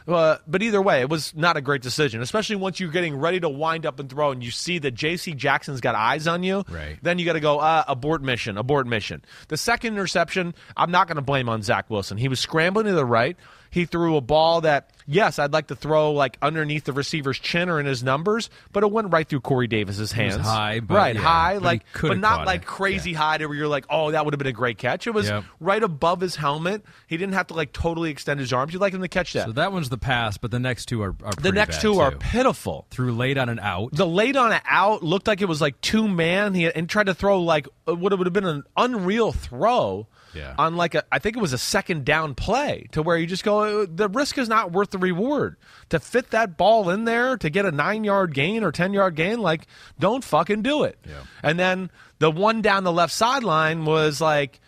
Uh, 0.08 0.38
but 0.46 0.62
either 0.62 0.80
way, 0.80 1.00
it 1.02 1.10
was 1.10 1.34
not 1.36 1.56
a 1.56 1.60
great 1.60 1.82
decision, 1.82 2.22
especially 2.22 2.56
once 2.56 2.80
you're 2.80 2.90
getting 2.90 3.16
ready 3.16 3.38
to 3.40 3.48
wind 3.48 3.84
up 3.84 4.00
and 4.00 4.08
throw 4.08 4.30
and 4.30 4.42
you 4.42 4.50
see 4.50 4.78
that 4.78 4.92
J.C. 4.92 5.34
Jackson's 5.34 5.82
got 5.82 5.94
eyes 5.94 6.26
on 6.26 6.42
you. 6.42 6.64
Right. 6.68 6.98
Then 7.02 7.18
you 7.18 7.26
got 7.26 7.34
to 7.34 7.40
go, 7.40 7.58
uh, 7.58 7.84
abort 7.86 8.22
mission, 8.22 8.56
abort 8.56 8.86
mission. 8.86 9.22
The 9.48 9.58
second 9.58 9.94
interception, 9.94 10.54
I'm 10.76 10.90
not 10.90 11.08
going 11.08 11.16
to 11.16 11.22
blame 11.22 11.48
on 11.48 11.62
Zach 11.62 11.90
Wilson. 11.90 12.16
He 12.16 12.28
was 12.28 12.40
scrambling 12.40 12.86
to 12.86 12.92
the 12.92 13.04
right. 13.04 13.36
He 13.70 13.84
threw 13.84 14.16
a 14.16 14.20
ball 14.20 14.62
that, 14.62 14.90
yes, 15.06 15.38
I'd 15.38 15.52
like 15.52 15.66
to 15.68 15.76
throw 15.76 16.12
like 16.12 16.38
underneath 16.42 16.84
the 16.84 16.92
receiver's 16.92 17.38
chin 17.38 17.68
or 17.68 17.78
in 17.80 17.86
his 17.86 18.02
numbers, 18.02 18.48
but 18.72 18.82
it 18.82 18.90
went 18.90 19.12
right 19.12 19.28
through 19.28 19.40
Corey 19.40 19.66
Davis's 19.66 20.12
hands. 20.12 20.36
high, 20.36 20.80
but 20.80 20.94
right, 20.96 21.14
yeah, 21.14 21.20
high, 21.22 21.54
but 21.54 21.62
like, 21.62 21.82
but 22.00 22.18
not 22.18 22.46
like 22.46 22.62
it. 22.62 22.66
crazy 22.66 23.10
Yeah. 23.12 23.18
high 23.18 23.38
to 23.38 23.46
where 23.46 23.56
you're 23.56 23.68
like, 23.68 23.86
oh, 23.90 24.10
that 24.12 24.24
would 24.24 24.34
have 24.34 24.38
been 24.38 24.46
a 24.46 24.52
great 24.52 24.78
catch. 24.78 25.06
It 25.06 25.10
was 25.12 25.28
Yep. 25.28 25.44
right 25.60 25.82
above 25.82 26.20
his 26.20 26.36
helmet. 26.36 26.82
He 27.06 27.16
didn't 27.16 27.34
have 27.34 27.48
to 27.48 27.54
like 27.54 27.72
totally 27.72 28.10
extend 28.10 28.40
his 28.40 28.52
arms. 28.52 28.72
You'd 28.72 28.80
like 28.80 28.94
him 28.94 29.02
to 29.02 29.08
catch 29.08 29.32
that. 29.34 29.46
So 29.46 29.52
that 29.52 29.72
one's 29.72 29.88
the 29.90 29.98
pass, 29.98 30.38
but 30.38 30.50
the 30.50 30.58
next 30.60 30.86
two 30.86 31.02
are, 31.02 31.14
are 31.24 31.32
the 31.40 31.52
next 31.52 31.80
two 31.80 31.98
are 32.00 32.12
pitiful. 32.12 32.86
threw 32.90 33.12
late 33.14 33.38
on 33.38 33.48
an 33.48 33.58
out. 33.58 33.92
The 33.92 34.06
late 34.06 34.36
on 34.36 34.52
it 34.52 34.62
out 34.66 35.02
looked 35.02 35.26
like 35.26 35.40
it 35.40 35.48
was 35.48 35.60
like 35.60 35.80
two 35.80 36.08
man. 36.08 36.54
He 36.54 36.66
and 36.72 36.88
tried 36.88 37.06
to 37.06 37.14
throw 37.14 37.42
like 37.42 37.68
what 37.84 38.12
it 38.12 38.16
would 38.16 38.26
have 38.26 38.32
been 38.32 38.44
an 38.44 38.64
unreal 38.76 39.32
throw 39.32 40.06
Yeah. 40.34 40.54
on 40.58 40.76
like 40.76 40.94
a 40.94 41.04
I 41.10 41.18
think 41.18 41.36
it 41.36 41.40
was 41.40 41.52
a 41.52 41.58
second 41.58 42.04
down 42.04 42.34
play 42.34 42.86
to 42.92 43.02
where 43.02 43.16
you 43.16 43.26
just 43.26 43.44
go 43.44 43.82
uh, 43.82 43.86
the 43.88 44.08
risk 44.08 44.36
is 44.38 44.48
not 44.48 44.72
worth 44.72 44.90
the 44.90 44.98
reward 44.98 45.56
to 45.88 45.98
fit 45.98 46.30
that 46.30 46.56
ball 46.56 46.90
in 46.90 47.04
there 47.04 47.36
to 47.38 47.48
get 47.50 47.64
a 47.64 47.72
nine 47.72 48.04
yard 48.04 48.34
gain 48.34 48.62
or 48.62 48.70
ten 48.70 48.92
yard 48.92 49.14
gain 49.14 49.40
like 49.40 49.66
don't 49.98 50.22
fucking 50.22 50.62
do 50.62 50.84
it. 50.84 50.98
Yeah. 51.08 51.22
And 51.42 51.58
then 51.58 51.90
the 52.18 52.30
one 52.30 52.62
down 52.62 52.84
the 52.84 52.92
left 52.92 53.12
sideline 53.12 53.84
was 53.84 54.20
like 54.20 54.60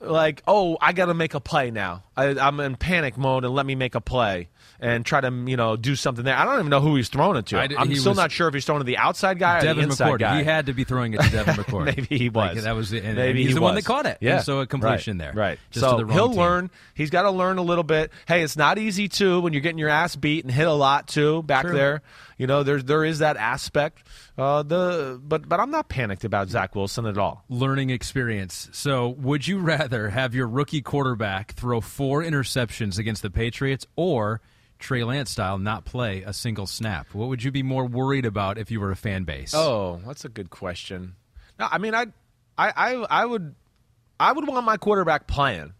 like, 0.00 0.42
oh, 0.48 0.76
I 0.80 0.92
got 0.92 1.06
to 1.06 1.14
make 1.14 1.34
a 1.34 1.40
play 1.40 1.70
now. 1.70 2.02
I, 2.16 2.36
I'm 2.38 2.58
in 2.58 2.74
panic 2.76 3.16
mode, 3.16 3.44
and 3.44 3.54
let 3.54 3.64
me 3.64 3.76
make 3.76 3.94
a 3.94 4.00
play 4.00 4.48
and 4.82 5.06
try 5.06 5.20
to, 5.20 5.30
you 5.46 5.56
know, 5.56 5.76
do 5.76 5.96
something 5.96 6.24
there. 6.24 6.36
I 6.36 6.44
don't 6.44 6.58
even 6.58 6.68
know 6.68 6.80
who 6.80 6.96
he's 6.96 7.08
throwing 7.08 7.36
it 7.38 7.46
to. 7.46 7.58
I, 7.58 7.68
am 7.82 7.94
still 7.94 8.14
not 8.14 8.30
sure 8.32 8.48
if 8.48 8.54
he's 8.54 8.64
throwing 8.66 8.80
to 8.80 8.84
the 8.84 8.98
outside 8.98 9.38
guy 9.38 9.58
or 9.58 9.60
the 9.60 9.66
Devin 9.68 9.84
inside 9.84 10.10
McCourty. 10.12 10.18
guy. 10.18 10.38
He 10.38 10.44
had 10.44 10.66
to 10.66 10.74
be 10.74 10.84
throwing 10.84 11.14
it 11.14 11.20
to 11.22 11.30
Devin 11.30 11.54
McCourty. 11.64 11.84
Maybe 11.96 12.18
he 12.18 12.28
Like, 12.30 12.56
was. 12.56 12.64
that 12.64 12.74
was 12.76 12.92
it. 12.92 13.04
And, 13.04 13.14
Maybe 13.16 13.30
and 13.30 13.38
he's 13.38 13.48
he 13.48 13.54
the 13.54 13.60
one 13.62 13.76
that 13.76 13.84
caught 13.84 14.04
it. 14.06 14.18
Yeah, 14.20 14.36
And 14.36 14.44
so 14.44 14.60
a 14.60 14.66
completion 14.66 15.18
right, 15.18 15.24
there. 15.32 15.32
Right. 15.34 15.58
Just 15.70 15.86
so 15.86 15.98
to 15.98 16.04
the 16.04 16.12
he'll 16.12 16.28
team. 16.30 16.38
learn. 16.38 16.70
He's 16.94 17.10
got 17.10 17.22
to 17.22 17.30
learn 17.30 17.58
a 17.58 17.62
little 17.62 17.84
bit. 17.84 18.10
Hey, 18.26 18.42
it's 18.42 18.56
not 18.56 18.76
easy 18.78 19.08
too 19.08 19.40
when 19.40 19.52
you're 19.52 19.62
getting 19.62 19.78
your 19.78 19.88
ass 19.88 20.16
beat 20.16 20.44
and 20.44 20.52
hit 20.52 20.66
a 20.66 20.72
lot 20.72 21.06
too 21.08 21.42
back 21.44 21.64
True. 21.64 21.74
there. 21.74 22.02
You 22.38 22.48
know, 22.48 22.64
there's 22.64 22.82
there 22.82 23.04
is 23.04 23.20
that 23.20 23.36
aspect. 23.36 24.04
Uh, 24.36 24.64
the 24.64 25.20
but 25.22 25.48
but 25.48 25.60
I'm 25.60 25.70
not 25.70 25.88
panicked 25.88 26.24
about 26.24 26.48
Zach 26.48 26.74
Wilson 26.74 27.06
at 27.06 27.16
all. 27.18 27.44
learning 27.48 27.90
experience. 27.90 28.68
So, 28.72 29.10
would 29.10 29.46
you 29.46 29.58
rather 29.58 30.08
have 30.08 30.34
your 30.34 30.48
rookie 30.48 30.80
quarterback 30.82 31.52
throw 31.52 31.80
four 31.80 32.22
interceptions 32.24 32.98
against 32.98 33.22
the 33.22 33.30
Patriots 33.30 33.86
or 33.94 34.40
Trey 34.82 35.04
Lance 35.04 35.30
style 35.30 35.58
not 35.58 35.84
play 35.84 36.22
a 36.22 36.32
single 36.32 36.66
snap? 36.66 37.14
What 37.14 37.28
would 37.28 37.42
you 37.42 37.50
be 37.50 37.62
more 37.62 37.86
worried 37.86 38.26
about 38.26 38.58
if 38.58 38.70
you 38.70 38.80
were 38.80 38.90
a 38.90 38.96
fan 38.96 39.24
base? 39.24 39.54
Oh, 39.54 40.00
that's 40.06 40.24
a 40.24 40.28
good 40.28 40.50
question. 40.50 41.14
No, 41.58 41.68
I 41.70 41.78
mean, 41.78 41.94
I, 41.94 42.06
I, 42.58 42.72
I, 42.76 42.92
I 43.22 43.24
would, 43.24 43.54
I 44.20 44.32
would 44.32 44.46
want 44.46 44.66
my 44.66 44.76
quarterback 44.76 45.26
playing. 45.26 45.72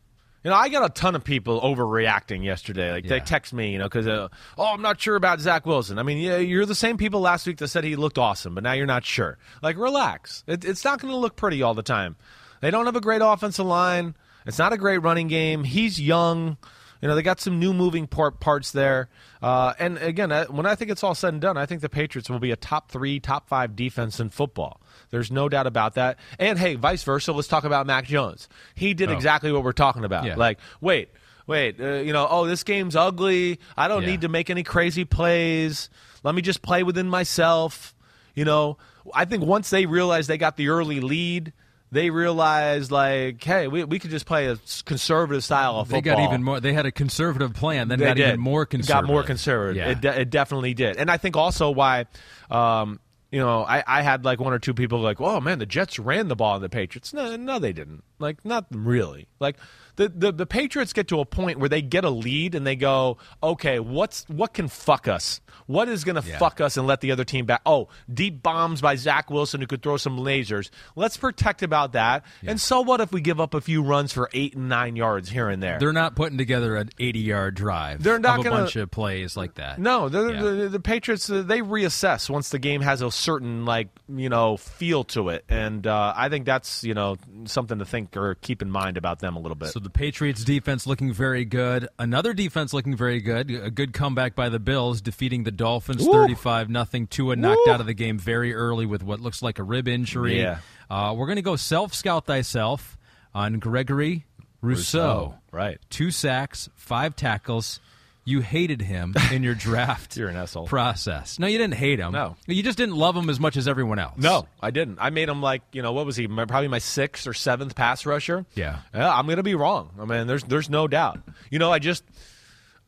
You 0.44 0.50
know, 0.50 0.56
I 0.56 0.70
got 0.70 0.84
a 0.84 0.88
ton 0.88 1.14
of 1.14 1.22
people 1.22 1.60
overreacting 1.60 2.44
yesterday. 2.44 2.90
Like 2.90 3.06
they 3.06 3.20
text 3.20 3.52
me, 3.52 3.72
you 3.72 3.78
know, 3.78 3.84
because 3.84 4.08
uh, 4.08 4.28
oh, 4.58 4.74
I'm 4.74 4.82
not 4.82 5.00
sure 5.00 5.14
about 5.14 5.38
Zach 5.38 5.66
Wilson. 5.66 6.00
I 6.00 6.02
mean, 6.02 6.18
yeah, 6.18 6.38
you're 6.38 6.66
the 6.66 6.74
same 6.74 6.96
people 6.96 7.20
last 7.20 7.46
week 7.46 7.58
that 7.58 7.68
said 7.68 7.84
he 7.84 7.94
looked 7.94 8.18
awesome, 8.18 8.54
but 8.54 8.64
now 8.64 8.72
you're 8.72 8.86
not 8.86 9.04
sure. 9.04 9.38
Like, 9.62 9.76
relax. 9.76 10.42
It, 10.48 10.64
it's 10.64 10.84
not 10.84 11.00
going 11.00 11.12
to 11.12 11.18
look 11.18 11.36
pretty 11.36 11.62
all 11.62 11.74
the 11.74 11.82
time. 11.84 12.16
They 12.60 12.72
don't 12.72 12.86
have 12.86 12.96
a 12.96 13.00
great 13.00 13.22
offensive 13.22 13.66
line. 13.66 14.16
It's 14.44 14.58
not 14.58 14.72
a 14.72 14.76
great 14.76 14.98
running 14.98 15.28
game. 15.28 15.62
He's 15.62 16.00
young. 16.00 16.56
You 17.02 17.08
know, 17.08 17.16
they 17.16 17.22
got 17.22 17.40
some 17.40 17.58
new 17.58 17.74
moving 17.74 18.06
part, 18.06 18.38
parts 18.38 18.70
there. 18.70 19.08
Uh, 19.42 19.74
and 19.80 19.98
again, 19.98 20.30
uh, 20.30 20.46
when 20.46 20.66
I 20.66 20.76
think 20.76 20.90
it's 20.90 21.02
all 21.02 21.16
said 21.16 21.32
and 21.34 21.42
done, 21.42 21.56
I 21.56 21.66
think 21.66 21.80
the 21.80 21.88
Patriots 21.88 22.30
will 22.30 22.38
be 22.38 22.52
a 22.52 22.56
top 22.56 22.92
three, 22.92 23.18
top 23.18 23.48
five 23.48 23.74
defense 23.74 24.20
in 24.20 24.30
football. 24.30 24.80
There's 25.10 25.30
no 25.30 25.48
doubt 25.48 25.66
about 25.66 25.94
that. 25.94 26.18
And 26.38 26.58
hey, 26.60 26.76
vice 26.76 27.02
versa, 27.02 27.32
let's 27.32 27.48
talk 27.48 27.64
about 27.64 27.86
Mac 27.86 28.04
Jones. 28.06 28.48
He 28.76 28.94
did 28.94 29.10
exactly 29.10 29.50
what 29.50 29.64
we're 29.64 29.72
talking 29.72 30.04
about. 30.04 30.24
Yeah. 30.24 30.36
Like, 30.36 30.58
wait, 30.80 31.10
wait, 31.48 31.80
uh, 31.80 31.94
you 31.94 32.12
know, 32.12 32.26
oh, 32.30 32.46
this 32.46 32.62
game's 32.62 32.94
ugly. 32.94 33.58
I 33.76 33.88
don't 33.88 34.02
Yeah. 34.02 34.08
need 34.10 34.20
to 34.20 34.28
make 34.28 34.48
any 34.48 34.62
crazy 34.62 35.04
plays. 35.04 35.90
Let 36.22 36.36
me 36.36 36.40
just 36.40 36.62
play 36.62 36.84
within 36.84 37.08
myself. 37.08 37.96
You 38.36 38.44
know, 38.44 38.78
I 39.12 39.24
think 39.24 39.42
once 39.44 39.70
they 39.70 39.86
realized 39.86 40.28
they 40.28 40.38
got 40.38 40.56
the 40.56 40.68
early 40.68 41.00
lead, 41.00 41.52
they 41.92 42.10
realized 42.10 42.90
like, 42.90 43.44
hey, 43.44 43.68
we, 43.68 43.84
we 43.84 43.98
could 43.98 44.10
just 44.10 44.26
play 44.26 44.46
a 44.48 44.56
conservative 44.86 45.44
style 45.44 45.76
of 45.78 45.88
football. 45.88 46.00
they 46.16 46.22
got 46.22 46.28
even 46.28 46.42
more. 46.42 46.58
They 46.58 46.72
had 46.72 46.86
a 46.86 46.90
conservative 46.90 47.52
plan, 47.54 47.88
then 47.88 47.98
They 48.00 48.06
got 48.06 48.16
did. 48.16 48.28
even 48.28 48.40
more 48.40 48.66
conservative. 48.66 49.06
Got 49.06 49.12
more 49.12 49.22
conservative. 49.22 49.76
Yeah. 49.76 49.90
It, 49.90 50.00
de- 50.00 50.20
it 50.22 50.30
definitely 50.30 50.72
did. 50.74 50.96
And 50.96 51.10
I 51.10 51.18
think 51.18 51.36
also 51.36 51.70
why, 51.70 52.06
um, 52.50 52.98
you 53.30 53.40
know, 53.40 53.62
I, 53.62 53.84
I 53.86 54.02
had 54.02 54.24
like 54.24 54.40
one 54.40 54.52
or 54.52 54.58
two 54.58 54.74
people 54.74 55.00
like, 55.00 55.20
oh 55.20 55.40
man, 55.40 55.58
the 55.58 55.66
Jets 55.66 55.98
ran 55.98 56.28
the 56.28 56.36
ball 56.36 56.54
on 56.54 56.60
the 56.62 56.68
Patriots. 56.68 57.12
No, 57.12 57.36
no, 57.36 57.58
they 57.58 57.72
didn't. 57.72 58.02
Like, 58.22 58.44
not 58.44 58.66
really. 58.70 59.28
Like, 59.40 59.56
the, 59.96 60.08
the 60.08 60.32
the 60.32 60.46
Patriots 60.46 60.94
get 60.94 61.08
to 61.08 61.20
a 61.20 61.26
point 61.26 61.58
where 61.58 61.68
they 61.68 61.82
get 61.82 62.04
a 62.06 62.08
lead 62.10 62.54
and 62.54 62.66
they 62.66 62.76
go, 62.76 63.18
okay, 63.42 63.78
what's 63.78 64.24
what 64.26 64.54
can 64.54 64.68
fuck 64.68 65.06
us? 65.06 65.42
What 65.66 65.86
is 65.88 66.02
going 66.04 66.20
to 66.20 66.26
Yeah. 66.26 66.38
fuck 66.38 66.62
us 66.62 66.78
and 66.78 66.86
let 66.86 67.02
the 67.02 67.12
other 67.12 67.24
team 67.24 67.44
back? 67.44 67.60
Oh, 67.66 67.88
deep 68.12 68.42
bombs 68.42 68.80
by 68.80 68.96
Zach 68.96 69.30
Wilson 69.30 69.60
who 69.60 69.66
could 69.66 69.82
throw 69.82 69.98
some 69.98 70.18
lasers. 70.18 70.70
Let's 70.96 71.18
protect 71.18 71.62
about 71.62 71.92
that. 71.92 72.24
And 72.42 72.58
so 72.58 72.80
what 72.80 73.02
if 73.02 73.12
we 73.12 73.20
give 73.20 73.38
up 73.38 73.52
a 73.52 73.60
few 73.60 73.82
runs 73.82 74.14
for 74.14 74.30
eight 74.32 74.54
and 74.56 74.70
nine 74.70 74.96
yards 74.96 75.28
here 75.28 75.50
and 75.50 75.62
there? 75.62 75.78
They're 75.78 75.92
not 75.92 76.16
putting 76.16 76.38
together 76.38 76.74
an 76.76 76.88
80-yard 76.98 77.54
drive. 77.54 78.02
They're 78.02 78.18
not 78.18 78.40
a 78.40 78.44
gonna- 78.44 78.56
bunch 78.62 78.76
of 78.76 78.90
plays 78.90 79.36
like 79.36 79.56
that. 79.56 79.78
No, 79.78 80.08
the, 80.08 80.28
Yeah. 80.32 80.42
the, 80.42 80.68
the 80.70 80.80
Patriots 80.80 81.28
uh, 81.28 81.42
they 81.42 81.60
reassess 81.60 82.30
once 82.30 82.48
the 82.48 82.58
game 82.58 82.80
has 82.80 83.02
a 83.02 83.10
certain 83.10 83.66
like 83.66 83.88
you 84.08 84.30
know 84.30 84.56
feel 84.56 85.04
to 85.04 85.28
it, 85.28 85.44
and 85.50 85.86
uh, 85.86 86.14
I 86.16 86.30
think 86.30 86.46
that's 86.46 86.82
you 86.82 86.94
know 86.94 87.16
something 87.44 87.78
to 87.78 87.84
think 87.84 88.11
or 88.16 88.34
keep 88.36 88.62
in 88.62 88.70
mind 88.70 88.96
about 88.96 89.18
them 89.20 89.36
a 89.36 89.40
little 89.40 89.54
bit. 89.54 89.68
So 89.68 89.80
the 89.80 89.90
Patriots 89.90 90.44
defense 90.44 90.86
looking 90.86 91.12
very 91.12 91.44
good. 91.44 91.88
Another 91.98 92.32
defense 92.34 92.72
looking 92.72 92.96
very 92.96 93.20
good. 93.20 93.50
A 93.50 93.70
good 93.70 93.92
comeback 93.92 94.34
by 94.34 94.48
the 94.48 94.58
Bills 94.58 95.00
defeating 95.00 95.44
the 95.44 95.50
Dolphins 95.50 96.06
Woo. 96.06 96.12
35 96.12 96.70
nothing. 96.70 97.06
Tua 97.06 97.36
knocked 97.36 97.60
Woo. 97.66 97.72
out 97.72 97.80
of 97.80 97.86
the 97.86 97.94
game 97.94 98.18
very 98.18 98.54
early 98.54 98.86
with 98.86 99.02
what 99.02 99.20
looks 99.20 99.42
like 99.42 99.58
a 99.58 99.62
rib 99.62 99.88
injury. 99.88 100.38
Yeah. 100.40 100.58
Uh, 100.90 101.14
we're 101.16 101.26
going 101.26 101.36
to 101.36 101.42
go 101.42 101.56
self 101.56 101.94
scout 101.94 102.26
thyself 102.26 102.98
on 103.34 103.58
Gregory 103.58 104.26
Rousseau. 104.60 105.34
right? 105.50 105.78
Two 105.90 106.10
sacks, 106.10 106.68
five 106.74 107.16
tackles. 107.16 107.80
You 108.24 108.40
hated 108.40 108.80
him 108.82 109.14
in 109.32 109.42
your 109.42 109.54
draft 109.56 110.16
You're 110.16 110.28
an 110.28 110.36
asshole. 110.36 110.66
process. 110.68 111.38
No, 111.40 111.48
you 111.48 111.58
didn't 111.58 111.74
hate 111.74 111.98
him. 111.98 112.12
No. 112.12 112.36
You 112.46 112.62
just 112.62 112.78
didn't 112.78 112.94
love 112.94 113.16
him 113.16 113.28
as 113.28 113.40
much 113.40 113.56
as 113.56 113.66
everyone 113.66 113.98
else. 113.98 114.16
No, 114.16 114.46
I 114.62 114.70
didn't. 114.70 114.98
I 115.00 115.10
made 115.10 115.28
him 115.28 115.42
like 115.42 115.62
you 115.72 115.82
know 115.82 115.92
what 115.92 116.06
was 116.06 116.14
he? 116.16 116.28
My, 116.28 116.44
probably 116.44 116.68
my 116.68 116.78
sixth 116.78 117.26
or 117.26 117.34
seventh 117.34 117.74
pass 117.74 118.06
rusher. 118.06 118.46
Yeah. 118.54 118.78
I'm 118.94 119.26
gonna 119.26 119.42
be 119.42 119.56
wrong. 119.56 119.90
I 120.00 120.04
mean, 120.04 120.26
there's 120.28 120.44
there's 120.44 120.70
no 120.70 120.86
doubt. 120.86 121.18
You 121.50 121.58
know, 121.58 121.72
I 121.72 121.80
just 121.80 122.04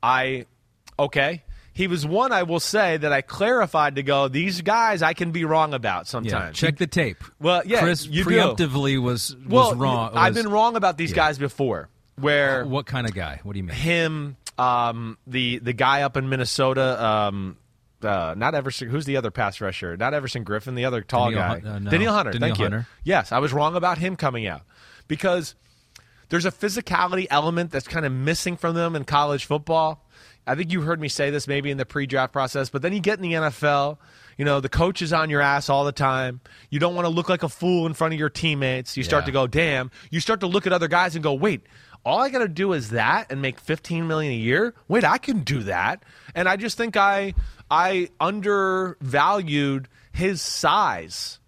I 0.03 0.47
okay. 0.99 1.43
He 1.73 1.89
was 1.89 2.07
one 2.07 2.31
I 2.31 2.45
will 2.45 2.61
say 2.61 2.99
that 2.99 3.13
I 3.13 3.21
clarified 3.21 3.97
to 3.97 4.05
go. 4.05 4.29
These 4.29 4.63
guys 4.63 5.03
I 5.03 5.13
can 5.13 5.33
be 5.33 5.45
wrong 5.45 5.75
about 5.75 6.03
Yeah, 6.03 6.11
sometimes. 6.11 6.57
check 6.57 6.77
the 6.79 6.87
tape. 6.87 7.25
Well, 7.41 7.63
yeah, 7.67 7.81
Chris 7.81 8.07
you 8.07 8.23
do. 8.23 8.31
preemptively 8.31 9.03
was 9.03 9.35
was 9.35 9.49
well, 9.49 9.75
wrong. 9.75 10.13
I've 10.15 10.37
was- 10.37 10.45
been 10.45 10.53
wrong 10.53 10.77
about 10.77 10.97
these 10.97 11.13
guys 11.13 11.39
before. 11.39 11.89
Where 12.17 12.65
What 12.65 12.87
kind 12.87 13.09
of 13.09 13.15
guy? 13.15 13.41
What 13.43 13.55
do 13.55 13.59
you 13.59 13.65
mean? 13.65 13.75
him, 13.75 14.37
um, 14.59 15.19
the 15.27 15.59
the 15.59 15.73
guy 15.73 16.03
up 16.03 16.17
in 16.17 16.29
Minnesota, 16.29 17.05
um, 17.05 17.57
uh, 18.03 18.35
not 18.37 18.55
Everson. 18.55 18.89
Who's 18.89 19.05
the 19.05 19.17
other 19.17 19.31
pass 19.31 19.61
rusher? 19.61 19.97
Not 19.97 20.15
Everson 20.15 20.45
Griffen, 20.45 20.75
the 20.75 20.85
other 20.85 21.01
tall 21.03 21.31
Danielle 21.31 21.43
guy, 21.43 21.61
Hun- 21.61 21.67
uh, 21.67 21.79
no. 21.81 21.91
Daniel 21.91 22.13
Hunter. 22.15 22.33
Danielle 22.33 22.49
thank 22.49 22.59
you. 22.59 22.65
Hunter. 22.65 22.87
Yes, 23.03 23.33
I 23.33 23.39
was 23.39 23.53
wrong 23.53 23.77
about 23.77 23.99
him 23.99 24.17
coming 24.17 24.47
out 24.47 24.63
because 25.09 25.55
there's 26.29 26.45
a 26.47 26.53
physicality 26.53 27.27
element 27.31 27.71
that's 27.71 27.89
kind 27.89 28.07
of 28.07 28.13
missing 28.13 28.57
from 28.57 28.75
them 28.75 28.97
in 28.97 29.05
college 29.05 29.45
football. 29.47 30.05
I 30.47 30.55
think 30.57 30.73
you 30.73 30.83
heard 30.83 31.01
me 31.01 31.09
say 31.09 31.31
this 31.31 31.49
maybe 31.49 31.71
in 31.71 31.79
the 31.79 31.87
pre-draft 31.87 32.33
process, 32.33 32.69
but 32.69 32.83
then 32.83 32.93
you 32.93 33.01
get 33.01 33.19
in 33.19 33.23
the 33.23 33.33
NFL. 33.33 33.97
You 34.37 34.45
know, 34.45 34.61
the 34.61 34.69
coach 34.69 35.01
is 35.01 35.13
on 35.13 35.31
your 35.31 35.41
ass 35.41 35.71
all 35.71 35.85
the 35.85 35.93
time. 35.93 36.41
You 36.69 36.79
don't 36.81 36.95
want 36.95 37.07
to 37.07 37.09
look 37.09 37.29
like 37.31 37.43
a 37.45 37.49
fool 37.49 37.87
in 37.87 37.95
front 37.95 38.13
of 38.13 38.21
your 38.21 38.29
teammates. 38.29 38.95
You 38.97 39.05
start 39.05 39.23
Yeah. 39.23 39.27
to 39.27 39.33
go, 39.33 39.47
damn. 39.47 39.91
You 40.11 40.21
start 40.21 40.41
to 40.41 40.47
look 40.47 40.67
at 40.67 40.73
other 40.75 40.89
guys 40.89 41.15
and 41.15 41.23
go, 41.23 41.33
wait, 41.33 41.63
all 42.05 42.21
I 42.21 42.31
got 42.31 42.41
to 42.41 42.49
do 42.49 42.73
is 42.73 42.91
that 42.91 43.31
and 43.31 43.41
make 43.41 43.59
15 43.59 44.07
million 44.07 44.33
a 44.33 44.37
year? 44.37 44.75
Wait, 44.89 45.05
I 45.05 45.19
can 45.19 45.41
do 45.41 45.63
that. 45.65 46.03
And 46.35 46.49
I 46.49 46.57
just 46.57 46.77
think 46.77 46.97
I 46.97 47.35
I 47.71 48.09
undervalued 48.21 49.89
his 50.13 50.43
size 50.43 51.39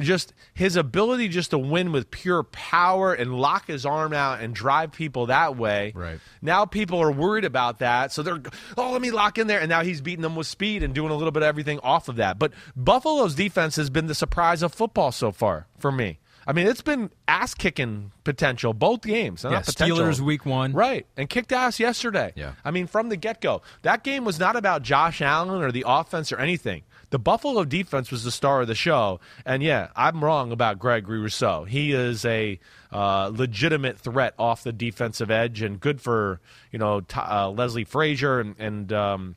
just 0.00 0.32
his 0.54 0.76
ability 0.76 1.28
just 1.28 1.50
to 1.50 1.58
win 1.58 1.92
with 1.92 2.10
pure 2.10 2.42
power 2.42 3.12
and 3.12 3.34
lock 3.34 3.66
his 3.66 3.86
arm 3.86 4.12
out 4.12 4.40
and 4.40 4.54
drive 4.54 4.92
people 4.92 5.26
that 5.26 5.56
way. 5.56 5.92
Right. 5.94 6.18
Now 6.42 6.64
people 6.64 7.00
are 7.00 7.12
worried 7.12 7.44
about 7.44 7.78
that, 7.80 8.12
so 8.12 8.22
they're 8.22 8.40
oh 8.76 8.92
let 8.92 9.02
me 9.02 9.10
lock 9.10 9.38
in 9.38 9.46
there, 9.46 9.60
and 9.60 9.68
now 9.68 9.82
he's 9.82 10.00
beating 10.00 10.22
them 10.22 10.36
with 10.36 10.46
speed 10.46 10.82
and 10.82 10.94
doing 10.94 11.10
a 11.10 11.14
little 11.14 11.32
bit 11.32 11.42
of 11.42 11.48
everything 11.48 11.78
off 11.80 12.08
of 12.08 12.16
that. 12.16 12.38
But 12.38 12.52
Buffalo's 12.74 13.34
defense 13.34 13.76
has 13.76 13.90
been 13.90 14.06
the 14.06 14.14
surprise 14.14 14.62
of 14.62 14.72
football 14.72 15.12
so 15.12 15.32
far 15.32 15.66
for 15.78 15.92
me. 15.92 16.18
I 16.50 16.52
mean, 16.52 16.66
it's 16.66 16.82
been 16.82 17.10
ass 17.28 17.54
kicking 17.54 18.10
potential 18.24 18.74
both 18.74 19.02
games. 19.02 19.44
Yeah. 19.44 19.60
Steelers 19.60 20.18
week 20.18 20.44
one. 20.44 20.72
Right. 20.72 21.06
And 21.16 21.30
kicked 21.30 21.52
ass 21.52 21.78
yesterday. 21.78 22.32
Yeah. 22.34 22.54
I 22.64 22.72
mean, 22.72 22.88
from 22.88 23.08
the 23.08 23.16
get 23.16 23.40
go. 23.40 23.62
That 23.82 24.02
game 24.02 24.24
was 24.24 24.40
not 24.40 24.56
about 24.56 24.82
Josh 24.82 25.22
Allen 25.22 25.62
or 25.62 25.70
the 25.70 25.84
offense 25.86 26.32
or 26.32 26.38
anything. 26.38 26.82
The 27.10 27.20
Buffalo 27.20 27.64
defense 27.64 28.10
was 28.10 28.24
the 28.24 28.32
star 28.32 28.62
of 28.62 28.66
the 28.66 28.74
show. 28.74 29.20
And 29.46 29.62
yeah, 29.62 29.90
I'm 29.94 30.24
wrong 30.24 30.50
about 30.50 30.80
Gregory 30.80 31.20
Rousseau. 31.20 31.66
He 31.66 31.92
is 31.92 32.24
a 32.24 32.58
uh, 32.90 33.30
legitimate 33.32 34.00
threat 34.00 34.34
off 34.36 34.64
the 34.64 34.72
defensive 34.72 35.30
edge 35.30 35.62
and 35.62 35.78
good 35.78 36.00
for, 36.00 36.40
you 36.72 36.80
know, 36.80 37.02
t- 37.02 37.20
uh, 37.20 37.48
Leslie 37.50 37.84
Frazier 37.84 38.40
and, 38.40 38.56
and 38.58 38.92
um, 38.92 39.36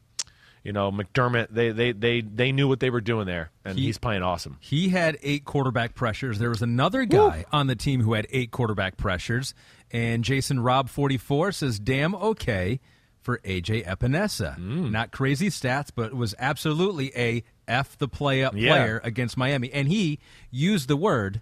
you 0.64 0.72
know, 0.74 0.91
McDermott. 0.91 1.47
They, 1.51 1.72
they, 1.72 1.91
they, 1.91 2.22
they 2.22 2.51
knew 2.51 2.68
what 2.68 2.80
they 2.80 2.89
were 2.89 3.01
doing 3.01 3.26
there, 3.28 3.51
and 3.66 3.78
He- 3.78 3.86
he's 3.86 3.97
playing 3.97 4.24
awesome. 4.24 4.57
He 4.61 4.89
had 4.89 5.18
eight 5.22 5.45
quarterback 5.45 5.93
pressures. 5.95 6.39
There 6.39 6.49
was 6.49 6.61
another 6.61 7.05
guy 7.05 7.45
on 7.51 7.68
the 7.68 7.76
team 7.76 8.01
who 8.01 8.14
had 8.14 8.28
eight 8.32 8.51
quarterback 8.51 8.97
pressures, 8.97 9.53
and 9.91 10.24
Jason 10.24 10.59
Rob 10.61 10.89
forty 10.89 11.18
four 11.18 11.51
says, 11.51 11.80
"Damn 11.80 12.16
okay 12.16 12.80
for 13.22 13.39
AJ 13.45 13.86
Epenesa. 13.86 14.57
Mm. 14.59 14.91
Not 14.91 15.11
crazy 15.11 15.49
stats, 15.49 15.89
but 15.95 16.14
was 16.14 16.36
absolutely 16.39 17.11
a 17.16 17.43
f 17.68 17.97
the 17.97 18.07
play 18.07 18.43
up 18.43 18.53
Yeah. 18.55 18.70
player 18.72 19.01
against 19.03 19.38
Miami, 19.38 19.72
and 19.72 19.88
he 19.88 20.20
used 20.51 20.88
the 20.88 20.97
word." 20.97 21.41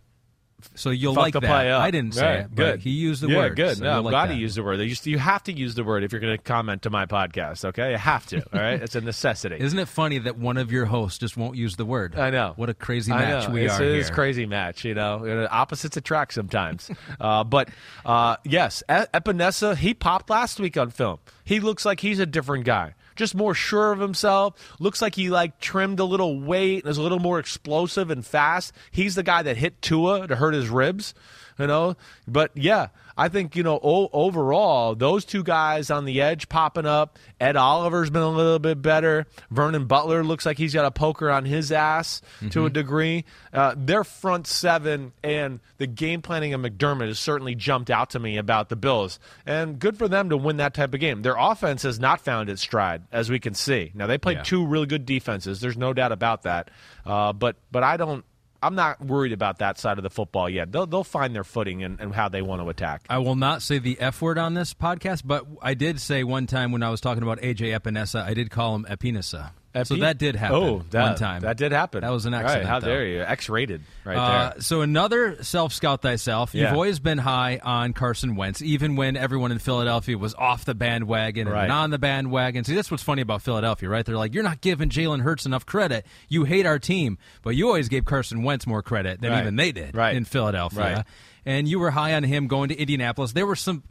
So 0.76 0.90
you'll 0.90 1.14
Fuck 1.16 1.22
like 1.24 1.34
that. 1.34 1.44
play 1.44 1.72
up. 1.72 1.82
I 1.82 1.92
didn't 1.92 2.14
say 2.16 2.26
Right, 2.26 2.40
it, 2.42 2.48
but 2.56 2.56
good. 2.64 2.80
he 2.82 2.90
used 2.92 3.22
the 3.22 3.28
yeah, 3.30 3.38
word. 3.38 3.56
good. 3.56 3.78
so 3.78 3.84
no, 3.84 3.98
I'm 4.00 4.04
like 4.04 4.12
glad 4.12 4.30
that. 4.30 4.36
he 4.36 4.40
used 4.42 4.58
the 4.58 4.64
word. 4.64 4.80
You, 4.80 4.96
you 5.04 5.18
have 5.20 5.44
to 5.44 5.54
use 5.54 5.76
the 5.76 5.84
word 5.84 6.04
if 6.04 6.12
you're 6.12 6.22
going 6.22 6.38
to 6.38 6.42
comment 6.44 6.82
to 6.84 6.90
my 6.90 7.06
podcast. 7.06 7.66
Okay, 7.66 7.92
you 7.92 7.98
have 7.98 8.26
to. 8.28 8.38
All 8.54 8.60
right, 8.62 8.82
it's 8.82 8.96
a 8.96 9.02
necessity. 9.02 9.58
Isn't 9.60 9.80
it 9.80 9.88
funny 9.88 10.18
that 10.20 10.38
one 10.38 10.58
of 10.58 10.72
your 10.72 10.86
hosts 10.86 11.18
just 11.20 11.38
won't 11.38 11.56
use 11.58 11.76
the 11.76 11.86
word? 11.86 12.16
I 12.18 12.30
know. 12.30 12.54
What 12.56 12.70
a 12.70 12.74
crazy 12.74 13.12
match 13.12 13.50
we 13.50 13.66
it's, 13.66 13.80
are 13.80 13.84
It's 13.84 14.08
here. 14.08 14.16
crazy 14.16 14.46
match, 14.46 14.86
you 14.86 14.94
know. 14.94 15.48
Opposites 15.52 15.98
attract 15.98 16.34
sometimes. 16.34 16.90
uh, 17.20 17.44
but 17.44 17.70
uh, 18.06 18.38
yes, 18.44 18.84
Epenesa, 18.90 19.76
he 19.76 19.94
popped 19.94 20.30
last 20.30 20.60
week 20.60 20.78
on 20.78 20.90
film. 20.90 21.20
He 21.44 21.60
looks 21.60 21.86
like 21.86 22.00
he's 22.00 22.20
a 22.20 22.26
different 22.26 22.66
guy. 22.66 22.94
Just 23.16 23.36
more 23.36 23.54
sure 23.54 23.92
of 23.92 24.00
himself. 24.00 24.56
Looks 24.80 25.02
like 25.02 25.16
he 25.16 25.30
like 25.30 25.60
trimmed 25.60 26.00
a 26.00 26.06
little 26.06 26.40
weight 26.40 26.84
and 26.84 26.92
is 26.92 26.98
a 26.98 27.02
little 27.02 27.20
more 27.20 27.40
explosive 27.40 28.10
and 28.10 28.26
fast. 28.26 28.74
He's 28.92 29.16
the 29.16 29.24
guy 29.24 29.42
that 29.44 29.58
hit 29.58 29.82
Tua 29.82 30.28
to 30.28 30.36
hurt 30.36 30.54
his 30.54 30.70
ribs, 30.70 31.14
you 31.62 31.68
know. 31.68 31.96
But 32.28 32.52
yeah, 32.56 32.88
I 33.18 33.30
think 33.30 33.56
you 33.56 33.64
know 33.64 33.80
o- 33.82 34.10
overall 34.12 34.96
those 34.96 35.24
two 35.26 35.44
guys 35.44 35.90
on 35.92 36.06
the 36.06 36.22
edge 36.22 36.50
popping 36.50 36.86
up. 36.86 37.18
Ed 37.40 37.56
Oliver's 37.56 38.10
been 38.10 38.22
a 38.22 38.30
little 38.30 38.60
bit 38.60 38.82
better. 38.82 39.26
Vernon 39.50 39.86
Butler 39.86 40.24
looks 40.24 40.46
like 40.46 40.58
he's 40.58 40.74
got 40.74 40.86
a 40.86 40.92
poker 40.92 41.30
on 41.30 41.46
his 41.46 41.72
ass 41.72 42.22
to 42.52 42.66
a 42.66 42.70
degree. 42.70 43.26
Uh, 43.54 43.74
their 43.78 44.04
front 44.04 44.48
seven 44.48 45.14
and 45.24 45.60
the 45.78 45.88
game 45.88 46.22
planning 46.22 46.54
of 46.54 46.62
McDermott 46.62 47.08
has 47.08 47.20
certainly 47.20 47.56
jumped 47.56 47.90
out 47.90 48.12
to 48.12 48.20
me 48.20 48.38
about 48.38 48.70
the 48.70 48.76
Bills, 48.76 49.20
and 49.46 49.78
good 49.80 49.98
for 49.98 50.08
them 50.08 50.30
to 50.30 50.38
win 50.38 50.58
that 50.58 50.74
type 50.74 50.94
of 50.94 51.00
game. 51.00 51.22
Their 51.22 51.36
offense 51.38 51.84
has 51.84 52.00
not 52.00 52.22
found 52.22 52.50
its 52.50 52.62
stride, 52.62 53.04
as 53.12 53.30
we 53.30 53.40
can 53.40 53.54
see. 53.54 53.92
Now 53.94 54.08
they 54.08 54.18
played 54.18 54.38
Yeah. 54.38 54.44
two 54.44 54.66
really 54.66 54.86
good 54.88 55.06
defenses. 55.06 55.60
There's 55.62 55.78
no 55.78 55.94
doubt 55.94 56.12
about 56.12 56.44
that. 56.44 56.70
Uh, 57.06 57.34
but 57.34 57.56
but 57.72 57.84
I 57.84 57.98
don't. 57.98 58.24
I'm 58.64 58.76
not 58.76 59.04
worried 59.04 59.34
about 59.34 59.60
that 59.60 59.80
side 59.80 59.98
of 59.98 60.04
the 60.04 60.10
football 60.10 60.50
yet. 60.50 60.72
They'll 60.72 60.86
they'll 60.86 61.04
find 61.04 61.36
their 61.36 61.44
footing 61.44 61.84
and, 61.84 62.00
and 62.00 62.14
how 62.14 62.30
they 62.30 62.42
want 62.42 62.62
to 62.62 62.70
attack. 62.70 63.06
I 63.10 63.18
will 63.18 63.36
not 63.36 63.62
say 63.62 63.80
the 63.80 64.00
F 64.00 64.22
word 64.22 64.38
on 64.38 64.54
this 64.54 64.74
podcast, 64.74 65.24
but 65.26 65.46
I 65.62 65.74
did 65.74 66.00
say 66.00 66.24
one 66.24 66.48
time 66.48 66.72
when 66.72 66.84
I 66.84 66.90
was 66.90 67.02
talking 67.02 67.24
about 67.24 67.40
AJ 67.42 67.80
Epenesa, 67.80 68.24
I 68.24 68.34
did 68.34 68.52
call 68.52 68.76
him 68.76 68.86
Epenesa. 68.86 69.52
So 69.74 69.96
Epi- 69.96 70.02
that 70.02 70.18
did 70.18 70.36
happen 70.36 70.56
Oh, 70.58 70.84
that, 70.90 71.02
one 71.04 71.16
time. 71.16 71.42
That 71.44 71.56
did 71.58 71.72
happen. 71.72 72.02
That 72.02 72.10
was 72.12 72.26
an 72.26 72.34
Right, 72.34 72.44
accident. 72.44 72.68
how 72.70 72.80
though. 72.80 72.88
dare 72.88 73.06
you? 73.06 73.22
X-rated 73.22 73.82
right 74.04 74.18
Uh, 74.18 74.50
there. 74.54 74.62
so 74.62 74.82
another 74.82 75.44
self 75.44 75.74
scout 75.74 76.02
thyself. 76.02 76.54
You've 76.54 76.74
always 76.74 77.00
been 77.00 77.18
high 77.18 77.60
on 77.64 77.94
Carson 77.94 78.36
Wentz, 78.36 78.62
even 78.62 78.96
when 78.96 79.16
everyone 79.16 79.52
in 79.52 79.60
Philadelphia 79.60 80.18
was 80.18 80.34
off 80.36 80.66
the 80.66 80.76
bandwagon 80.76 81.48
and 81.48 81.72
on 81.72 81.90
the 81.90 82.00
bandwagon. 82.00 82.64
See, 82.64 82.76
that's 82.76 82.92
what's 82.92 83.04
funny 83.04 83.22
about 83.22 83.42
Philadelphia, 83.42 83.88
right? 83.90 84.06
They're 84.06 84.18
like, 84.18 84.34
you're 84.34 84.44
not 84.44 84.62
giving 84.62 84.90
Jalen 84.90 85.22
Hurts 85.22 85.46
enough 85.46 85.66
credit. 85.66 86.06
You 86.28 86.44
hate 86.44 86.66
our 86.66 86.80
team, 86.80 87.18
but 87.42 87.52
you 87.56 87.68
always 87.68 87.88
gave 87.90 88.06
Carson 88.06 88.44
Wentz 88.44 88.68
more 88.68 88.82
credit 88.84 89.22
than 89.22 89.32
Right. 89.32 89.42
even 89.42 89.56
they 89.56 89.72
did 89.72 89.96
Right. 89.96 90.16
in 90.16 90.26
Philadelphia. 90.26 90.80
Right. 90.98 91.06
And 91.46 91.68
you 91.68 91.80
were 91.80 91.92
high 91.92 92.14
on 92.14 92.24
him 92.24 92.48
going 92.48 92.70
to 92.70 92.76
Indianapolis. 92.80 93.32
There 93.32 93.48
were 93.48 93.56
some 93.56 93.84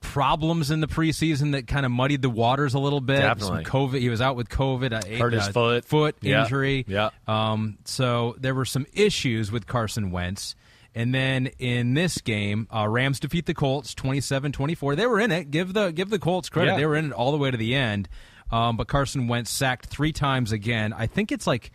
problems 0.00 0.70
in 0.70 0.80
the 0.80 0.86
preseason 0.88 1.52
that 1.52 1.66
kind 1.66 1.84
of 1.86 1.92
muddied 1.92 2.22
the 2.22 2.30
waters 2.30 2.74
a 2.74 2.78
little 2.78 3.00
bit. 3.00 3.18
Definitely. 3.20 3.64
Some 3.64 3.72
COVID. 3.72 4.00
He 4.00 4.08
was 4.08 4.20
out 4.20 4.34
with 4.36 4.48
COVID. 4.48 4.92
Uh, 4.92 5.18
Hurt 5.18 5.32
his 5.32 5.48
foot. 5.48 5.84
Foot 5.84 6.16
Yeah. 6.20 6.42
injury. 6.44 6.84
Yeah. 6.88 7.10
Um, 7.28 7.78
so 7.84 8.34
there 8.38 8.54
were 8.54 8.64
some 8.64 8.86
issues 8.92 9.52
with 9.52 9.66
Carson 9.66 10.10
Wentz. 10.10 10.54
And 10.94 11.14
then 11.14 11.46
in 11.60 11.94
this 11.94 12.18
game, 12.18 12.66
uh, 12.74 12.88
Rams 12.88 13.20
defeat 13.20 13.46
the 13.46 13.54
Colts 13.54 13.94
27-24. 13.94 14.96
They 14.96 15.06
were 15.06 15.20
in 15.20 15.30
it. 15.30 15.50
Give 15.52 15.72
the 15.72 15.90
give 15.92 16.10
the 16.10 16.18
Colts 16.18 16.48
credit. 16.48 16.72
Yeah. 16.72 16.76
They 16.78 16.86
were 16.86 16.96
in 16.96 17.06
it 17.06 17.12
all 17.12 17.30
the 17.30 17.38
way 17.38 17.50
to 17.50 17.56
the 17.56 17.74
end. 17.76 18.08
Um, 18.50 18.76
but 18.76 18.88
Carson 18.88 19.28
Wentz 19.28 19.50
sacked 19.52 19.86
three 19.86 20.12
times 20.12 20.50
again. 20.50 20.92
I 20.92 21.06
think 21.06 21.30
it's 21.30 21.46
like, 21.46 21.70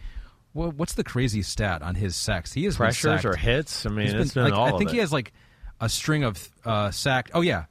wha- 0.53 0.71
what's 0.71 0.95
the 0.95 1.05
crazy 1.05 1.41
stat 1.41 1.81
on 1.81 1.95
his 1.95 2.17
sacks? 2.17 2.51
He 2.51 2.65
has 2.65 2.75
Pressures 2.75 3.23
or 3.23 3.37
hits? 3.37 3.85
I 3.85 3.89
mean, 3.89 4.07
He's 4.07 4.13
it's 4.15 4.33
been 4.33 4.43
like, 4.43 4.53
all 4.53 4.75
I 4.75 4.77
think 4.77 4.89
he 4.91 4.97
has 4.97 5.13
like 5.13 5.31
a 5.79 5.87
string 5.87 6.25
of 6.25 6.49
uh, 6.65 6.91
sacked. 6.91 7.31
Oh 7.33 7.39
yeah, 7.39 7.65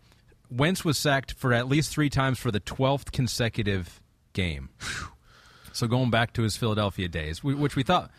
Wentz 0.56 0.84
was 0.84 0.96
sacked 0.98 1.32
for 1.34 1.52
at 1.52 1.68
least 1.68 1.90
three 1.92 2.10
times 2.10 2.38
for 2.38 2.50
the 2.50 2.60
twelfth 2.60 3.12
consecutive 3.12 4.00
game. 4.32 4.68
so 5.72 5.86
going 5.86 6.10
back 6.10 6.32
to 6.34 6.42
his 6.42 6.56
Philadelphia 6.56 7.08
days, 7.08 7.42
which 7.42 7.76
we 7.76 7.82
thought 7.82 8.10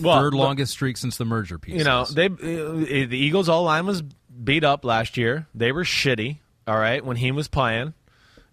Well, 0.00 0.18
third 0.18 0.34
longest 0.34 0.72
streak 0.72 0.96
since 0.96 1.16
the 1.16 1.24
merger 1.24 1.58
piece. 1.58 1.76
You 1.78 1.84
know, 1.84 2.04
they 2.04 2.26
uh, 2.26 2.36
the 2.36 3.16
Eagles' 3.18 3.48
all 3.48 3.64
line 3.64 3.86
was 3.86 4.02
beat 4.02 4.64
up 4.64 4.84
last 4.84 5.16
year. 5.16 5.46
They 5.54 5.72
were 5.72 5.84
shitty. 5.84 6.38
All 6.66 6.76
right, 6.78 7.02
when 7.04 7.16
he 7.16 7.32
was 7.32 7.48
playing, 7.48 7.94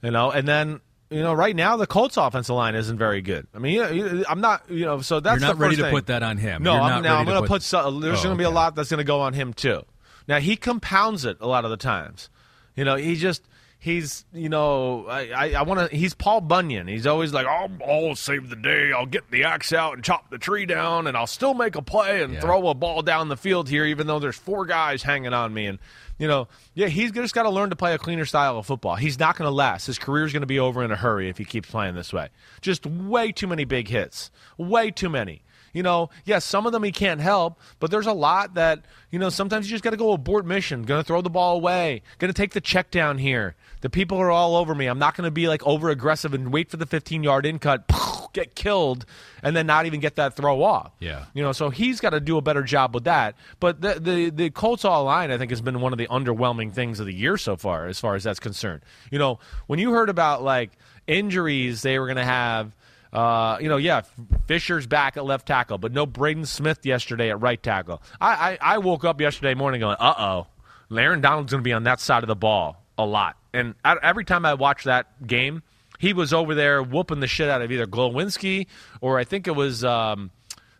you 0.01 0.11
know, 0.11 0.31
and 0.31 0.47
then. 0.47 0.81
You 1.11 1.21
know, 1.21 1.33
right 1.35 1.55
now 1.55 1.77
the 1.77 1.85
Colts' 1.85 2.17
offensive 2.17 2.55
line 2.55 2.73
isn't 2.73 2.97
very 2.97 3.21
good. 3.21 3.45
I 3.53 3.59
mean, 3.59 3.73
you 3.75 4.03
know, 4.09 4.23
I'm 4.27 4.41
not. 4.41 4.63
You 4.71 4.85
know, 4.85 5.01
so 5.01 5.19
that's 5.19 5.39
You're 5.39 5.49
not 5.49 5.59
ready 5.59 5.75
to 5.75 5.83
thing. 5.83 5.91
put 5.91 6.07
that 6.07 6.23
on 6.23 6.37
him. 6.37 6.63
No, 6.63 6.73
You're 6.73 6.81
I'm, 6.81 6.89
not 6.89 7.03
now 7.03 7.09
ready 7.09 7.19
I'm 7.19 7.25
going 7.27 7.35
to 7.35 7.41
put- 7.41 7.47
put. 7.57 7.61
So, 7.61 7.99
there's 7.99 8.19
Oh, 8.21 8.23
going 8.23 8.35
to 8.35 8.39
be 8.39 8.43
a 8.43 8.49
lot 8.49 8.73
that's 8.75 8.89
going 8.89 8.97
to 8.97 9.03
go 9.03 9.21
on 9.21 9.33
him 9.33 9.53
too. 9.53 9.83
Now 10.27 10.39
he 10.39 10.55
compounds 10.55 11.23
it 11.23 11.37
a 11.41 11.47
lot 11.47 11.63
of 11.63 11.69
the 11.69 11.77
times. 11.77 12.29
You 12.76 12.84
know, 12.86 12.95
he 12.95 13.15
just 13.15 13.41
he's 13.80 14.26
you 14.34 14.49
know 14.49 15.05
I 15.07 15.30
I, 15.30 15.51
I 15.59 15.61
want 15.63 15.89
to. 15.89 15.95
He's 15.95 16.13
Paul 16.13 16.41
Bunyan. 16.41 16.88
He's 16.88 17.07
always 17.07 17.34
like, 17.34 17.45
I'll, 17.47 17.69
I'll 17.88 18.15
save 18.15 18.49
the 18.49 18.55
day. 18.55 18.91
I'll 18.91 19.05
get 19.05 19.30
the 19.32 19.43
axe 19.45 19.71
out 19.73 19.93
and 19.93 20.03
chop 20.03 20.30
the 20.30 20.38
tree 20.38 20.65
down, 20.65 21.07
and 21.07 21.15
I'll 21.15 21.28
still 21.28 21.53
make 21.53 21.76
a 21.76 21.82
play 21.82 22.21
and 22.23 22.34
Yeah. 22.34 22.39
throw 22.41 22.67
a 22.67 22.73
ball 22.73 23.01
down 23.01 23.30
the 23.30 23.38
field 23.38 23.69
here, 23.69 23.86
even 23.86 24.07
though 24.07 24.19
there's 24.19 24.36
four 24.38 24.65
guys 24.65 25.03
hanging 25.03 25.34
on 25.34 25.53
me. 25.53 25.67
And 25.67 25.80
you 26.17 26.28
know, 26.28 26.47
yeah, 26.73 26.88
he's 26.88 27.11
just 27.11 27.34
got 27.36 27.43
to 27.43 27.49
learn 27.49 27.69
to 27.71 27.76
play 27.76 27.93
a 27.93 27.97
cleaner 27.97 28.26
style 28.26 28.57
of 28.57 28.65
football. 28.65 28.95
He's 28.95 29.19
not 29.19 29.38
going 29.38 29.47
to 29.49 29.53
last. 29.53 29.86
His 29.88 29.99
career's 29.99 30.32
going 30.32 30.41
to 30.43 30.47
be 30.47 30.59
over 30.59 30.82
in 30.84 30.91
a 30.91 30.95
hurry 30.95 31.28
if 31.30 31.38
he 31.38 31.43
keeps 31.45 31.69
playing 31.69 31.95
this 31.95 32.13
way. 32.13 32.30
Just 32.61 32.86
way 32.86 33.32
too 33.34 33.47
many 33.47 33.65
big 33.65 33.88
hits. 33.89 34.32
Way 34.57 34.91
too 34.91 35.09
many. 35.09 35.41
You 35.76 35.84
know, 35.84 36.09
yes, 36.23 36.45
some 36.45 36.65
of 36.65 36.71
them 36.71 36.84
he 36.84 36.93
can't 36.93 37.19
help, 37.19 37.59
but 37.82 37.91
there's 37.91 38.07
a 38.07 38.13
lot 38.13 38.53
that, 38.53 38.86
you 39.11 39.19
know, 39.19 39.28
sometimes 39.28 39.67
you 39.67 39.71
just 39.71 39.84
got 39.84 39.89
to 39.89 39.97
go 39.97 40.13
abort 40.13 40.45
mission. 40.45 40.84
Going 40.84 41.01
to 41.01 41.05
throw 41.05 41.21
the 41.21 41.30
ball 41.30 41.57
away. 41.57 42.01
Going 42.17 42.32
to 42.32 42.34
take 42.34 42.53
the 42.53 42.61
check 42.61 42.91
down 42.91 43.17
here. 43.17 43.55
The 43.82 43.89
people 43.89 44.17
are 44.17 44.32
all 44.32 44.55
over 44.55 44.73
me. 44.73 44.86
I'm 44.86 44.99
not 44.99 45.17
going 45.17 45.28
to 45.28 45.32
be 45.32 45.49
like 45.49 45.61
over 45.67 45.89
aggressive 45.89 46.34
and 46.34 46.53
wait 46.53 46.71
for 46.71 46.78
the 46.78 46.86
15 46.86 47.23
yard 47.23 47.45
in 47.45 47.59
cut, 47.59 47.91
get 48.34 48.55
killed, 48.55 49.05
and 49.43 49.53
then 49.53 49.67
not 49.67 49.86
even 49.86 49.99
get 49.99 50.15
that 50.15 50.38
throw 50.38 50.63
off. 50.63 50.93
Yeah. 50.99 51.26
You 51.34 51.43
know, 51.43 51.51
so 51.51 51.69
he's 51.69 51.99
got 51.99 52.11
to 52.11 52.21
do 52.21 52.38
a 52.38 52.41
better 52.41 52.63
job 52.63 52.95
with 52.95 53.03
that. 53.03 53.36
But 53.59 53.82
the 53.82 53.99
the 53.99 54.30
the 54.30 54.49
Colts 54.51 54.86
all 54.86 55.03
line, 55.03 55.30
I 55.30 55.38
think, 55.38 55.51
has 55.51 55.59
been 55.59 55.82
one 55.82 55.91
of 55.91 55.99
the 55.99 56.07
underwhelming 56.07 56.71
things 56.71 57.01
of 57.01 57.05
the 57.05 57.13
year 57.13 57.36
so 57.36 57.57
far, 57.57 57.88
as 57.88 57.99
far 57.99 58.15
as 58.15 58.23
that's 58.23 58.39
concerned. 58.39 58.82
You 59.11 59.19
know, 59.19 59.39
when 59.67 59.80
you 59.80 59.91
heard 59.91 60.09
about 60.09 60.41
like 60.41 60.71
injuries 61.05 61.82
they 61.82 61.99
were 61.99 62.05
going 62.05 62.15
to 62.15 62.23
have. 62.23 62.73
Uh, 63.16 63.57
you 63.61 63.70
know, 63.70 63.78
yeah, 63.78 64.01
Fisher's 64.45 64.88
back 64.88 65.16
at 65.16 65.24
left 65.24 65.47
tackle, 65.47 65.78
but 65.78 65.93
no 65.93 66.05
Braden 66.05 66.45
Smith 66.45 66.86
yesterday 66.86 67.30
at 67.30 67.39
right 67.39 67.61
tackle. 67.61 68.01
I, 68.20 68.57
I, 68.61 68.76
I 68.76 68.78
woke 68.80 69.05
up 69.05 69.22
yesterday 69.22 69.53
morning 69.53 69.80
going, 69.80 69.95
uh 69.99 70.13
oh, 70.18 70.47
Aaron 70.95 71.22
Donald's 71.22 71.53
going 71.53 71.63
to 71.63 71.68
be 71.68 71.72
on 71.72 71.84
that 71.84 72.01
side 72.01 72.24
of 72.24 72.28
the 72.28 72.36
ball 72.36 72.84
a 72.97 73.05
lot. 73.05 73.38
And 73.53 73.76
I, 73.86 73.95
every 74.03 74.26
time 74.26 74.45
I 74.45 74.55
watch 74.55 74.84
that 74.84 75.26
game, 75.26 75.63
he 75.97 76.11
was 76.11 76.34
over 76.34 76.55
there 76.55 76.84
whooping 76.84 77.22
the 77.22 77.28
shit 77.28 77.47
out 77.47 77.61
of 77.61 77.72
either 77.72 77.88
Glowinski 77.88 78.68
or 78.99 79.18
I 79.18 79.24
think 79.24 79.47
it 79.47 79.55
was 79.55 79.86
um, 79.86 80.32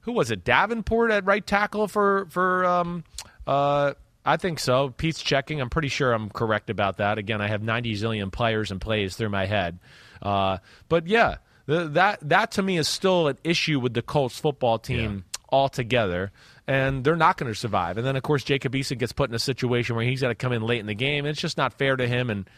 who 0.02 0.12
was 0.12 0.30
it 0.30 0.44
Davenport 0.44 1.12
at 1.12 1.26
right 1.26 1.46
tackle 1.46 1.88
for 1.88 2.28
for 2.30 2.66
um, 2.66 3.06
uh, 3.48 3.94
I 4.26 4.36
think 4.36 4.60
so. 4.60 4.90
Pete's 4.90 5.22
checking. 5.22 5.62
I'm 5.62 5.70
pretty 5.70 5.88
sure 5.88 6.12
I'm 6.12 6.30
correct 6.30 6.70
about 6.70 6.98
that. 6.98 7.18
Again, 7.18 7.42
I 7.42 7.48
have 7.48 7.62
90 7.62 7.96
zillion 7.96 8.32
players 8.32 8.72
and 8.72 8.82
plays 8.82 9.16
through 9.16 9.30
my 9.30 9.46
head, 9.46 9.80
uh, 10.22 10.58
but 10.90 11.08
yeah, 11.08 11.38
that 11.68 12.20
that 12.30 12.52
to 12.52 12.62
me 12.64 12.78
is 12.78 12.88
still 12.88 13.28
an 13.28 13.38
issue 13.44 13.80
with 13.80 13.94
the 13.94 14.02
Colts 14.02 14.38
football 14.40 14.80
team 14.80 15.26
altogether. 15.50 16.32
And 16.68 17.04
they're 17.04 17.16
not 17.16 17.38
going 17.38 17.52
to 17.52 17.58
survive. 17.58 17.98
And 18.00 18.08
then, 18.08 18.16
of 18.16 18.24
course, 18.24 18.44
Jacob 18.44 18.74
Eason 18.74 18.98
gets 18.98 19.12
put 19.12 19.30
in 19.30 19.36
a 19.36 19.40
situation 19.40 19.96
where 19.96 20.04
he's 20.04 20.22
got 20.22 20.30
to 20.30 20.36
come 20.36 20.52
in 20.52 20.64
late 20.64 20.80
in 20.80 20.88
the 20.88 20.96
game. 20.96 21.28
It's 21.28 21.40
just 21.40 21.58
not 21.58 21.74
fair 21.78 21.96
to 21.96 22.08
him. 22.08 22.32
And 22.32 22.50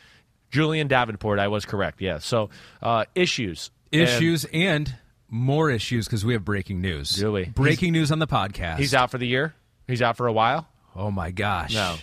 Julian 0.49 0.87
Davenport, 0.87 1.39
I 1.39 1.49
was 1.49 1.65
correct. 1.65 2.01
Yeah. 2.01 2.19
So 2.19 2.49
uh, 2.81 3.03
issues. 3.15 3.69
Issues 3.91 4.45
and 4.53 4.95
more 5.29 5.69
issues 5.69 6.05
because 6.05 6.23
we 6.23 6.33
have 6.33 6.45
breaking 6.45 6.79
news. 6.79 7.21
We? 7.21 7.45
Breaking 7.45 7.91
news 7.91 8.11
on 8.13 8.19
the 8.19 8.27
podcast. 8.27 8.77
he's 8.77 8.93
out 8.93 9.11
for 9.11 9.17
the 9.17 9.27
year. 9.27 9.53
He's 9.87 10.01
out 10.01 10.15
for 10.17 10.27
a 10.27 10.33
while. 10.33 10.67
Oh 10.95 11.11
my 11.11 11.31
gosh. 11.31 11.73
No, 11.73 11.95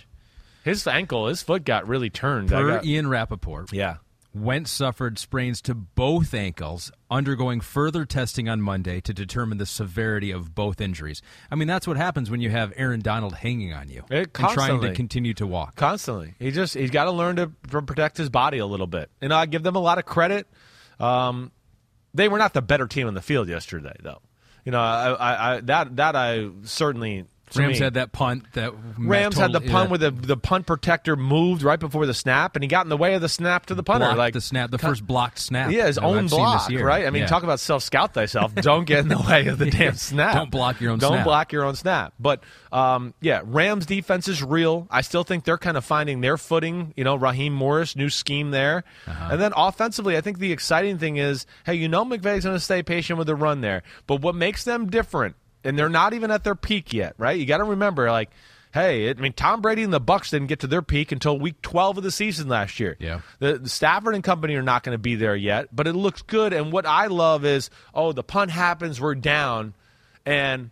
his 0.63 0.85
ankle, 0.87 1.27
his 1.27 1.41
foot 1.43 1.63
got 1.65 1.87
really 1.87 2.09
turned. 2.09 2.51
I 2.53 2.61
Per 2.61 2.67
got- 2.67 2.85
Ian 2.85 3.07
Rapoport, 3.07 3.73
yeah, 3.73 3.97
Wentz 4.35 4.69
suffered 4.69 5.17
sprains 5.17 5.61
to 5.61 5.73
both 5.73 6.33
ankles, 6.33 6.91
undergoing 7.09 7.61
further 7.61 8.03
testing 8.03 8.49
on 8.49 8.61
Monday 8.61 8.99
to 8.99 9.13
determine 9.13 9.57
the 9.59 9.65
severity 9.65 10.29
of 10.29 10.53
both 10.53 10.81
injuries. 10.81 11.21
I 11.49 11.55
mean, 11.55 11.69
that's 11.69 11.87
what 11.87 11.95
happens 11.95 12.29
when 12.29 12.41
you 12.41 12.49
have 12.49 12.73
Aaron 12.75 12.99
Donald 12.99 13.33
hanging 13.33 13.73
on 13.73 13.87
you 13.89 14.03
It 14.11 14.37
and 14.37 14.49
trying 14.49 14.81
to 14.81 14.93
continue 14.93 15.33
to 15.35 15.47
walk. 15.47 15.75
constantly. 15.77 16.33
He 16.37 16.51
just 16.51 16.73
he's 16.73 16.91
got 16.91 17.05
to 17.05 17.11
learn 17.11 17.37
to 17.37 17.47
protect 17.47 18.17
his 18.17 18.29
body 18.29 18.57
a 18.57 18.65
little 18.65 18.87
bit. 18.87 19.09
And 19.21 19.33
I 19.33 19.45
give 19.45 19.63
them 19.63 19.77
a 19.77 19.81
lot 19.81 19.99
of 19.99 20.05
credit. 20.05 20.47
Um, 20.99 21.51
they 22.13 22.27
were 22.27 22.37
not 22.37 22.53
the 22.53 22.61
better 22.61 22.87
team 22.87 23.07
on 23.07 23.13
the 23.13 23.21
field 23.21 23.47
yesterday, 23.47 23.95
though. 24.03 24.21
You 24.65 24.73
know, 24.73 24.81
I, 24.81 25.11
I, 25.11 25.55
I 25.55 25.61
that 25.61 25.95
that 25.95 26.15
I 26.15 26.49
certainly. 26.63 27.25
Rams 27.55 27.79
me- 27.79 27.83
had 27.83 27.93
that 27.93 28.11
punt 28.11 28.43
that 28.53 28.73
Rams 28.97 29.37
had 29.37 29.53
the 29.53 29.61
punt 29.61 29.71
yeah, 29.71 29.85
where 29.85 29.97
the 29.99 30.09
the 30.11 30.35
punt 30.37 30.65
protector 30.65 31.15
moved 31.15 31.61
right 31.61 31.79
before 31.79 32.05
the 32.07 32.13
snap, 32.13 32.55
and 32.55 32.63
he 32.63 32.67
got 32.67 32.85
in 32.85 32.89
the 32.89 32.97
way 32.97 33.13
of 33.13 33.21
the 33.21 33.29
snap 33.29 33.67
to 33.67 33.75
the 33.75 33.83
punter. 33.83 34.05
blocked 34.07 34.17
like 34.17 34.33
the 34.33 34.41
snap, 34.41 34.71
the 34.71 34.79
first 34.79 35.05
blocked 35.05 35.37
snap. 35.37 35.71
Yeah, 35.71 35.85
his 35.85 35.97
own 35.99 36.25
I've 36.25 36.29
block, 36.31 36.63
this 36.67 36.71
year. 36.71 36.85
right? 36.85 37.05
I 37.05 37.11
mean, 37.11 37.21
Yeah. 37.21 37.27
talk 37.27 37.43
about 37.43 37.59
self 37.59 37.83
scout 37.83 38.13
thyself. 38.15 38.53
Don't 38.55 38.85
get 38.85 38.99
in 38.99 39.09
the 39.09 39.19
way 39.19 39.45
of 39.47 39.59
the 39.59 39.69
damn 39.69 39.93
snap. 39.95 40.33
Don't 40.33 40.49
block 40.51 40.81
your 40.81 40.91
own 40.91 40.99
Don't 40.99 41.11
snap. 41.13 41.25
block 41.25 41.51
your 41.51 41.65
own 41.65 41.75
snap. 41.75 42.13
But 42.19 42.43
um, 42.71 43.13
yeah, 43.21 43.41
Rams 43.45 43.85
defense 43.85 44.27
is 44.27 44.43
real. 44.43 44.87
I 44.89 45.01
still 45.01 45.23
think 45.23 45.43
they're 45.43 45.57
kind 45.59 45.77
of 45.77 45.85
finding 45.85 46.21
their 46.21 46.37
footing. 46.37 46.93
You 46.97 47.03
know, 47.03 47.15
Raheem 47.15 47.53
Morris, 47.53 47.95
new 47.95 48.09
scheme 48.09 48.51
there, 48.51 48.83
Uh-huh. 49.07 49.29
and 49.33 49.39
then 49.41 49.53
offensively, 49.55 50.17
I 50.17 50.21
think 50.21 50.39
the 50.39 50.51
exciting 50.51 50.97
thing 50.97 51.17
is, 51.17 51.45
hey, 51.65 51.75
you 51.75 51.87
know, 51.87 52.03
McVay's 52.05 52.43
going 52.43 52.55
to 52.55 52.59
stay 52.59 52.81
patient 52.81 53.17
with 53.19 53.27
the 53.27 53.35
run 53.35 53.61
there. 53.61 53.83
But 54.07 54.21
what 54.21 54.33
makes 54.35 54.63
them 54.63 54.89
different, 54.89 55.35
and 55.65 55.77
they're 55.77 55.89
not 55.89 56.13
even 56.13 56.31
at 56.31 56.43
their 56.43 56.55
peak 56.55 56.93
yet, 56.93 57.15
right? 57.17 57.37
You 57.37 57.45
got 57.45 57.57
to 57.57 57.63
remember, 57.65 58.09
like. 58.11 58.29
Hey, 58.73 59.05
it, 59.05 59.17
I 59.17 59.21
mean, 59.21 59.31
Tom 59.31 59.61
Brady 59.61 59.83
and 59.83 59.93
the 59.93 60.01
Bucks 60.01 60.31
didn't 60.31 60.47
get 60.47 60.59
to 60.59 60.67
their 60.67 60.81
peak 60.81 61.13
until 61.13 61.39
week 61.39 61.61
12 61.61 61.99
of 61.99 62.03
the 62.03 62.11
season 62.11 62.49
last 62.49 62.77
year. 62.77 62.97
Yeah. 62.99 63.21
The, 63.39 63.57
the 63.57 63.69
Stafford 63.69 64.15
and 64.15 64.21
company 64.21 64.53
are 64.55 64.61
not 64.61 64.83
going 64.83 64.93
to 64.93 65.01
be 65.01 65.15
there 65.15 65.33
yet, 65.33 65.73
but 65.73 65.87
it 65.87 65.93
looks 65.93 66.21
good. 66.21 66.51
And 66.51 66.73
what 66.73 66.85
I 66.85 67.07
love 67.07 67.45
is, 67.45 67.69
oh, 67.93 68.11
the 68.11 68.21
punt 68.21 68.51
happens, 68.51 68.99
we're 68.99 69.15
down, 69.15 69.75
and 70.25 70.71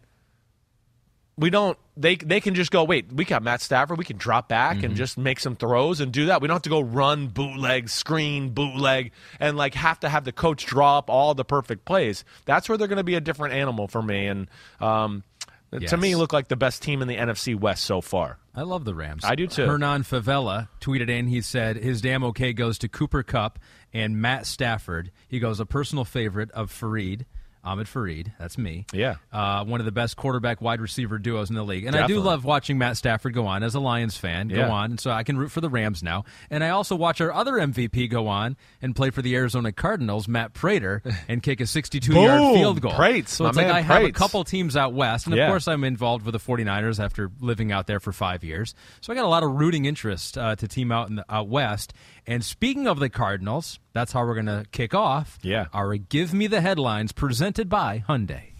we 1.38 1.50
don't. 1.50 1.78
They 1.98 2.16
they 2.16 2.40
can 2.42 2.54
just 2.56 2.72
go. 2.72 2.84
Wait, 2.84 3.12
we 3.12 3.26
got 3.26 3.42
Matt 3.44 3.62
Stafford. 3.62 3.98
We 3.98 4.06
can 4.06 4.18
drop 4.18 4.50
back 4.50 4.78
Mm-hmm. 4.78 4.86
and 4.86 4.96
just 4.96 5.18
make 5.18 5.40
some 5.40 5.56
throws 5.56 6.00
and 6.00 6.12
do 6.12 6.28
that. 6.28 6.42
We 6.42 6.48
don't 6.48 6.56
have 6.56 6.62
to 6.64 6.70
go 6.70 6.82
run 6.82 7.28
bootleg, 7.28 7.90
screen 7.90 8.50
bootleg, 8.50 9.12
and 9.40 9.58
like 9.58 9.74
have 9.76 10.00
to 10.02 10.10
have 10.10 10.24
the 10.26 10.32
coach 10.32 10.66
draw 10.66 10.98
up 11.00 11.10
all 11.10 11.34
the 11.34 11.46
perfect 11.46 11.86
plays. 11.86 12.24
That's 12.46 12.70
where 12.70 12.78
they're 12.78 12.88
going 12.88 12.98
to 12.98 13.04
be 13.04 13.16
a 13.16 13.22
different 13.22 13.54
animal 13.56 13.88
for 13.88 14.02
me. 14.02 14.28
And 14.28 14.48
um, 14.80 15.24
to 15.72 15.98
me, 15.98 16.10
Yes. 16.10 16.18
look 16.18 16.34
like 16.34 16.48
the 16.50 16.56
best 16.56 16.82
team 16.84 17.02
in 17.02 17.08
the 17.08 17.16
NFC 17.18 17.60
West 17.60 17.84
so 17.86 18.00
far. 18.02 18.38
I 18.56 18.62
love 18.62 18.86
the 18.86 18.94
Rams. 18.94 19.24
I 19.26 19.34
do 19.34 19.48
too. 19.48 19.66
Hernan 19.66 20.04
Favela 20.04 20.68
tweeted 20.80 21.10
in. 21.10 21.26
He 21.28 21.42
said 21.42 21.78
his 21.78 22.02
damn 22.02 22.24
okay 22.26 22.54
goes 22.54 22.78
to 22.80 22.88
Cooper 22.88 23.24
Kupp 23.24 23.58
and 23.92 24.22
Matt 24.22 24.46
Stafford. 24.46 25.12
He 25.28 25.40
goes 25.40 25.60
a 25.60 25.66
personal 25.66 26.06
favorite 26.06 26.52
of 26.52 26.72
Fareed. 26.72 27.26
Ahmed 27.64 27.88
Fareed, 27.88 28.34
that's 28.38 28.58
me. 28.58 28.86
Yeah. 28.92 29.16
Uh, 29.32 29.64
one 29.64 29.80
of 29.80 29.86
the 29.86 29.92
best 29.92 30.18
quarterback 30.18 30.62
wide 30.62 30.82
receiver 30.82 31.18
duos 31.18 31.50
in 31.50 31.56
the 31.56 31.64
league. 31.64 31.86
And 31.86 31.96
I 31.96 32.08
do 32.08 32.20
love 32.20 32.44
watching 32.44 32.78
Matt 32.78 32.98
Stafford 32.98 33.34
go 33.34 33.48
on 33.48 33.64
as 33.64 33.74
a 33.74 33.80
Lions 33.80 34.18
fan. 34.18 34.50
Go 34.50 34.56
Yeah. 34.58 34.70
on. 34.70 34.92
And 34.92 35.00
so 35.00 35.12
I 35.12 35.24
can 35.24 35.38
root 35.38 35.50
for 35.50 35.62
the 35.62 35.70
Rams 35.70 36.04
now. 36.04 36.26
And 36.50 36.64
I 36.64 36.70
also 36.72 36.96
watch 36.96 37.22
our 37.22 37.32
other 37.32 37.54
MVP 37.54 38.08
go 38.10 38.28
on 38.28 38.58
and 38.82 38.94
play 38.96 39.10
for 39.12 39.22
the 39.22 39.34
Arizona 39.36 39.72
Cardinals, 39.72 40.28
Matt 40.28 40.54
Prater, 40.54 41.02
and 41.30 41.42
kick 41.42 41.62
a 41.62 41.66
62 41.68 42.14
yard 42.14 42.56
field 42.56 42.82
goal. 42.82 42.92
Prates, 42.94 43.32
so 43.34 43.48
it's 43.48 43.56
like 43.58 43.68
I 43.68 43.82
have 43.82 44.04
a 44.04 44.12
couple 44.12 44.44
teams 44.44 44.76
out 44.76 44.94
west. 44.94 45.26
And 45.28 45.34
of 45.34 45.38
Yeah. 45.38 45.48
course, 45.48 45.68
I'm 45.68 45.84
involved 45.86 46.26
with 46.26 46.34
the 46.34 46.40
49ers 46.40 47.00
after 47.04 47.32
living 47.40 47.72
out 47.72 47.88
there 47.88 48.00
for 48.02 48.12
five 48.12 48.44
years. 48.44 48.76
So 49.02 49.14
I 49.14 49.16
got 49.16 49.26
a 49.26 49.30
lot 49.30 49.44
of 49.44 49.52
rooting 49.52 49.86
interest 49.86 50.38
uh, 50.38 50.56
to 50.58 50.68
team 50.68 50.92
out 50.92 51.08
in 51.10 51.16
the 51.16 51.26
out 51.30 51.48
west. 51.48 51.94
And 52.26 52.44
speaking 52.44 52.88
of 52.88 53.00
the 53.00 53.10
Cardinals, 53.10 53.80
that's 53.92 54.14
how 54.14 54.26
we're 54.26 54.34
going 54.34 54.46
to 54.46 54.66
kick 54.72 54.94
off. 54.94 55.40
Yeah. 55.42 55.66
Our 55.74 55.96
Give 55.98 56.34
Me 56.34 56.48
the 56.48 56.62
Headlines 56.62 57.12
presented 57.12 57.70
by 57.70 58.04
Hyundai. 58.08 58.54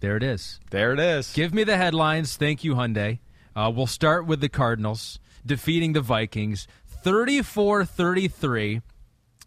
There 0.00 0.16
it 0.16 0.22
is. 0.22 0.60
There 0.70 0.92
it 0.92 1.00
is. 1.00 1.32
Give 1.32 1.54
me 1.54 1.64
the 1.64 1.76
headlines. 1.76 2.36
Thank 2.36 2.62
you, 2.62 2.74
Hyundai. 2.74 3.18
Uh, 3.56 3.72
we'll 3.74 3.86
start 3.86 4.26
with 4.26 4.40
the 4.40 4.48
Cardinals 4.48 5.18
defeating 5.44 5.94
the 5.94 6.00
Vikings 6.00 6.68
34 6.86 7.84
33. 7.84 8.82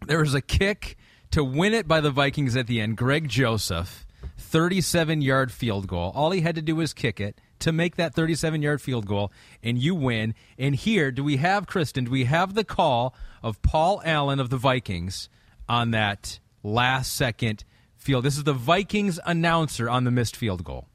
There 0.06 0.18
was 0.18 0.34
a 0.34 0.40
kick 0.40 0.96
to 1.30 1.44
win 1.44 1.72
it 1.72 1.86
by 1.86 2.00
the 2.00 2.10
Vikings 2.10 2.56
at 2.56 2.66
the 2.66 2.80
end. 2.80 2.96
Greg 2.96 3.28
Joseph, 3.28 4.06
37 4.38 5.22
yard 5.22 5.52
field 5.52 5.86
goal. 5.86 6.10
All 6.14 6.32
he 6.32 6.40
had 6.40 6.56
to 6.56 6.62
do 6.62 6.76
was 6.76 6.92
kick 6.92 7.20
it 7.20 7.40
to 7.60 7.72
make 7.72 7.96
that 7.96 8.14
37 8.14 8.62
yard 8.62 8.80
field 8.82 9.06
goal, 9.06 9.32
and 9.62 9.78
you 9.78 9.94
win. 9.94 10.34
And 10.58 10.74
here, 10.74 11.10
do 11.10 11.22
we 11.24 11.36
have, 11.38 11.66
Kristen, 11.66 12.04
do 12.04 12.10
we 12.10 12.24
have 12.24 12.54
the 12.54 12.64
call 12.64 13.14
of 13.42 13.60
Paul 13.62 14.02
Allen 14.04 14.40
of 14.40 14.50
the 14.50 14.56
Vikings 14.56 15.28
on 15.68 15.92
that 15.92 16.40
last 16.62 17.12
second 17.14 17.64
field? 17.96 18.24
This 18.24 18.36
is 18.36 18.44
the 18.44 18.52
Vikings 18.52 19.18
announcer 19.24 19.88
on 19.88 20.04
the 20.04 20.10
missed 20.10 20.36
field 20.36 20.64
goal. 20.64 20.86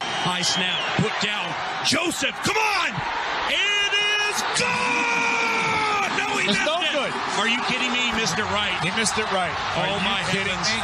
High 0.00 0.42
snap, 0.42 0.78
put 0.98 1.12
down. 1.24 1.46
Joseph, 1.86 2.34
come 2.44 2.56
on! 2.56 2.90
It 3.48 3.92
is 4.28 4.42
gone! 4.60 6.10
No, 6.18 6.26
he 6.36 6.48
It's 6.50 6.58
missed 6.58 6.66
no 6.66 6.76
it. 6.82 6.92
good. 6.92 7.12
Are 7.38 7.48
you 7.48 7.60
kidding 7.70 7.92
me? 7.92 8.10
He 8.10 8.12
missed 8.18 8.36
it 8.38 8.44
right. 8.50 8.76
He 8.82 8.90
missed 8.98 9.16
it 9.16 9.30
right. 9.32 9.54
Oh, 9.76 9.80
Are 9.80 9.88
you 9.94 10.00
my 10.04 10.20
kidding 10.28 10.52
heavens. 10.52 10.68
me? 10.74 10.82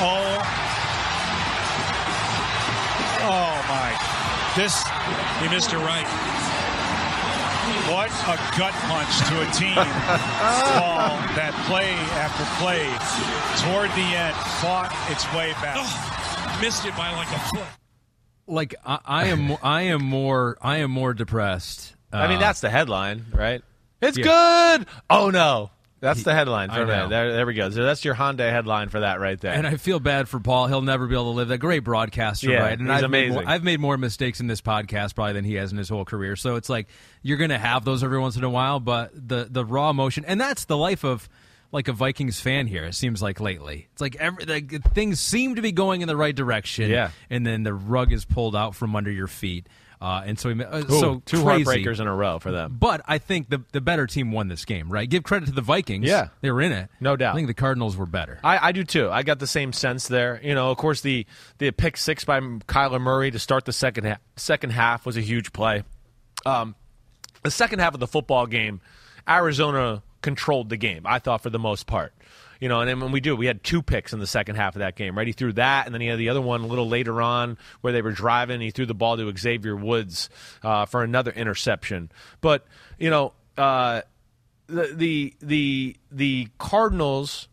Oh. 0.00 0.71
Oh 3.22 3.54
my. 3.68 3.90
This 4.56 4.82
He 5.40 5.48
missed 5.54 5.72
it 5.72 5.78
right. 5.78 6.06
what 7.90 8.10
a 8.28 8.36
gut 8.58 8.74
punch 8.90 9.18
to 9.28 9.40
a 9.40 9.48
team. 9.52 9.74
Paul 9.74 11.16
that 11.36 11.54
play 11.66 11.92
after 12.20 12.44
play 12.60 12.84
toward 13.64 13.90
the 13.92 14.08
end 14.16 14.36
fought 14.60 14.92
its 15.10 15.24
way 15.34 15.52
back. 15.62 15.76
Oh, 15.78 16.58
missed 16.60 16.84
it 16.84 16.96
by 16.96 17.12
like 17.12 17.28
a 17.28 17.38
foot. 17.56 17.66
like 18.46 18.74
I, 18.84 18.98
I 19.04 19.24
am 19.28 19.56
I 19.62 19.82
am 19.82 20.04
more 20.04 20.58
I 20.60 20.78
am 20.78 20.90
more 20.90 21.14
depressed. 21.14 21.94
I 22.12 22.28
mean, 22.28 22.36
Uh, 22.36 22.40
that's 22.40 22.60
the 22.60 22.68
headline, 22.70 23.24
right? 23.32 23.62
It's 24.02 24.18
yeah. 24.18 24.24
good. 24.78 24.86
Oh 25.08 25.30
no, 25.30 25.70
that's 26.02 26.22
the 26.24 26.34
headline 26.34 26.68
for 26.70 26.84
that. 26.84 27.08
There, 27.08 27.32
there 27.32 27.46
we 27.46 27.54
go. 27.54 27.70
So 27.70 27.82
that's 27.82 28.04
your 28.04 28.14
Hyundai 28.14 28.50
headline 28.50 28.90
for 28.90 29.00
that 29.00 29.20
right 29.20 29.40
there. 29.40 29.52
and 29.54 29.66
I 29.66 29.76
feel 29.76 30.00
bad 30.00 30.28
for 30.28 30.38
Paul. 30.40 30.66
He'll 30.66 30.82
never 30.82 31.06
be 31.06 31.14
able 31.14 31.24
to 31.32 31.36
live 31.36 31.48
that 31.48 31.58
great 31.58 31.84
broadcaster, 31.84 32.50
Yeah, 32.50 32.58
right? 32.62 32.78
And 32.78 32.90
he's 32.90 33.02
I've 33.04 33.10
made 33.10 33.30
more, 33.30 33.38
amazing. 33.38 33.48
I've 33.48 33.64
made 33.64 33.80
more 33.80 33.96
mistakes 33.96 34.40
in 34.40 34.48
this 34.48 34.60
podcast 34.60 35.14
probably 35.14 35.32
than 35.32 35.44
he 35.44 35.54
has 35.54 35.72
in 35.72 35.78
his 35.78 35.88
whole 35.88 36.04
career. 36.04 36.36
So 36.36 36.56
it's 36.56 36.68
like 36.68 36.88
you're 37.22 37.38
going 37.38 37.50
to 37.50 37.58
have 37.58 37.84
those 37.86 38.04
every 38.04 38.18
once 38.18 38.36
in 38.36 38.44
a 38.44 38.50
while, 38.50 38.80
but 38.80 39.12
the 39.14 39.48
the 39.50 39.64
raw 39.64 39.88
emotion, 39.90 40.24
and 40.26 40.38
that's 40.40 40.66
the 40.66 40.76
life 40.76 41.04
of 41.04 41.28
like 41.70 41.88
a 41.88 41.92
Vikings 41.94 42.38
fan 42.38 42.66
here. 42.66 42.84
It 42.84 42.94
seems 42.94 43.22
like 43.22 43.40
lately, 43.40 43.88
it's 43.92 44.00
like 44.02 44.16
every 44.16 44.44
like, 44.44 44.92
things 44.92 45.20
seem 45.20 45.54
to 45.54 45.62
be 45.62 45.72
going 45.72 46.02
in 46.02 46.08
the 46.08 46.16
right 46.16 46.34
direction, 46.36 46.90
Yeah. 46.90 47.12
and 47.30 47.46
then 47.46 47.62
the 47.62 47.72
rug 47.72 48.12
is 48.12 48.26
pulled 48.26 48.54
out 48.54 48.74
from 48.74 48.94
under 48.94 49.10
your 49.10 49.26
feet. 49.28 49.66
Uh, 50.02 50.20
and 50.26 50.36
so, 50.36 50.52
he, 50.52 50.60
uh, 50.60 50.78
Ooh, 50.78 51.00
so 51.00 51.22
two 51.24 51.44
crazy. 51.44 51.64
heartbreakers 51.64 52.00
in 52.00 52.08
a 52.08 52.14
row 52.14 52.40
for 52.40 52.50
them. 52.50 52.76
But 52.76 53.02
I 53.06 53.18
think 53.18 53.48
the 53.50 53.62
the 53.70 53.80
better 53.80 54.08
team 54.08 54.32
won 54.32 54.48
this 54.48 54.64
game, 54.64 54.90
right? 54.90 55.08
Give 55.08 55.22
credit 55.22 55.46
to 55.46 55.52
the 55.52 55.62
Vikings. 55.62 56.06
Yeah. 56.08 56.30
they 56.40 56.50
were 56.50 56.60
in 56.60 56.72
it, 56.72 56.90
No 56.98 57.14
doubt. 57.14 57.34
I 57.34 57.36
think 57.36 57.46
the 57.46 57.54
Cardinals 57.54 57.96
were 57.96 58.06
better. 58.06 58.40
I, 58.42 58.68
I 58.68 58.72
do 58.72 58.82
too. 58.82 59.08
I 59.08 59.22
got 59.22 59.38
the 59.38 59.46
same 59.46 59.72
sense 59.72 60.08
there. 60.08 60.40
You 60.42 60.56
know, 60.56 60.72
of 60.72 60.76
course, 60.76 61.02
the 61.02 61.24
the 61.58 61.70
pick 61.70 61.96
six 61.96 62.24
by 62.24 62.40
Kyler 62.40 63.00
Murray 63.00 63.30
to 63.30 63.38
start 63.38 63.64
the 63.64 63.72
second 63.72 64.02
half, 64.04 64.18
second 64.34 64.70
half 64.70 65.06
was 65.06 65.16
a 65.16 65.20
huge 65.20 65.52
play. 65.52 65.84
Um, 66.44 66.74
the 67.44 67.52
second 67.52 67.78
half 67.78 67.94
of 67.94 68.00
the 68.00 68.08
football 68.08 68.46
game, 68.46 68.80
Arizona 69.28 70.02
controlled 70.20 70.68
the 70.68 70.76
game. 70.76 71.02
I 71.06 71.20
thought 71.20 71.42
for 71.42 71.50
the 71.50 71.60
most 71.60 71.86
part. 71.86 72.12
You 72.62 72.68
know, 72.68 72.78
and 72.80 72.88
then 72.88 73.00
when 73.00 73.10
we 73.10 73.18
do, 73.18 73.34
we 73.34 73.46
had 73.46 73.64
two 73.64 73.82
picks 73.82 74.12
in 74.12 74.20
the 74.20 74.26
second 74.26 74.54
half 74.54 74.76
of 74.76 74.80
that 74.80 74.94
game. 74.94 75.18
Right, 75.18 75.26
he 75.26 75.32
threw 75.32 75.52
that, 75.54 75.86
and 75.86 75.92
then 75.92 76.00
he 76.00 76.06
had 76.06 76.16
the 76.16 76.28
other 76.28 76.40
one 76.40 76.60
a 76.60 76.66
little 76.68 76.86
later 76.88 77.20
on 77.20 77.58
where 77.80 77.92
they 77.92 78.02
were 78.02 78.12
driving. 78.12 78.60
He 78.60 78.70
threw 78.70 78.86
the 78.86 78.94
ball 78.94 79.16
to 79.16 79.36
Xavier 79.36 79.74
Woods 79.74 80.30
uh, 80.62 80.86
for 80.86 81.02
another 81.02 81.32
interception. 81.32 82.12
But 82.40 82.64
you 82.98 83.10
know, 83.10 83.32
uh, 83.58 84.02
the 84.68 84.92
the 84.94 85.34
the 85.40 85.96
the 86.12 86.48
Cardinals 86.58 87.48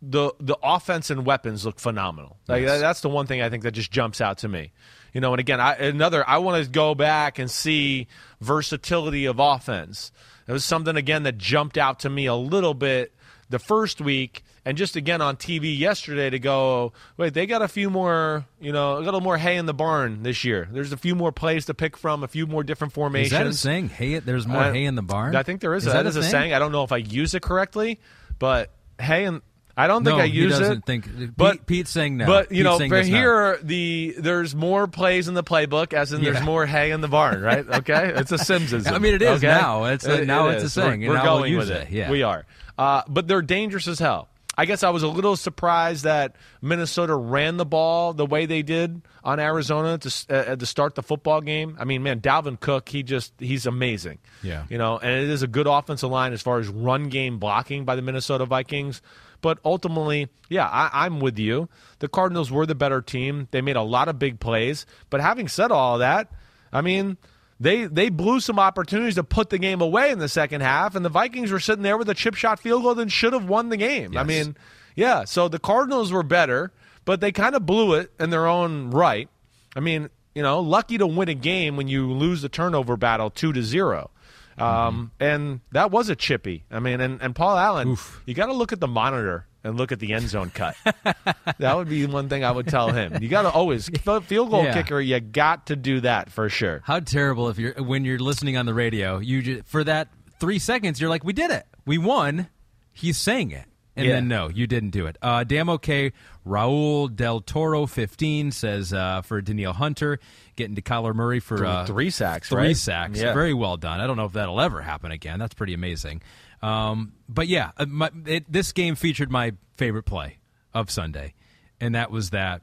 the 0.00 0.32
the 0.40 0.56
offense 0.62 1.10
and 1.10 1.26
weapons 1.26 1.66
look 1.66 1.78
phenomenal. 1.78 2.38
Like 2.48 2.62
Yes. 2.62 2.70
that- 2.72 2.78
that's 2.80 3.00
the 3.02 3.08
one 3.10 3.26
thing 3.26 3.42
I 3.42 3.50
think 3.50 3.62
that 3.64 3.72
just 3.72 3.90
jumps 3.90 4.20
out 4.22 4.38
to 4.38 4.48
me. 4.48 4.72
You 5.12 5.20
know, 5.20 5.32
and 5.34 5.40
again, 5.40 5.60
I, 5.60 5.74
another 5.74 6.26
I 6.28 6.38
want 6.38 6.64
to 6.64 6.70
go 6.70 6.94
back 6.94 7.38
and 7.38 7.50
see 7.50 8.08
versatility 8.40 9.26
of 9.26 9.38
offense. 9.38 10.12
It 10.46 10.52
was 10.52 10.64
something 10.64 10.96
again 10.96 11.22
that 11.24 11.36
jumped 11.38 11.76
out 11.78 12.00
to 12.00 12.10
me 12.10 12.26
a 12.26 12.34
little 12.34 12.74
bit 12.74 13.14
the 13.50 13.58
first 13.58 14.00
week, 14.00 14.42
and 14.64 14.76
just 14.78 14.96
again 14.96 15.20
on 15.20 15.36
TV 15.36 15.76
yesterday 15.78 16.30
to 16.30 16.38
go. 16.38 16.92
Wait, 17.16 17.34
they 17.34 17.46
got 17.46 17.62
a 17.62 17.68
few 17.68 17.90
more. 17.90 18.46
You 18.60 18.72
know, 18.72 18.98
a 18.98 19.00
little 19.00 19.20
more 19.20 19.36
hay 19.38 19.56
in 19.56 19.66
the 19.66 19.74
barn 19.74 20.22
this 20.22 20.44
year. 20.44 20.68
There's 20.72 20.92
a 20.92 20.96
few 20.96 21.14
more 21.14 21.32
plays 21.32 21.66
to 21.66 21.74
pick 21.74 21.96
from, 21.96 22.22
a 22.24 22.28
few 22.28 22.46
more 22.46 22.62
different 22.62 22.92
formations. 22.92 23.32
Is 23.32 23.38
that 23.38 23.46
a 23.46 23.52
saying? 23.52 23.88
Hay, 23.90 24.18
there's 24.18 24.46
more 24.46 24.62
I- 24.62 24.72
hay 24.72 24.84
in 24.84 24.94
the 24.94 25.02
barn. 25.02 25.36
I 25.36 25.42
think 25.42 25.60
there 25.60 25.74
is. 25.74 25.86
Is 25.86 25.92
that 25.92 26.04
that 26.04 26.08
is 26.08 26.16
a 26.16 26.20
a 26.20 26.22
saying. 26.22 26.52
I 26.54 26.58
don't 26.58 26.72
know 26.72 26.84
if 26.84 26.92
I 26.92 26.98
use 26.98 27.34
it 27.34 27.42
correctly, 27.42 28.00
but 28.38 28.70
hay 29.00 29.24
and 29.24 29.42
I 29.76 29.88
don't 29.88 30.04
think 30.04 30.18
no, 30.18 30.22
I 30.22 30.26
use 30.26 30.56
it. 30.60 30.84
think. 30.86 31.04
Pete, 31.16 31.36
but 31.36 31.66
Pete's 31.66 31.90
saying 31.90 32.16
no. 32.16 32.26
But 32.26 32.52
you 32.52 32.58
Pete's 32.58 32.64
know, 32.64 32.78
saying 32.78 32.90
for 32.90 32.96
this 32.98 33.08
no. 33.08 33.16
here, 33.16 33.58
the 33.60 34.14
there's 34.18 34.54
more 34.54 34.86
plays 34.86 35.26
in 35.26 35.34
the 35.34 35.42
playbook, 35.42 35.92
as 35.92 36.12
in 36.12 36.22
there's 36.22 36.40
more 36.42 36.64
hay 36.64 36.92
in 36.92 37.00
the 37.00 37.08
barn, 37.08 37.42
right? 37.42 37.68
Okay, 37.68 38.12
it's 38.14 38.30
a 38.30 38.38
Simpsons. 38.52 38.86
I 38.86 38.98
mean, 38.98 39.14
it 39.14 39.22
is 39.22 39.38
okay? 39.44 39.48
now. 39.48 39.84
It's 39.86 40.06
a- 40.06 40.22
It- 40.22 40.26
now 40.28 40.48
it 40.50 40.54
it's 40.56 40.64
a 40.64 40.70
saying, 40.70 41.00
We're, 41.00 41.08
we're 41.16 41.22
going 41.24 41.56
with 41.56 41.70
it, 41.70 41.90
yeah. 41.90 42.08
We 42.08 42.22
are, 42.22 42.46
uh, 42.78 43.02
but 43.08 43.28
they're 43.28 43.42
dangerous 43.42 43.88
as 43.88 43.98
hell. 43.98 44.28
I 44.56 44.66
guess 44.66 44.82
I 44.82 44.90
was 44.90 45.02
a 45.02 45.08
little 45.08 45.36
surprised 45.36 46.04
that 46.04 46.36
Minnesota 46.62 47.14
ran 47.14 47.56
the 47.56 47.64
ball 47.64 48.12
the 48.12 48.26
way 48.26 48.46
they 48.46 48.62
did 48.62 49.02
on 49.24 49.40
Arizona 49.40 49.98
to 49.98 50.24
uh, 50.30 50.56
to 50.56 50.66
start 50.66 50.94
the 50.94 51.02
football 51.02 51.40
game. 51.40 51.76
I 51.78 51.84
mean, 51.84 52.02
man, 52.02 52.20
Dalvin 52.20 52.60
Cook, 52.60 52.88
he 52.88 53.02
just 53.02 53.32
he's 53.38 53.66
amazing. 53.66 54.18
Yeah. 54.42 54.64
you 54.68 54.78
know, 54.78 54.98
and 54.98 55.10
it 55.10 55.28
is 55.28 55.42
a 55.42 55.48
good 55.48 55.66
offensive 55.66 56.10
line 56.10 56.32
as 56.32 56.40
far 56.40 56.60
as 56.60 56.68
run 56.68 57.08
game 57.08 57.38
blocking 57.38 57.84
by 57.84 57.96
the 57.96 58.02
Minnesota 58.02 58.46
Vikings. 58.46 59.02
But 59.40 59.58
ultimately, 59.64 60.28
yeah, 60.48 60.66
I, 60.66 61.04
I'm 61.04 61.20
with 61.20 61.38
you. 61.38 61.68
The 61.98 62.08
Cardinals 62.08 62.50
were 62.50 62.64
the 62.64 62.74
better 62.74 63.02
team. 63.02 63.48
They 63.50 63.60
made 63.60 63.76
a 63.76 63.82
lot 63.82 64.08
of 64.08 64.18
big 64.18 64.40
plays. 64.40 64.86
But 65.10 65.20
having 65.20 65.48
said 65.48 65.70
all 65.70 65.98
that, 65.98 66.30
I 66.72 66.80
mean, 66.80 67.18
they 67.64 67.86
they 67.86 68.10
blew 68.10 68.40
some 68.40 68.58
opportunities 68.58 69.14
to 69.14 69.24
put 69.24 69.48
the 69.48 69.58
game 69.58 69.80
away 69.80 70.10
in 70.10 70.18
the 70.18 70.28
second 70.28 70.60
half, 70.60 70.94
and 70.94 71.02
the 71.02 71.08
Vikings 71.08 71.50
were 71.50 71.58
sitting 71.58 71.82
there 71.82 71.96
with 71.96 72.10
a 72.10 72.14
chip 72.14 72.34
shot 72.34 72.60
field 72.60 72.82
goal 72.82 72.98
and 73.00 73.10
should 73.10 73.32
have 73.32 73.48
won 73.48 73.70
the 73.70 73.78
game. 73.78 74.18
I 74.18 74.22
mean, 74.22 74.54
yeah. 74.94 75.24
So 75.24 75.48
the 75.48 75.58
Cardinals 75.58 76.12
were 76.12 76.22
better, 76.22 76.72
but 77.06 77.20
they 77.20 77.32
kind 77.32 77.54
of 77.54 77.64
blew 77.64 77.94
it 77.94 78.12
in 78.20 78.28
their 78.28 78.46
own 78.46 78.90
right. 78.90 79.30
I 79.74 79.80
mean, 79.80 80.10
you 80.34 80.42
know, 80.42 80.60
lucky 80.60 80.98
to 80.98 81.06
win 81.06 81.30
a 81.30 81.34
game 81.34 81.76
when 81.76 81.88
you 81.88 82.12
lose 82.12 82.42
the 82.42 82.50
turnover 82.50 82.98
battle 82.98 83.30
two 83.30 83.54
to 83.54 83.62
zero. 83.62 84.10
Um, 84.58 85.10
And 85.20 85.60
that 85.72 85.90
was 85.90 86.08
a 86.08 86.16
chippy. 86.16 86.64
I 86.70 86.78
mean, 86.80 87.00
and, 87.00 87.20
and 87.22 87.34
Paul 87.34 87.56
Allen, 87.56 87.96
you 88.26 88.34
got 88.34 88.46
to 88.46 88.52
look 88.52 88.72
at 88.72 88.80
the 88.80 88.88
monitor 88.88 89.46
and 89.64 89.76
look 89.78 89.92
at 89.92 89.98
the 89.98 90.12
end 90.12 90.28
zone 90.28 90.50
cut. 90.50 90.76
that 91.58 91.76
would 91.76 91.88
be 91.88 92.04
one 92.06 92.28
thing 92.28 92.44
I 92.44 92.50
would 92.50 92.68
tell 92.68 92.90
him. 92.90 93.16
You 93.22 93.28
got 93.28 93.42
to 93.42 93.50
always 93.50 93.88
field 94.24 94.50
goal 94.50 94.64
Yeah. 94.64 94.74
kicker. 94.74 95.00
You 95.00 95.20
got 95.20 95.66
to 95.66 95.76
do 95.76 96.00
that 96.00 96.30
for 96.30 96.48
sure. 96.48 96.82
How 96.84 97.00
terrible 97.00 97.48
if 97.48 97.58
you're 97.58 97.72
when 97.82 98.04
you're 98.04 98.18
listening 98.18 98.56
on 98.56 98.66
the 98.66 98.74
radio. 98.74 99.18
You 99.18 99.42
just, 99.42 99.66
for 99.66 99.82
that 99.84 100.08
three 100.38 100.58
seconds, 100.58 101.00
you're 101.00 101.10
like, 101.10 101.24
"We 101.24 101.32
did 101.32 101.50
it, 101.50 101.64
we 101.86 101.96
won." 101.98 102.48
He's 102.92 103.16
saying 103.18 103.50
it, 103.52 103.64
and 103.96 104.06
Yeah. 104.06 104.12
then 104.16 104.28
no, 104.28 104.48
you 104.50 104.66
didn't 104.66 104.90
do 104.90 105.06
it. 105.06 105.16
Uh, 105.22 105.44
damn 105.44 105.68
okay. 105.70 106.12
Raul 106.46 107.14
Del 107.14 107.40
Toro, 107.40 107.86
fifteen 107.86 108.52
says 108.52 108.92
uh, 108.92 109.22
for 109.22 109.40
Danielle 109.40 109.72
Hunter 109.72 110.20
getting 110.56 110.76
to 110.76 110.82
Kyler 110.82 111.14
Murray 111.14 111.40
for 111.40 111.64
uh, 111.64 111.86
Three 111.86 112.10
sacks, 112.10 112.48
three 112.48 112.68
right? 112.68 112.76
sacks. 112.76 113.20
Yeah. 113.20 113.32
Very 113.34 113.54
well 113.54 113.76
done. 113.76 114.00
I 114.00 114.06
don't 114.06 114.16
know 114.16 114.26
if 114.26 114.32
that'll 114.32 114.60
ever 114.60 114.80
happen 114.82 115.10
again. 115.12 115.38
That's 115.38 115.54
pretty 115.54 115.74
amazing. 115.74 116.22
Um, 116.62 117.12
but 117.28 117.46
yeah, 117.48 117.72
uh, 117.76 117.86
my, 117.86 118.10
it, 118.26 118.50
this 118.50 118.72
game 118.72 118.94
featured 118.94 119.30
my 119.30 119.52
favorite 119.76 120.04
play 120.04 120.38
of 120.72 120.90
Sunday, 120.90 121.34
and 121.80 121.94
that 121.94 122.10
was 122.10 122.30
that 122.30 122.62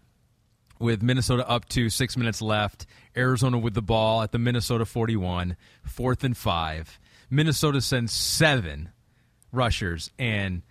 with 0.79 1.03
Minnesota 1.03 1.47
up 1.47 1.67
to 1.69 1.89
six 1.89 2.17
minutes 2.17 2.41
left. 2.41 2.85
Arizona 3.15 3.57
with 3.57 3.73
the 3.73 3.81
ball 3.81 4.21
at 4.23 4.31
the 4.31 4.39
Minnesota 4.39 4.85
41, 4.85 5.55
fourth 5.83 6.23
and 6.23 6.35
five. 6.35 6.99
Minnesota 7.29 7.79
sends 7.81 8.11
seven 8.11 8.89
rushers, 9.51 10.11
and 10.17 10.63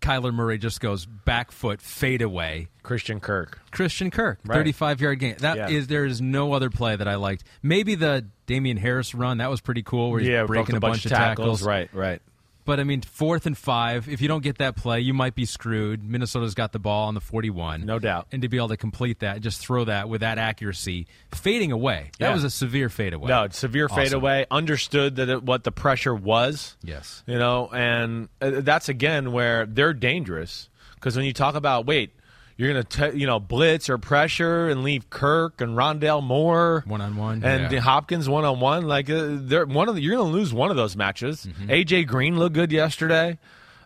Kyler 0.00 0.32
Murray 0.32 0.58
just 0.58 0.80
goes 0.80 1.06
back 1.06 1.52
foot, 1.52 1.80
fade 1.82 2.22
away. 2.22 2.68
Christian 2.82 3.20
Kirk. 3.20 3.60
Christian 3.70 4.10
Kirk, 4.10 4.38
Right. 4.44 4.56
35 4.56 5.00
yard 5.00 5.18
gain. 5.20 5.36
That 5.38 5.70
is 5.70 5.84
Yeah. 5.84 5.86
there 5.88 6.04
is 6.04 6.20
no 6.20 6.52
other 6.52 6.70
play 6.70 6.96
that 6.96 7.06
I 7.08 7.14
liked. 7.16 7.44
Maybe 7.62 7.94
the 7.94 8.26
Damien 8.46 8.76
Harris 8.76 9.14
run 9.14 9.38
that 9.38 9.50
was 9.50 9.60
pretty 9.60 9.82
cool, 9.82 10.10
where 10.10 10.20
he's 10.20 10.28
Yeah, 10.28 10.44
breaking 10.44 10.76
a 10.76 10.80
bunch, 10.80 11.04
of 11.06 11.12
tackles. 11.12 11.62
Right, 11.62 11.88
right. 11.92 12.20
But 12.64 12.78
I 12.78 12.84
mean, 12.84 13.00
fourth 13.00 13.46
and 13.46 13.58
five. 13.58 14.08
If 14.08 14.20
you 14.22 14.28
don't 14.28 14.42
get 14.44 14.58
that 14.58 14.76
play, 14.76 15.00
you 15.00 15.12
might 15.12 15.34
be 15.34 15.44
screwed. 15.46 16.04
Minnesota's 16.04 16.54
got 16.54 16.70
the 16.70 16.78
ball 16.78 17.08
on 17.08 17.14
the 17.14 17.20
forty-one, 17.20 17.84
No 17.84 17.98
doubt. 17.98 18.28
And 18.30 18.40
to 18.42 18.48
be 18.48 18.56
able 18.56 18.68
to 18.68 18.76
complete 18.76 19.18
that, 19.18 19.40
just 19.40 19.58
throw 19.60 19.84
that 19.86 20.08
with 20.08 20.20
that 20.20 20.38
accuracy, 20.38 21.08
fading 21.34 21.72
away. 21.72 22.12
That 22.20 22.28
Yeah. 22.28 22.34
was 22.34 22.44
a 22.44 22.50
severe 22.50 22.88
fadeaway. 22.88 23.26
No, 23.28 23.48
severe 23.50 23.86
Awesome. 23.86 23.96
fadeaway. 24.04 24.46
Understood 24.48 25.16
that 25.16 25.28
it, 25.28 25.42
what 25.42 25.64
the 25.64 25.72
pressure 25.72 26.14
was. 26.14 26.76
Yes. 26.84 27.24
You 27.26 27.36
know, 27.36 27.68
and 27.72 28.28
uh, 28.40 28.60
that's 28.60 28.88
again 28.88 29.32
where 29.32 29.66
they're 29.66 29.92
dangerous 29.94 30.68
because 30.94 31.16
when 31.16 31.24
you 31.24 31.32
talk 31.32 31.56
about 31.56 31.84
wait, 31.84 32.12
you're 32.56 32.72
going 32.72 32.84
to 32.84 33.18
you 33.18 33.26
know 33.26 33.40
blitz 33.40 33.88
or 33.88 33.98
pressure 33.98 34.68
and 34.68 34.82
leave 34.82 35.10
Kirk 35.10 35.60
and 35.60 35.76
Rondale 35.76 36.22
Moore 36.22 36.84
One-on-one, 36.86 37.44
and 37.44 37.72
yeah. 37.72 37.80
Hopkins 37.80 38.28
one 38.28 38.44
on 38.44 38.60
one. 38.60 38.86
Like 38.86 39.10
uh, 39.10 39.26
they're 39.30 39.66
one 39.66 39.88
of 39.88 39.94
the, 39.94 40.00
you're 40.00 40.16
going 40.16 40.30
to 40.30 40.32
lose 40.32 40.52
one 40.52 40.70
of 40.70 40.76
those 40.76 40.96
matches. 40.96 41.46
Mm-hmm. 41.46 41.70
AJ 41.70 42.06
Green 42.06 42.38
looked 42.38 42.54
good 42.54 42.72
yesterday. 42.72 43.38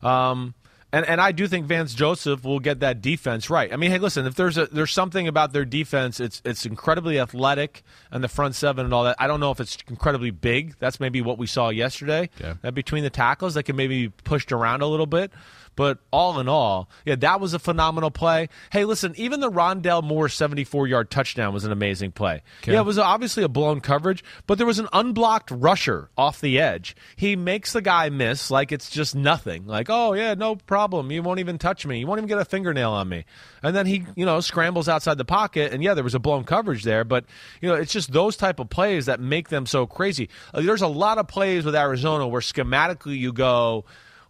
Um, 0.03 0.55
and, 0.93 1.05
and 1.05 1.21
I 1.21 1.33
do 1.33 1.49
think 1.49 1.67
Vance 1.67 1.95
Joseph 1.95 2.45
will 2.45 2.61
get 2.61 2.81
that 2.81 3.03
defense 3.03 3.51
right. 3.51 3.73
I 3.73 3.77
mean, 3.77 3.91
hey, 3.91 3.99
listen, 3.99 4.25
if 4.25 4.35
there's 4.35 4.57
a 4.57 4.67
there's 4.67 4.93
something 4.93 5.27
about 5.27 5.53
their 5.53 5.65
defense, 5.65 6.21
it's 6.21 6.41
it's 6.45 6.65
incredibly 6.65 7.19
athletic 7.19 7.83
and 8.11 8.23
the 8.23 8.29
front 8.29 8.55
seven 8.55 8.85
and 8.85 8.95
all 8.95 9.05
that. 9.05 9.17
I 9.19 9.27
don't 9.27 9.41
know 9.41 9.51
if 9.51 9.61
it's 9.61 9.77
incredibly 9.89 10.31
big. 10.31 10.77
That's 10.79 11.01
maybe 11.01 11.21
what 11.21 11.39
we 11.39 11.47
saw 11.49 11.71
yesterday. 11.71 12.31
That 12.63 12.75
between 12.75 13.03
the 13.03 13.11
tackles, 13.11 13.55
that 13.55 13.65
can 13.65 13.77
maybe 13.77 14.07
be 14.07 14.13
pushed 14.25 14.53
around 14.53 14.83
a 14.83 14.87
little 14.87 15.07
bit. 15.07 15.33
But 15.77 15.99
all 16.11 16.41
in 16.41 16.49
all, 16.49 16.89
yeah, 17.05 17.17
that 17.17 17.39
was 17.39 17.55
a 17.55 17.59
phenomenal 17.59 18.11
play. 18.11 18.49
Hey, 18.73 18.85
listen, 18.85 19.13
even 19.17 19.41
the 19.41 19.51
Rondale 19.51 20.03
Moore 20.03 20.29
74 20.29 20.89
yard 20.89 21.11
touchdown 21.11 21.53
was 21.53 21.65
an 21.65 21.73
amazing 21.73 22.13
play. 22.13 22.43
Yeah, 22.67 22.81
it 22.81 22.87
was 22.87 22.99
obviously 22.99 23.43
a 23.45 23.49
blown 23.49 23.81
coverage, 23.81 24.25
but 24.47 24.57
there 24.57 24.67
was 24.67 24.79
an 24.79 24.89
unblocked 24.93 25.51
rusher 25.51 26.11
off 26.17 26.41
the 26.41 26.59
edge. 26.59 26.97
He 27.15 27.37
makes 27.37 27.75
the 27.75 27.83
guy 27.83 28.09
miss 28.09 28.51
like 28.51 28.73
it's 28.73 28.89
just 28.91 29.15
nothing. 29.15 29.67
Like, 29.67 29.89
oh, 29.91 30.15
yeah, 30.15 30.35
no 30.35 30.57
problem. 30.57 31.11
You 31.11 31.23
won't 31.23 31.41
even 31.41 31.59
touch 31.59 31.87
me. 31.87 32.01
You 32.01 32.07
won't 32.07 32.19
even 32.19 32.29
get 32.29 32.39
a 32.39 32.45
fingernail 32.45 32.93
on 32.93 33.09
me. 33.09 33.27
And 33.63 33.77
then 33.77 33.85
he, 33.85 34.05
you 34.17 34.25
know, 34.25 34.41
scrambles 34.41 34.89
outside 34.89 35.19
the 35.19 35.25
pocket. 35.25 35.73
And 35.73 35.83
yeah, 35.83 35.93
there 35.93 36.05
was 36.05 36.15
a 36.15 36.19
blown 36.19 36.45
coverage 36.45 36.85
there, 36.85 37.05
but, 37.05 37.27
you 37.61 37.69
know, 37.69 37.75
it's 37.75 37.93
just 37.93 38.13
those 38.13 38.37
type 38.37 38.59
of 38.61 38.71
plays 38.71 39.07
that 39.07 39.21
make 39.21 39.51
them 39.51 39.67
so 39.67 39.87
crazy. 39.87 40.31
Uh, 40.55 40.63
there's 40.63 40.83
a 40.83 40.87
lot 40.87 41.19
of 41.19 41.29
plays 41.29 41.65
with 41.65 41.77
Arizona 41.77 42.27
where 42.27 42.41
schematically 42.41 43.19
you 43.19 43.33
go, 43.33 43.85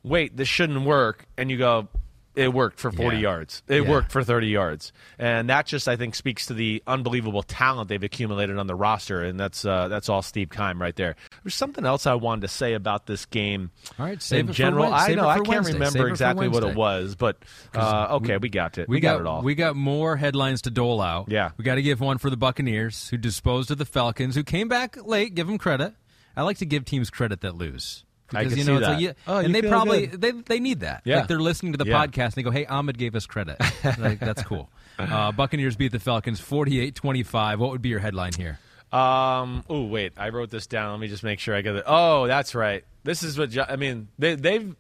wait, 0.06 0.36
this 0.36 0.48
shouldn't 0.48 0.84
work. 0.86 1.26
And 1.36 1.50
you 1.50 1.58
go, 1.58 1.88
it 2.34 2.52
worked 2.52 2.78
for 2.78 2.92
40 2.92 3.16
Yeah. 3.16 3.22
yards. 3.22 3.62
It 3.66 3.82
Yeah. 3.84 3.88
worked 3.88 4.12
for 4.12 4.22
30 4.22 4.48
yards. 4.48 4.92
And 5.18 5.48
that 5.48 5.64
just, 5.64 5.88
I 5.88 5.96
think, 5.96 6.14
speaks 6.14 6.44
to 6.46 6.54
the 6.54 6.82
unbelievable 6.86 7.42
talent 7.42 7.88
they've 7.88 8.02
accumulated 8.02 8.58
on 8.58 8.66
the 8.66 8.74
roster. 8.74 9.22
And 9.22 9.40
that's 9.40 9.64
uh, 9.64 9.88
that's 9.88 10.10
all 10.10 10.20
Steve 10.20 10.50
Keim 10.50 10.80
right 10.80 10.94
there. 10.94 11.16
There's 11.42 11.54
something 11.54 11.86
else 11.86 12.06
I 12.06 12.12
wanted 12.14 12.42
to 12.42 12.48
say 12.48 12.74
about 12.74 13.06
this 13.06 13.24
game 13.24 13.70
All 13.98 14.04
right, 14.04 14.20
save 14.20 14.48
in 14.48 14.52
general. 14.52 14.92
I 14.92 15.14
know, 15.14 15.26
I 15.26 15.36
can't 15.36 15.48
Wednesday. 15.48 15.72
Remember 15.72 16.08
exactly 16.08 16.48
what 16.48 16.62
it 16.62 16.76
was, 16.76 17.14
but 17.14 17.38
uh, 17.74 18.08
okay, 18.20 18.36
we, 18.36 18.50
got 18.50 18.76
it. 18.76 18.86
We, 18.86 18.96
We, 18.96 19.00
got, 19.00 19.20
it 19.20 19.26
all. 19.26 19.40
We 19.42 19.54
got 19.54 19.74
more 19.74 20.16
headlines 20.16 20.60
to 20.62 20.70
dole 20.70 21.00
out. 21.00 21.30
Yeah. 21.30 21.52
We 21.56 21.64
got 21.64 21.76
to 21.76 21.82
give 21.82 22.00
one 22.00 22.18
for 22.18 22.28
the 22.28 22.36
Buccaneers, 22.36 23.08
who 23.08 23.16
disposed 23.16 23.70
of 23.70 23.78
the 23.78 23.86
Falcons, 23.86 24.34
who 24.34 24.44
came 24.44 24.68
back 24.68 24.98
late. 25.06 25.34
Give 25.34 25.46
them 25.46 25.56
credit. 25.56 25.94
I 26.36 26.42
like 26.42 26.58
to 26.58 26.66
give 26.66 26.84
teams 26.84 27.08
credit 27.08 27.40
that 27.40 27.54
lose. 27.56 28.04
I 28.32 28.38
Because 28.44 28.52
can 28.52 28.58
you 28.58 28.64
see 28.64 28.70
know, 28.72 28.78
it's 28.78 28.86
that. 28.86 28.92
like, 28.94 29.02
yeah, 29.02 29.12
Oh, 29.26 29.38
you 29.38 29.44
and 29.46 29.54
they 29.54 29.62
probably 29.62 30.06
good. 30.08 30.20
they 30.20 30.30
they 30.32 30.60
need 30.60 30.80
that. 30.80 31.02
Yeah. 31.04 31.18
Like 31.18 31.28
they're 31.28 31.40
listening 31.40 31.72
to 31.72 31.78
the 31.78 31.86
Yeah. 31.86 32.04
podcast 32.06 32.24
and 32.24 32.32
they 32.34 32.42
go, 32.42 32.50
"Hey, 32.50 32.66
Ahmed 32.66 32.98
gave 32.98 33.14
us 33.14 33.26
credit." 33.26 33.56
like, 33.98 34.18
that's 34.18 34.42
cool. 34.42 34.68
Uh, 34.98 35.30
Buccaneers 35.32 35.76
beat 35.76 35.92
the 35.92 36.00
Falcons 36.00 36.40
48-25. 36.40 37.58
What 37.58 37.70
would 37.70 37.82
be 37.82 37.88
your 37.90 37.98
headline 38.00 38.32
here? 38.32 38.58
Um. 38.92 39.64
Oh, 39.68 39.84
wait. 39.86 40.12
I 40.16 40.30
wrote 40.30 40.50
this 40.50 40.66
down. 40.66 40.92
Let 40.92 41.00
me 41.00 41.08
just 41.08 41.22
make 41.22 41.38
sure 41.40 41.54
I 41.54 41.60
get 41.60 41.74
it. 41.76 41.84
Oh, 41.86 42.26
that's 42.26 42.54
right. 42.54 42.84
This 43.04 43.22
is 43.22 43.38
what 43.38 43.50
I 43.70 43.76
mean. 43.76 44.08
They 44.18 44.34
they've 44.36 44.74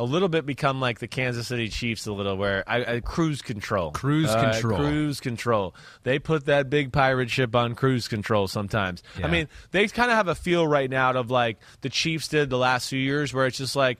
a 0.00 0.04
little 0.04 0.28
bit 0.28 0.46
become 0.46 0.80
like 0.80 0.98
the 0.98 1.06
Kansas 1.06 1.46
City 1.48 1.68
Chiefs 1.68 2.06
a 2.06 2.12
little, 2.12 2.36
where 2.36 2.64
I, 2.66 2.94
I 2.96 3.00
cruise 3.00 3.42
control, 3.42 3.90
Cruise 3.92 4.30
Uh, 4.30 4.50
control. 4.50 4.78
cruise 4.78 5.20
control. 5.20 5.74
They 6.04 6.18
put 6.18 6.46
that 6.46 6.70
big 6.70 6.90
pirate 6.92 7.30
ship 7.30 7.54
on 7.54 7.74
cruise 7.74 8.08
control 8.08 8.48
sometimes. 8.48 9.02
Yeah. 9.18 9.26
I 9.26 9.30
mean, 9.30 9.48
they 9.72 9.86
kind 9.88 10.10
of 10.10 10.16
have 10.16 10.28
a 10.28 10.34
feel 10.34 10.66
right 10.66 10.88
now 10.88 11.12
of 11.12 11.30
like 11.30 11.58
the 11.82 11.90
Chiefs 11.90 12.28
did 12.28 12.50
the 12.50 12.58
last 12.58 12.88
few 12.88 12.98
years, 12.98 13.32
where 13.34 13.46
it's 13.46 13.58
just 13.58 13.76
like, 13.76 13.98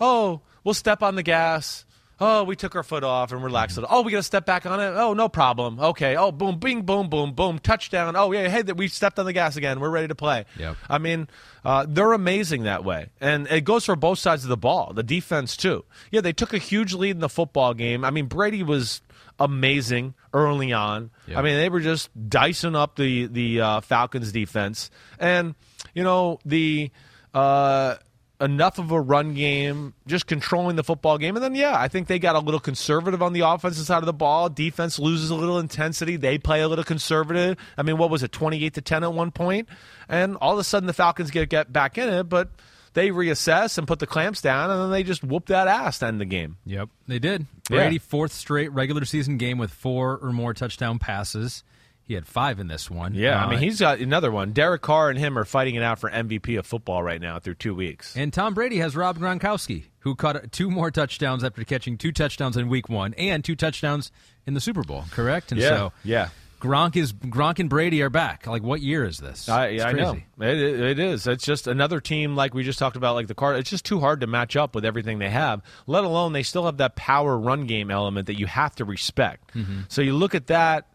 oh, 0.00 0.40
we'll 0.64 0.74
step 0.74 1.02
on 1.02 1.14
the 1.14 1.22
gas. 1.22 1.85
Oh, 2.18 2.44
we 2.44 2.56
took 2.56 2.74
our 2.74 2.82
foot 2.82 3.04
off 3.04 3.32
and 3.32 3.44
relaxed 3.44 3.76
it. 3.76 3.84
Oh, 3.90 4.00
we 4.00 4.10
got 4.10 4.18
to 4.18 4.22
step 4.22 4.46
back 4.46 4.64
on 4.64 4.80
it. 4.80 4.94
Oh, 4.96 5.12
no 5.12 5.28
problem. 5.28 5.78
Okay. 5.78 6.16
Oh, 6.16 6.32
boom, 6.32 6.58
bing, 6.58 6.82
boom, 6.82 7.10
boom, 7.10 7.34
boom, 7.34 7.58
touchdown. 7.58 8.16
Oh, 8.16 8.32
yeah. 8.32 8.48
Hey, 8.48 8.62
that 8.62 8.76
we 8.76 8.88
stepped 8.88 9.18
on 9.18 9.26
the 9.26 9.34
gas 9.34 9.56
again. 9.56 9.80
We're 9.80 9.90
ready 9.90 10.08
to 10.08 10.14
play. 10.14 10.46
Yep. 10.58 10.76
I 10.88 10.96
mean, 10.96 11.28
uh, 11.62 11.84
they're 11.86 12.14
amazing 12.14 12.62
that 12.62 12.84
way, 12.84 13.10
and 13.20 13.46
it 13.48 13.64
goes 13.64 13.84
for 13.84 13.96
both 13.96 14.18
sides 14.18 14.44
of 14.44 14.48
the 14.48 14.56
ball. 14.56 14.94
The 14.94 15.02
defense 15.02 15.58
too. 15.58 15.84
Yeah, 16.10 16.22
they 16.22 16.32
took 16.32 16.54
a 16.54 16.58
huge 16.58 16.94
lead 16.94 17.10
in 17.10 17.20
the 17.20 17.28
football 17.28 17.74
game. 17.74 18.02
I 18.02 18.10
mean, 18.10 18.26
Brady 18.26 18.62
was 18.62 19.02
amazing 19.38 20.14
early 20.32 20.72
on. 20.72 21.10
Yep. 21.26 21.36
I 21.36 21.42
mean, 21.42 21.56
they 21.56 21.68
were 21.68 21.80
just 21.80 22.08
dicing 22.30 22.74
up 22.74 22.96
the 22.96 23.26
the 23.26 23.60
uh, 23.60 23.80
Falcons 23.82 24.32
defense, 24.32 24.90
and 25.18 25.54
you 25.92 26.02
know 26.02 26.38
the. 26.46 26.90
Uh, 27.34 27.96
enough 28.40 28.78
of 28.78 28.90
a 28.90 29.00
run 29.00 29.34
game, 29.34 29.94
just 30.06 30.26
controlling 30.26 30.76
the 30.76 30.84
football 30.84 31.18
game. 31.18 31.36
And 31.36 31.44
then, 31.44 31.54
yeah, 31.54 31.78
I 31.78 31.88
think 31.88 32.06
they 32.06 32.18
got 32.18 32.36
a 32.36 32.40
little 32.40 32.60
conservative 32.60 33.22
on 33.22 33.32
the 33.32 33.40
offensive 33.40 33.86
side 33.86 33.98
of 33.98 34.06
the 34.06 34.12
ball. 34.12 34.48
Defense 34.48 34.98
loses 34.98 35.30
a 35.30 35.34
little 35.34 35.58
intensity. 35.58 36.16
They 36.16 36.38
play 36.38 36.60
a 36.60 36.68
little 36.68 36.84
conservative. 36.84 37.56
I 37.76 37.82
mean, 37.82 37.98
what 37.98 38.10
was 38.10 38.22
it, 38.22 38.32
28 38.32 38.74
to 38.74 38.80
10 38.80 39.04
at 39.04 39.12
one 39.12 39.30
point? 39.30 39.68
And 40.08 40.36
all 40.36 40.52
of 40.52 40.58
a 40.58 40.64
sudden, 40.64 40.86
the 40.86 40.92
Falcons 40.92 41.30
get, 41.30 41.48
get 41.48 41.72
back 41.72 41.98
in 41.98 42.08
it, 42.08 42.24
but 42.24 42.50
they 42.96 43.10
reassess 43.10 43.76
and 43.78 43.86
put 43.86 43.98
the 43.98 44.06
clamps 44.06 44.40
down, 44.40 44.70
and 44.70 44.80
then 44.80 44.90
they 44.90 45.02
just 45.02 45.22
whoop 45.22 45.46
that 45.46 45.68
ass 45.68 45.98
to 45.98 46.06
end 46.06 46.20
the 46.20 46.24
game. 46.24 46.56
Yep, 46.64 46.88
they 47.06 47.18
did. 47.18 47.46
Yeah. 47.70 47.76
Brady 47.76 47.98
fourth 47.98 48.32
straight 48.32 48.72
regular 48.72 49.04
season 49.04 49.36
game 49.36 49.58
with 49.58 49.70
four 49.70 50.18
or 50.22 50.32
more 50.32 50.54
touchdown 50.54 50.98
passes. 50.98 51.62
He 52.06 52.14
had 52.14 52.26
five 52.26 52.60
in 52.60 52.68
this 52.68 52.88
one. 52.88 53.14
Yeah, 53.14 53.40
I 53.42 53.46
Uh, 53.46 53.50
mean 53.50 53.58
he's 53.58 53.80
got 53.80 53.98
another 53.98 54.30
one. 54.30 54.52
Derek 54.52 54.80
Carr 54.82 55.10
and 55.10 55.18
him 55.18 55.36
are 55.36 55.44
fighting 55.44 55.74
it 55.74 55.82
out 55.82 55.98
for 55.98 56.08
MVP 56.08 56.56
of 56.58 56.64
football 56.66 57.02
right 57.02 57.20
now 57.20 57.38
through 57.40 57.54
two 57.54 57.74
weeks. 57.74 58.16
And 58.16 58.32
Tom 58.32 58.54
Brady 58.54 58.78
has 58.78 58.94
Rob 58.94 59.18
Gronkowski, 59.18 59.84
who 60.00 60.14
caught 60.14 60.52
two 60.52 60.70
more 60.70 60.90
touchdowns 60.92 61.42
after 61.42 61.64
catching 61.64 61.98
two 61.98 62.12
touchdowns 62.12 62.56
in 62.56 62.68
Week 62.68 62.88
One 62.88 63.12
and 63.14 63.44
two 63.44 63.56
touchdowns 63.56 64.12
in 64.46 64.54
the 64.54 64.60
Super 64.60 64.82
Bowl. 64.84 65.04
Correct? 65.10 65.50
And 65.50 65.60
Yeah, 65.60 65.68
so 65.68 65.92
yeah. 66.04 66.28
Gronk 66.60 66.96
is 66.96 67.12
Gronk 67.12 67.58
and 67.58 67.68
Brady 67.68 68.00
are 68.02 68.08
back. 68.08 68.46
Like, 68.46 68.62
what 68.62 68.80
year 68.80 69.04
is 69.04 69.18
this? 69.18 69.46
I, 69.48 69.66
It's 69.66 69.84
I 69.84 69.92
know 69.92 70.16
it, 70.40 70.56
it 70.58 70.80
it 70.80 70.98
is. 70.98 71.26
It's 71.26 71.44
just 71.44 71.66
another 71.66 72.00
team 72.00 72.34
like 72.34 72.54
we 72.54 72.62
just 72.62 72.78
talked 72.78 72.96
about, 72.96 73.14
like 73.14 73.26
the 73.26 73.34
card. 73.34 73.58
It's 73.58 73.68
just 73.68 73.84
too 73.84 74.00
hard 74.00 74.20
to 74.20 74.26
match 74.26 74.56
up 74.56 74.74
with 74.74 74.84
everything 74.84 75.18
they 75.18 75.28
have. 75.28 75.60
Let 75.86 76.04
alone 76.04 76.32
they 76.32 76.42
still 76.42 76.64
have 76.64 76.78
that 76.78 76.96
power 76.96 77.36
run 77.36 77.66
game 77.66 77.90
element 77.90 78.26
that 78.28 78.38
you 78.38 78.46
have 78.46 78.74
to 78.76 78.84
respect. 78.86 79.54
Mm-hmm. 79.54 79.80
So 79.88 80.00
you 80.00 80.14
look 80.14 80.34
at 80.34 80.46
that, 80.46 80.86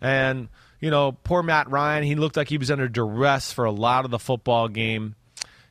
and 0.00 0.48
you 0.80 0.90
know, 0.90 1.12
poor 1.12 1.42
Matt 1.42 1.70
Ryan. 1.70 2.04
He 2.04 2.14
looked 2.14 2.36
like 2.36 2.48
he 2.48 2.58
was 2.58 2.70
under 2.70 2.88
duress 2.88 3.52
for 3.52 3.64
a 3.64 3.70
lot 3.70 4.04
of 4.04 4.10
the 4.10 4.18
football 4.18 4.68
game. 4.68 5.14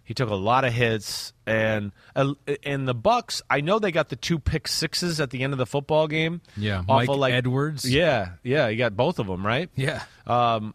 He 0.03 0.15
took 0.15 0.29
a 0.29 0.35
lot 0.35 0.65
of 0.65 0.73
hits, 0.73 1.33
and 1.45 1.91
uh, 2.15 2.33
and 2.63 2.87
the 2.87 2.95
Bucks. 2.95 3.43
I 3.47 3.61
know 3.61 3.77
they 3.77 3.91
got 3.91 4.09
the 4.09 4.15
two 4.15 4.39
pick 4.39 4.67
sixes 4.67 5.19
at 5.21 5.29
the 5.29 5.43
end 5.43 5.53
of 5.53 5.59
the 5.59 5.67
football 5.67 6.07
game. 6.07 6.41
Yeah, 6.57 6.79
off 6.79 6.87
Mike 6.87 7.09
of, 7.09 7.17
like, 7.17 7.33
Edwards. 7.33 7.87
Yeah, 7.87 8.31
yeah, 8.41 8.69
you 8.69 8.77
got 8.77 8.95
both 8.95 9.19
of 9.19 9.27
them 9.27 9.45
right. 9.45 9.69
Yeah. 9.75 10.01
Um, 10.25 10.73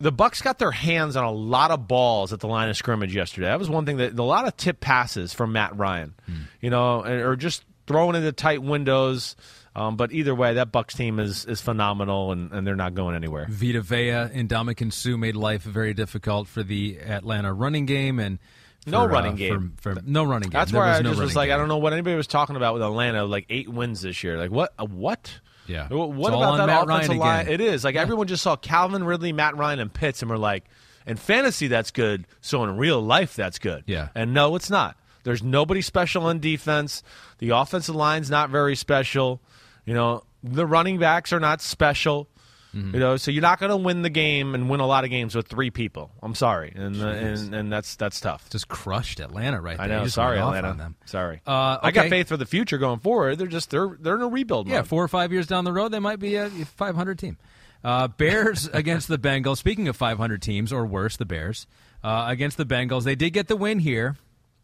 the 0.00 0.12
Bucks 0.12 0.42
got 0.42 0.58
their 0.58 0.70
hands 0.70 1.16
on 1.16 1.24
a 1.24 1.30
lot 1.30 1.70
of 1.70 1.88
balls 1.88 2.34
at 2.34 2.40
the 2.40 2.46
line 2.46 2.68
of 2.68 2.76
scrimmage 2.76 3.14
yesterday. 3.14 3.46
That 3.46 3.58
was 3.58 3.70
one 3.70 3.86
thing 3.86 3.96
that 3.98 4.18
a 4.18 4.22
lot 4.22 4.46
of 4.46 4.54
tip 4.54 4.80
passes 4.80 5.32
from 5.32 5.52
Matt 5.52 5.76
Ryan, 5.78 6.14
you 6.60 6.68
know, 6.68 7.02
or 7.02 7.36
just 7.36 7.64
throwing 7.86 8.16
into 8.16 8.32
tight 8.32 8.62
windows. 8.62 9.34
Um, 9.76 9.96
but 9.96 10.12
either 10.12 10.34
way, 10.34 10.54
that 10.54 10.70
Bucks 10.70 10.94
team 10.94 11.18
is 11.18 11.44
is 11.46 11.60
phenomenal, 11.60 12.30
and, 12.32 12.52
and 12.52 12.64
they're 12.66 12.76
not 12.76 12.94
going 12.94 13.16
anywhere. 13.16 13.46
Vita 13.50 13.80
Vea 13.80 14.10
and 14.10 14.48
Ndamukong 14.48 14.92
Suh 14.92 15.16
made 15.16 15.34
life 15.36 15.62
very 15.62 15.94
difficult 15.94 16.46
for 16.46 16.62
the 16.62 16.98
Atlanta 17.00 17.52
running 17.52 17.84
game 17.86 18.20
and 18.20 18.38
for, 18.84 18.90
No 18.90 19.00
uh, 19.02 19.06
running 19.06 19.34
game. 19.34 19.72
For, 19.80 19.94
for- 19.96 20.02
no 20.04 20.22
running 20.22 20.50
game. 20.50 20.58
That's 20.60 20.70
There 20.70 20.80
where 20.80 20.90
was 20.90 20.98
I 21.00 21.02
no 21.02 21.10
just 21.10 21.20
was 21.22 21.34
like, 21.36 21.48
game. 21.48 21.54
I 21.54 21.58
don't 21.58 21.68
know 21.68 21.78
what 21.78 21.92
anybody 21.92 22.14
was 22.16 22.28
talking 22.28 22.54
about 22.54 22.74
with 22.74 22.82
Atlanta, 22.84 23.24
like 23.24 23.46
eight 23.50 23.68
wins 23.68 24.02
this 24.02 24.22
year. 24.22 24.38
Like 24.38 24.50
what? 24.52 24.72
What? 24.78 25.40
Yeah. 25.66 25.88
Wh- 25.88 25.92
What 26.10 26.32
It's 26.32 26.36
about 26.36 26.56
that 26.58 26.66
Matt 26.66 26.82
offensive 26.84 27.08
Ryan 27.16 27.46
line? 27.46 27.48
It 27.48 27.60
is 27.60 27.82
like 27.82 27.96
everyone 27.96 28.28
just 28.28 28.42
saw 28.44 28.54
Calvin 28.54 29.02
Ridley, 29.02 29.32
Matt 29.32 29.56
Ryan, 29.56 29.80
and 29.80 29.92
Pitts, 29.92 30.22
and 30.22 30.30
we're 30.30 30.36
like, 30.36 30.64
in 31.06 31.16
fantasy 31.16 31.66
that's 31.66 31.90
good. 31.90 32.26
So 32.42 32.62
in 32.62 32.76
real 32.76 33.00
life 33.00 33.34
that's 33.34 33.58
good. 33.58 33.82
Yeah. 33.86 34.08
And 34.14 34.32
no, 34.34 34.54
it's 34.54 34.70
not. 34.70 34.96
There's 35.24 35.42
nobody 35.42 35.80
special 35.80 36.26
on 36.26 36.38
defense. 36.38 37.02
The 37.38 37.50
offensive 37.50 37.94
line's 37.96 38.30
not 38.30 38.50
very 38.50 38.76
special. 38.76 39.40
You 39.84 39.94
know, 39.94 40.24
the 40.42 40.66
running 40.66 40.98
backs 40.98 41.32
are 41.32 41.40
not 41.40 41.60
special. 41.60 42.28
Mm-hmm. 42.74 42.94
You 42.94 43.00
know, 43.00 43.16
so 43.16 43.30
you're 43.30 43.40
not 43.42 43.60
going 43.60 43.70
to 43.70 43.76
win 43.76 44.02
the 44.02 44.10
game 44.10 44.52
and 44.56 44.68
win 44.68 44.80
a 44.80 44.86
lot 44.86 45.04
of 45.04 45.10
games 45.10 45.36
with 45.36 45.46
three 45.46 45.70
people. 45.70 46.10
I'm 46.20 46.34
sorry, 46.34 46.72
and 46.74 47.00
uh, 47.00 47.06
and 47.06 47.54
and 47.54 47.72
that's 47.72 47.94
that's 47.94 48.18
tough. 48.20 48.50
Just 48.50 48.66
crushed 48.66 49.20
Atlanta 49.20 49.60
right 49.60 49.76
there. 49.76 49.86
I 49.86 50.02
know. 50.02 50.06
Sorry, 50.08 50.40
Atlanta. 50.40 50.92
Sorry. 51.04 51.40
Uh, 51.46 51.78
I 51.80 51.92
got 51.92 52.08
faith 52.08 52.26
for 52.26 52.36
the 52.36 52.46
future 52.46 52.78
going 52.78 52.98
forward. 52.98 53.38
They're 53.38 53.46
just 53.46 53.70
they're 53.70 53.96
they're 54.00 54.16
in 54.16 54.22
a 54.22 54.28
rebuild 54.28 54.66
Yeah, 54.66 54.78
mode. 54.78 54.88
four 54.88 55.04
or 55.04 55.08
five 55.08 55.30
years 55.32 55.46
down 55.46 55.64
the 55.64 55.72
road, 55.72 55.90
they 55.92 56.00
might 56.00 56.18
be 56.18 56.34
a 56.34 56.50
500 56.50 57.16
team. 57.16 57.38
Uh, 57.84 58.08
Bears 58.08 58.66
against 58.72 59.06
the 59.06 59.18
Bengals. 59.18 59.58
Speaking 59.58 59.86
of 59.86 59.94
500 59.94 60.42
teams 60.42 60.72
or 60.72 60.84
worse, 60.84 61.16
the 61.16 61.26
Bears 61.26 61.68
uh, 62.02 62.24
against 62.28 62.56
the 62.56 62.66
Bengals. 62.66 63.04
They 63.04 63.14
did 63.14 63.30
get 63.34 63.46
the 63.46 63.54
win 63.56 63.78
here, 63.78 64.16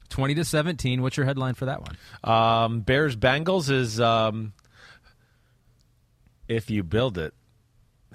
20 0.09 0.35
to 0.35 0.45
17. 0.45 1.01
What's 1.01 1.17
your 1.17 1.27
headline 1.27 1.55
for 1.55 1.67
that 1.67 1.81
one? 1.81 1.97
Um, 2.25 2.81
Bears 2.81 3.15
Bengals 3.15 3.71
is 3.71 4.01
um, 4.01 4.53
if 6.51 6.71
you 6.71 6.83
build 6.83 7.17
it, 7.19 7.33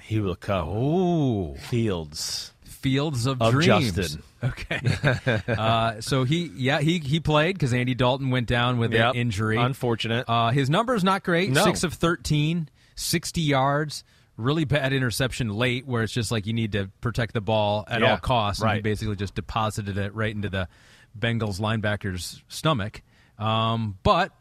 he 0.02 0.20
will 0.20 0.36
come. 0.36 0.68
Oh, 0.70 1.54
Fields. 1.56 2.52
Fields 2.64 3.26
of, 3.26 3.42
Of 3.42 3.54
Dreams. 3.54 3.94
Justin. 3.94 4.24
Okay. 4.44 5.42
uh, 5.48 6.02
so 6.02 6.24
he, 6.24 6.52
yeah, 6.56 6.80
he 6.82 7.00
he 7.00 7.20
played 7.20 7.56
because 7.56 7.74
Andy 7.74 7.96
Dalton 7.96 8.30
went 8.30 8.48
down 8.48 8.78
with 8.78 8.94
Yep. 8.94 9.14
an 9.16 9.20
injury. 9.20 9.58
Unfortunate. 9.58 10.26
Uh, 10.30 10.52
his 10.52 10.70
number's 10.70 11.04
not 11.04 11.24
great. 11.24 11.50
No. 11.50 11.64
Six 11.64 11.84
of 11.84 11.94
13, 11.94 12.70
60 12.96 13.42
yards. 13.42 14.04
Really 14.38 14.66
bad 14.66 14.92
interception 14.92 15.50
late, 15.50 15.88
where 15.88 16.04
it's 16.04 16.12
just 16.14 16.30
like 16.30 16.46
you 16.46 16.54
need 16.54 16.74
to 16.74 16.92
protect 17.02 17.34
the 17.34 17.42
ball 17.42 17.86
at 17.88 18.02
Yeah, 18.02 18.12
all 18.12 18.18
costs. 18.18 18.62
And 18.62 18.72
he 18.74 18.82
basically 18.82 19.16
just 19.16 19.34
deposited 19.34 19.98
it 19.98 20.14
right 20.14 20.36
into 20.36 20.50
the 20.50 20.68
Bengals 21.18 21.60
linebacker's 21.62 22.44
stomach. 22.50 23.02
Um, 23.40 23.98
but 24.04 24.32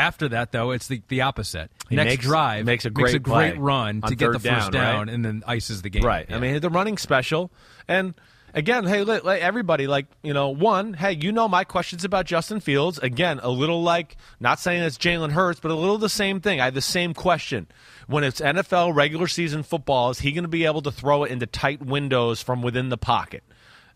after 0.00 0.28
that, 0.30 0.50
though, 0.50 0.70
it's 0.70 0.88
the, 0.88 1.02
the 1.08 1.20
opposite. 1.20 1.70
He 1.88 1.96
Next 1.96 2.08
makes- 2.12 2.24
drive 2.24 2.64
makes 2.64 2.84
a 2.84 2.90
great 2.90 3.22
great 3.22 3.58
run 3.58 4.00
to 4.02 4.14
get 4.14 4.32
the 4.32 4.38
first 4.38 4.42
down, 4.42 4.72
down, 4.72 5.06
right? 5.06 5.14
and 5.14 5.24
then 5.24 5.42
ices 5.46 5.82
the 5.82 5.90
game. 5.90 6.04
Right. 6.04 6.26
Yeah. 6.28 6.36
I 6.36 6.40
mean, 6.40 6.60
the 6.60 6.70
running 6.70 6.96
special. 6.96 7.52
And 7.86 8.14
again, 8.54 8.86
hey, 8.86 9.02
everybody, 9.40 9.86
like, 9.86 10.06
you 10.22 10.32
know, 10.32 10.48
one, 10.48 10.94
hey, 10.94 11.12
you 11.12 11.32
know 11.32 11.48
my 11.48 11.64
questions 11.64 12.04
about 12.04 12.26
Justin 12.26 12.60
Fields. 12.60 12.98
Again, 12.98 13.40
a 13.42 13.50
little 13.50 13.82
like, 13.82 14.16
not 14.40 14.58
saying 14.58 14.82
it's 14.82 14.96
Jalen 14.98 15.32
Hurts, 15.32 15.60
but 15.60 15.70
a 15.70 15.74
little 15.74 15.98
the 15.98 16.08
same 16.08 16.40
thing. 16.40 16.60
I 16.60 16.66
have 16.66 16.74
the 16.74 16.80
same 16.80 17.14
question. 17.14 17.66
When 18.06 18.24
it's 18.24 18.40
NFL 18.40 18.94
regular 18.94 19.28
season 19.28 19.62
football, 19.62 20.10
is 20.10 20.20
he 20.20 20.32
going 20.32 20.44
to 20.44 20.48
be 20.48 20.64
able 20.64 20.82
to 20.82 20.90
throw 20.90 21.24
it 21.24 21.30
into 21.30 21.46
tight 21.46 21.84
windows 21.84 22.42
from 22.42 22.62
within 22.62 22.88
the 22.88 22.98
pocket? 22.98 23.44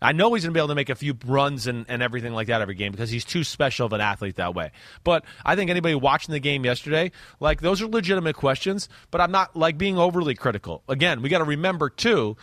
I 0.05 0.11
know 0.11 0.33
he's 0.33 0.43
going 0.43 0.53
to 0.53 0.57
be 0.57 0.59
able 0.59 0.69
to 0.69 0.75
make 0.75 0.89
a 0.89 0.95
few 0.95 1.17
runs 1.25 1.67
and, 1.67 1.85
and 1.89 2.01
everything 2.03 2.33
like 2.33 2.47
that 2.47 2.61
every 2.61 2.75
game 2.75 2.91
because 2.91 3.09
he's 3.09 3.25
too 3.25 3.43
special 3.43 3.85
of 3.87 3.93
an 3.93 4.01
athlete 4.01 4.35
that 4.35 4.53
way. 4.53 4.71
But 5.03 5.25
I 5.43 5.55
think 5.55 5.69
anybody 5.69 5.95
watching 5.95 6.31
the 6.33 6.39
game 6.39 6.63
yesterday, 6.65 7.11
like 7.39 7.61
those 7.61 7.81
are 7.81 7.87
legitimate 7.87 8.35
questions, 8.35 8.87
but 9.11 9.19
I'm 9.21 9.31
not 9.31 9.55
like 9.55 9.77
being 9.77 9.97
overly 9.97 10.35
critical. 10.35 10.83
Again, 10.87 11.21
we 11.21 11.29
got 11.29 11.39
to 11.39 11.43
remember 11.45 11.89
too, 11.89 12.37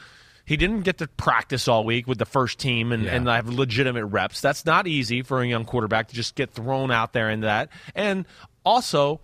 he 0.45 0.57
didn't 0.57 0.81
get 0.81 0.99
to 0.99 1.07
practice 1.07 1.69
all 1.69 1.85
week 1.85 2.07
with 2.09 2.19
the 2.19 2.27
first 2.27 2.59
team 2.59 2.91
and, 2.93 3.05
Yeah. 3.05 3.15
and 3.15 3.29
have 3.29 3.49
legitimate 3.49 4.07
reps. 4.07 4.41
That's 4.41 4.67
not 4.67 4.87
easy 4.89 5.23
for 5.23 5.41
a 5.41 5.47
young 5.47 5.65
quarterback 5.65 6.09
to 6.09 6.15
just 6.15 6.35
get 6.35 6.51
thrown 6.51 6.91
out 6.91 7.13
there 7.13 7.31
in 7.31 7.43
that. 7.43 7.69
And 7.95 8.27
also, 8.65 9.21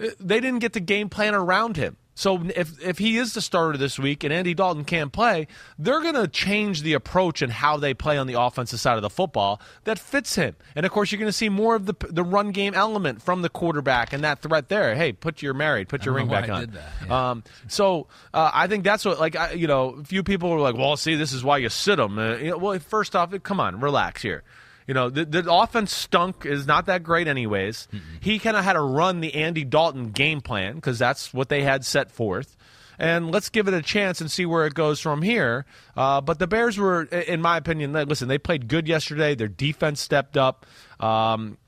eh, 0.00 0.08
they 0.18 0.40
didn't 0.40 0.60
get 0.60 0.72
the 0.72 0.80
game 0.80 1.08
plan 1.10 1.34
around 1.34 1.76
him. 1.76 1.96
So 2.18 2.42
if 2.56 2.82
if 2.84 2.98
he 2.98 3.16
is 3.16 3.34
the 3.34 3.40
starter 3.40 3.78
this 3.78 3.96
week 3.96 4.24
and 4.24 4.32
Andy 4.32 4.52
Dalton 4.52 4.84
can't 4.84 5.12
play, 5.12 5.46
they're 5.78 6.00
going 6.00 6.16
to 6.16 6.26
change 6.26 6.82
the 6.82 6.94
approach 6.94 7.42
and 7.42 7.52
how 7.52 7.76
they 7.76 7.94
play 7.94 8.18
on 8.18 8.26
the 8.26 8.40
offensive 8.40 8.80
side 8.80 8.96
of 8.96 9.02
the 9.02 9.10
football 9.10 9.60
that 9.84 10.00
fits 10.00 10.34
him. 10.34 10.56
And 10.74 10.84
of 10.84 10.90
course, 10.90 11.12
you're 11.12 11.20
going 11.20 11.28
to 11.28 11.32
see 11.32 11.48
more 11.48 11.76
of 11.76 11.86
the 11.86 11.94
the 12.10 12.24
run 12.24 12.50
game 12.50 12.74
element 12.74 13.22
from 13.22 13.42
the 13.42 13.48
quarterback 13.48 14.12
and 14.12 14.24
that 14.24 14.42
threat 14.42 14.68
there. 14.68 14.96
Hey, 14.96 15.12
put 15.12 15.42
your 15.42 15.54
married, 15.54 15.88
put 15.88 16.04
your 16.04 16.12
ring 16.12 16.26
back 16.26 16.48
on. 16.48 16.62
did 16.62 16.72
that. 16.72 16.92
Yeah. 17.06 17.30
Um, 17.30 17.44
so 17.68 18.08
uh, 18.34 18.50
I 18.52 18.66
think 18.66 18.82
that's 18.82 19.04
what 19.04 19.20
like 19.20 19.36
I, 19.36 19.52
you 19.52 19.68
know, 19.68 19.90
a 20.00 20.04
few 20.04 20.24
people 20.24 20.50
were 20.50 20.58
like, 20.58 20.74
well, 20.74 20.96
see, 20.96 21.14
this 21.14 21.32
is 21.32 21.44
why 21.44 21.58
you 21.58 21.68
sit 21.68 22.00
him. 22.00 22.18
Uh, 22.18 22.34
you 22.34 22.50
know, 22.50 22.58
well, 22.58 22.78
first 22.80 23.14
off, 23.14 23.32
come 23.44 23.60
on, 23.60 23.78
relax 23.78 24.22
here. 24.22 24.42
You 24.88 24.94
know, 24.94 25.08
the, 25.10 25.24
the 25.24 25.52
offense 25.52 25.94
stunk 25.94 26.44
is 26.46 26.66
not 26.66 26.86
that 26.86 27.04
great, 27.04 27.28
anyways. 27.28 27.86
He 28.20 28.38
kind 28.40 28.56
of 28.56 28.64
had 28.64 28.72
to 28.72 28.80
run 28.80 29.20
the 29.20 29.34
Andy 29.34 29.62
Dalton 29.62 30.10
game 30.10 30.40
plan 30.40 30.74
because 30.74 30.98
that's 30.98 31.32
what 31.32 31.48
they 31.50 31.62
had 31.62 31.84
set 31.84 32.10
forth. 32.10 32.56
And 32.98 33.30
let's 33.30 33.48
give 33.48 33.68
it 33.68 33.74
a 33.74 33.82
chance 33.82 34.20
and 34.20 34.28
see 34.28 34.44
where 34.46 34.66
it 34.66 34.74
goes 34.74 34.98
from 34.98 35.22
here. 35.22 35.66
Uh, 35.96 36.20
but 36.20 36.40
the 36.40 36.48
Bears 36.48 36.76
were, 36.78 37.02
in 37.04 37.40
my 37.40 37.56
opinion, 37.58 37.92
listen, 37.92 38.26
they 38.26 38.38
played 38.38 38.66
good 38.66 38.88
yesterday. 38.88 39.36
Their 39.36 39.46
defense 39.46 40.00
stepped 40.00 40.36
up. 40.36 40.66
Um, 40.98 41.58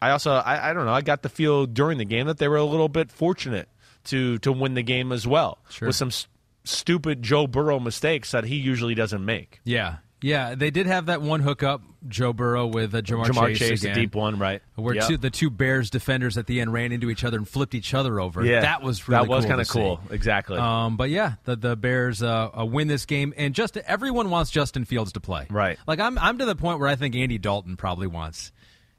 I 0.00 0.10
also, 0.10 0.30
I, 0.34 0.70
I 0.70 0.72
don't 0.74 0.84
know, 0.84 0.92
I 0.92 1.00
got 1.00 1.22
the 1.22 1.28
feel 1.28 1.66
during 1.66 1.98
the 1.98 2.04
game 2.04 2.28
that 2.28 2.38
they 2.38 2.46
were 2.46 2.56
a 2.58 2.64
little 2.64 2.88
bit 2.88 3.10
fortunate 3.10 3.68
to 4.04 4.38
to 4.38 4.52
win 4.52 4.74
the 4.74 4.82
game 4.84 5.10
as 5.10 5.26
well 5.26 5.58
Sure. 5.68 5.88
with 5.88 5.96
some 5.96 6.08
s- 6.08 6.28
stupid 6.64 7.22
Joe 7.24 7.46
Burrow 7.48 7.80
mistakes 7.80 8.30
that 8.30 8.44
he 8.44 8.54
usually 8.56 8.94
doesn't 8.94 9.24
make. 9.24 9.60
Yeah, 9.64 9.96
yeah. 10.20 10.54
They 10.54 10.70
did 10.70 10.86
have 10.86 11.06
that 11.06 11.22
one 11.22 11.40
hookup, 11.40 11.82
Joe 12.08 12.32
Burrow 12.32 12.66
with 12.66 12.94
uh, 12.94 13.02
Ja'Marr, 13.02 13.26
Ja'Marr 13.26 13.48
Chase, 13.48 13.58
Chase, 13.58 13.82
again, 13.84 13.94
deep 13.96 14.14
one, 14.14 14.38
right? 14.38 14.62
where 14.76 14.94
Yep. 14.94 15.08
two, 15.08 15.16
the 15.16 15.30
two 15.30 15.50
Bears 15.50 15.90
defenders 15.90 16.38
at 16.38 16.46
the 16.46 16.60
end 16.60 16.72
ran 16.72 16.92
into 16.92 17.10
each 17.10 17.24
other 17.24 17.36
and 17.38 17.48
flipped 17.48 17.74
each 17.74 17.94
other 17.94 18.20
over. 18.20 18.44
Yeah, 18.44 18.60
that 18.60 18.82
was 18.82 19.08
really 19.08 19.24
that 19.24 19.28
was 19.28 19.44
cool 19.44 19.50
kinda 19.50 19.64
to 19.64 19.70
see. 19.70 19.78
cool. 19.78 20.00
Exactly. 20.10 20.58
Um, 20.58 20.96
but 20.96 21.10
yeah, 21.10 21.34
the 21.44 21.56
the 21.56 21.76
Bears 21.76 22.22
uh, 22.22 22.50
uh, 22.60 22.64
win 22.64 22.88
this 22.88 23.04
game, 23.06 23.34
and 23.36 23.54
just 23.54 23.76
everyone 23.76 24.30
wants 24.30 24.50
Justin 24.50 24.84
Fields 24.84 25.12
to 25.12 25.20
play. 25.20 25.46
Right. 25.50 25.78
Like 25.86 25.98
I'm 26.00 26.18
I'm 26.18 26.38
to 26.38 26.44
the 26.46 26.56
point 26.56 26.78
where 26.78 26.88
I 26.88 26.96
think 26.96 27.14
Andy 27.16 27.38
Dalton 27.38 27.76
probably 27.76 28.06
wants. 28.06 28.52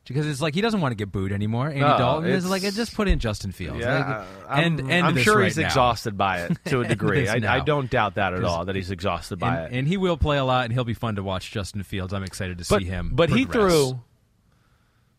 Because 0.09 0.27
it's 0.27 0.41
like 0.41 0.53
he 0.55 0.59
doesn't 0.61 0.81
want 0.81 0.91
to 0.91 0.95
get 0.95 1.11
booed 1.11 1.31
anymore. 1.31 1.67
Andy 1.67 1.79
No, 1.79 1.97
Dalton 1.97 2.29
is 2.31 2.43
it's- 2.45 2.49
like 2.63 2.73
just 2.73 2.93
put 2.95 3.07
in 3.07 3.19
Justin 3.19 3.51
Fields. 3.53 3.79
Yeah, 3.79 4.17
Like, 4.19 4.27
I'm, 4.49 4.63
end, 4.63 4.91
end 4.91 5.05
I'm 5.07 5.13
this 5.15 5.23
sure 5.23 5.37
right 5.37 5.45
he's 5.45 5.57
now. 5.57 5.67
exhausted 5.67 6.17
by 6.17 6.41
it 6.41 6.57
to 6.65 6.81
a 6.81 6.87
degree. 6.87 7.21
this 7.21 7.29
I, 7.29 7.35
I 7.35 7.39
now. 7.39 7.59
don't 7.63 7.89
doubt 7.89 8.15
that 8.15 8.33
at 8.33 8.43
all. 8.43 8.65
That 8.65 8.75
he's 8.75 8.91
exhausted 8.91 9.39
by 9.39 9.55
And, 9.65 9.73
it. 9.73 9.77
and 9.79 9.87
he 9.87 9.95
will 9.97 10.17
play 10.17 10.37
a 10.37 10.43
lot, 10.43 10.65
and 10.65 10.73
he'll 10.73 10.83
be 10.83 10.93
fun 10.93 11.15
to 11.15 11.23
watch. 11.23 11.51
Justin 11.51 11.83
Fields, 11.83 12.11
I'm 12.13 12.23
excited 12.23 12.57
to 12.57 12.65
but 12.69 12.81
see 12.81 12.87
him. 12.87 13.11
but 13.13 13.29
he 13.29 13.45
progress. 13.45 13.71
threw 13.71 13.99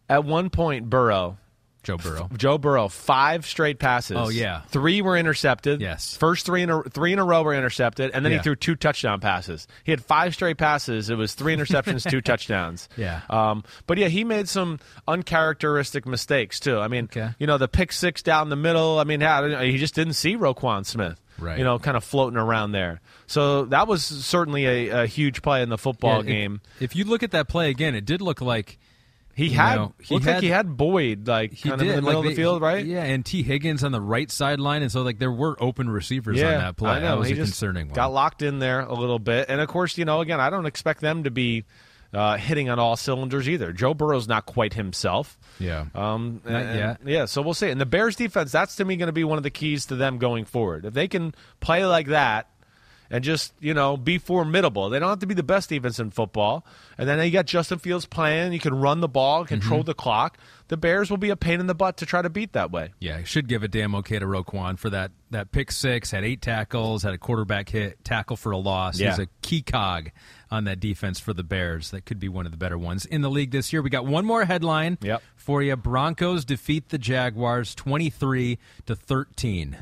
at 0.08 0.24
one 0.24 0.50
point 0.50 0.90
Burrow 0.90 1.38
Joe 1.82 1.96
Burrow. 1.96 2.28
Joe 2.36 2.58
Burrow, 2.58 2.88
five 2.88 3.46
straight 3.46 3.78
passes. 3.78 4.16
Oh, 4.18 4.28
yeah. 4.28 4.62
three 4.68 5.00
were 5.02 5.16
intercepted. 5.16 5.80
Yes. 5.80 6.16
first 6.16 6.44
three 6.44 6.62
in 6.62 6.70
a 6.70 6.82
three 6.82 7.12
in 7.12 7.18
a 7.18 7.24
row 7.24 7.42
were 7.42 7.54
intercepted, 7.54 8.10
and 8.12 8.24
then 8.24 8.32
Yeah. 8.32 8.38
he 8.38 8.42
threw 8.44 8.56
two 8.56 8.74
touchdown 8.76 9.20
passes. 9.20 9.66
He 9.84 9.90
had 9.92 10.04
five 10.04 10.34
straight 10.34 10.58
passes. 10.58 11.08
It 11.10 11.16
was 11.16 11.34
three 11.34 11.56
interceptions, 11.56 12.08
two 12.08 12.20
touchdowns. 12.22 12.88
Yeah. 12.96 13.22
Um, 13.30 13.64
but 13.86 13.96
yeah, 13.98 14.08
he 14.08 14.24
made 14.24 14.48
some 14.48 14.78
uncharacteristic 15.24 16.06
mistakes 16.06 16.58
too. 16.60 16.78
I 16.78 16.88
mean, 16.88 17.04
Okay. 17.04 17.30
you 17.38 17.46
know, 17.46 17.58
the 17.58 17.68
pick 17.68 17.92
six 17.92 18.22
down 18.22 18.48
the 18.48 18.56
middle. 18.56 18.98
I 18.98 19.04
mean, 19.04 19.20
he 19.20 19.78
just 19.78 19.94
didn't 19.94 20.14
see 20.14 20.36
Roquan 20.36 20.84
Smith. 20.84 21.20
Right. 21.38 21.56
You 21.56 21.64
know, 21.64 21.78
kind 21.78 21.96
of 21.96 22.04
floating 22.04 22.36
around 22.38 22.72
there. 22.72 23.00
So 23.26 23.64
that 23.66 23.88
was 23.88 24.04
certainly 24.04 24.66
a, 24.90 25.02
a 25.02 25.06
huge 25.06 25.40
play 25.40 25.62
in 25.62 25.70
the 25.70 25.78
football 25.78 26.22
Yeah, 26.22 26.30
game. 26.30 26.60
If, 26.80 26.94
you 26.94 27.04
look 27.04 27.22
at 27.22 27.30
that 27.30 27.48
play 27.48 27.70
again, 27.70 27.94
it 27.94 28.04
did 28.04 28.20
look 28.20 28.42
like 28.42 28.78
He 29.48 29.50
had 29.50 29.74
know, 29.76 29.94
he 30.00 30.14
looked 30.14 30.26
like 30.26 30.42
he 30.42 30.48
had 30.48 30.76
Boyd 30.76 31.26
like 31.28 31.52
he 31.52 31.68
kind 31.68 31.80
did 31.80 31.88
of 31.90 31.96
in 31.98 32.04
the 32.04 32.10
middle 32.10 32.20
of 32.20 32.26
the 32.26 32.34
field, 32.34 32.62
right? 32.62 32.84
Yeah, 32.84 33.02
and 33.04 33.24
Tee 33.24 33.42
Higgins 33.42 33.82
on 33.84 33.92
the 33.92 34.00
right 34.00 34.30
sideline, 34.30 34.82
and 34.82 34.90
so 34.92 35.02
like 35.02 35.18
there 35.18 35.32
were 35.32 35.56
open 35.62 35.88
receivers 35.90 36.38
on 36.42 36.60
that 36.60 36.76
play. 36.76 36.90
I 36.90 37.00
know. 37.00 37.06
That 37.10 37.18
was 37.18 37.28
he 37.28 37.34
a 37.34 37.36
concerning 37.36 37.86
one. 37.88 37.94
Got 37.94 38.12
locked 38.12 38.42
in 38.42 38.58
there 38.58 38.80
a 38.80 38.94
little 38.94 39.18
bit, 39.18 39.46
and 39.48 39.60
of 39.60 39.68
course, 39.68 39.96
you 39.98 40.04
know, 40.04 40.20
again, 40.20 40.40
I 40.40 40.50
don't 40.50 40.66
expect 40.66 41.00
them 41.00 41.24
to 41.24 41.30
be 41.30 41.64
uh, 42.12 42.36
hitting 42.36 42.68
on 42.68 42.78
all 42.80 42.96
cylinders 42.96 43.48
either. 43.48 43.72
Joe 43.72 43.94
Burrow's 43.94 44.26
not 44.26 44.44
quite 44.44 44.74
himself. 44.74 45.38
Yeah. 45.60 45.86
Um, 45.94 46.40
and- 46.44 46.98
Yeah, 47.06 47.24
so 47.26 47.40
we'll 47.40 47.54
see. 47.54 47.70
And 47.70 47.80
the 47.80 47.86
Bears 47.86 48.16
defense, 48.16 48.50
that's 48.50 48.74
to 48.76 48.84
me 48.84 48.96
going 48.96 49.06
to 49.06 49.12
be 49.12 49.22
one 49.24 49.36
of 49.38 49.44
the 49.44 49.50
keys 49.50 49.86
to 49.86 49.96
them 49.96 50.18
going 50.18 50.44
forward. 50.44 50.84
If 50.86 50.92
they 50.94 51.06
can 51.06 51.34
play 51.60 51.86
like 51.86 52.08
that 52.08 52.48
and 53.10 53.24
just, 53.24 53.52
you 53.60 53.74
know, 53.74 53.96
be 53.96 54.18
formidable, 54.18 54.88
they 54.88 54.98
don't 55.00 55.08
have 55.08 55.18
to 55.18 55.26
be 55.26 55.34
the 55.34 55.42
best 55.42 55.68
defense 55.68 55.98
in 55.98 56.10
football. 56.10 56.64
And 56.96 57.08
then 57.08 57.22
you 57.24 57.30
got 57.32 57.46
Justin 57.46 57.78
Fields 57.78 58.06
playing, 58.06 58.52
you 58.52 58.60
can 58.60 58.74
run 58.74 59.00
the 59.00 59.08
ball, 59.08 59.44
control 59.44 59.80
Mm-hmm. 59.80 59.86
the 59.86 59.94
clock. 59.94 60.38
The 60.68 60.76
Bears 60.76 61.10
will 61.10 61.16
be 61.16 61.30
a 61.30 61.36
pain 61.36 61.58
in 61.58 61.66
the 61.66 61.74
butt 61.74 61.96
to 61.96 62.06
try 62.06 62.22
to 62.22 62.30
beat 62.30 62.52
that 62.52 62.70
way. 62.70 62.90
Yeah, 63.00 63.24
should 63.24 63.48
give 63.48 63.64
a 63.64 63.68
damn 63.68 63.96
okay 63.96 64.20
to 64.20 64.24
Roquan 64.26 64.78
for 64.78 64.88
that 64.90 65.10
that 65.32 65.50
pick 65.50 65.72
six. 65.72 66.12
Had 66.12 66.24
eight 66.24 66.40
tackles, 66.42 67.02
had 67.02 67.12
a 67.12 67.18
quarterback 67.18 67.68
hit, 67.68 68.04
tackle 68.04 68.36
for 68.36 68.52
a 68.52 68.56
loss. 68.58 69.00
Yeah. 69.00 69.10
He's 69.10 69.18
a 69.18 69.26
key 69.42 69.62
cog 69.62 70.10
on 70.48 70.64
that 70.64 70.78
defense 70.78 71.18
for 71.18 71.32
the 71.32 71.42
Bears. 71.42 71.90
That 71.90 72.04
could 72.06 72.20
be 72.20 72.28
one 72.28 72.46
of 72.46 72.52
the 72.52 72.58
better 72.58 72.78
ones 72.78 73.04
in 73.04 73.20
the 73.22 73.30
league 73.30 73.50
this 73.50 73.72
year. 73.72 73.82
We 73.82 73.90
got 73.90 74.06
one 74.06 74.24
more 74.24 74.44
headline 74.44 74.98
Yep. 75.00 75.20
for 75.34 75.60
you. 75.60 75.74
Broncos 75.74 76.44
defeat 76.44 76.90
the 76.90 76.98
Jaguars 76.98 77.74
twenty 77.74 78.08
three 78.10 78.58
to 78.86 78.94
thirteen. 78.94 79.76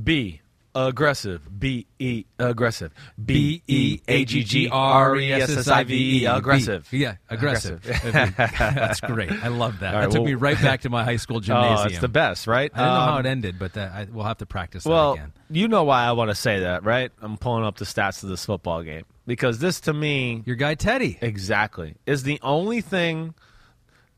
B 0.00 0.40
aggressive. 0.74 1.42
B 1.58 1.86
E 1.98 2.24
aggressive. 2.38 2.92
B 3.22 3.62
E 3.66 4.00
A 4.08 4.24
G 4.24 4.42
G 4.44 4.68
R 4.70 5.16
E 5.16 5.32
S 5.32 5.50
S 5.56 5.68
I 5.68 5.84
V 5.84 6.22
E 6.22 6.26
aggressive. 6.26 6.88
B. 6.90 6.98
Yeah, 6.98 7.16
aggressive. 7.30 7.82
That's 8.04 9.00
great. 9.00 9.30
I 9.32 9.48
love 9.48 9.80
that. 9.80 9.92
That 9.92 10.04
took 10.10 10.20
well- 10.20 10.24
me 10.24 10.34
right 10.34 10.60
back 10.60 10.82
to 10.82 10.90
my 10.90 11.04
high 11.04 11.16
school 11.16 11.40
gymnasium. 11.40 11.78
Oh, 11.82 11.84
it's 11.84 11.98
the 12.00 12.08
best, 12.08 12.46
right? 12.46 12.70
I 12.74 12.78
didn't 12.78 12.92
know 12.94 13.00
how 13.00 13.14
Um, 13.18 13.26
it 13.26 13.28
ended, 13.28 13.58
but 13.58 13.72
that, 13.74 13.92
I, 13.92 14.06
we'll 14.10 14.24
have 14.24 14.38
to 14.38 14.46
practice 14.46 14.84
Well, 14.84 15.14
that 15.16 15.20
again. 15.20 15.32
you 15.50 15.68
know 15.68 15.84
why 15.84 16.04
I 16.04 16.12
want 16.12 16.30
to 16.30 16.34
say 16.34 16.60
that, 16.60 16.84
right? 16.84 17.10
I'm 17.20 17.36
pulling 17.38 17.64
up 17.64 17.76
the 17.78 17.84
stats 17.84 18.22
of 18.22 18.28
this 18.28 18.44
football 18.44 18.82
game 18.82 19.04
because 19.26 19.58
this, 19.58 19.80
to 19.82 19.92
me, 19.92 20.42
Your 20.46 20.56
guy 20.56 20.74
Teddy. 20.74 21.18
exactly 21.20 21.94
is 22.06 22.22
the 22.24 22.38
only 22.42 22.80
thing 22.80 23.34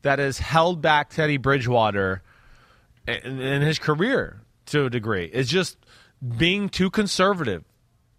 that 0.01 0.19
has 0.19 0.37
held 0.37 0.81
back 0.81 1.09
Teddy 1.09 1.37
Bridgewater 1.37 2.21
in, 3.07 3.39
in 3.39 3.61
his 3.61 3.79
career 3.79 4.41
to 4.67 4.85
a 4.85 4.89
degree. 4.89 5.25
It's 5.25 5.49
just 5.49 5.77
being 6.37 6.69
too 6.69 6.89
conservative. 6.89 7.63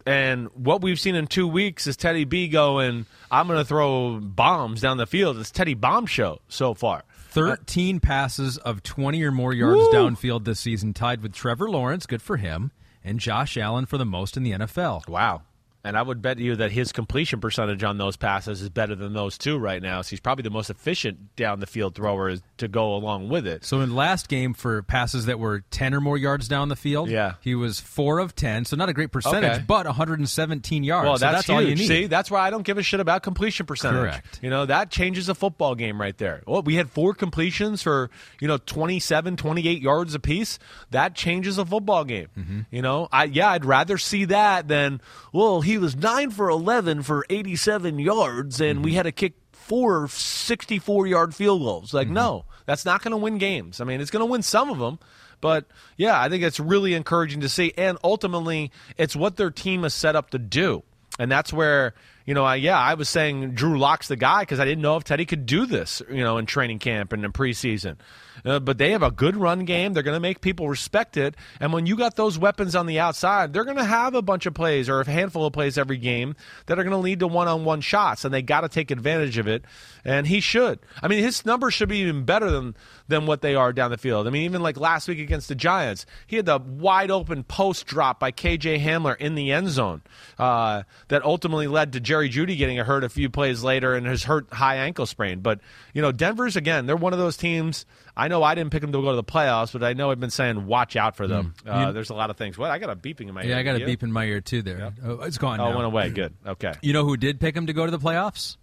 And 0.06 0.48
what 0.55 0.82
we've 0.82 1.01
seen 1.01 1.16
in 1.16 1.27
two 1.27 1.48
weeks 1.48 1.89
is 1.89 1.97
Teddy 1.97 2.24
B 2.24 2.47
going, 2.47 3.06
I'm 3.28 3.48
going 3.48 3.59
to 3.59 3.64
throw 3.64 4.20
bombs 4.20 4.81
down 4.81 4.98
the 4.98 5.06
field. 5.06 5.36
It's 5.39 5.51
Teddy 5.51 5.74
Bomb 5.74 6.06
Show 6.06 6.40
so 6.48 6.74
far. 6.74 7.02
13 7.31 7.98
passes 7.98 8.56
of 8.56 8.85
20 8.85 9.23
or 9.24 9.32
more 9.32 9.52
yards 9.52 9.81
Woo! 9.81 9.93
downfield 9.93 10.44
this 10.44 10.60
season, 10.60 10.94
tied 10.94 11.23
with 11.23 11.32
Trevor 11.32 11.68
Lawrence, 11.68 12.06
good 12.06 12.23
for 12.23 12.36
him, 12.36 12.70
and 13.02 13.18
Josh 13.18 13.56
Allen 13.56 13.85
for 13.85 13.98
the 13.98 14.06
most 14.06 14.36
in 14.36 14.44
the 14.44 14.52
NFL. 14.52 15.09
Wow. 15.09 15.43
And 15.87 15.97
I 15.97 16.03
would 16.03 16.21
bet 16.21 16.39
you 16.39 16.57
that 16.57 16.73
his 16.73 16.91
completion 16.93 17.41
percentage 17.41 17.85
on 17.85 17.97
those 17.97 18.17
passes 18.17 18.61
is 18.61 18.69
better 18.69 18.95
than 18.97 19.13
those 19.13 19.39
two 19.39 19.57
right 19.57 19.81
now. 19.81 20.03
So 20.03 20.11
he's 20.11 20.21
probably 20.21 20.43
the 20.43 20.51
most 20.51 20.69
efficient 20.69 21.37
down 21.37 21.61
the 21.61 21.67
field 21.67 21.95
thrower 21.95 22.35
to 22.59 22.69
go 22.69 22.95
along 22.97 23.29
with 23.29 23.47
it. 23.47 23.65
So 23.65 23.81
in 23.81 23.95
last 23.95 24.29
game 24.29 24.53
for 24.53 24.83
passes 24.83 25.27
that 25.27 25.39
were 25.39 25.61
10 25.71 25.95
or 25.95 26.01
more 26.01 26.19
yards 26.19 26.49
down 26.49 26.69
the 26.69 26.77
field, 26.77 27.09
Yeah. 27.09 27.35
he 27.41 27.55
was 27.55 27.79
4 27.79 28.19
of 28.19 28.35
10, 28.35 28.65
so 28.65 28.77
not 28.77 28.89
a 28.89 28.93
great 28.93 29.13
percentage, 29.13 29.51
Okay. 29.53 29.65
but 29.67 29.87
117 29.87 30.83
yards. 30.83 31.07
Well, 31.07 31.19
so 31.19 31.31
that's, 31.31 31.49
all 31.49 31.63
you 31.63 31.77
need. 31.77 31.87
See, 31.87 32.07
that's 32.07 32.31
why 32.31 32.41
I 32.41 32.51
don't 32.51 32.65
give 32.65 32.79
a 32.79 32.83
shit 32.83 32.99
about 32.99 33.23
completion 33.23 33.65
percentage. 33.67 34.01
Correct. 34.01 34.41
You 34.43 34.51
know, 34.51 34.67
that 34.67 34.91
changes 34.91 35.29
a 35.29 35.35
football 35.37 35.75
game 35.77 36.01
right 36.01 36.19
there. 36.19 36.43
Well, 36.47 36.63
we 36.63 36.75
had 36.75 36.91
four 36.91 37.15
completions 37.15 37.83
for, 37.83 38.11
you 38.41 38.49
know, 38.49 38.59
27, 38.59 39.37
28 39.37 39.81
yards 39.81 40.15
apiece. 40.15 40.59
That 40.91 41.15
changes 41.15 41.59
a 41.59 41.65
football 41.65 42.05
game. 42.05 42.27
Mm-hmm. 42.37 42.61
You 42.73 42.83
know, 42.83 43.09
I 43.13 43.25
yeah, 43.25 43.51
I'd 43.51 43.65
rather 43.65 43.99
see 43.99 44.25
that 44.27 44.67
than, 44.69 45.01
well, 45.33 45.61
he 45.61 45.76
was 45.78 45.97
9 45.97 46.31
for 46.31 46.48
11 46.48 47.03
for 47.03 47.24
87 47.31 47.98
yards 47.98 48.61
and 48.61 48.77
Mm-hmm. 48.77 48.85
we 48.85 48.94
had 48.94 49.05
to 49.05 49.12
kick 49.12 49.35
four 49.53 50.09
64 50.09 51.07
yard 51.07 51.35
field 51.35 51.61
goals. 51.62 51.89
Mm-hmm. 51.89 51.97
Like, 51.97 52.09
no, 52.09 52.44
that's 52.66 52.85
not 52.85 53.03
going 53.03 53.12
to 53.12 53.16
win 53.16 53.39
games. 53.39 53.81
I 53.81 53.85
mean, 53.85 54.01
it's 54.01 54.11
going 54.11 54.20
to 54.20 54.31
win 54.31 54.43
some 54.43 54.70
of 54.70 54.78
them. 54.78 54.98
But 55.40 55.66
yeah, 55.97 56.20
I 56.20 56.28
think 56.28 56.43
it's 56.43 56.59
really 56.59 56.94
encouraging 56.94 57.40
to 57.43 57.48
see. 57.48 57.73
And 57.77 57.98
ultimately, 58.03 58.70
it's 58.97 59.15
what 59.15 59.36
their 59.36 59.51
team 59.51 59.85
is 59.85 59.93
set 59.94 60.16
up 60.16 60.31
to 60.31 60.39
do. 60.39 60.82
And 61.19 61.31
that's 61.31 61.53
where, 61.53 61.94
you 62.27 62.35
know, 62.35 62.44
I, 62.44 62.57
yeah, 62.57 62.78
I 62.78 62.94
was 62.94 63.09
saying 63.09 63.53
Drew 63.53 63.78
Lock's 63.78 64.09
the 64.09 64.16
guy 64.16 64.43
because 64.43 64.61
I 64.61 64.65
didn't 64.65 64.82
know 64.82 64.97
if 64.97 65.05
Teddy 65.05 65.24
could 65.24 65.47
do 65.47 65.66
this, 65.66 66.03
you 66.11 66.23
know, 66.23 66.36
in 66.39 66.47
training 66.47 66.78
camp 66.78 67.12
and 67.12 67.24
in 67.24 67.32
preseason. 67.32 67.97
Uh, 68.45 68.61
but 68.61 68.79
they 68.79 68.93
have 68.93 69.03
a 69.03 69.11
good 69.11 69.37
run 69.37 69.65
game. 69.65 69.93
They're 69.93 70.03
going 70.03 70.17
to 70.17 70.21
make 70.21 70.41
people 70.41 70.69
respect 70.69 71.17
it. 71.17 71.35
And 71.61 71.73
when 71.73 71.87
you 71.87 71.97
got 71.97 72.17
those 72.17 72.39
weapons 72.39 72.75
on 72.75 72.87
the 72.87 72.99
outside, 72.99 73.53
they're 73.53 73.65
going 73.65 73.77
to 73.77 73.85
have 73.85 74.15
a 74.15 74.23
bunch 74.23 74.47
of 74.47 74.55
plays 74.55 74.89
or 74.89 75.01
a 75.01 75.11
handful 75.11 75.47
of 75.47 75.53
plays 75.53 75.79
every 75.79 75.97
game 75.97 76.35
that 76.67 76.79
are 76.79 76.85
going 76.85 76.93
to 76.93 76.99
lead 76.99 77.21
to 77.21 77.27
one 77.27 77.49
on 77.49 77.65
one 77.65 77.81
shots. 77.81 78.25
And 78.25 78.33
they 78.33 78.43
got 78.43 78.63
to 78.63 78.69
take 78.69 78.91
advantage 78.91 79.39
of 79.39 79.49
it. 79.49 79.65
And 80.05 80.27
he 80.27 80.41
should. 80.41 80.79
I 81.03 81.09
mean, 81.09 81.23
his 81.23 81.45
numbers 81.45 81.75
should 81.75 81.89
be 81.89 81.99
even 81.99 82.25
better 82.25 82.51
than, 82.51 82.77
than 83.09 83.27
what 83.27 83.43
they 83.43 83.55
are 83.55 83.73
down 83.73 83.91
the 83.91 83.99
field. 83.99 84.27
I 84.27 84.31
mean, 84.31 84.43
even 84.43 84.63
like 84.63 84.79
last 84.79 85.09
week 85.09 85.19
against 85.19 85.49
the 85.49 85.55
Giants, 85.55 86.07
he 86.27 86.37
had 86.37 86.47
the 86.47 86.59
wide 86.59 87.11
open 87.11 87.45
post 87.45 87.87
drop 87.87 88.21
by 88.21 88.33
KJ 88.33 88.81
Hamler 88.83 89.17
in 89.17 89.35
the 89.35 89.53
end 89.53 89.69
zone 89.69 90.03
uh, 90.39 90.83
that 91.09 91.25
ultimately 91.25 91.67
led 91.67 91.93
to 91.93 92.01
Jerry 92.01 92.29
Jeudy 92.29 92.57
getting 92.57 92.79
a 92.79 92.85
hurt 92.85 93.05
a 93.05 93.09
few 93.09 93.29
plays 93.29 93.63
later 93.63 93.95
and 93.95 94.07
his 94.07 94.25
hurt 94.25 94.53
high 94.53 94.77
ankle 94.77 95.07
sprain. 95.07 95.41
But, 95.41 95.61
you 95.93 96.03
know, 96.03 96.13
Denver's, 96.13 96.57
again, 96.57 96.87
they're 96.87 96.97
one 96.97 97.13
of 97.13 97.19
those 97.19 97.37
teams. 97.37 97.87
I 98.16 98.28
know 98.28 98.43
I 98.43 98.55
didn't 98.55 98.70
pick 98.70 98.80
them 98.80 98.93
to 98.93 99.02
go 99.02 99.10
to 99.10 99.16
the 99.16 99.24
playoffs, 99.24 99.72
but 99.72 99.82
I 99.84 99.93
know 99.93 100.10
I've 100.10 100.18
been 100.20 100.30
saying 100.30 100.66
watch 100.66 100.97
out 100.97 101.16
for 101.16 101.26
them. 101.26 101.52
Uh, 101.66 101.93
there's 101.93 102.09
a 102.10 102.14
lot 102.14 102.30
of 102.30 102.36
things. 102.36 102.56
What? 102.56 102.70
I 102.70 102.78
got 102.78 102.88
a 102.90 102.97
beeping 102.97 103.28
in 103.28 103.34
my 103.34 103.43
ear. 103.43 103.51
yeah, 103.51 103.59
I 103.59 103.62
got 103.62 103.80
a 103.80 103.84
beep 103.84 104.02
in 104.02 104.10
my 104.10 104.24
ear 104.24 104.40
too 104.40 104.62
there. 104.62 104.93
Oh, 105.05 105.20
it's 105.22 105.36
gone 105.38 105.60
Oh, 105.60 105.68
now. 105.70 105.74
went 105.74 105.86
away. 105.86 106.10
Good. 106.10 106.34
Okay. 106.47 106.72
You 106.80 106.93
know 106.94 107.05
who 107.05 107.16
did 107.18 107.40
pick 107.40 107.55
him 107.55 107.66
to 107.66 107.72
go 107.74 107.84
to 107.84 107.90
the 107.93 107.98
playoffs? 107.98 108.56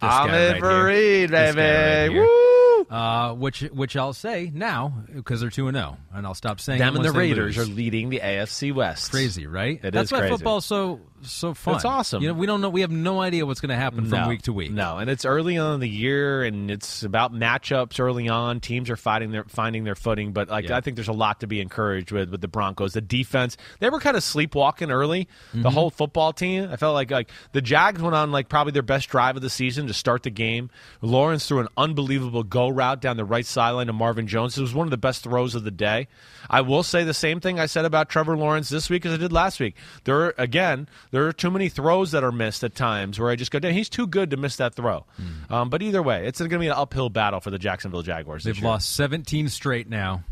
This 0.00 0.10
Ahmed 0.10 0.62
right 0.62 1.30
right 1.30 1.54
baby. 1.54 2.14
here. 2.14 2.24
Woo! 2.24 2.86
Uh, 2.88 3.34
which 3.34 3.60
which 3.60 3.96
I'll 3.96 4.14
say 4.14 4.50
now 4.52 5.04
because 5.14 5.40
they're 5.42 5.50
two 5.50 5.68
and 5.68 5.76
zero, 5.76 5.98
and 6.14 6.26
I'll 6.26 6.34
stop 6.34 6.58
saying 6.60 6.78
Them 6.78 6.96
and 6.96 7.04
the 7.04 7.12
Raiders 7.12 7.56
lose. 7.58 7.68
are 7.68 7.70
leading 7.72 8.08
the 8.08 8.20
AFC 8.20 8.72
West. 8.74 9.10
crazy, 9.10 9.46
right? 9.46 9.78
It 9.84 9.90
That's 9.92 10.10
why 10.10 10.20
crazy. 10.20 10.34
football's 10.36 10.64
so 10.64 11.00
so 11.22 11.54
fun. 11.54 11.76
It's 11.76 11.84
awesome. 11.84 12.22
You 12.22 12.28
know, 12.28 12.34
we 12.34 12.46
don't 12.46 12.60
know. 12.60 12.68
We 12.70 12.80
have 12.82 12.90
no 12.90 13.20
idea 13.20 13.44
what's 13.46 13.60
going 13.60 13.70
to 13.70 13.76
happen 13.76 14.06
from 14.06 14.20
No, 14.20 14.28
week 14.28 14.42
to 14.42 14.52
week. 14.52 14.70
No, 14.70 14.98
and 14.98 15.08
it's 15.10 15.24
early 15.24 15.58
on 15.58 15.74
in 15.74 15.80
the 15.80 15.88
year, 15.88 16.42
and 16.42 16.70
it's 16.70 17.02
about 17.02 17.32
matchups 17.32 18.00
early 18.00 18.28
on. 18.28 18.60
Teams 18.60 18.90
are 18.90 18.96
fighting 18.96 19.30
their 19.30 19.44
finding 19.44 19.84
their 19.84 19.94
footing, 19.94 20.32
but 20.32 20.48
like 20.48 20.68
Yeah. 20.68 20.76
I 20.76 20.80
think 20.80 20.96
there's 20.96 21.08
a 21.08 21.12
lot 21.12 21.40
to 21.40 21.46
be 21.46 21.60
encouraged 21.60 22.12
with 22.12 22.30
with 22.30 22.40
the 22.40 22.48
Broncos. 22.48 22.92
The 22.92 23.00
defense, 23.00 23.56
they 23.78 23.90
were 23.90 24.00
kind 24.00 24.16
of 24.16 24.22
sleepwalking 24.22 24.90
early. 24.90 25.24
Mm-hmm. 25.50 25.62
The 25.62 25.70
whole 25.70 25.90
football 25.90 26.32
team, 26.32 26.68
I 26.70 26.76
felt 26.76 26.94
like 26.94 27.10
like 27.10 27.30
the 27.52 27.60
Jags 27.62 28.00
went 28.00 28.14
on 28.14 28.30
like 28.32 28.48
probably 28.48 28.72
their 28.72 28.82
best 28.82 29.08
drive 29.08 29.36
of 29.36 29.42
the 29.42 29.50
season 29.50 29.86
to 29.86 29.94
start 29.94 30.22
the 30.22 30.30
game. 30.30 30.70
Lawrence 31.02 31.46
threw 31.46 31.60
an 31.60 31.68
unbelievable 31.76 32.42
go 32.42 32.68
route 32.68 33.00
down 33.00 33.16
the 33.16 33.24
right 33.24 33.46
sideline 33.46 33.86
to 33.88 33.92
Marvin 33.92 34.26
Jones. 34.26 34.56
It 34.56 34.62
was 34.62 34.74
one 34.74 34.86
of 34.86 34.90
the 34.90 34.96
best 34.96 35.24
throws 35.24 35.54
of 35.54 35.64
the 35.64 35.70
day. 35.70 36.08
I 36.48 36.62
will 36.62 36.82
say 36.82 37.04
the 37.04 37.14
same 37.14 37.40
thing 37.40 37.60
I 37.60 37.66
said 37.66 37.84
about 37.84 38.08
Trevor 38.08 38.36
Lawrence 38.36 38.68
this 38.68 38.90
week 38.90 39.06
as 39.06 39.12
I 39.12 39.16
did 39.16 39.32
last 39.32 39.60
week. 39.60 39.76
There 40.04 40.34
again, 40.38 40.88
there 41.10 41.26
are 41.26 41.32
too 41.32 41.50
many 41.50 41.68
throws 41.68 42.12
that 42.12 42.22
are 42.24 42.32
missed 42.32 42.62
at 42.64 42.74
times 42.74 43.18
where 43.18 43.30
I 43.30 43.36
just 43.36 43.50
go, 43.50 43.58
"Damn, 43.58 43.72
he's 43.74 43.88
too 43.88 44.06
good 44.06 44.30
to 44.30 44.36
miss 44.36 44.56
that 44.56 44.74
throw. 44.74 45.06
Um, 45.48 45.70
but 45.70 45.82
either 45.82 46.02
way, 46.02 46.26
it's 46.26 46.38
going 46.38 46.50
to 46.50 46.58
be 46.58 46.66
an 46.68 46.72
uphill 46.76 47.08
battle 47.10 47.40
for 47.40 47.50
the 47.50 47.58
Jacksonville 47.58 48.02
Jaguars. 48.02 48.44
They've 48.44 48.62
lost 48.62 48.92
17 48.94 49.48
straight 49.48 49.88
now 49.88 50.24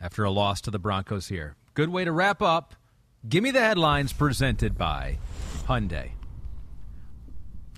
after 0.00 0.24
a 0.24 0.30
loss 0.30 0.60
to 0.62 0.70
the 0.70 0.78
Broncos 0.78 1.28
here. 1.28 1.56
Good 1.74 1.90
way 1.90 2.04
to 2.04 2.12
wrap 2.12 2.40
up. 2.42 2.74
Give 3.28 3.42
me 3.42 3.50
the 3.50 3.60
headlines 3.60 4.12
presented 4.12 4.78
by 4.78 5.18
Hyundai. 5.66 6.10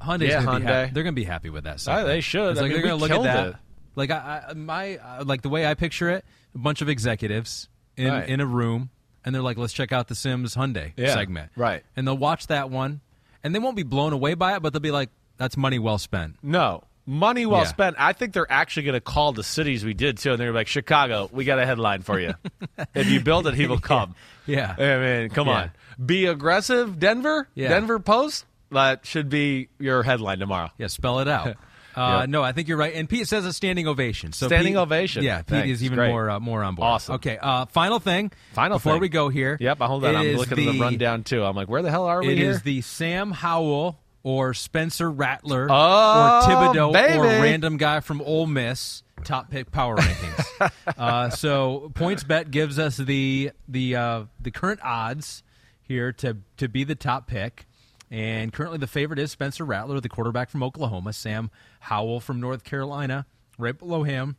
Hyundai's 0.00 0.28
Yeah, 0.30 0.44
gonna 0.44 0.60
Hyundai. 0.60 0.64
happy. 0.64 0.92
They're 0.92 1.02
going 1.02 1.14
to 1.14 1.20
be 1.20 1.24
happy 1.24 1.50
with 1.50 1.64
that. 1.64 1.80
segment. 1.80 2.06
they 2.08 2.20
should. 2.20 2.56
Like 2.56 2.64
mean, 2.64 2.72
they're 2.72 2.82
going 2.82 2.90
to 2.98 3.00
look 3.00 3.10
at 3.10 3.22
that. 3.22 3.46
it. 3.48 3.54
Like 3.96 4.10
I, 4.10 4.44
I 4.50 4.52
my 4.54 4.96
uh, 4.96 5.24
like 5.26 5.42
the 5.42 5.48
way 5.48 5.66
I 5.66 5.74
picture 5.74 6.08
it, 6.10 6.24
a 6.54 6.58
bunch 6.58 6.80
of 6.80 6.88
executives 6.88 7.68
in 7.96 8.06
Right. 8.08 8.28
in 8.28 8.40
a 8.40 8.46
room, 8.46 8.90
and 9.24 9.34
they're 9.34 9.42
like, 9.42 9.56
"Let's 9.58 9.72
check 9.72 9.92
out 9.92 10.08
the 10.08 10.14
Simms 10.14 10.54
Hyundai 10.54 10.92
Yeah, 10.96 11.14
segment." 11.14 11.50
right. 11.56 11.82
And 11.96 12.06
they'll 12.06 12.16
watch 12.18 12.46
that 12.48 12.70
one, 12.70 13.00
and 13.44 13.54
they 13.54 13.58
won't 13.58 13.76
be 13.76 13.82
blown 13.82 14.12
away 14.12 14.34
by 14.34 14.56
it, 14.56 14.62
but 14.62 14.72
they'll 14.72 14.80
be 14.80 14.90
like, 14.90 15.10
"That's 15.36 15.56
money 15.56 15.78
well 15.78 15.98
spent." 15.98 16.36
No, 16.42 16.84
Money 17.06 17.44
well 17.44 17.62
Yeah. 17.62 17.66
spent. 17.66 17.96
I 17.98 18.12
think 18.12 18.34
they're 18.34 18.50
actually 18.52 18.84
going 18.84 18.94
to 18.94 19.00
call 19.00 19.32
the 19.32 19.42
cities 19.42 19.84
we 19.84 19.94
did 19.94 20.18
too, 20.18 20.30
and 20.32 20.38
they're 20.38 20.52
like, 20.52 20.68
Chicago, 20.68 21.28
we 21.32 21.44
got 21.44 21.58
a 21.58 21.66
headline 21.66 22.02
for 22.02 22.20
you. 22.20 22.34
if 22.94 23.10
you 23.10 23.20
build 23.20 23.48
it, 23.48 23.54
he 23.54 23.66
will 23.66 23.80
come. 23.80 24.14
Yeah. 24.46 24.76
I 24.78 24.98
mean, 24.98 25.28
come 25.30 25.48
Yeah. 25.48 25.54
on. 25.54 25.70
Be 26.06 26.26
aggressive, 26.26 27.00
Denver. 27.00 27.48
Yeah. 27.54 27.70
Denver 27.70 27.98
Post. 27.98 28.44
That 28.70 29.06
should 29.06 29.28
be 29.28 29.70
your 29.80 30.04
headline 30.04 30.38
tomorrow. 30.38 30.70
Yeah, 30.78 30.86
spell 30.86 31.18
it 31.18 31.26
out. 31.26 31.56
Uh, 31.94 32.26
No, 32.26 32.42
I 32.42 32.52
think 32.52 32.68
you're 32.68 32.76
right. 32.76 32.94
And 32.94 33.08
Pete 33.08 33.26
says 33.28 33.44
a 33.44 33.52
standing 33.52 33.86
ovation. 33.88 34.32
So 34.32 34.46
Standing 34.46 34.74
Pete- 34.74 34.78
ovation. 34.80 35.22
Yeah, 35.24 35.38
Pete 35.38 35.46
Thanks. 35.48 35.70
is 35.70 35.84
even 35.84 35.96
Great. 35.98 36.10
more 36.10 36.30
uh, 36.30 36.40
more 36.40 36.62
on 36.62 36.74
board. 36.74 36.86
Awesome. 36.86 37.14
Okay. 37.16 37.38
Uh, 37.40 37.66
final 37.66 37.98
thing. 37.98 38.30
Final 38.52 38.78
before 38.78 38.92
thing. 38.94 39.00
we 39.00 39.08
go 39.08 39.28
here. 39.28 39.56
Yep. 39.60 39.80
I 39.80 39.86
hold 39.86 40.04
on. 40.04 40.16
I'm 40.16 40.36
looking 40.36 40.68
at 40.68 40.72
the 40.72 40.80
rundown 40.80 41.24
too. 41.24 41.42
I'm 41.44 41.56
like, 41.56 41.68
where 41.68 41.82
the 41.82 41.90
hell 41.90 42.04
are 42.04 42.20
we 42.22 42.32
It 42.32 42.38
here? 42.38 42.50
is 42.50 42.62
the 42.62 42.80
Sam 42.82 43.30
Howell 43.32 43.98
or 44.22 44.52
Spencer 44.54 45.10
Rattler 45.10 45.66
Oh, 45.70 45.74
or 45.74 46.42
Thibodeaux 46.74 46.92
baby. 46.92 47.18
or 47.18 47.22
random 47.24 47.76
guy 47.78 48.00
from 48.00 48.20
Ole 48.20 48.46
Miss 48.46 49.02
top 49.24 49.50
pick 49.50 49.70
power 49.70 49.96
rankings. 49.96 50.70
uh, 50.98 51.30
so 51.30 51.90
PointsBet 51.94 52.50
gives 52.50 52.78
us 52.78 52.96
the 52.96 53.50
the 53.68 53.96
uh, 53.96 54.22
the 54.40 54.50
current 54.50 54.80
odds 54.82 55.42
here 55.82 56.12
to 56.12 56.36
to 56.58 56.68
be 56.68 56.84
the 56.84 56.94
top 56.94 57.26
pick. 57.26 57.66
And 58.10 58.52
currently, 58.52 58.78
the 58.78 58.86
favorite 58.88 59.18
is 59.20 59.30
Spencer 59.30 59.64
Rattler, 59.64 60.00
the 60.00 60.08
quarterback 60.08 60.50
from 60.50 60.62
Oklahoma. 60.62 61.12
Sam 61.12 61.50
Howell 61.80 62.20
from 62.20 62.40
North 62.40 62.64
Carolina, 62.64 63.26
right 63.58 63.78
below 63.78 64.02
him. 64.02 64.36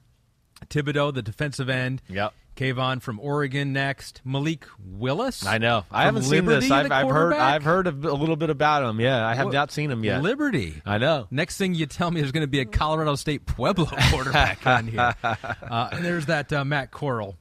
Thibodeaux, 0.67 1.13
the 1.13 1.21
defensive 1.21 1.69
end. 1.69 2.01
Yep. 2.09 2.33
Kayvon 2.55 3.01
from 3.01 3.17
Oregon 3.19 3.71
next. 3.71 4.21
Malik 4.25 4.65
Willis. 4.77 5.45
I 5.45 5.57
know. 5.57 5.85
I 5.89 6.03
haven't 6.03 6.23
seen 6.23 6.45
this. 6.45 6.69
I've, 6.69 6.91
I've 6.91 7.09
heard. 7.09 7.33
I've 7.33 7.63
heard 7.63 7.87
a, 7.87 7.91
a 7.91 8.13
little 8.13 8.35
bit 8.35 8.49
about 8.49 8.83
him. 8.83 8.99
Yeah, 8.99 9.25
I 9.25 9.33
have 9.35 9.45
What- 9.45 9.53
not 9.53 9.71
seen 9.71 9.89
him 9.89 10.03
yet. 10.03 10.21
Liberty. 10.21 10.81
I 10.85 10.97
know. 10.97 11.27
Next 11.31 11.57
thing 11.57 11.73
you 11.73 11.85
tell 11.85 12.11
me, 12.11 12.19
there's 12.19 12.33
going 12.33 12.43
to 12.43 12.47
be 12.47 12.59
a 12.59 12.65
Colorado 12.65 13.15
State 13.15 13.45
Pueblo 13.45 13.85
quarterback 14.11 14.67
on 14.67 14.87
here. 14.87 15.15
Uh, 15.23 15.89
and 15.93 16.03
there's 16.05 16.25
that 16.27 16.51
uh, 16.51 16.65
Matt 16.65 16.91
Corral 16.91 17.37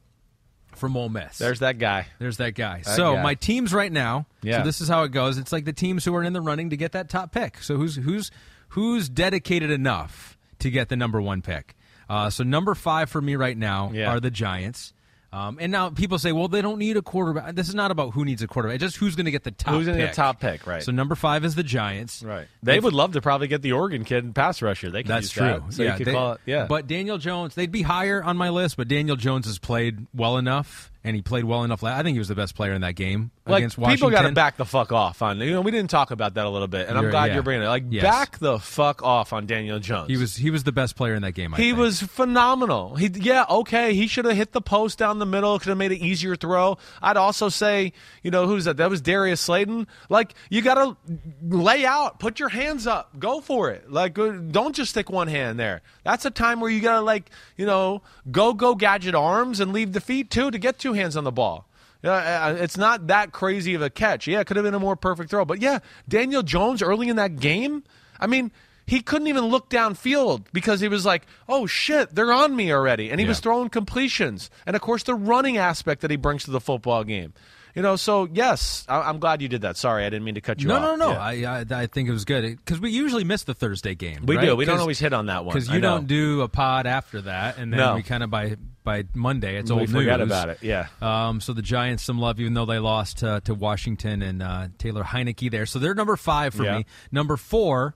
from 0.81 0.97
Ole 0.97 1.09
Miss. 1.09 1.39
There's 1.39 1.61
that 1.61 1.79
guy. 1.79 2.07
There's 2.19 2.39
that 2.39 2.55
guy. 2.57 2.83
so 2.83 3.15
guy. 3.15 3.23
my 3.23 3.35
teams 3.35 3.73
right 3.73 3.93
now. 3.93 4.27
Yeah. 4.43 4.59
So 4.59 4.65
this 4.65 4.81
is 4.81 4.89
how 4.89 5.05
it 5.05 5.11
goes. 5.13 5.39
It's 5.39 5.53
like 5.53 5.65
the 5.65 5.73
teams 5.73 6.05
who 6.05 6.15
are 6.17 6.25
in 6.25 6.33
the 6.33 6.41
running 6.41 6.71
to 6.71 6.77
get 6.77 6.93
that 6.93 7.09
top 7.09 7.31
pick. 7.33 7.63
So 7.63 7.77
who's 7.77 7.97
who's 7.97 8.31
who's 8.71 9.09
dedicated 9.09 9.71
enough 9.71 10.37
to 10.61 10.71
get 10.71 10.89
the 10.89 10.97
number 10.97 11.21
one 11.21 11.43
pick? 11.43 11.77
Uh, 12.09 12.29
so 12.31 12.43
number 12.43 12.75
five 12.75 13.09
for 13.09 13.21
me 13.23 13.37
right 13.37 13.57
now 13.57 13.93
Yeah. 13.95 14.11
are 14.11 14.19
the 14.19 14.31
Giants. 14.33 14.93
Um, 15.33 15.59
and 15.61 15.71
now 15.71 15.91
people 15.91 16.19
say, 16.19 16.33
well, 16.33 16.49
they 16.49 16.61
don't 16.61 16.79
need 16.79 16.97
a 16.97 17.03
quarterback. 17.03 17.55
This 17.55 17.69
is 17.69 17.75
not 17.75 17.93
about 17.93 18.15
who 18.15 18.25
needs 18.25 18.43
a 18.43 18.49
quarterback. 18.49 18.75
It's 18.77 18.83
just 18.83 18.97
who's 18.97 19.15
going 19.15 19.27
to 19.27 19.31
get 19.31 19.45
the 19.45 19.53
top. 19.53 19.75
Who's 19.75 19.87
gonna 19.87 19.99
pick. 19.99 20.09
get 20.09 20.15
top 20.15 20.41
pick, 20.41 20.67
right. 20.67 20.83
So 20.83 20.91
number 20.91 21.15
five 21.15 21.45
is 21.45 21.55
the 21.55 21.63
Giants. 21.63 22.23
Right. 22.25 22.49
They 22.65 22.79
If- 22.79 22.85
would 22.85 22.95
love 22.95 23.13
to 23.13 23.21
probably 23.21 23.47
get 23.47 23.63
the 23.63 23.73
Oregon 23.73 24.03
kid 24.05 24.25
in 24.25 24.33
pass 24.33 24.61
rusher. 24.61 24.91
They 24.91 25.03
could 25.05 25.11
That's 25.13 25.31
true. 25.31 25.45
that. 25.47 25.73
So 25.73 25.85
yeah, 25.85 25.97
they- 25.97 26.13
call 26.13 26.33
it. 26.33 26.41
Yeah. 26.47 26.67
But 26.67 26.89
Daniel 26.89 27.17
Jones, 27.19 27.55
they'd 27.55 27.71
be 27.71 27.83
higher 27.83 28.21
on 28.23 28.37
my 28.37 28.49
list, 28.51 28.77
but 28.77 28.89
Daniel 28.89 29.15
Jones 29.17 29.47
has 29.47 29.59
played 29.61 30.07
well 30.13 30.37
enough, 30.37 30.91
and 31.03 31.17
he 31.17 31.23
played 31.23 31.45
well 31.45 31.65
enough. 31.65 31.83
I 31.83 32.03
think 32.03 32.15
he 32.15 32.19
was 32.19 32.29
the 32.29 32.35
best 32.35 32.55
player 32.55 32.73
in 32.73 32.83
that 32.83 32.95
game 32.95 33.31
like 33.47 33.59
against 33.59 33.79
Washington. 33.79 34.09
people 34.09 34.11
got 34.23 34.29
to 34.29 34.35
back 34.35 34.57
the 34.57 34.65
fuck 34.65 34.93
off 34.93 35.23
on. 35.23 35.39
You 35.41 35.53
know, 35.53 35.61
we 35.63 35.71
didn't 35.71 35.91
talk 35.91 36.11
about 36.11 36.35
that 36.35 36.45
a 36.47 36.51
little 36.51 36.69
bit, 36.69 36.89
and 36.89 36.99
I'm 36.99 37.11
glad 37.11 37.27
yeah. 37.27 37.35
you're 37.35 37.43
bringing 37.43 37.65
it. 37.65 37.69
Like 37.69 37.85
Yes. 37.89 38.03
back 38.03 38.39
the 38.39 38.59
fuck 38.59 39.03
off 39.03 39.33
on 39.33 39.47
Daniel 39.47 39.79
Jones. 39.79 40.09
He 40.09 40.17
was 40.17 40.37
he 40.37 40.51
was 40.51 40.65
the 40.65 40.73
best 40.73 40.97
player 40.97 41.15
in 41.15 41.23
that 41.23 41.33
game. 41.33 41.55
I 41.55 41.57
He 41.57 41.69
think. 41.71 41.79
was 41.79 42.03
phenomenal. 42.03 42.95
He 42.97 43.09
yeah, 43.15 43.45
okay, 43.49 43.95
he 43.95 44.07
should 44.07 44.25
have 44.27 44.37
hit 44.37 44.53
the 44.53 44.61
post 44.61 44.99
down 44.99 45.19
the 45.19 45.27
middle, 45.27 45.59
could 45.59 45.69
have 45.69 45.79
made 45.79 45.93
an 45.93 45.99
easier 45.99 46.37
throw. 46.37 46.79
I'd 47.03 47.17
also 47.17 47.49
say, 47.49 47.93
you 48.23 48.31
know, 48.31 48.47
who's 48.47 48.67
that? 48.67 48.77
That 48.77 48.91
was 48.91 49.01
Darius 49.01 49.41
Slayton. 49.41 49.87
Like 50.09 50.35
you 50.51 50.63
got 50.63 50.75
to 50.75 50.97
lay 51.43 51.85
out, 51.87 52.19
put 52.21 52.39
your 52.39 52.49
hands 52.51 52.87
up, 52.87 53.19
go 53.19 53.41
for 53.41 53.71
it. 53.71 53.91
Like 53.91 54.15
don't 54.15 54.75
just 54.75 54.91
stick 54.91 55.11
one 55.11 55.29
hand 55.29 55.59
there. 55.59 55.83
That's 56.05 56.25
a 56.25 56.31
time 56.31 56.61
where 56.61 56.71
you 56.71 56.81
got 56.81 56.95
to 56.97 57.01
like, 57.01 57.31
you 57.57 57.67
know, 57.67 58.03
go 58.31 58.53
go 58.55 58.75
gadget 58.75 59.15
arms 59.15 59.61
and 59.61 59.73
leave 59.73 59.93
the 59.93 60.01
feet 60.01 60.31
too 60.31 60.51
to 60.51 60.59
get 60.59 60.79
two 60.91 60.99
hands 60.99 61.17
on 61.17 61.25
the 61.25 61.33
ball. 61.33 61.67
Uh, 62.03 62.57
it's 62.59 62.79
not 62.79 63.09
that 63.09 63.31
crazy 63.33 63.75
of 63.75 63.83
a 63.83 63.91
catch. 63.91 64.27
Yeah, 64.27 64.41
it 64.41 64.47
could 64.47 64.57
have 64.57 64.65
been 64.65 64.75
a 64.75 64.79
more 64.81 64.97
perfect 64.97 65.31
throw. 65.31 65.45
But 65.45 65.61
yeah, 65.61 65.81
Daniel 66.09 66.43
Jones 66.43 66.81
early 66.83 67.09
in 67.09 67.17
that 67.17 67.37
game, 67.37 67.85
I 68.19 68.27
mean, 68.27 68.51
he 68.87 69.01
couldn't 69.03 69.29
even 69.29 69.45
look 69.47 69.69
downfield 69.69 70.47
because 70.53 70.81
he 70.81 70.89
was 70.89 71.05
like, 71.05 71.27
oh 71.49 71.67
shit, 71.67 72.15
they're 72.15 72.33
on 72.33 72.57
me 72.57 72.73
already. 72.73 73.11
And 73.11 73.21
he 73.21 73.27
was 73.27 73.39
throwing 73.41 73.69
completions. 73.69 74.51
And 74.67 74.75
of 74.75 74.83
course, 74.83 75.03
the 75.03 75.15
running 75.15 75.59
aspect 75.59 76.01
that 76.01 76.11
he 76.11 76.17
brings 76.17 76.45
to 76.45 76.51
the 76.51 76.61
football 76.61 77.05
game. 77.05 77.35
You 77.75 77.83
know, 77.83 77.95
so 77.95 78.27
yes, 78.33 78.85
I- 78.89 79.03
I'm 79.03 79.21
glad 79.21 79.41
you 79.43 79.49
did 79.49 79.61
that. 79.63 79.77
Sorry, 79.77 80.05
I 80.05 80.11
didn't 80.11 80.25
mean 80.25 80.35
to 80.35 80.41
cut 80.41 80.61
you 80.61 80.67
no, 80.69 80.77
off. 80.77 80.83
no, 80.83 80.97
no. 80.97 81.11
Yeah. 81.13 81.53
I, 81.53 81.65
I 81.77 81.83
I 81.83 81.87
think 81.87 82.09
it 82.09 82.13
was 82.13 82.25
good 82.25 82.57
because 82.57 82.81
we 82.81 82.91
usually 82.91 83.23
miss 83.23 83.45
the 83.45 83.55
Thursday 83.55 83.95
game. 83.95 84.25
We 84.27 84.37
right? 84.37 84.45
do. 84.47 84.57
We 84.57 84.65
don't 84.65 84.81
always 84.81 84.99
hit 84.99 85.13
on 85.13 85.27
that 85.27 85.45
one. 85.45 85.55
because 85.55 85.69
you 85.69 85.81
don't 85.81 86.09
do 86.09 86.41
a 86.41 86.49
pod 86.49 86.87
after 86.89 87.21
that, 87.23 87.59
and 87.59 87.73
then 87.73 87.79
No. 87.79 87.95
we 87.95 88.03
kind 88.03 88.25
of 88.25 88.31
by 88.31 88.57
by 88.83 89.05
Monday 89.15 89.57
it's 89.57 89.71
We 89.71 89.81
old 89.81 89.91
forget 89.91 90.19
news. 90.21 90.29
about 90.29 90.49
it, 90.49 90.59
yeah. 90.63 90.87
Um, 91.03 91.41
so 91.41 91.53
the 91.53 91.63
Giants 91.63 92.03
some 92.03 92.19
love, 92.19 92.41
even 92.41 92.55
though 92.55 92.67
they 92.67 92.79
lost 92.79 93.19
to, 93.19 93.41
to 93.45 93.55
Washington 93.55 94.23
and 94.23 94.43
uh, 94.43 94.69
Taylor 94.79 95.05
Heinicke 95.05 95.51
there. 95.51 95.67
So 95.67 95.79
they're 95.79 95.95
number 95.95 96.17
five 96.17 96.55
for 96.55 96.65
Yeah. 96.65 96.79
me. 96.79 96.87
Number 97.13 97.37
four, 97.37 97.95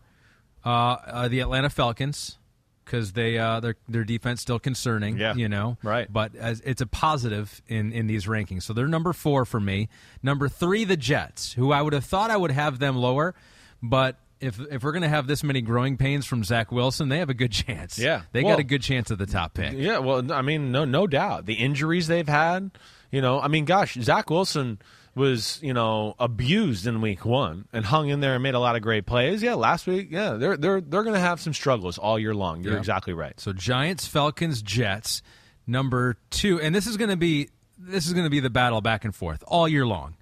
uh, 0.64 0.68
uh, 0.68 1.28
the 1.28 1.40
Atlanta 1.40 1.70
Falcons. 1.70 2.38
Because 2.84 3.12
they 3.14 3.38
uh, 3.38 3.60
their 3.60 3.76
their 3.88 4.04
defense 4.04 4.42
still 4.42 4.58
concerning, 4.58 5.16
Yeah. 5.16 5.34
you 5.34 5.48
know, 5.48 5.78
Right. 5.82 6.06
But 6.12 6.34
as 6.36 6.60
it's 6.60 6.82
a 6.82 6.86
positive 6.86 7.62
in 7.66 7.92
in 7.92 8.08
these 8.08 8.26
rankings, 8.26 8.64
so 8.64 8.74
they're 8.74 8.86
number 8.86 9.14
four 9.14 9.46
for 9.46 9.58
me. 9.58 9.88
Number 10.22 10.50
three, 10.50 10.84
the 10.84 10.98
Jets, 10.98 11.54
who 11.54 11.72
I 11.72 11.80
would 11.80 11.94
have 11.94 12.04
thought 12.04 12.30
I 12.30 12.36
would 12.36 12.50
have 12.50 12.80
them 12.80 12.96
lower, 12.96 13.34
but 13.82 14.18
if 14.44 14.60
if 14.70 14.82
we're 14.82 14.92
gonna 14.92 15.08
have 15.08 15.26
this 15.26 15.42
many 15.42 15.60
growing 15.60 15.96
pains 15.96 16.26
from 16.26 16.44
Zach 16.44 16.70
Wilson, 16.70 17.08
they 17.08 17.18
have 17.18 17.30
a 17.30 17.34
good 17.34 17.52
chance. 17.52 17.98
Yeah. 17.98 18.22
they 18.32 18.42
Well- 18.42 18.54
got 18.54 18.60
a 18.60 18.64
good 18.64 18.82
chance 18.82 19.10
at 19.10 19.18
the 19.18 19.26
top 19.26 19.54
pick. 19.54 19.72
Yeah, 19.74 19.98
well, 19.98 20.30
I 20.32 20.42
mean, 20.42 20.70
no, 20.72 20.84
no 20.84 21.06
doubt. 21.06 21.46
The 21.46 21.54
injuries 21.54 22.06
they've 22.06 22.28
had, 22.28 22.70
you 23.10 23.20
know, 23.20 23.40
I 23.40 23.48
mean, 23.48 23.64
gosh, 23.64 23.94
Zach 24.00 24.30
Wilson 24.30 24.78
was, 25.16 25.60
you 25.62 25.72
know, 25.72 26.16
abused 26.18 26.86
in 26.88 27.00
week 27.00 27.24
one 27.24 27.66
and 27.72 27.84
hung 27.86 28.08
in 28.08 28.18
there 28.20 28.34
and 28.34 28.42
made 28.42 28.54
a 28.54 28.58
lot 28.58 28.74
of 28.74 28.82
great 28.82 29.06
plays. 29.06 29.42
Yeah, 29.42 29.54
last 29.54 29.86
week, 29.86 30.08
yeah, 30.10 30.32
they're 30.32 30.56
they're 30.56 30.80
they're 30.80 31.02
going 31.04 31.14
to 31.14 31.20
have 31.20 31.40
some 31.40 31.52
struggles 31.54 31.98
all 31.98 32.18
year 32.18 32.34
long. 32.34 32.62
You're 32.64 32.72
Yeah. 32.72 32.78
exactly 32.80 33.12
right. 33.12 33.38
So 33.38 33.52
Giants, 33.52 34.06
Falcons, 34.08 34.60
Jets, 34.60 35.22
number 35.66 36.16
two, 36.30 36.60
and 36.60 36.74
this 36.74 36.86
is 36.86 36.96
going 36.96 37.10
to 37.10 37.16
be 37.16 37.48
this 37.78 38.06
is 38.06 38.12
going 38.12 38.24
to 38.24 38.30
be 38.30 38.40
the 38.40 38.50
battle 38.50 38.80
back 38.80 39.04
and 39.04 39.14
forth 39.14 39.42
all 39.46 39.68
year 39.68 39.86
long. 39.86 40.16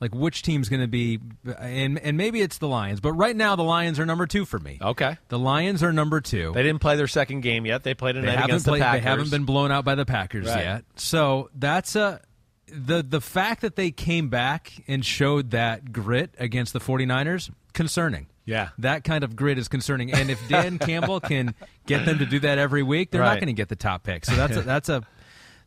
Like 0.00 0.14
which 0.14 0.42
team's 0.42 0.68
going 0.68 0.80
to 0.82 0.86
be, 0.86 1.18
and 1.58 1.98
and 1.98 2.16
maybe 2.16 2.40
it's 2.40 2.58
the 2.58 2.68
Lions, 2.68 3.00
but 3.00 3.12
right 3.14 3.34
now 3.34 3.56
the 3.56 3.64
Lions 3.64 3.98
are 3.98 4.06
number 4.06 4.26
two 4.26 4.44
for 4.44 4.58
me. 4.60 4.78
Okay. 4.80 5.16
The 5.28 5.38
Lions 5.38 5.82
are 5.82 5.92
number 5.92 6.20
two. 6.20 6.52
They 6.52 6.62
didn't 6.62 6.80
play 6.80 6.94
their 6.96 7.08
second 7.08 7.40
game 7.40 7.66
yet. 7.66 7.82
They 7.82 7.94
played 7.94 8.14
They 8.14 8.20
tonight 8.20 8.32
haven't 8.36 8.50
against 8.50 8.66
played. 8.66 8.80
the 8.80 8.84
Packers. 8.84 9.02
They 9.02 9.08
haven't 9.10 9.30
been 9.30 9.44
blown 9.44 9.72
out 9.72 9.84
by 9.84 9.96
the 9.96 10.06
Packers 10.06 10.46
Right. 10.46 10.64
yet. 10.64 10.84
So 10.96 11.50
that's 11.54 11.96
a 11.96 12.20
the 12.68 13.02
the 13.02 13.20
fact 13.20 13.62
that 13.62 13.74
they 13.76 13.90
came 13.90 14.28
back 14.28 14.72
and 14.86 15.04
showed 15.04 15.50
that 15.50 15.90
grit 15.92 16.32
against 16.38 16.72
the 16.74 16.80
49ers 16.80 17.50
concerning. 17.72 18.26
Yeah. 18.44 18.68
That 18.78 19.04
kind 19.04 19.24
of 19.24 19.36
grit 19.36 19.58
is 19.58 19.68
concerning. 19.68 20.12
And 20.12 20.30
if 20.30 20.38
Dan 20.48 20.78
Campbell 20.80 21.20
can 21.20 21.54
get 21.86 22.06
them 22.06 22.18
to 22.18 22.24
do 22.26 22.38
that 22.40 22.56
every 22.58 22.82
week, 22.82 23.10
they're 23.10 23.20
not 23.20 23.38
going 23.40 23.48
to 23.48 23.52
get 23.52 23.68
the 23.68 23.76
top 23.76 24.04
pick. 24.04 24.24
So 24.24 24.34
that's 24.36 24.56
a, 24.56 24.62
that's 24.62 24.88
a 24.88 25.02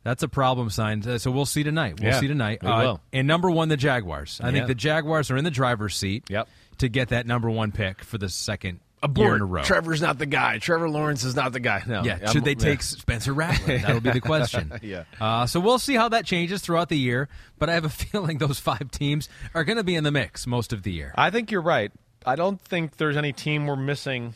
that's 0.04 0.22
a 0.22 0.28
problem 0.28 0.70
sign. 0.70 1.02
Uh, 1.06 1.18
So 1.18 1.30
we'll 1.30 1.46
see 1.46 1.62
tonight. 1.62 2.00
We'll 2.00 2.12
Yeah, 2.12 2.20
see 2.20 2.28
tonight. 2.28 2.60
we 2.62 2.68
Uh, 2.68 2.80
will. 2.82 3.00
And 3.12 3.26
number 3.28 3.50
one, 3.50 3.68
the 3.68 3.76
Jaguars. 3.76 4.40
I 4.42 4.46
Yeah. 4.48 4.52
think 4.52 4.66
the 4.68 4.74
Jaguars 4.74 5.30
are 5.30 5.36
in 5.36 5.44
the 5.44 5.50
driver's 5.50 5.96
seat. 5.96 6.24
Yep. 6.28 6.48
To 6.78 6.88
get 6.88 7.08
that 7.10 7.26
number 7.26 7.48
one 7.50 7.70
pick 7.70 8.02
for 8.02 8.18
the 8.18 8.28
second 8.28 8.80
year 9.16 9.34
in 9.36 9.42
a 9.42 9.44
row. 9.44 9.62
Trevor's 9.62 10.00
not 10.00 10.18
the 10.18 10.26
guy. 10.26 10.58
Trevor 10.58 10.88
Lawrence 10.88 11.22
is 11.22 11.36
not 11.36 11.52
the 11.52 11.60
guy. 11.60 11.82
No. 11.86 12.02
Yeah, 12.02 12.30
should 12.30 12.44
they 12.44 12.52
yeah. 12.52 12.56
take 12.58 12.82
Spencer 12.82 13.32
Rattler? 13.32 13.78
That'll 13.78 14.00
be 14.00 14.10
the 14.10 14.20
question. 14.20 14.72
Yeah. 14.82 15.04
Uh, 15.20 15.46
so 15.46 15.60
we'll 15.60 15.78
see 15.78 15.94
how 15.94 16.08
that 16.08 16.24
changes 16.24 16.60
throughout 16.62 16.88
the 16.88 16.96
year. 16.98 17.28
But 17.58 17.68
I 17.68 17.74
have 17.74 17.84
a 17.84 17.88
feeling 17.90 18.38
those 18.38 18.58
five 18.58 18.90
teams 18.90 19.28
are 19.54 19.64
going 19.64 19.76
to 19.76 19.84
be 19.84 19.94
in 19.94 20.02
the 20.04 20.10
mix 20.10 20.46
most 20.46 20.72
of 20.72 20.82
the 20.82 20.90
year. 20.92 21.12
I 21.16 21.30
think 21.30 21.50
you're 21.50 21.62
right. 21.62 21.92
I 22.24 22.36
don't 22.36 22.60
think 22.60 22.96
there's 22.96 23.16
any 23.16 23.32
team 23.32 23.66
we're 23.66 23.76
missing. 23.76 24.34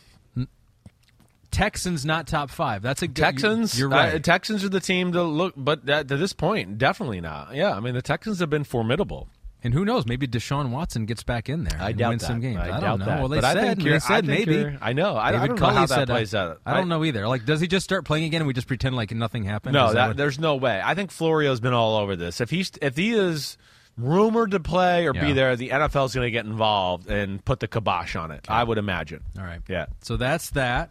Texans 1.56 2.04
not 2.04 2.26
top 2.26 2.50
five. 2.50 2.82
That's 2.82 3.00
a 3.02 3.08
good, 3.08 3.16
Texans. 3.22 3.78
You're 3.78 3.92
uh, 3.92 3.96
right. 4.12 4.22
Texans 4.24 4.62
are 4.62 4.68
the 4.68 4.80
team 4.80 5.12
to 5.12 5.22
look, 5.22 5.54
but 5.56 5.88
uh, 5.88 6.04
to 6.04 6.16
this 6.16 6.32
point, 6.32 6.76
definitely 6.78 7.20
not. 7.20 7.54
Yeah, 7.54 7.72
I 7.74 7.80
mean 7.80 7.94
the 7.94 8.02
Texans 8.02 8.40
have 8.40 8.50
been 8.50 8.64
formidable. 8.64 9.28
and 9.64 9.72
who 9.72 9.84
knows? 9.84 10.06
Maybe 10.06 10.28
Deshaun 10.28 10.70
Watson 10.70 11.06
gets 11.06 11.22
back 11.22 11.48
in 11.48 11.64
there. 11.64 11.80
I 11.80 11.88
and 11.90 11.98
doubt 11.98 12.08
wins 12.10 12.22
that. 12.22 12.26
some 12.28 12.40
games. 12.40 12.58
I 12.58 12.68
don't 12.68 12.80
doubt 12.82 12.98
know. 13.00 13.04
that. 13.06 13.18
Well, 13.20 13.28
they 13.28 13.38
But 13.38 13.44
I 13.46 13.52
said, 13.54 13.62
think 13.62 13.78
they 13.78 13.84
you're- 13.84 13.96
I 13.96 13.98
said 14.00 14.26
think 14.26 14.46
maybe. 14.46 14.76
I 14.82 14.92
know. 14.92 15.16
I- 15.16 15.28
I 15.28 15.46
don't 15.46 15.58
know 15.58 15.66
how 15.66 15.86
that 15.86 15.88
said, 15.88 16.08
plays 16.08 16.34
uh, 16.34 16.38
out. 16.38 16.60
I 16.66 16.74
don't 16.74 16.88
know 16.88 17.02
either. 17.04 17.26
Like, 17.26 17.46
does 17.46 17.60
he 17.60 17.66
just 17.66 17.84
start 17.84 18.04
playing 18.04 18.24
again 18.24 18.42
and 18.42 18.46
we 18.46 18.52
just 18.52 18.68
pretend 18.68 18.94
like 18.94 19.10
nothing 19.12 19.44
happened? 19.44 19.72
No, 19.72 19.92
that, 19.94 20.08
what- 20.08 20.16
there's 20.18 20.38
no 20.38 20.56
way. 20.56 20.80
I 20.84 20.94
think 20.94 21.10
Florio's 21.10 21.58
been 21.60 21.72
all 21.72 21.96
over 21.96 22.14
this. 22.16 22.40
If 22.42 22.50
he's 22.50 22.70
if 22.82 22.96
he 22.98 23.12
is 23.14 23.56
rumored 23.96 24.50
to 24.50 24.60
play 24.60 25.06
or 25.06 25.14
Yeah. 25.14 25.24
be 25.24 25.32
there, 25.32 25.56
the 25.56 25.70
NFL's 25.70 26.14
going 26.14 26.26
to 26.26 26.30
get 26.30 26.44
involved 26.44 27.10
and 27.10 27.42
put 27.44 27.60
the 27.60 27.66
kibosh 27.66 28.14
on 28.14 28.30
it. 28.30 28.44
I 28.48 28.62
would 28.62 28.76
imagine. 28.76 29.22
All 29.38 29.44
right. 29.44 29.60
Yeah. 29.68 29.86
So 30.02 30.18
that's 30.18 30.50
that. 30.50 30.90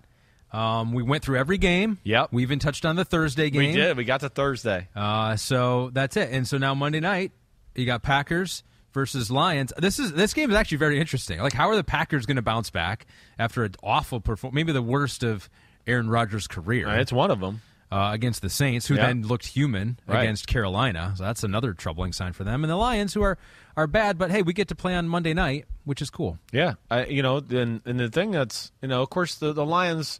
Um, 0.51 0.93
we 0.93 1.03
went 1.03 1.23
through 1.23 1.37
every 1.37 1.57
game. 1.57 1.97
Yep. 2.03 2.29
We 2.31 2.43
even 2.43 2.59
touched 2.59 2.85
on 2.85 2.95
the 2.95 3.05
Thursday 3.05 3.49
game. 3.49 3.73
We 3.73 3.73
did. 3.73 3.97
We 3.97 4.05
got 4.05 4.21
to 4.21 4.29
Thursday. 4.29 4.87
Uh, 4.95 5.35
so 5.35 5.89
that's 5.91 6.15
it. 6.15 6.29
And 6.31 6.47
so 6.47 6.57
now 6.57 6.73
Monday 6.73 7.01
night, 7.01 7.31
you 7.75 7.85
got 7.85 8.03
Packers, 8.03 8.63
versus 8.95 9.29
Lions. 9.29 9.71
This 9.77 9.99
is 9.99 10.13
this 10.13 10.33
game 10.33 10.49
is 10.49 10.55
actually 10.55 10.77
very 10.77 10.99
interesting. 10.99 11.39
Like, 11.39 11.53
how 11.53 11.69
are 11.69 11.75
the 11.75 11.83
Packers 11.83 12.25
going 12.25 12.37
to 12.37 12.41
bounce 12.41 12.71
back 12.71 13.05
after 13.37 13.63
an 13.63 13.75
awful 13.83 14.19
performance, 14.19 14.55
maybe 14.55 14.71
the 14.71 14.81
worst 14.81 15.21
of 15.21 15.47
Aaron 15.85 16.09
Rodgers' 16.09 16.47
career? 16.47 16.87
It's 16.89 17.13
one 17.13 17.29
of 17.29 17.39
them. 17.39 17.61
Uh, 17.95 18.11
against 18.11 18.41
the 18.41 18.49
Saints, 18.49 18.87
who 18.87 18.95
Yeah. 18.95 19.07
then 19.07 19.21
looked 19.25 19.45
human 19.45 19.97
Right. 20.07 20.23
against 20.23 20.47
Carolina. 20.47 21.13
So 21.15 21.23
that's 21.23 21.43
another 21.43 21.73
troubling 21.73 22.11
sign 22.13 22.33
for 22.33 22.43
them. 22.43 22.63
And 22.63 22.69
the 22.71 22.75
Lions, 22.75 23.13
who 23.13 23.21
are 23.21 23.37
are 23.77 23.87
bad, 23.87 24.17
but 24.17 24.31
hey, 24.31 24.41
we 24.41 24.53
get 24.53 24.67
to 24.69 24.75
play 24.75 24.95
on 24.95 25.07
Monday 25.07 25.33
night, 25.33 25.65
which 25.83 26.01
is 26.01 26.09
cool. 26.09 26.37
Yeah, 26.51 26.73
I, 26.89 27.05
you 27.05 27.21
know, 27.21 27.37
and, 27.49 27.81
and 27.85 27.99
the 27.99 28.09
thing 28.09 28.31
that's, 28.31 28.71
you 28.81 28.87
know, 28.87 29.01
of 29.01 29.09
course, 29.09 29.35
the, 29.35 29.51
the 29.53 29.65
Lions, 29.65 30.19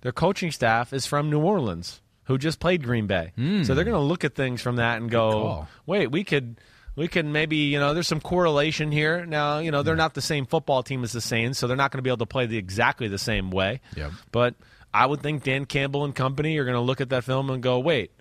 their 0.00 0.12
coaching 0.12 0.50
staff 0.50 0.92
is 0.92 1.04
from 1.06 1.28
New 1.30 1.40
Orleans, 1.40 2.00
who 2.24 2.38
just 2.38 2.60
played 2.60 2.82
Green 2.82 3.06
Bay, 3.06 3.32
so 3.64 3.74
they're 3.74 3.84
going 3.84 3.92
to 3.94 4.00
look 4.00 4.24
at 4.24 4.34
things 4.34 4.62
from 4.62 4.76
that 4.76 4.96
and 5.02 5.10
go, 5.10 5.66
wait, 5.86 6.10
we 6.10 6.24
could. 6.24 6.56
We 6.96 7.08
can 7.08 7.32
maybe, 7.32 7.56
you 7.56 7.80
know, 7.80 7.92
there's 7.92 8.06
some 8.06 8.20
correlation 8.20 8.92
here. 8.92 9.26
Now, 9.26 9.58
you 9.58 9.72
know, 9.72 9.82
they're 9.82 9.96
not 9.96 10.14
the 10.14 10.22
same 10.22 10.46
football 10.46 10.84
team 10.84 11.02
as 11.02 11.10
the 11.10 11.20
Saints, 11.20 11.58
so 11.58 11.66
they're 11.66 11.76
not 11.76 11.90
going 11.90 11.98
to 11.98 12.02
be 12.02 12.08
able 12.10 12.18
to 12.18 12.26
play 12.26 12.46
the 12.46 12.56
exactly 12.56 13.08
the 13.08 13.18
same 13.18 13.50
way. 13.50 13.80
Yep. 13.96 14.12
But 14.30 14.54
I 14.94 15.04
would 15.06 15.20
think 15.22 15.42
Dan 15.42 15.64
Campbell 15.66 16.04
and 16.04 16.14
company 16.14 16.56
are 16.58 16.64
going 16.64 16.76
to 16.76 16.80
look 16.80 17.00
at 17.00 17.08
that 17.10 17.24
film 17.24 17.50
and 17.50 17.62
go, 17.62 17.80
wait, 17.80 18.12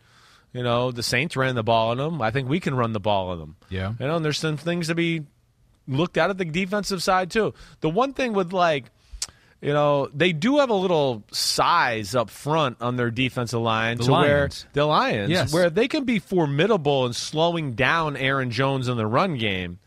you 0.52 0.64
know, 0.64 0.92
the 0.92 1.04
Saints 1.04 1.38
ran 1.38 1.56
the 1.56 1.64
ball 1.64 1.92
on 1.92 1.98
them. 1.98 2.22
I 2.22 2.32
think 2.32 2.50
we 2.50 2.60
can 2.60 2.76
run 2.76 2.94
the 2.94 3.00
ball 3.00 3.30
on 3.30 3.40
them. 3.40 3.56
Yeah. 3.70 3.94
You 4.00 4.08
know, 4.08 4.16
and 4.16 4.26
there's 4.26 4.40
some 4.40 4.58
things 4.58 4.88
to 4.88 4.96
be 4.96 5.22
looked 5.88 6.18
at 6.18 6.30
at 6.30 6.38
the 6.38 6.46
defensive 6.46 7.04
side 7.04 7.30
too. 7.32 7.54
The 7.82 7.90
one 7.90 8.14
thing 8.14 8.34
with 8.34 8.54
like, 8.54 8.86
you 9.62 9.72
know, 9.72 10.10
they 10.14 10.34
do 10.34 10.58
have 10.58 10.70
a 10.70 10.74
little 10.76 11.24
size 11.32 12.16
up 12.16 12.30
front 12.30 12.82
on 12.82 12.96
their 12.98 13.12
defensive 13.12 13.62
line 13.62 13.98
The 13.98 14.04
to 14.06 14.12
where 14.12 14.50
the 14.74 14.86
Lions, 14.86 15.30
Yes. 15.30 15.54
where 15.54 15.70
they 15.70 15.88
can 15.88 16.04
be 16.04 16.20
formidable 16.20 17.06
in 17.06 17.14
slowing 17.14 17.74
down 17.74 18.18
Aaron 18.18 18.52
Jones 18.52 18.88
in 18.88 18.98
the 18.98 19.08
run 19.08 19.38
game. 19.38 19.80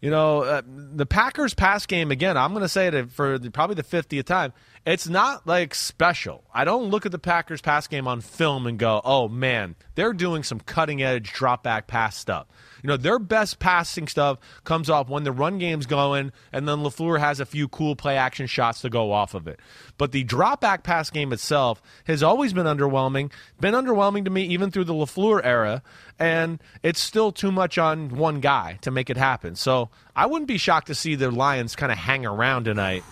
You 0.00 0.10
know, 0.10 0.42
uh, 0.42 0.62
the 0.66 1.06
Packers 1.06 1.54
pass 1.54 1.86
game 1.86 2.10
again. 2.10 2.36
I'm 2.36 2.52
going 2.52 2.62
to 2.62 2.68
say 2.68 2.86
it 2.88 3.10
for 3.10 3.38
the, 3.38 3.50
probably 3.50 3.74
the 3.76 3.82
50th 3.82 4.24
time. 4.26 4.52
It's 4.86 5.08
not 5.08 5.46
like 5.46 5.74
special. 5.74 6.44
I 6.54 6.64
don't 6.64 6.90
look 6.90 7.04
at 7.04 7.12
the 7.12 7.18
Packers 7.18 7.60
pass 7.60 7.86
game 7.86 8.08
on 8.08 8.20
film 8.20 8.66
and 8.66 8.78
go, 8.78 9.00
"Oh 9.04 9.28
man, 9.28 9.76
they're 9.94 10.12
doing 10.12 10.42
some 10.42 10.60
cutting 10.60 11.02
edge 11.02 11.32
drop 11.32 11.62
back 11.62 11.86
pass 11.86 12.16
stuff." 12.16 12.46
You 12.82 12.88
know, 12.88 12.96
their 12.96 13.18
best 13.18 13.58
passing 13.58 14.06
stuff 14.06 14.38
comes 14.64 14.88
off 14.88 15.08
when 15.08 15.24
the 15.24 15.32
run 15.32 15.58
game's 15.58 15.86
going, 15.86 16.32
and 16.52 16.68
then 16.68 16.78
Lafleur 16.78 17.18
has 17.18 17.40
a 17.40 17.46
few 17.46 17.68
cool 17.68 17.96
play 17.96 18.16
action 18.16 18.46
shots 18.46 18.80
to 18.82 18.88
go 18.88 19.12
off 19.12 19.34
of 19.34 19.48
it. 19.48 19.58
But 19.98 20.12
the 20.12 20.22
drop 20.22 20.60
back 20.60 20.84
pass 20.84 21.10
game 21.10 21.32
itself 21.32 21.82
has 22.04 22.22
always 22.22 22.52
been 22.52 22.66
underwhelming. 22.66 23.32
Been 23.60 23.74
underwhelming 23.74 24.24
to 24.24 24.30
me 24.30 24.44
even 24.44 24.70
through 24.70 24.84
the 24.84 24.94
Lafleur 24.94 25.40
era, 25.44 25.82
and 26.18 26.62
it's 26.82 27.00
still 27.00 27.32
too 27.32 27.50
much 27.50 27.78
on 27.78 28.10
one 28.10 28.40
guy 28.40 28.78
to 28.82 28.90
make 28.90 29.10
it 29.10 29.16
happen. 29.16 29.56
So 29.56 29.90
I 30.14 30.26
wouldn't 30.26 30.48
be 30.48 30.58
shocked 30.58 30.86
to 30.86 30.94
see 30.94 31.16
the 31.16 31.30
Lions 31.30 31.74
kind 31.74 31.90
of 31.90 31.98
hang 31.98 32.24
around 32.24 32.64
tonight. 32.64 33.02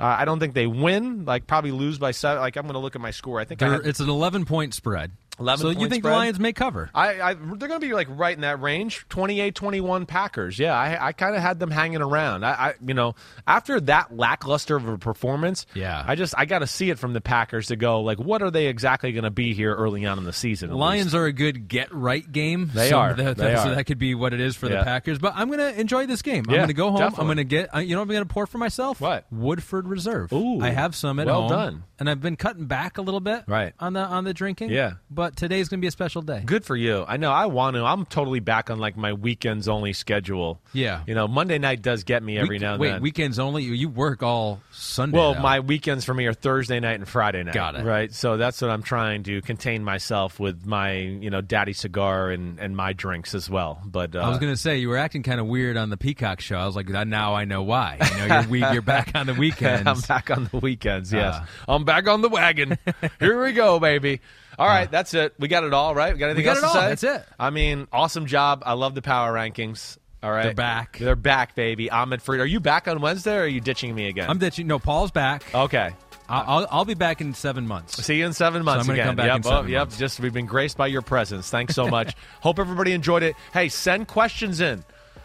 Uh, 0.00 0.16
I 0.18 0.24
don't 0.24 0.38
think 0.38 0.54
they 0.54 0.66
win. 0.66 1.24
Like 1.24 1.46
probably 1.46 1.72
lose 1.72 1.98
by 1.98 2.12
seven. 2.12 2.40
Like 2.40 2.56
I'm 2.56 2.64
going 2.64 2.74
to 2.74 2.78
look 2.80 2.94
at 2.94 3.00
my 3.00 3.10
score. 3.10 3.40
I 3.40 3.44
think 3.44 3.62
I 3.62 3.70
had, 3.70 3.86
it's 3.86 4.00
an 4.00 4.08
11 4.08 4.44
point 4.44 4.74
spread. 4.74 5.12
11 5.40 5.62
so 5.62 5.70
you 5.70 5.88
think 5.88 6.02
spread? 6.02 6.12
the 6.14 6.16
Lions 6.16 6.40
may 6.40 6.52
cover? 6.52 6.90
I, 6.94 7.20
I 7.20 7.34
they're 7.34 7.68
going 7.68 7.80
to 7.80 7.86
be 7.86 7.92
like 7.94 8.08
right 8.10 8.34
in 8.34 8.40
that 8.42 8.60
range, 8.60 9.06
28-21 9.08 10.06
Packers. 10.06 10.58
Yeah, 10.58 10.74
I, 10.74 11.08
I 11.08 11.12
kind 11.12 11.34
of 11.36 11.42
had 11.42 11.58
them 11.60 11.70
hanging 11.70 12.02
around. 12.02 12.44
I, 12.44 12.50
I, 12.52 12.74
you 12.84 12.94
know, 12.94 13.14
after 13.46 13.80
that 13.82 14.16
lackluster 14.16 14.76
of 14.76 14.88
a 14.88 14.98
performance, 14.98 15.66
Yeah. 15.74 16.02
I 16.06 16.14
just 16.14 16.34
I 16.36 16.44
got 16.44 16.60
to 16.60 16.66
see 16.66 16.90
it 16.90 16.98
from 16.98 17.12
the 17.12 17.20
Packers 17.20 17.68
to 17.68 17.76
go 17.76 18.00
like, 18.00 18.18
what 18.18 18.42
are 18.42 18.50
they 18.50 18.66
exactly 18.66 19.12
going 19.12 19.24
to 19.24 19.30
be 19.30 19.54
here 19.54 19.74
early 19.74 20.04
on 20.06 20.18
in 20.18 20.24
the 20.24 20.32
season? 20.32 20.70
Lions 20.72 21.06
least? 21.06 21.16
are 21.16 21.26
a 21.26 21.32
good 21.32 21.68
get 21.68 21.92
right 21.94 22.30
game. 22.30 22.70
They 22.74 22.90
so 22.90 22.98
are. 22.98 23.14
That, 23.18 23.36
They 23.36 23.54
so 23.56 23.70
are. 23.70 23.74
that 23.74 23.84
could 23.84 23.98
be 23.98 24.14
what 24.14 24.32
it 24.34 24.40
is 24.40 24.56
for 24.56 24.68
Yeah. 24.68 24.78
the 24.78 24.84
Packers. 24.84 25.18
But 25.18 25.32
I'm 25.36 25.48
going 25.48 25.58
to 25.60 25.80
enjoy 25.80 26.06
this 26.06 26.22
game. 26.22 26.44
I'm 26.48 26.52
Yeah, 26.54 26.58
going 26.60 26.68
to 26.68 26.74
go 26.74 26.90
home. 26.90 27.02
I'm 27.18 27.26
going 27.26 27.36
to 27.38 27.44
get. 27.44 27.74
uh, 27.74 27.78
You 27.78 27.94
know 27.94 28.00
what 28.00 28.04
I'm 28.04 28.08
going 28.08 28.22
to 28.26 28.32
pour 28.32 28.46
for 28.46 28.58
myself? 28.58 29.00
What? 29.00 29.26
Woodford 29.30 29.88
Reserve. 29.88 30.32
Ooh, 30.32 30.60
I 30.60 30.70
have 30.70 30.94
some 30.94 31.18
at 31.20 31.26
well 31.26 31.42
home. 31.42 31.50
Well 31.50 31.58
done. 31.58 31.84
And 32.00 32.08
I've 32.08 32.20
been 32.20 32.36
cutting 32.36 32.66
back 32.66 32.98
a 32.98 33.02
little 33.02 33.20
bit. 33.20 33.42
Right. 33.48 33.72
On 33.80 33.92
the 33.92 34.00
on 34.00 34.22
the 34.24 34.32
drinking. 34.32 34.70
Yeah. 34.70 34.94
But 35.10 35.34
today's 35.36 35.68
going 35.68 35.80
to 35.80 35.82
be 35.82 35.88
a 35.88 35.92
special 35.92 36.22
day. 36.22 36.42
Good 36.46 36.64
for 36.64 36.76
you. 36.76 37.04
I 37.08 37.16
know. 37.16 37.32
I 37.32 37.46
want 37.46 37.74
to. 37.74 37.84
I'm 37.84 38.06
totally 38.06 38.38
back 38.40 38.70
on 38.70 38.78
like 38.78 38.96
my 38.96 39.12
weekends 39.14 39.66
only 39.68 39.92
schedule. 39.92 40.60
Yeah. 40.72 41.02
You 41.06 41.14
know, 41.14 41.26
Monday 41.26 41.58
night 41.58 41.82
does 41.82 42.04
get 42.04 42.22
me 42.22 42.38
every 42.38 42.50
Week- 42.56 42.60
now 42.62 42.72
and 42.74 42.80
wait, 42.80 42.90
then. 42.92 43.02
weekends 43.02 43.38
only. 43.40 43.64
You- 43.64 43.72
You 43.72 43.88
work 43.88 44.22
all 44.22 44.60
Sunday. 44.70 45.18
Well, 45.18 45.34
now. 45.34 45.42
my 45.42 45.60
weekends 45.60 46.04
for 46.04 46.14
me 46.14 46.26
are 46.26 46.32
Thursday 46.34 46.78
night 46.78 46.94
and 47.00 47.08
Friday 47.08 47.42
night. 47.42 47.54
Got 47.54 47.74
it. 47.74 47.84
Right. 47.84 48.12
So 48.14 48.36
that's 48.36 48.62
what 48.62 48.70
I'm 48.70 48.82
trying 48.84 49.24
to 49.24 49.42
contain 49.42 49.82
myself 49.82 50.38
with 50.38 50.64
my, 50.66 50.92
you 50.92 51.30
know, 51.30 51.40
daddy 51.40 51.72
cigar 51.72 52.30
and, 52.30 52.60
and 52.60 52.76
my 52.76 52.92
drinks 52.92 53.34
as 53.34 53.50
well. 53.50 53.82
But 53.84 54.14
uh, 54.14 54.20
I 54.20 54.28
was 54.28 54.38
going 54.38 54.52
to 54.52 54.56
say 54.56 54.78
you 54.78 54.88
were 54.88 54.96
acting 54.98 55.24
kind 55.24 55.40
of 55.40 55.46
weird 55.48 55.76
on 55.76 55.90
the 55.90 55.96
Peacock 55.96 56.40
show. 56.40 56.58
I 56.58 56.66
was 56.66 56.76
like, 56.76 56.88
now 56.88 57.34
I 57.34 57.44
know 57.44 57.62
why. 57.64 57.98
You 58.00 58.28
know, 58.28 58.40
you're, 58.50 58.72
you're 58.74 58.82
back 58.82 59.12
on 59.16 59.26
the 59.26 59.34
weekends. 59.38 59.86
I'm 59.88 60.00
back 60.02 60.30
on 60.30 60.48
the 60.52 60.58
weekends. 60.58 61.12
Yes, 61.12 61.34
Uh. 61.34 61.44
I'm 61.72 61.84
back 61.88 62.06
on 62.06 62.20
the 62.20 62.28
wagon. 62.28 62.78
Here 63.18 63.42
we 63.42 63.52
go, 63.52 63.80
baby. 63.80 64.20
All 64.58 64.66
right, 64.66 64.90
that's 64.90 65.14
it. 65.14 65.34
We 65.38 65.48
got 65.48 65.64
it 65.64 65.72
all 65.72 65.94
right. 65.94 66.12
We 66.12 66.18
got 66.18 66.26
anything. 66.26 66.42
We 66.42 66.44
got 66.44 66.56
else 66.56 66.58
it 66.58 66.60
to 66.62 66.66
all. 66.66 66.74
say? 66.74 66.88
That's 66.88 67.04
it. 67.04 67.28
I 67.38 67.50
mean, 67.50 67.88
awesome 67.92 68.26
job. 68.26 68.62
I 68.66 68.74
love 68.74 68.94
the 68.94 69.02
power 69.02 69.32
rankings. 69.32 69.98
All 70.22 70.30
right, 70.30 70.44
They're 70.44 70.54
back. 70.54 70.98
They're 70.98 71.16
back, 71.16 71.54
baby. 71.54 71.90
Ahmed 71.90 72.20
Fareed. 72.20 72.40
Are 72.40 72.46
you 72.46 72.58
back 72.58 72.88
on 72.88 73.00
Wednesday? 73.00 73.36
or 73.36 73.42
Are 73.42 73.46
you 73.46 73.60
ditching 73.60 73.94
me 73.94 74.08
again? 74.08 74.28
I'm 74.28 74.38
ditching. 74.38 74.66
No, 74.66 74.78
Paul's 74.78 75.12
back. 75.12 75.44
okay. 75.54 75.94
I'll, 76.30 76.66
I'll, 76.70 76.84
be 76.84 76.92
back 76.92 77.22
in 77.22 77.32
seven 77.32 77.66
months. 77.66 78.04
See 78.04 78.18
you 78.18 78.26
in 78.26 78.34
seven 78.34 78.62
months 78.62 78.82
I'm 78.82 78.86
gonna 78.88 78.96
again. 78.96 79.06
come 79.06 79.16
back 79.16 79.26
yep, 79.28 79.36
in 79.36 79.42
seven 79.44 79.64
oh, 79.64 79.68
yep. 79.68 79.80
months. 79.80 79.96
Just 79.96 80.20
we've 80.20 80.32
been 80.32 80.44
graced 80.44 80.76
by 80.76 80.86
your 80.86 81.00
presence. 81.00 81.48
Thanks 81.48 81.74
so 81.74 81.88
much. 81.88 82.14
Hope 82.42 82.58
everybody 82.58 82.92
enjoyed 82.92 83.22
it. 83.22 83.34
Hey, 83.54 83.70
send 83.70 84.08
questions 84.08 84.60
in. 84.60 84.84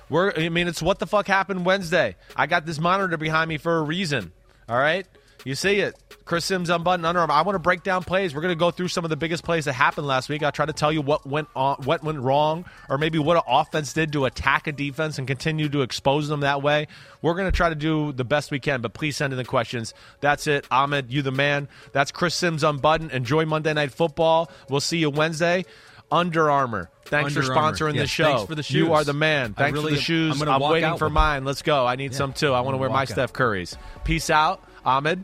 We're 0.09 0.31
I 0.37 0.47
mean, 0.47 0.69
it's 0.69 0.81
what 0.81 0.99
the 0.99 1.07
fuck 1.07 1.27
happened 1.27 1.65
Wednesday. 1.65 2.15
I 2.37 2.47
got 2.47 2.65
this 2.65 2.79
monitor 2.79 3.17
behind 3.17 3.49
me 3.49 3.57
for 3.57 3.79
a 3.79 3.81
reason. 3.81 4.31
All 4.69 4.77
right, 4.77 5.05
you 5.43 5.55
see 5.55 5.79
it. 5.79 5.95
Chris 6.25 6.45
Simms 6.45 6.69
unbuttoned 6.69 7.05
under. 7.05 7.19
Armour. 7.19 7.33
I 7.33 7.41
want 7.41 7.55
to 7.55 7.59
break 7.59 7.83
down 7.83 8.03
plays. 8.03 8.33
We're 8.33 8.41
going 8.41 8.53
to 8.53 8.59
go 8.59 8.71
through 8.71 8.87
some 8.87 9.03
of 9.03 9.09
the 9.09 9.17
biggest 9.17 9.43
plays 9.43 9.65
that 9.65 9.73
happened 9.73 10.07
last 10.07 10.29
week. 10.29 10.41
I'll 10.41 10.53
try 10.53 10.65
to 10.65 10.71
tell 10.73 10.91
you 10.91 11.01
what 11.01 11.25
went 11.27 11.49
on, 11.55 11.75
what 11.83 12.01
went 12.03 12.19
wrong, 12.19 12.63
or 12.89 12.97
maybe 12.97 13.19
what 13.19 13.35
an 13.35 13.43
offense 13.47 13.91
did 13.91 14.13
to 14.13 14.23
attack 14.25 14.67
a 14.67 14.71
defense 14.71 15.17
and 15.17 15.27
continue 15.27 15.67
to 15.69 15.81
expose 15.81 16.29
them 16.29 16.39
that 16.39 16.61
way. 16.61 16.87
We're 17.21 17.33
going 17.33 17.47
to 17.47 17.51
try 17.55 17.69
to 17.69 17.75
do 17.75 18.13
the 18.13 18.23
best 18.23 18.51
we 18.51 18.59
can, 18.59 18.81
but 18.81 18.93
please 18.93 19.17
send 19.17 19.33
in 19.33 19.37
the 19.37 19.43
questions. 19.43 19.93
That's 20.21 20.47
it. 20.47 20.65
Ahmed, 20.71 21.11
you 21.11 21.21
the 21.23 21.31
man. 21.31 21.67
That's 21.91 22.11
Chris 22.11 22.35
Simms 22.35 22.63
unbuttoned. 22.63 23.11
Enjoy 23.11 23.45
Monday 23.45 23.73
Night 23.73 23.91
Football. 23.91 24.49
We'll 24.69 24.79
see 24.79 24.99
you 24.99 25.09
Wednesday. 25.09 25.65
Under 26.11 26.51
Armour. 26.51 26.89
Thanks 27.05 27.35
Under 27.35 27.47
for 27.47 27.53
sponsoring 27.53 27.95
Yes, 27.95 28.03
the 28.03 28.07
show. 28.07 28.23
thanks 28.25 28.43
for 28.43 28.53
the 28.55 28.61
shoes. 28.63 28.75
You 28.75 28.93
are 28.93 29.03
the 29.03 29.13
man. 29.13 29.55
Thanks 29.55 29.73
really 29.73 29.91
for 29.91 29.95
the 29.95 29.99
am- 29.99 30.03
shoes. 30.03 30.33
I'm 30.41 30.45
gonna 30.45 30.59
walk 30.59 30.71
waiting 30.73 30.97
for 30.97 31.05
them. 31.05 31.13
mine. 31.13 31.43
Let's 31.43 31.63
go. 31.63 31.87
I 31.87 31.95
need 31.95 32.13
some 32.13 32.33
too. 32.33 32.53
I 32.53 32.61
want 32.61 32.75
to 32.75 32.77
wear 32.77 32.89
my 32.89 33.01
out. 33.01 33.07
Steph 33.09 33.33
Curry's. 33.33 33.75
Peace 34.03 34.29
out. 34.29 34.63
Ahmed, 34.85 35.23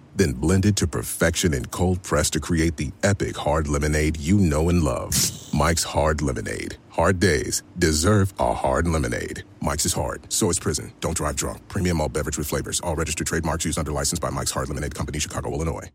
then 0.15 0.33
blended 0.33 0.75
to 0.77 0.87
perfection 0.87 1.53
and 1.53 1.69
cold 1.71 2.01
pressed 2.03 2.33
to 2.33 2.39
create 2.39 2.77
the 2.77 2.91
epic 3.03 3.35
hard 3.35 3.67
lemonade 3.67 4.17
you 4.17 4.37
know 4.37 4.69
and 4.69 4.83
love. 4.83 5.13
Mike's 5.53 5.83
Hard 5.83 6.21
Lemonade. 6.21 6.77
Hard 6.89 7.19
days 7.19 7.63
deserve 7.77 8.33
a 8.39 8.53
hard 8.53 8.87
lemonade. 8.87 9.43
Mike's 9.61 9.85
is 9.85 9.93
hard, 9.93 10.31
so 10.31 10.49
is 10.49 10.59
prison. 10.59 10.91
Don't 11.01 11.15
drive 11.17 11.35
drunk. 11.35 11.67
Premium 11.67 11.99
all 12.01 12.09
beverage 12.09 12.37
with 12.37 12.47
flavors. 12.47 12.79
All 12.81 12.95
registered 12.95 13.27
trademarks 13.27 13.65
used 13.65 13.77
under 13.77 13.91
license 13.91 14.19
by 14.19 14.29
Mike's 14.29 14.51
Hard 14.51 14.69
Lemonade 14.69 14.95
Company, 14.95 15.19
Chicago, 15.19 15.51
Illinois. 15.51 15.89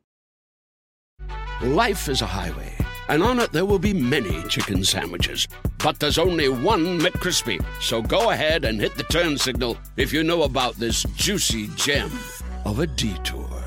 Life 1.63 2.11
is 2.11 2.21
a 2.21 2.27
highway, 2.27 2.75
and 3.09 3.23
on 3.23 3.41
it 3.41 3.51
there 3.51 3.65
will 3.65 3.79
be 3.79 3.95
many 3.95 4.43
chicken 4.45 4.85
sandwiches. 4.85 5.49
But 5.79 5.99
there's 5.99 6.19
only 6.19 6.51
one 6.51 7.01
McCrispy. 7.01 7.65
So 7.81 8.03
go 8.03 8.31
ahead 8.31 8.67
and 8.67 8.79
hit 8.79 8.95
the 8.97 9.05
turn 9.05 9.39
signal 9.39 9.79
if 9.97 10.13
you 10.13 10.23
know 10.23 10.43
about 10.43 10.75
this 10.75 11.03
juicy 11.17 11.69
gem 11.77 12.11
of 12.67 12.81
a 12.81 12.87
detour. 12.87 13.66